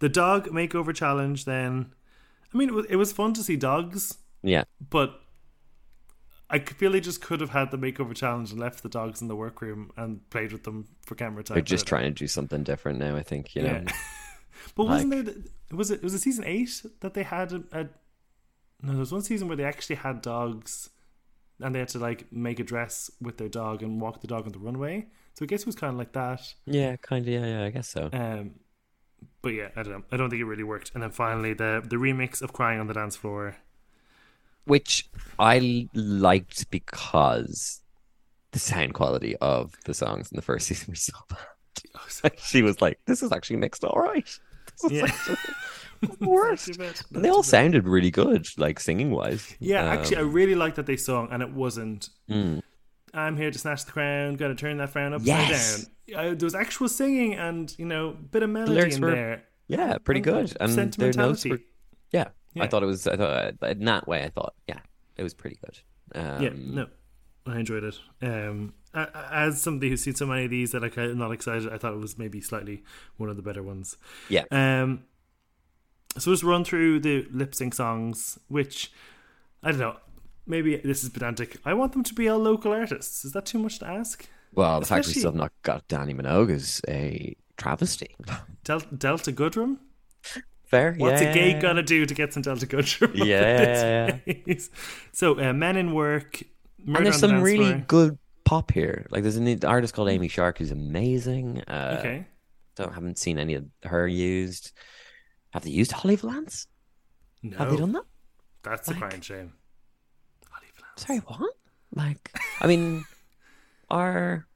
The 0.00 0.08
dog 0.08 0.48
makeover 0.48 0.94
challenge, 0.94 1.44
then, 1.44 1.92
I 2.52 2.56
mean, 2.58 2.68
it 2.68 2.74
was, 2.74 2.86
it 2.86 2.96
was 2.96 3.12
fun 3.12 3.32
to 3.34 3.42
see 3.42 3.56
dogs, 3.56 4.18
Yeah. 4.42 4.64
but 4.90 5.20
I 6.50 6.58
feel 6.58 6.92
they 6.92 7.00
just 7.00 7.22
could 7.22 7.40
have 7.40 7.50
had 7.50 7.70
the 7.70 7.78
makeover 7.78 8.14
challenge 8.14 8.50
and 8.50 8.60
left 8.60 8.82
the 8.82 8.88
dogs 8.90 9.22
in 9.22 9.28
the 9.28 9.36
workroom 9.36 9.90
and 9.96 10.28
played 10.28 10.52
with 10.52 10.64
them 10.64 10.86
for 11.06 11.14
camera 11.14 11.42
time. 11.42 11.54
They're 11.54 11.62
just 11.62 11.86
trying 11.86 12.04
to 12.04 12.10
do 12.10 12.26
something 12.26 12.62
different 12.62 12.98
now, 12.98 13.16
I 13.16 13.22
think, 13.22 13.54
you 13.54 13.62
know. 13.62 13.82
yeah. 13.86 13.92
but 14.74 14.84
wasn't 14.86 15.10
there? 15.12 15.22
the- 15.22 15.48
Was 15.76 15.90
it? 15.90 16.02
Was 16.02 16.12
it 16.12 16.18
season 16.20 16.44
eight 16.46 16.82
that 17.00 17.14
they 17.14 17.22
had 17.22 17.52
a, 17.52 17.62
a? 17.72 17.84
No, 18.82 18.90
there 18.90 18.98
was 18.98 19.12
one 19.12 19.22
season 19.22 19.48
where 19.48 19.56
they 19.56 19.64
actually 19.64 19.96
had 19.96 20.20
dogs, 20.20 20.90
and 21.62 21.74
they 21.74 21.78
had 21.78 21.88
to 21.88 21.98
like 21.98 22.30
make 22.32 22.60
a 22.60 22.64
dress 22.64 23.10
with 23.20 23.36
their 23.38 23.48
dog 23.48 23.82
and 23.82 24.00
walk 24.00 24.20
the 24.20 24.26
dog 24.26 24.46
on 24.46 24.52
the 24.52 24.58
runway. 24.58 25.06
So 25.34 25.44
I 25.44 25.46
guess 25.46 25.60
it 25.60 25.66
was 25.66 25.76
kind 25.76 25.92
of 25.92 25.98
like 25.98 26.12
that. 26.12 26.40
Yeah, 26.66 26.96
kind 26.96 27.26
of. 27.26 27.32
Yeah, 27.32 27.46
yeah, 27.46 27.64
I 27.64 27.70
guess 27.70 27.88
so. 27.88 28.10
Um, 28.12 28.52
but 29.40 29.50
yeah, 29.54 29.68
I 29.76 29.82
don't 29.82 29.92
know. 29.92 30.02
I 30.12 30.16
don't 30.16 30.30
think 30.30 30.40
it 30.40 30.44
really 30.44 30.62
worked. 30.64 30.90
And 30.94 31.02
then 31.02 31.10
finally, 31.10 31.54
the 31.54 31.82
the 31.84 31.96
remix 31.96 32.42
of 32.42 32.52
"Crying 32.52 32.80
on 32.80 32.86
the 32.86 32.94
Dance 32.94 33.16
Floor." 33.16 33.56
Which 34.64 35.08
I 35.38 35.88
liked 35.94 36.70
because 36.70 37.80
the 38.52 38.58
sound 38.60 38.94
quality 38.94 39.36
of 39.38 39.74
the 39.86 39.94
songs 39.94 40.30
in 40.30 40.36
the 40.36 40.42
first 40.42 40.66
season 40.68 40.92
was 40.92 41.02
so 41.02 41.14
bad. 41.28 41.38
Oh, 41.96 42.28
She 42.36 42.62
was 42.62 42.80
like, 42.80 42.98
"This 43.06 43.22
is 43.22 43.32
actually 43.32 43.56
mixed 43.56 43.84
all 43.84 44.00
right." 44.00 44.28
This 44.80 44.84
is 44.84 44.92
Yeah. 44.92 45.04
actually 45.06 45.36
the 46.02 46.28
worst. 46.28 46.68
Not 46.68 46.74
too 46.74 46.78
bad. 46.78 47.00
And 47.00 47.12
Not 47.12 47.22
they 47.22 47.28
all 47.30 47.42
sounded 47.42 47.86
really 47.86 48.10
good, 48.10 48.46
like 48.58 48.78
singing 48.80 49.10
wise. 49.10 49.54
Yeah, 49.60 49.84
actually, 49.84 50.16
I 50.18 50.20
really 50.20 50.54
liked 50.54 50.76
that 50.76 50.86
they 50.86 50.96
sung, 50.96 51.28
and 51.30 51.42
it 51.42 51.52
wasn't. 51.52 52.08
Mm. 52.30 52.62
I'm 53.14 53.36
here 53.36 53.50
to 53.50 53.58
snatch 53.58 53.84
the 53.84 53.92
crown, 53.92 54.34
gotta 54.36 54.54
turn 54.54 54.78
that 54.78 54.90
frown 54.90 55.12
upside 55.12 55.26
Yes. 55.26 55.86
down. 56.08 56.16
Uh, 56.32 56.34
there 56.34 56.46
was 56.46 56.54
actual 56.54 56.88
singing 56.88 57.34
and 57.34 57.74
you 57.78 57.84
know, 57.86 58.10
bit 58.30 58.42
of 58.42 58.50
melody 58.50 58.72
lyrics 58.74 58.96
in 58.96 59.02
were- 59.02 59.10
there. 59.14 59.44
yeah, 59.68 59.98
pretty 59.98 60.18
And 60.20 60.24
good. 60.24 60.56
And 60.60 60.72
their 60.72 60.76
notes 60.86 60.96
sentimentality. 60.96 61.50
were, 61.50 61.58
yeah, 62.10 62.28
Yeah. 62.54 62.64
I 62.64 62.66
thought 62.68 62.82
it 62.82 62.86
was. 62.86 63.06
I 63.06 63.16
thought 63.16 63.54
uh, 63.62 63.66
in 63.66 63.84
that 63.84 64.08
way, 64.08 64.24
I 64.24 64.28
thought, 64.30 64.54
yeah, 64.66 64.78
it 65.16 65.22
was 65.22 65.34
pretty 65.34 65.56
good. 65.64 65.78
Um, 66.14 66.42
yeah, 66.42 66.50
no, 66.56 66.86
I 67.46 67.58
enjoyed 67.58 67.84
it. 67.84 67.98
Um, 68.22 68.74
as 68.94 69.60
somebody 69.62 69.88
who's 69.88 70.02
seen 70.02 70.14
so 70.14 70.26
many 70.26 70.44
of 70.44 70.50
these 70.50 70.72
that 70.72 70.82
like, 70.82 70.98
I'm 70.98 71.16
not 71.18 71.32
excited, 71.32 71.72
I 71.72 71.78
thought 71.78 71.94
it 71.94 71.98
was 72.00 72.18
maybe 72.18 72.40
slightly 72.40 72.82
one 73.16 73.30
of 73.30 73.36
the 73.36 73.42
better 73.42 73.62
ones. 73.62 73.96
Yeah. 74.28 74.44
Um, 74.50 75.04
so 76.18 76.30
just 76.32 76.42
run 76.42 76.64
through 76.64 77.00
the 77.00 77.26
lip 77.30 77.54
sync 77.54 77.74
songs, 77.74 78.38
which 78.48 78.92
I 79.62 79.70
don't 79.70 79.80
know. 79.80 79.96
Maybe 80.46 80.76
this 80.76 81.04
is 81.04 81.10
pedantic. 81.10 81.58
I 81.64 81.74
want 81.74 81.92
them 81.92 82.02
to 82.04 82.14
be 82.14 82.28
all 82.28 82.38
local 82.38 82.72
artists. 82.72 83.24
Is 83.24 83.32
that 83.32 83.46
too 83.46 83.58
much 83.58 83.78
to 83.78 83.86
ask? 83.86 84.28
Well, 84.54 84.80
the 84.80 84.86
fact 84.86 85.06
we 85.06 85.12
still 85.14 85.30
have 85.30 85.34
not 85.36 85.52
got 85.62 85.86
Dannii 85.88 86.20
Minogue 86.20 86.50
is 86.50 86.80
a 86.88 87.34
travesty. 87.56 88.14
Del- 88.64 88.80
Delta 88.80 89.32
Goodrem. 89.32 89.78
Fair. 90.64 90.94
What's 90.98 91.22
yeah. 91.22 91.30
a 91.30 91.34
gay 91.34 91.60
gonna 91.60 91.82
do 91.82 92.04
to 92.06 92.14
get 92.14 92.32
some 92.32 92.42
Delta 92.42 92.66
Goodrem? 92.66 93.12
Yeah. 93.14 94.18
So, 95.12 95.38
uh, 95.38 95.52
Men 95.52 95.76
in 95.76 95.94
Work. 95.94 96.42
Murder 96.84 96.98
and 96.98 97.06
there's 97.06 97.16
the 97.16 97.20
some 97.28 97.30
Dance 97.32 97.44
really 97.44 97.66
Floor. 97.72 97.84
good 97.86 98.18
pop 98.44 98.72
here. 98.72 99.06
Like 99.10 99.22
there's 99.22 99.36
an 99.36 99.64
artist 99.64 99.94
called 99.94 100.08
Amy 100.08 100.28
Shark 100.28 100.58
who's 100.58 100.70
amazing. 100.72 101.62
Uh, 101.68 101.96
Okay. 102.00 102.26
Don't 102.74 102.92
haven't 102.92 103.18
seen 103.18 103.38
any 103.38 103.54
of 103.54 103.64
her 103.84 104.08
used. 104.08 104.72
Have 105.52 105.64
they 105.64 105.70
used 105.70 105.92
Holly 105.92 106.16
Valance? 106.16 106.66
No, 107.42 107.56
Have 107.58 107.70
they 107.70 107.76
done 107.76 107.92
that? 107.92 108.04
that's 108.62 108.88
a 108.88 108.92
Like- 108.92 109.00
crying 109.00 109.20
shame. 109.20 109.52
Holly 110.50 110.66
Valance. 110.76 111.02
Sorry, 111.06 111.18
what? 111.18 111.54
Like, 111.94 112.30
I 112.60 112.66
mean, 112.66 113.04
are 113.90 114.46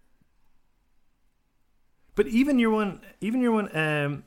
But 2.14 2.26
even 2.28 2.58
your 2.58 2.70
one, 2.70 3.00
even 3.20 3.40
your 3.42 3.52
one, 3.52 3.76
um, 3.76 4.24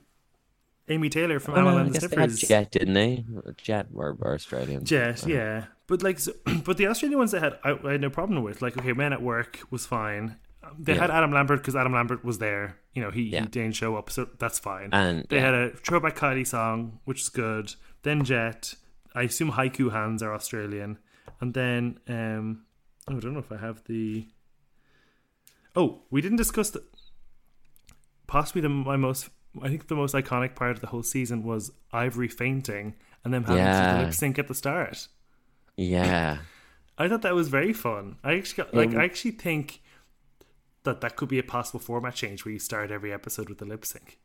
Amy 0.88 1.08
Taylor 1.08 1.40
from 1.40 1.54
oh, 1.54 1.58
Amyl 1.58 1.76
I 1.78 1.80
and 1.82 1.88
the 1.94 1.98
guess 1.98 2.08
they 2.10 2.16
had 2.20 2.30
Sniffers. 2.30 2.48
Jet, 2.48 2.70
didn't 2.70 2.94
they? 2.94 3.24
Jet 3.56 3.90
were, 3.92 4.14
were 4.14 4.34
Australian. 4.34 4.84
Jet, 4.84 5.24
Uh, 5.24 5.28
yeah. 5.28 5.64
But 5.88 6.02
like, 6.02 6.18
so, 6.20 6.32
but 6.64 6.76
the 6.76 6.86
Australian 6.86 7.18
ones 7.18 7.32
they 7.32 7.40
had, 7.40 7.58
I, 7.64 7.72
I 7.84 7.92
had 7.92 8.00
no 8.00 8.10
problem 8.10 8.42
with. 8.44 8.62
Like, 8.62 8.76
okay, 8.78 8.92
Men 8.92 9.12
at 9.12 9.22
Work 9.22 9.58
was 9.70 9.86
fine. 9.86 10.36
They 10.78 10.94
Yeah. 10.94 11.00
had 11.00 11.10
Adam 11.10 11.32
Lambert 11.32 11.60
because 11.60 11.76
Adam 11.76 11.92
Lambert 11.92 12.24
was 12.24 12.38
there. 12.38 12.76
You 12.94 13.02
know, 13.02 13.10
he, 13.10 13.22
Yeah. 13.22 13.40
he 13.42 13.46
didn't 13.48 13.76
show 13.76 13.96
up, 13.96 14.10
so 14.10 14.28
that's 14.38 14.58
fine. 14.58 14.90
And 14.92 15.26
They 15.28 15.36
yeah, 15.36 15.44
had 15.46 15.54
a 15.54 15.70
throwback 15.76 16.16
Kylie 16.16 16.46
song, 16.46 17.00
which 17.04 17.20
is 17.22 17.28
good. 17.28 17.74
Then 18.02 18.24
Jet. 18.24 18.74
I 19.14 19.22
assume 19.22 19.52
Haiku 19.52 19.90
Hands 19.92 20.22
are 20.22 20.32
Australian. 20.34 20.98
And 21.40 21.54
then 21.54 21.98
um 22.08 22.64
oh, 23.08 23.16
I 23.16 23.20
don't 23.20 23.32
know 23.32 23.40
if 23.40 23.50
I 23.52 23.56
have 23.56 23.82
the 23.84 24.26
Oh, 25.76 26.02
we 26.10 26.20
didn't 26.20 26.36
discuss 26.38 26.70
the 26.70 26.82
possibly 28.26 28.60
the 28.62 28.68
my 28.68 28.96
most 28.96 29.30
I 29.62 29.68
think 29.68 29.88
the 29.88 29.96
most 29.96 30.14
iconic 30.14 30.54
part 30.54 30.72
of 30.72 30.80
the 30.80 30.86
whole 30.88 31.02
season 31.02 31.42
was 31.42 31.72
Ivory 31.92 32.28
fainting 32.28 32.94
and 33.24 33.34
then 33.34 33.42
having 33.42 33.56
to 33.56 33.62
Yeah. 33.62 34.02
lip 34.04 34.14
sync 34.14 34.38
at 34.38 34.48
the 34.48 34.54
start. 34.54 35.08
yeah. 35.76 36.38
I 36.98 37.08
thought 37.08 37.22
that 37.22 37.34
was 37.34 37.48
very 37.48 37.72
fun. 37.72 38.16
I 38.22 38.34
actually 38.34 38.64
got, 38.64 38.74
like. 38.74 38.94
I 38.94 39.04
actually 39.04 39.30
think 39.30 39.80
that 40.84 41.00
that 41.00 41.16
could 41.16 41.28
be 41.28 41.38
a 41.38 41.42
possible 41.42 41.80
format 41.80 42.14
change 42.14 42.44
where 42.44 42.52
you 42.52 42.58
start 42.58 42.90
every 42.90 43.12
episode 43.12 43.48
with 43.48 43.58
the 43.58 43.66
lip 43.66 43.84
sync. 43.84 44.18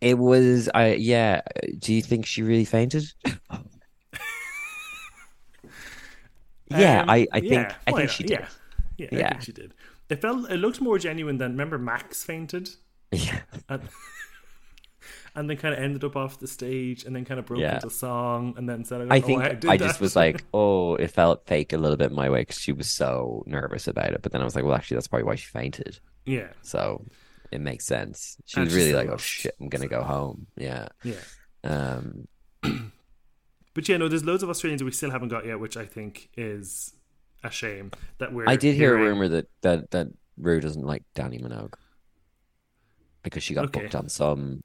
It 0.00 0.18
was. 0.18 0.68
I 0.74 0.94
yeah. 0.94 1.42
Do 1.78 1.94
you 1.94 2.02
think 2.02 2.26
she 2.26 2.42
really 2.42 2.64
fainted? 2.64 3.04
yeah, 6.68 7.02
Um, 7.02 7.08
I 7.08 7.26
I 7.32 7.40
think 7.40 7.52
yeah, 7.52 7.74
I 7.86 7.92
think 7.92 8.06
not? 8.06 8.10
she 8.10 8.24
did. 8.24 8.40
Yeah, 8.98 8.98
yeah, 8.98 9.18
I 9.18 9.22
think 9.24 9.42
she 9.42 9.52
did. 9.52 9.74
It 10.08 10.20
felt 10.20 10.50
it 10.50 10.56
looked 10.58 10.80
more 10.80 10.98
genuine 10.98 11.38
than 11.38 11.52
remember 11.52 11.78
Max 11.78 12.24
fainted 12.24 12.70
Yeah. 13.12 13.40
And 15.36 15.50
then 15.50 15.56
kind 15.56 15.74
of 15.74 15.80
ended 15.80 16.04
up 16.04 16.14
off 16.14 16.38
the 16.38 16.46
stage 16.46 17.04
and 17.04 17.14
then 17.16 17.24
kind 17.24 17.40
of 17.40 17.46
broke 17.46 17.60
Yeah. 17.60 17.74
into 17.76 17.90
song 17.90 18.54
and 18.56 18.68
then 18.68 18.84
said, 18.84 19.00
I 19.10 19.18
"Oh, 19.18 19.20
think 19.20 19.42
I, 19.42 19.72
I, 19.72 19.76
just 19.76 20.00
was 20.00 20.14
like, 20.14 20.44
oh, 20.54 20.94
it 20.94 21.08
felt 21.10 21.44
fake 21.46 21.72
a 21.72 21.76
little 21.76 21.96
bit 21.96 22.12
my 22.12 22.30
way 22.30 22.42
because 22.42 22.58
she 22.60 22.70
was 22.72 22.88
so 22.90 23.42
nervous 23.46 23.88
about 23.88 24.12
it. 24.12 24.22
But 24.22 24.30
then 24.30 24.40
I 24.40 24.44
was 24.44 24.54
like, 24.54 24.64
well, 24.64 24.74
actually, 24.74 24.94
that's 24.96 25.08
probably 25.08 25.24
why 25.24 25.34
she 25.34 25.46
fainted. 25.46 25.98
yeah, 26.24 26.48
So 26.62 27.04
it 27.50 27.60
makes 27.60 27.84
sense. 27.84 28.36
She 28.46 28.58
And 28.60 28.66
was 28.66 28.74
really 28.76 28.92
like, 28.94 29.08
oh 29.08 29.16
shit, 29.16 29.56
I'm 29.60 29.68
gonna 29.68 29.88
go 29.88 30.02
home. 30.04 30.46
Yeah. 30.56 30.86
yeah. 31.02 31.14
Um. 31.64 32.28
But 33.74 33.88
yeah, 33.88 33.96
no, 33.96 34.06
there's 34.06 34.24
loads 34.24 34.44
of 34.44 34.48
Australians 34.50 34.78
that 34.82 34.84
we 34.84 34.92
still 34.92 35.10
haven't 35.10 35.30
got 35.30 35.44
yet, 35.44 35.58
which 35.58 35.76
I 35.76 35.84
think 35.84 36.28
is 36.36 36.94
a 37.42 37.50
shame 37.50 37.90
that 38.18 38.32
we're. 38.32 38.48
I 38.48 38.54
did 38.54 38.76
hear 38.76 38.94
a 38.96 39.00
rumor 39.00 39.26
that 39.26 39.48
that 39.62 39.90
that 39.90 40.08
Ru 40.38 40.60
doesn't 40.60 40.86
like 40.86 41.02
Dannii 41.16 41.42
Minogue. 41.42 41.74
because 43.24 43.42
she 43.42 43.52
got 43.52 43.64
Okay. 43.64 43.80
booked 43.80 43.96
on 43.96 44.08
some 44.08 44.62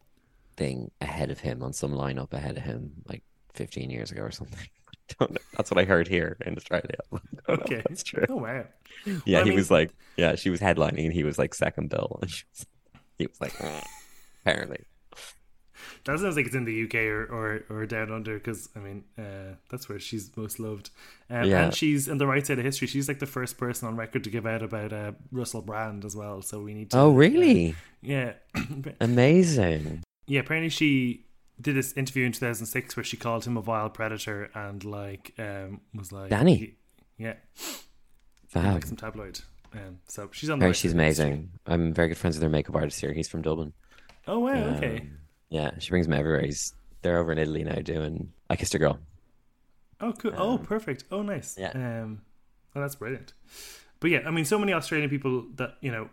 thing 0.59 0.91
ahead 1.01 1.31
of 1.31 1.39
him 1.39 1.63
on 1.63 1.71
some 1.73 1.91
lineup 1.93 2.33
ahead 2.33 2.57
of 2.57 2.63
him 2.63 2.91
like 3.07 3.23
15 3.55 3.89
years 3.89 4.11
ago 4.11 4.21
or 4.23 4.31
something. 4.31 4.67
Don't 5.19 5.31
know. 5.31 5.41
That's 5.57 5.71
what 5.71 5.79
I 5.79 5.85
heard 5.85 6.07
here 6.07 6.37
in 6.45 6.55
Australia. 6.55 6.99
Okay. 7.49 7.81
that's 7.87 8.03
true. 8.03 8.25
Oh 8.29 8.35
wow. 8.35 8.63
Yeah, 9.25 9.39
I 9.39 9.43
he 9.43 9.49
mean- 9.49 9.57
was 9.57 9.71
like, 9.71 9.89
yeah, 10.17 10.35
she 10.35 10.51
was 10.51 10.59
headlining 10.59 11.05
and 11.05 11.13
he 11.13 11.23
was 11.23 11.39
like 11.39 11.55
second 11.55 11.89
bill, 11.89 12.19
and 12.21 12.29
was, 12.53 12.65
he 13.17 13.25
was 13.25 13.41
like, 13.41 13.53
apparently, 14.43 14.81
That 16.05 16.19
sounds 16.19 16.35
like 16.35 16.45
it's 16.45 16.55
in 16.55 16.65
the 16.65 16.83
UK 16.85 16.95
or 17.13 17.23
or, 17.25 17.47
or 17.75 17.85
down 17.87 18.11
under 18.11 18.35
because 18.37 18.69
I 18.75 18.79
mean 18.79 19.03
uh, 19.17 19.55
that's 19.71 19.89
where 19.89 19.99
she's 19.99 20.29
most 20.37 20.59
loved. 20.59 20.91
Um, 21.29 21.45
Yeah. 21.45 21.63
And 21.65 21.73
she's 21.75 22.07
in 22.07 22.19
the 22.19 22.27
right 22.27 22.45
side 22.45 22.59
of 22.59 22.65
history. 22.65 22.87
She's 22.87 23.07
like 23.07 23.17
the 23.19 23.25
first 23.37 23.57
person 23.57 23.87
on 23.87 23.95
record 23.95 24.23
to 24.25 24.29
give 24.29 24.45
out 24.45 24.61
about 24.61 24.93
uh, 24.93 25.13
Russell 25.31 25.63
Brand 25.63 26.05
as 26.05 26.15
well. 26.15 26.43
So 26.43 26.61
we 26.61 26.73
need 26.75 26.91
to. 26.91 26.97
oh 26.99 27.09
really? 27.11 27.75
yeah. 28.01 28.33
Amazing. 29.01 30.03
Yeah, 30.29 30.41
apparently 30.41 30.69
she 30.69 31.25
did 31.59 31.75
this 31.75 31.91
interview 31.93 32.25
in 32.25 32.31
2006 32.31 32.95
where 32.95 33.03
she 33.03 33.17
called 33.17 33.45
him 33.45 33.57
a 33.57 33.61
vile 33.61 33.89
predator 33.89 34.49
and 34.53 34.83
like 34.85 35.33
um 35.37 35.81
was 35.93 36.11
like 36.11 36.29
Dannii. 36.29 36.75
yeah, 37.17 37.33
Fab. 38.47 38.75
like 38.75 38.85
some 38.85 38.95
tabloid. 38.95 39.41
Um, 39.73 39.99
so 40.07 40.29
she's 40.31 40.49
on. 40.49 40.59
The 40.59 40.67
right 40.67 40.75
she's 40.75 40.93
amazing. 40.93 41.51
I'm 41.65 41.93
very 41.93 42.09
good 42.09 42.17
friends 42.17 42.35
with 42.35 42.43
her 42.43 42.49
makeup 42.49 42.75
artist 42.75 43.01
here. 43.01 43.11
He's 43.11 43.27
from 43.27 43.41
Dublin. 43.41 43.73
Oh 44.27 44.39
wow, 44.39 44.75
okay. 44.75 44.99
Um, 44.99 45.17
yeah, 45.49 45.71
she 45.79 45.89
brings 45.89 46.07
me 46.07 46.15
everywhere. 46.15 46.43
He's 46.43 46.73
they're 47.01 47.17
over 47.17 47.31
in 47.31 47.39
Italy 47.39 47.63
now 47.63 47.75
doing 47.81 48.31
I 48.49 48.55
Kissed 48.55 48.75
a 48.75 48.79
Girl. 48.79 48.99
Oh 49.99 50.13
cool. 50.13 50.33
oh 50.37 50.53
um, 50.53 50.59
perfect. 50.59 51.05
Oh 51.11 51.23
nice. 51.23 51.55
yeah. 51.57 51.71
Um, 51.73 52.21
oh 52.75 52.81
that's 52.81 52.95
brilliant. 52.95 53.33
But 53.99 54.11
yeah, 54.11 54.19
I 54.25 54.31
mean, 54.31 54.45
so 54.45 54.59
many 54.59 54.73
Australian 54.73 55.09
people 55.09 55.45
that 55.55 55.77
you 55.81 55.91
know. 55.91 56.09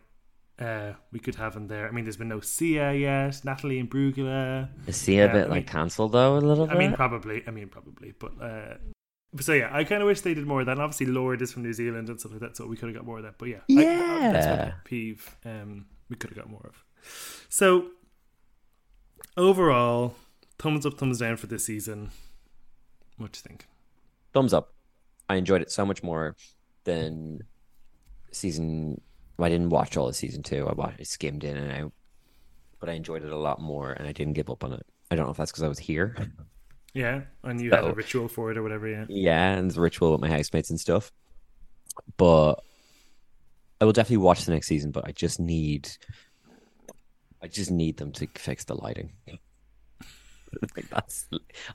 Uh, 0.58 0.92
we 1.12 1.18
could 1.18 1.34
have 1.34 1.54
in 1.56 1.66
there. 1.68 1.86
I 1.86 1.90
mean, 1.90 2.04
there's 2.04 2.16
been 2.16 2.28
no 2.28 2.40
Sia 2.40 2.92
yet. 2.94 3.44
Natalie 3.44 3.82
Imbruglia. 3.82 4.70
Is 4.86 5.02
she 5.02 5.18
a 5.18 5.28
bit 5.28 5.48
I 5.48 5.50
like 5.50 5.66
cancelled 5.66 6.12
though 6.12 6.36
a 6.36 6.40
little 6.40 6.66
bit? 6.66 6.74
I 6.74 6.78
mean, 6.78 6.94
probably. 6.94 7.42
I 7.46 7.50
mean, 7.50 7.68
probably. 7.68 8.14
But 8.18 8.32
uh, 8.40 8.74
so 9.38 9.52
yeah, 9.52 9.68
I 9.70 9.84
kind 9.84 10.00
of 10.02 10.06
wish 10.06 10.22
they 10.22 10.32
did 10.32 10.46
more 10.46 10.60
of 10.60 10.66
that. 10.66 10.72
And 10.72 10.80
obviously, 10.80 11.06
Lorde 11.06 11.42
is 11.42 11.52
from 11.52 11.62
New 11.62 11.74
Zealand 11.74 12.08
and 12.08 12.18
stuff 12.18 12.32
like 12.32 12.40
that, 12.40 12.56
so 12.56 12.66
we 12.66 12.76
could 12.76 12.88
have 12.88 12.96
got 12.96 13.04
more 13.04 13.18
of 13.18 13.24
that. 13.24 13.36
But 13.36 13.48
yeah, 13.50 13.58
I, 13.70 13.74
that's 14.32 14.46
my 14.46 14.52
Yeah. 14.52 14.72
peeve. 14.84 15.36
Um, 15.44 15.86
we 16.08 16.16
could 16.16 16.30
have 16.30 16.38
got 16.38 16.48
more 16.48 16.64
of. 16.72 16.84
So 17.50 17.88
overall, 19.36 20.14
thumbs 20.58 20.86
up, 20.86 20.94
thumbs 20.98 21.18
down 21.18 21.36
for 21.36 21.46
this 21.48 21.64
season. 21.66 22.10
What 23.18 23.32
do 23.32 23.38
you 23.38 23.42
think? 23.42 23.66
thumbs 24.32 24.52
up. 24.52 24.74
I 25.30 25.36
enjoyed 25.36 25.62
it 25.62 25.70
so 25.70 25.86
much 25.86 26.02
more 26.02 26.36
than 26.84 27.40
season. 28.32 29.00
I 29.44 29.48
didn't 29.50 29.70
watch 29.70 29.96
all 29.96 30.08
of 30.08 30.16
season 30.16 30.42
two. 30.42 30.66
I 30.66 30.72
watched, 30.72 31.00
I 31.00 31.02
skimmed 31.02 31.44
in 31.44 31.56
and 31.56 31.72
out, 31.72 31.92
but 32.80 32.88
I 32.88 32.94
enjoyed 32.94 33.22
it 33.22 33.30
a 33.30 33.36
lot 33.36 33.60
more, 33.60 33.92
and 33.92 34.08
I 34.08 34.12
didn't 34.12 34.32
give 34.32 34.48
up 34.48 34.64
on 34.64 34.72
it. 34.72 34.86
I 35.10 35.16
don't 35.16 35.26
know 35.26 35.30
if 35.30 35.36
that's 35.36 35.52
because 35.52 35.62
I 35.62 35.68
was 35.68 35.78
here. 35.78 36.16
Yeah, 36.96 37.24
and 37.44 37.60
you 37.60 37.72
had 37.72 37.84
a 37.84 37.92
ritual 37.92 38.26
for 38.26 38.50
it 38.50 38.56
or 38.56 38.62
whatever. 38.62 38.88
Yeah, 38.88 39.04
yeah, 39.10 39.52
and 39.52 39.70
the 39.70 39.82
ritual 39.82 40.12
with 40.12 40.22
my 40.22 40.30
housemates 40.30 40.70
and 40.70 40.80
stuff. 40.80 41.12
But 42.16 42.54
I 43.82 43.84
will 43.84 43.92
definitely 43.92 44.24
watch 44.24 44.46
the 44.46 44.52
next 44.52 44.66
season. 44.66 44.92
But 44.92 45.06
I 45.06 45.12
just 45.12 45.38
need, 45.38 45.90
I 47.42 47.48
just 47.48 47.70
need 47.70 47.98
them 47.98 48.12
to 48.12 48.26
fix 48.36 48.64
the 48.64 48.76
lighting. 48.76 49.12
like 50.74 50.88
that's, 50.88 51.28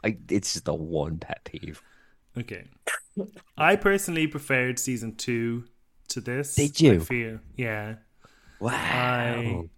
I. 0.03 0.17
It's 0.27 0.53
just 0.53 0.67
a 0.67 0.73
one 0.73 1.19
pet 1.19 1.41
peeve. 1.43 1.83
okay. 2.35 2.65
I 3.55 3.75
personally 3.75 4.25
preferred 4.25 4.79
season 4.79 5.17
two 5.17 5.65
to 6.11 6.21
this. 6.21 6.55
Did 6.55 6.79
you? 6.79 6.95
I 6.95 6.99
feel 6.99 7.39
yeah. 7.55 7.95
Wow. 8.59 8.71
I 8.71 9.69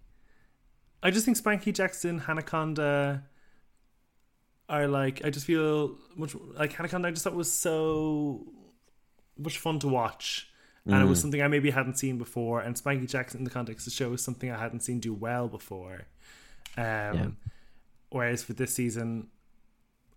I 1.02 1.10
just 1.10 1.24
think 1.24 1.36
Spankie 1.36 1.74
Jackson, 1.74 2.18
Hannah 2.18 2.42
Conda 2.42 3.22
are 4.68 4.88
like 4.88 5.24
I 5.24 5.30
just 5.30 5.46
feel 5.46 5.96
much 6.16 6.34
like 6.56 6.72
Hannah 6.72 6.88
Conda 6.88 7.06
I 7.06 7.10
just 7.10 7.24
thought 7.24 7.34
was 7.34 7.52
so 7.52 8.46
much 9.38 9.58
fun 9.58 9.78
to 9.80 9.88
watch. 9.88 10.50
And 10.86 11.02
it 11.02 11.06
was 11.06 11.18
something 11.18 11.40
I 11.40 11.48
maybe 11.48 11.70
hadn't 11.70 11.98
seen 11.98 12.18
before, 12.18 12.60
and 12.60 12.76
Spankie 12.76 13.08
Jackson 13.08 13.38
in 13.38 13.44
the 13.44 13.50
context 13.50 13.86
of 13.86 13.92
the 13.94 13.96
show 13.96 14.12
is 14.12 14.22
something 14.22 14.50
I 14.50 14.58
hadn't 14.58 14.80
seen 14.80 15.00
do 15.00 15.14
well 15.14 15.48
before. 15.48 16.06
Um 16.76 17.38
whereas 18.10 18.44
for 18.44 18.52
this 18.52 18.74
season 18.74 19.28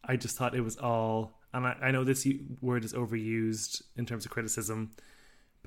I 0.04 0.18
just 0.18 0.38
thought 0.38 0.56
it 0.56 0.62
was 0.62 0.78
all 0.78 1.38
and 1.54 1.66
I, 1.66 1.78
I 1.82 1.92
know 1.92 2.04
this 2.04 2.28
word 2.62 2.84
is 2.84 2.94
overused 2.94 3.82
in 3.96 4.06
terms 4.06 4.26
of 4.26 4.32
criticism, 4.32 4.92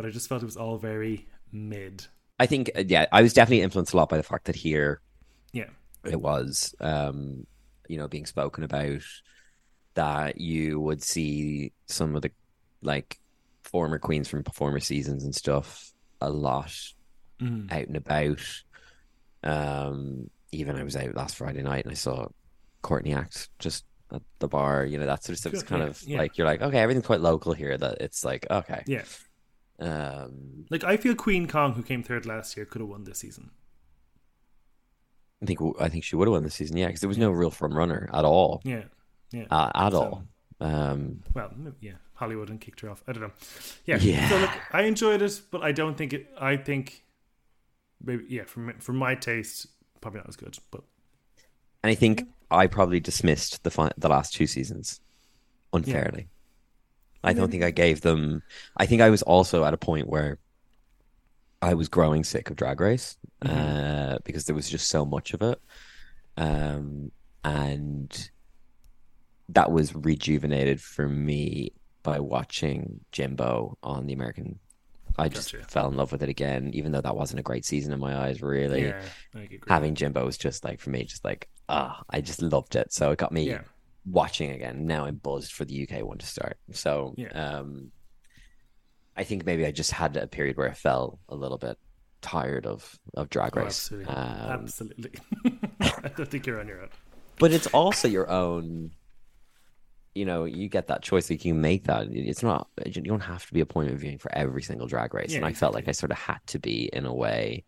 but 0.00 0.08
I 0.08 0.12
just 0.12 0.28
felt 0.30 0.40
it 0.42 0.46
was 0.46 0.56
all 0.56 0.78
very 0.78 1.26
mid. 1.52 2.06
I 2.38 2.46
think, 2.46 2.70
uh, 2.74 2.84
yeah, 2.86 3.04
I 3.12 3.20
was 3.20 3.34
definitely 3.34 3.60
influenced 3.60 3.92
a 3.92 3.98
lot 3.98 4.08
by 4.08 4.16
the 4.16 4.22
fact 4.22 4.46
that 4.46 4.56
here 4.56 5.02
Yeah. 5.52 5.68
it 6.06 6.18
was, 6.18 6.74
um, 6.80 7.46
you 7.86 7.98
know, 7.98 8.08
being 8.08 8.24
spoken 8.24 8.64
about 8.64 9.02
that 9.92 10.40
you 10.40 10.80
would 10.80 11.02
see 11.02 11.72
some 11.84 12.16
of 12.16 12.22
the 12.22 12.30
like 12.80 13.20
former 13.62 13.98
queens 13.98 14.26
from 14.26 14.42
former 14.44 14.80
seasons 14.80 15.22
and 15.24 15.34
stuff 15.34 15.92
a 16.22 16.30
lot 16.30 16.72
Mm. 17.38 17.70
out 17.70 17.86
and 17.86 17.96
about. 17.98 18.40
Um, 19.42 20.30
even 20.50 20.76
I 20.76 20.82
was 20.82 20.96
out 20.96 21.14
last 21.14 21.36
Friday 21.36 21.62
night 21.62 21.84
and 21.84 21.92
I 21.92 21.94
saw 21.94 22.28
Courtney 22.80 23.12
Act 23.12 23.50
just 23.58 23.84
at 24.10 24.22
the 24.38 24.48
bar, 24.48 24.86
you 24.86 24.98
know, 24.98 25.04
that 25.06 25.24
sort 25.24 25.34
of 25.34 25.38
stuff. 25.40 25.52
It's 25.52 25.62
kind 25.62 25.82
of 25.82 26.02
yeah. 26.06 26.16
like 26.18 26.38
you're 26.38 26.46
like, 26.46 26.62
okay, 26.62 26.78
everything's 26.78 27.06
quite 27.06 27.20
local 27.20 27.52
here. 27.52 27.76
That 27.76 27.98
it's 28.00 28.24
like, 28.24 28.46
okay, 28.50 28.82
Yeah. 28.86 29.04
Um, 29.80 30.66
Like 30.70 30.84
I 30.84 30.96
feel 30.96 31.14
Kween 31.14 31.48
Kong, 31.48 31.72
who 31.74 31.82
came 31.82 32.02
third 32.02 32.26
last 32.26 32.56
year, 32.56 32.66
could 32.66 32.80
have 32.80 32.88
won 32.90 33.04
this 33.04 33.18
season. 33.18 33.50
I 35.42 35.46
think 35.46 35.58
I 35.80 35.88
think 35.88 36.04
she 36.04 36.16
would 36.16 36.28
have 36.28 36.32
won 36.32 36.42
this 36.42 36.54
season, 36.54 36.76
yeah, 36.76 36.86
because 36.86 37.00
there 37.00 37.08
was 37.08 37.16
no 37.18 37.30
real 37.30 37.50
front 37.50 37.74
runner 37.74 38.08
at 38.12 38.24
all, 38.24 38.60
Yeah, 38.64 38.84
yeah. 39.32 39.46
uh, 39.50 39.70
at 39.74 39.92
So- 39.92 39.98
all. 40.02 40.24
Um, 40.62 41.22
well, 41.34 41.50
yeah, 41.80 41.94
Hollywood 42.12 42.50
and 42.50 42.60
kicked 42.60 42.80
her 42.80 42.90
off. 42.90 43.02
I 43.08 43.12
don't 43.12 43.22
know. 43.22 43.32
Yeah. 43.86 43.96
Yeah. 43.98 44.28
So 44.28 44.36
look, 44.38 44.50
I 44.72 44.82
enjoyed 44.82 45.22
it, 45.22 45.40
but 45.50 45.62
I 45.62 45.72
don't 45.72 45.96
think 45.96 46.12
it. 46.12 46.28
I 46.38 46.58
think 46.58 47.02
maybe 48.04 48.24
yeah, 48.28 48.44
for 48.44 48.60
my- 48.60 48.74
for 48.78 48.92
my 48.92 49.14
taste, 49.14 49.66
probably 50.02 50.18
not 50.20 50.28
as 50.28 50.36
good. 50.36 50.58
But 50.70 50.82
and 51.82 51.90
I 51.90 51.94
think 51.94 52.28
I 52.50 52.66
probably 52.66 53.00
dismissed 53.00 53.62
the 53.64 53.70
fi- 53.70 53.92
the 53.96 54.10
last 54.10 54.34
two 54.34 54.46
seasons 54.46 55.00
unfairly. 55.72 56.28
I 57.22 57.32
don't 57.32 57.50
think 57.50 57.62
I 57.62 57.70
gave 57.70 58.00
them. 58.00 58.42
I 58.76 58.86
think 58.86 59.02
I 59.02 59.10
was 59.10 59.22
also 59.22 59.64
at 59.64 59.74
a 59.74 59.78
point 59.78 60.08
where 60.08 60.38
I 61.60 61.74
was 61.74 61.88
growing 61.88 62.24
sick 62.24 62.48
of 62.50 62.56
Drag 62.56 62.80
Race 62.80 63.16
uh, 63.42 64.18
because 64.24 64.46
there 64.46 64.54
was 64.54 64.68
just 64.70 64.88
so 64.88 65.04
much 65.04 65.34
of 65.34 65.42
it, 65.42 65.60
um, 66.36 67.12
and 67.44 68.30
that 69.50 69.70
was 69.70 69.94
rejuvenated 69.94 70.80
for 70.80 71.08
me 71.08 71.72
by 72.02 72.20
watching 72.20 73.00
Jimbo 73.12 73.76
on 73.82 74.06
the 74.06 74.14
American. 74.14 74.58
I 75.18 75.28
just 75.28 75.52
Gotcha. 75.52 75.66
fell 75.66 75.88
in 75.88 75.96
love 75.96 76.12
with 76.12 76.22
it 76.22 76.30
again, 76.30 76.70
even 76.72 76.92
though 76.92 77.02
that 77.02 77.16
wasn't 77.16 77.40
a 77.40 77.42
great 77.42 77.66
season 77.66 77.92
in 77.92 78.00
my 78.00 78.16
eyes. 78.16 78.40
Really, 78.40 78.86
yeah, 79.34 79.52
having 79.68 79.94
Jimbo 79.94 80.24
was 80.24 80.38
just 80.38 80.64
like 80.64 80.80
for 80.80 80.88
me, 80.88 81.04
just 81.04 81.24
like 81.24 81.48
ah, 81.68 82.02
I 82.08 82.22
just 82.22 82.40
loved 82.40 82.76
it. 82.76 82.92
So 82.92 83.10
it 83.10 83.18
got 83.18 83.32
me 83.32 83.50
Yeah. 83.50 83.60
Watching 84.10 84.50
again. 84.50 84.86
Now 84.86 85.04
I'm 85.06 85.16
buzzed 85.16 85.52
for 85.52 85.64
the 85.64 85.82
UK 85.88 86.02
one 86.04 86.18
to 86.18 86.26
start. 86.26 86.58
So 86.72 87.14
Yeah. 87.16 87.28
um, 87.28 87.92
I 89.16 89.24
think 89.24 89.44
maybe 89.44 89.66
I 89.66 89.70
just 89.72 89.90
had 89.92 90.16
a 90.16 90.26
period 90.26 90.56
where 90.56 90.68
I 90.70 90.74
fell 90.74 91.18
a 91.28 91.34
little 91.34 91.58
bit 91.58 91.78
tired 92.22 92.66
of 92.66 92.98
of 93.14 93.28
Drag 93.30 93.56
Oh, 93.56 93.62
Race. 93.62 93.66
absolutely, 93.92 94.14
Um, 94.14 94.50
absolutely. 94.50 95.12
I 95.80 96.08
don't 96.16 96.28
think 96.28 96.46
you're 96.46 96.60
on 96.60 96.68
your 96.68 96.82
own. 96.82 96.88
but 97.38 97.52
it's 97.52 97.66
also 97.68 98.08
your 98.08 98.28
own. 98.30 98.90
You 100.14 100.24
know, 100.24 100.44
you 100.44 100.68
get 100.68 100.88
that 100.88 101.02
choice. 101.02 101.30
Like 101.30 101.44
you 101.44 101.52
can 101.52 101.60
make 101.60 101.84
that. 101.84 102.08
It's 102.10 102.42
not. 102.42 102.68
You 102.84 103.00
don't 103.02 103.20
have 103.20 103.46
to 103.46 103.54
be 103.54 103.60
a 103.60 103.66
point 103.66 103.90
of 103.92 104.00
viewing 104.00 104.18
for 104.18 104.34
every 104.34 104.62
single 104.62 104.88
Drag 104.88 105.14
Race. 105.14 105.30
Yeah, 105.30 105.36
and 105.38 105.46
I 105.46 105.52
felt 105.52 105.72
like 105.72 105.86
I 105.86 105.92
sort 105.92 106.10
of 106.10 106.18
had 106.18 106.40
to 106.48 106.58
be 106.58 106.90
in 106.92 107.06
a 107.06 107.14
way. 107.14 107.64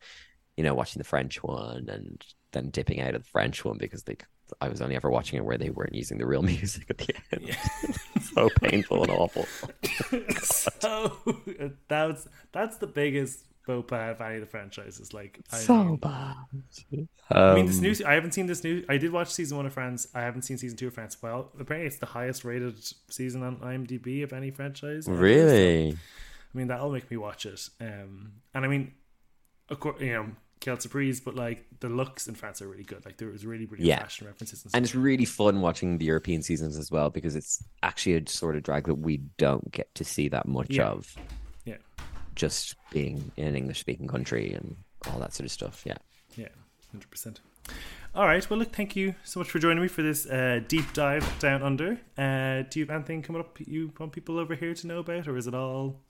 You 0.57 0.65
know, 0.65 0.75
watching 0.75 0.99
the 1.01 1.05
French 1.09 1.41
one 1.43 1.89
and 1.89 2.23
then 2.53 2.71
dipping 2.71 3.01
out 3.01 3.15
of 3.15 3.23
the 3.23 3.29
French 3.29 3.65
one 3.65 3.79
because 3.79 4.03
they. 4.03 4.17
I 4.61 4.69
was 4.69 4.81
only 4.83 4.97
ever 4.97 5.11
watching 5.11 5.39
it 5.39 5.45
where 5.45 5.59
they 5.59 5.71
weren't 5.71 5.95
using 5.95 6.19
the 6.19 6.27
real 6.27 6.43
music 6.55 6.87
at 6.91 6.99
the 6.99 7.15
end. 7.33 7.49
Yeah. 7.49 7.57
so 8.35 8.49
painful 8.61 9.03
and 9.03 9.11
awful. 9.13 9.47
so 10.43 11.13
that's 11.89 12.29
that's 12.53 12.77
the 12.79 12.87
biggest 12.87 13.45
faux 13.67 13.87
pas 13.89 14.11
of 14.13 14.21
any 14.21 14.35
of 14.37 14.41
the 14.41 14.47
franchises. 14.47 15.13
Like 15.15 15.41
I 15.53 15.57
So 15.59 15.85
mean- 15.85 15.97
bad. 15.97 16.37
I 17.31 17.55
mean, 17.55 17.67
this 17.67 17.77
Um, 17.79 17.83
new. 17.83 17.95
I 18.07 18.15
haven't 18.15 18.33
seen 18.33 18.47
this 18.47 18.63
new. 18.65 18.85
I 18.89 18.99
did 18.99 19.13
watch 19.13 19.31
season 19.31 19.57
one 19.57 19.67
of 19.67 19.73
Friends. 19.73 20.09
I 20.15 20.21
haven't 20.23 20.43
seen 20.43 20.59
season 20.59 20.77
two 20.77 20.89
of 20.89 20.95
Friends. 20.95 21.17
Well, 21.23 21.51
apparently 21.59 21.87
it's 21.87 21.99
the 21.99 22.07
highest 22.07 22.45
rated 22.45 22.75
season 23.09 23.43
on 23.43 23.57
IMDb 23.59 24.23
of 24.23 24.33
any 24.33 24.51
franchise. 24.51 25.07
ever, 25.09 25.17
so- 25.17 25.23
Really? 25.23 25.93
I 25.93 26.59
mean, 26.59 26.67
that'll 26.69 26.91
make 26.93 27.11
me 27.11 27.17
watch 27.17 27.47
it. 27.47 27.71
Um, 27.81 28.33
and 28.53 28.65
I 28.67 28.69
mean, 28.69 28.93
of 29.71 29.81
course, 29.81 29.99
you 30.03 30.13
know, 30.13 30.27
Kel 30.63 30.79
Surprise, 30.81 31.21
but 31.21 31.35
like 31.35 31.67
the 31.81 31.89
looks 31.91 32.27
in 32.29 32.35
France 32.35 32.63
are 32.63 32.69
really 32.69 32.85
good. 32.85 33.05
Like 33.05 33.19
there 33.19 33.29
was 33.29 33.45
really, 33.45 33.67
really 33.67 33.85
Yeah. 33.85 33.99
fashion 34.01 34.27
references 34.27 34.63
and 34.65 34.71
stuff. 34.71 34.77
And 34.79 34.85
it's 34.87 34.95
really 34.95 35.25
fun 35.27 35.61
watching 35.61 35.99
the 35.99 36.07
European 36.07 36.41
seasons 36.43 36.79
as 36.79 36.91
well 36.91 37.11
because 37.11 37.37
it's 37.37 37.63
actually 37.83 38.15
a 38.15 38.29
sort 38.29 38.57
of 38.57 38.63
drag 38.63 38.87
that 38.87 38.95
we 38.95 39.19
don't 39.37 39.71
get 39.73 39.95
to 39.97 40.05
see 40.05 40.29
that 40.29 40.47
much 40.49 40.71
Yeah. 40.71 40.89
of. 40.89 41.15
Yeah. 41.67 41.77
Just 42.35 42.77
being 42.91 43.31
in 43.37 43.47
an 43.49 43.57
English 43.57 43.81
speaking 43.81 44.07
country 44.07 44.53
and 44.55 44.77
all 45.11 45.19
that 45.19 45.35
sort 45.35 45.45
of 45.45 45.51
stuff. 45.53 45.83
Yeah. 45.85 45.99
Yeah. 46.37 46.49
hundred 46.93 47.11
percent. 47.11 47.41
All 48.15 48.27
right. 48.27 48.49
Well, 48.51 48.59
look, 48.59 48.73
thank 48.75 48.95
you 48.95 49.15
so 49.25 49.41
much 49.41 49.51
for 49.51 49.59
joining 49.59 49.83
me 49.83 49.89
for 49.89 50.03
this 50.03 50.27
uh, 50.27 50.61
deep 50.69 50.93
dive 50.93 51.27
down 51.39 51.63
under. 51.63 51.93
Uh, 52.19 52.63
do 52.69 52.79
you 52.81 52.87
have 52.87 52.91
anything 52.95 53.23
coming 53.23 53.41
up 53.41 53.59
you 53.67 53.91
want 53.99 54.13
people 54.13 54.39
over 54.39 54.55
here 54.55 54.75
to 54.75 54.87
know 54.87 54.99
about, 54.99 55.27
or 55.27 55.37
is 55.37 55.47
it 55.47 55.55
all? 55.55 56.01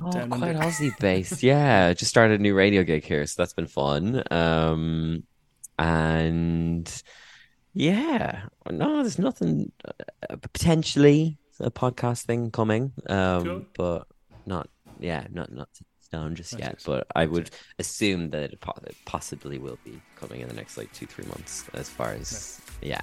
Oh, 0.00 0.10
quite 0.10 0.56
Aussie 0.56 0.96
based. 1.00 1.42
yeah, 1.42 1.92
just 1.92 2.10
started 2.10 2.40
a 2.40 2.42
new 2.42 2.54
radio 2.54 2.82
gig 2.82 3.04
here, 3.04 3.26
so 3.26 3.42
that's 3.42 3.52
been 3.52 3.66
fun. 3.66 4.22
Um, 4.30 5.24
and 5.78 7.02
yeah, 7.74 8.44
no, 8.70 9.02
there's 9.02 9.18
nothing 9.18 9.72
uh, 9.84 10.36
potentially 10.36 11.38
a 11.60 11.70
podcast 11.70 12.24
thing 12.24 12.50
coming, 12.50 12.92
um, 13.08 13.44
cool. 13.44 13.66
but 13.74 14.06
not 14.46 14.68
yeah, 14.98 15.26
not 15.30 15.52
not 15.52 15.68
stone 16.00 16.34
just 16.34 16.58
yet. 16.58 16.82
But 16.84 17.06
I 17.14 17.26
would 17.26 17.50
assume 17.78 18.30
that 18.30 18.52
it 18.52 18.64
possibly 19.04 19.58
will 19.58 19.78
be 19.84 20.00
coming 20.16 20.40
in 20.40 20.48
the 20.48 20.54
next 20.54 20.76
like 20.76 20.92
two 20.92 21.06
three 21.06 21.26
months. 21.26 21.64
As 21.74 21.88
far 21.88 22.12
as 22.12 22.60
yeah, 22.82 23.02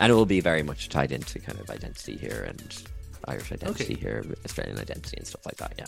and 0.00 0.10
it 0.10 0.14
will 0.14 0.26
be 0.26 0.40
very 0.40 0.62
much 0.62 0.88
tied 0.88 1.12
into 1.12 1.38
kind 1.38 1.58
of 1.58 1.70
identity 1.70 2.16
here 2.16 2.44
and 2.48 2.82
Irish 3.28 3.52
identity 3.52 3.84
okay. 3.84 3.94
here, 3.94 4.24
Australian 4.44 4.78
identity 4.78 5.16
and 5.18 5.26
stuff 5.26 5.44
like 5.46 5.56
that. 5.56 5.74
Yeah. 5.78 5.86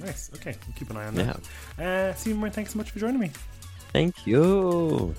Nice. 0.00 0.30
Okay, 0.34 0.56
we'll 0.66 0.76
keep 0.76 0.90
an 0.90 0.96
eye 0.96 1.06
on 1.06 1.14
that. 1.16 1.40
Yeah. 1.78 2.10
Uh, 2.10 2.14
Seymour, 2.14 2.50
thanks 2.50 2.72
so 2.72 2.78
much 2.78 2.90
for 2.90 2.98
joining 2.98 3.20
me. 3.20 3.30
Thank 3.92 4.26
you. 4.26 5.14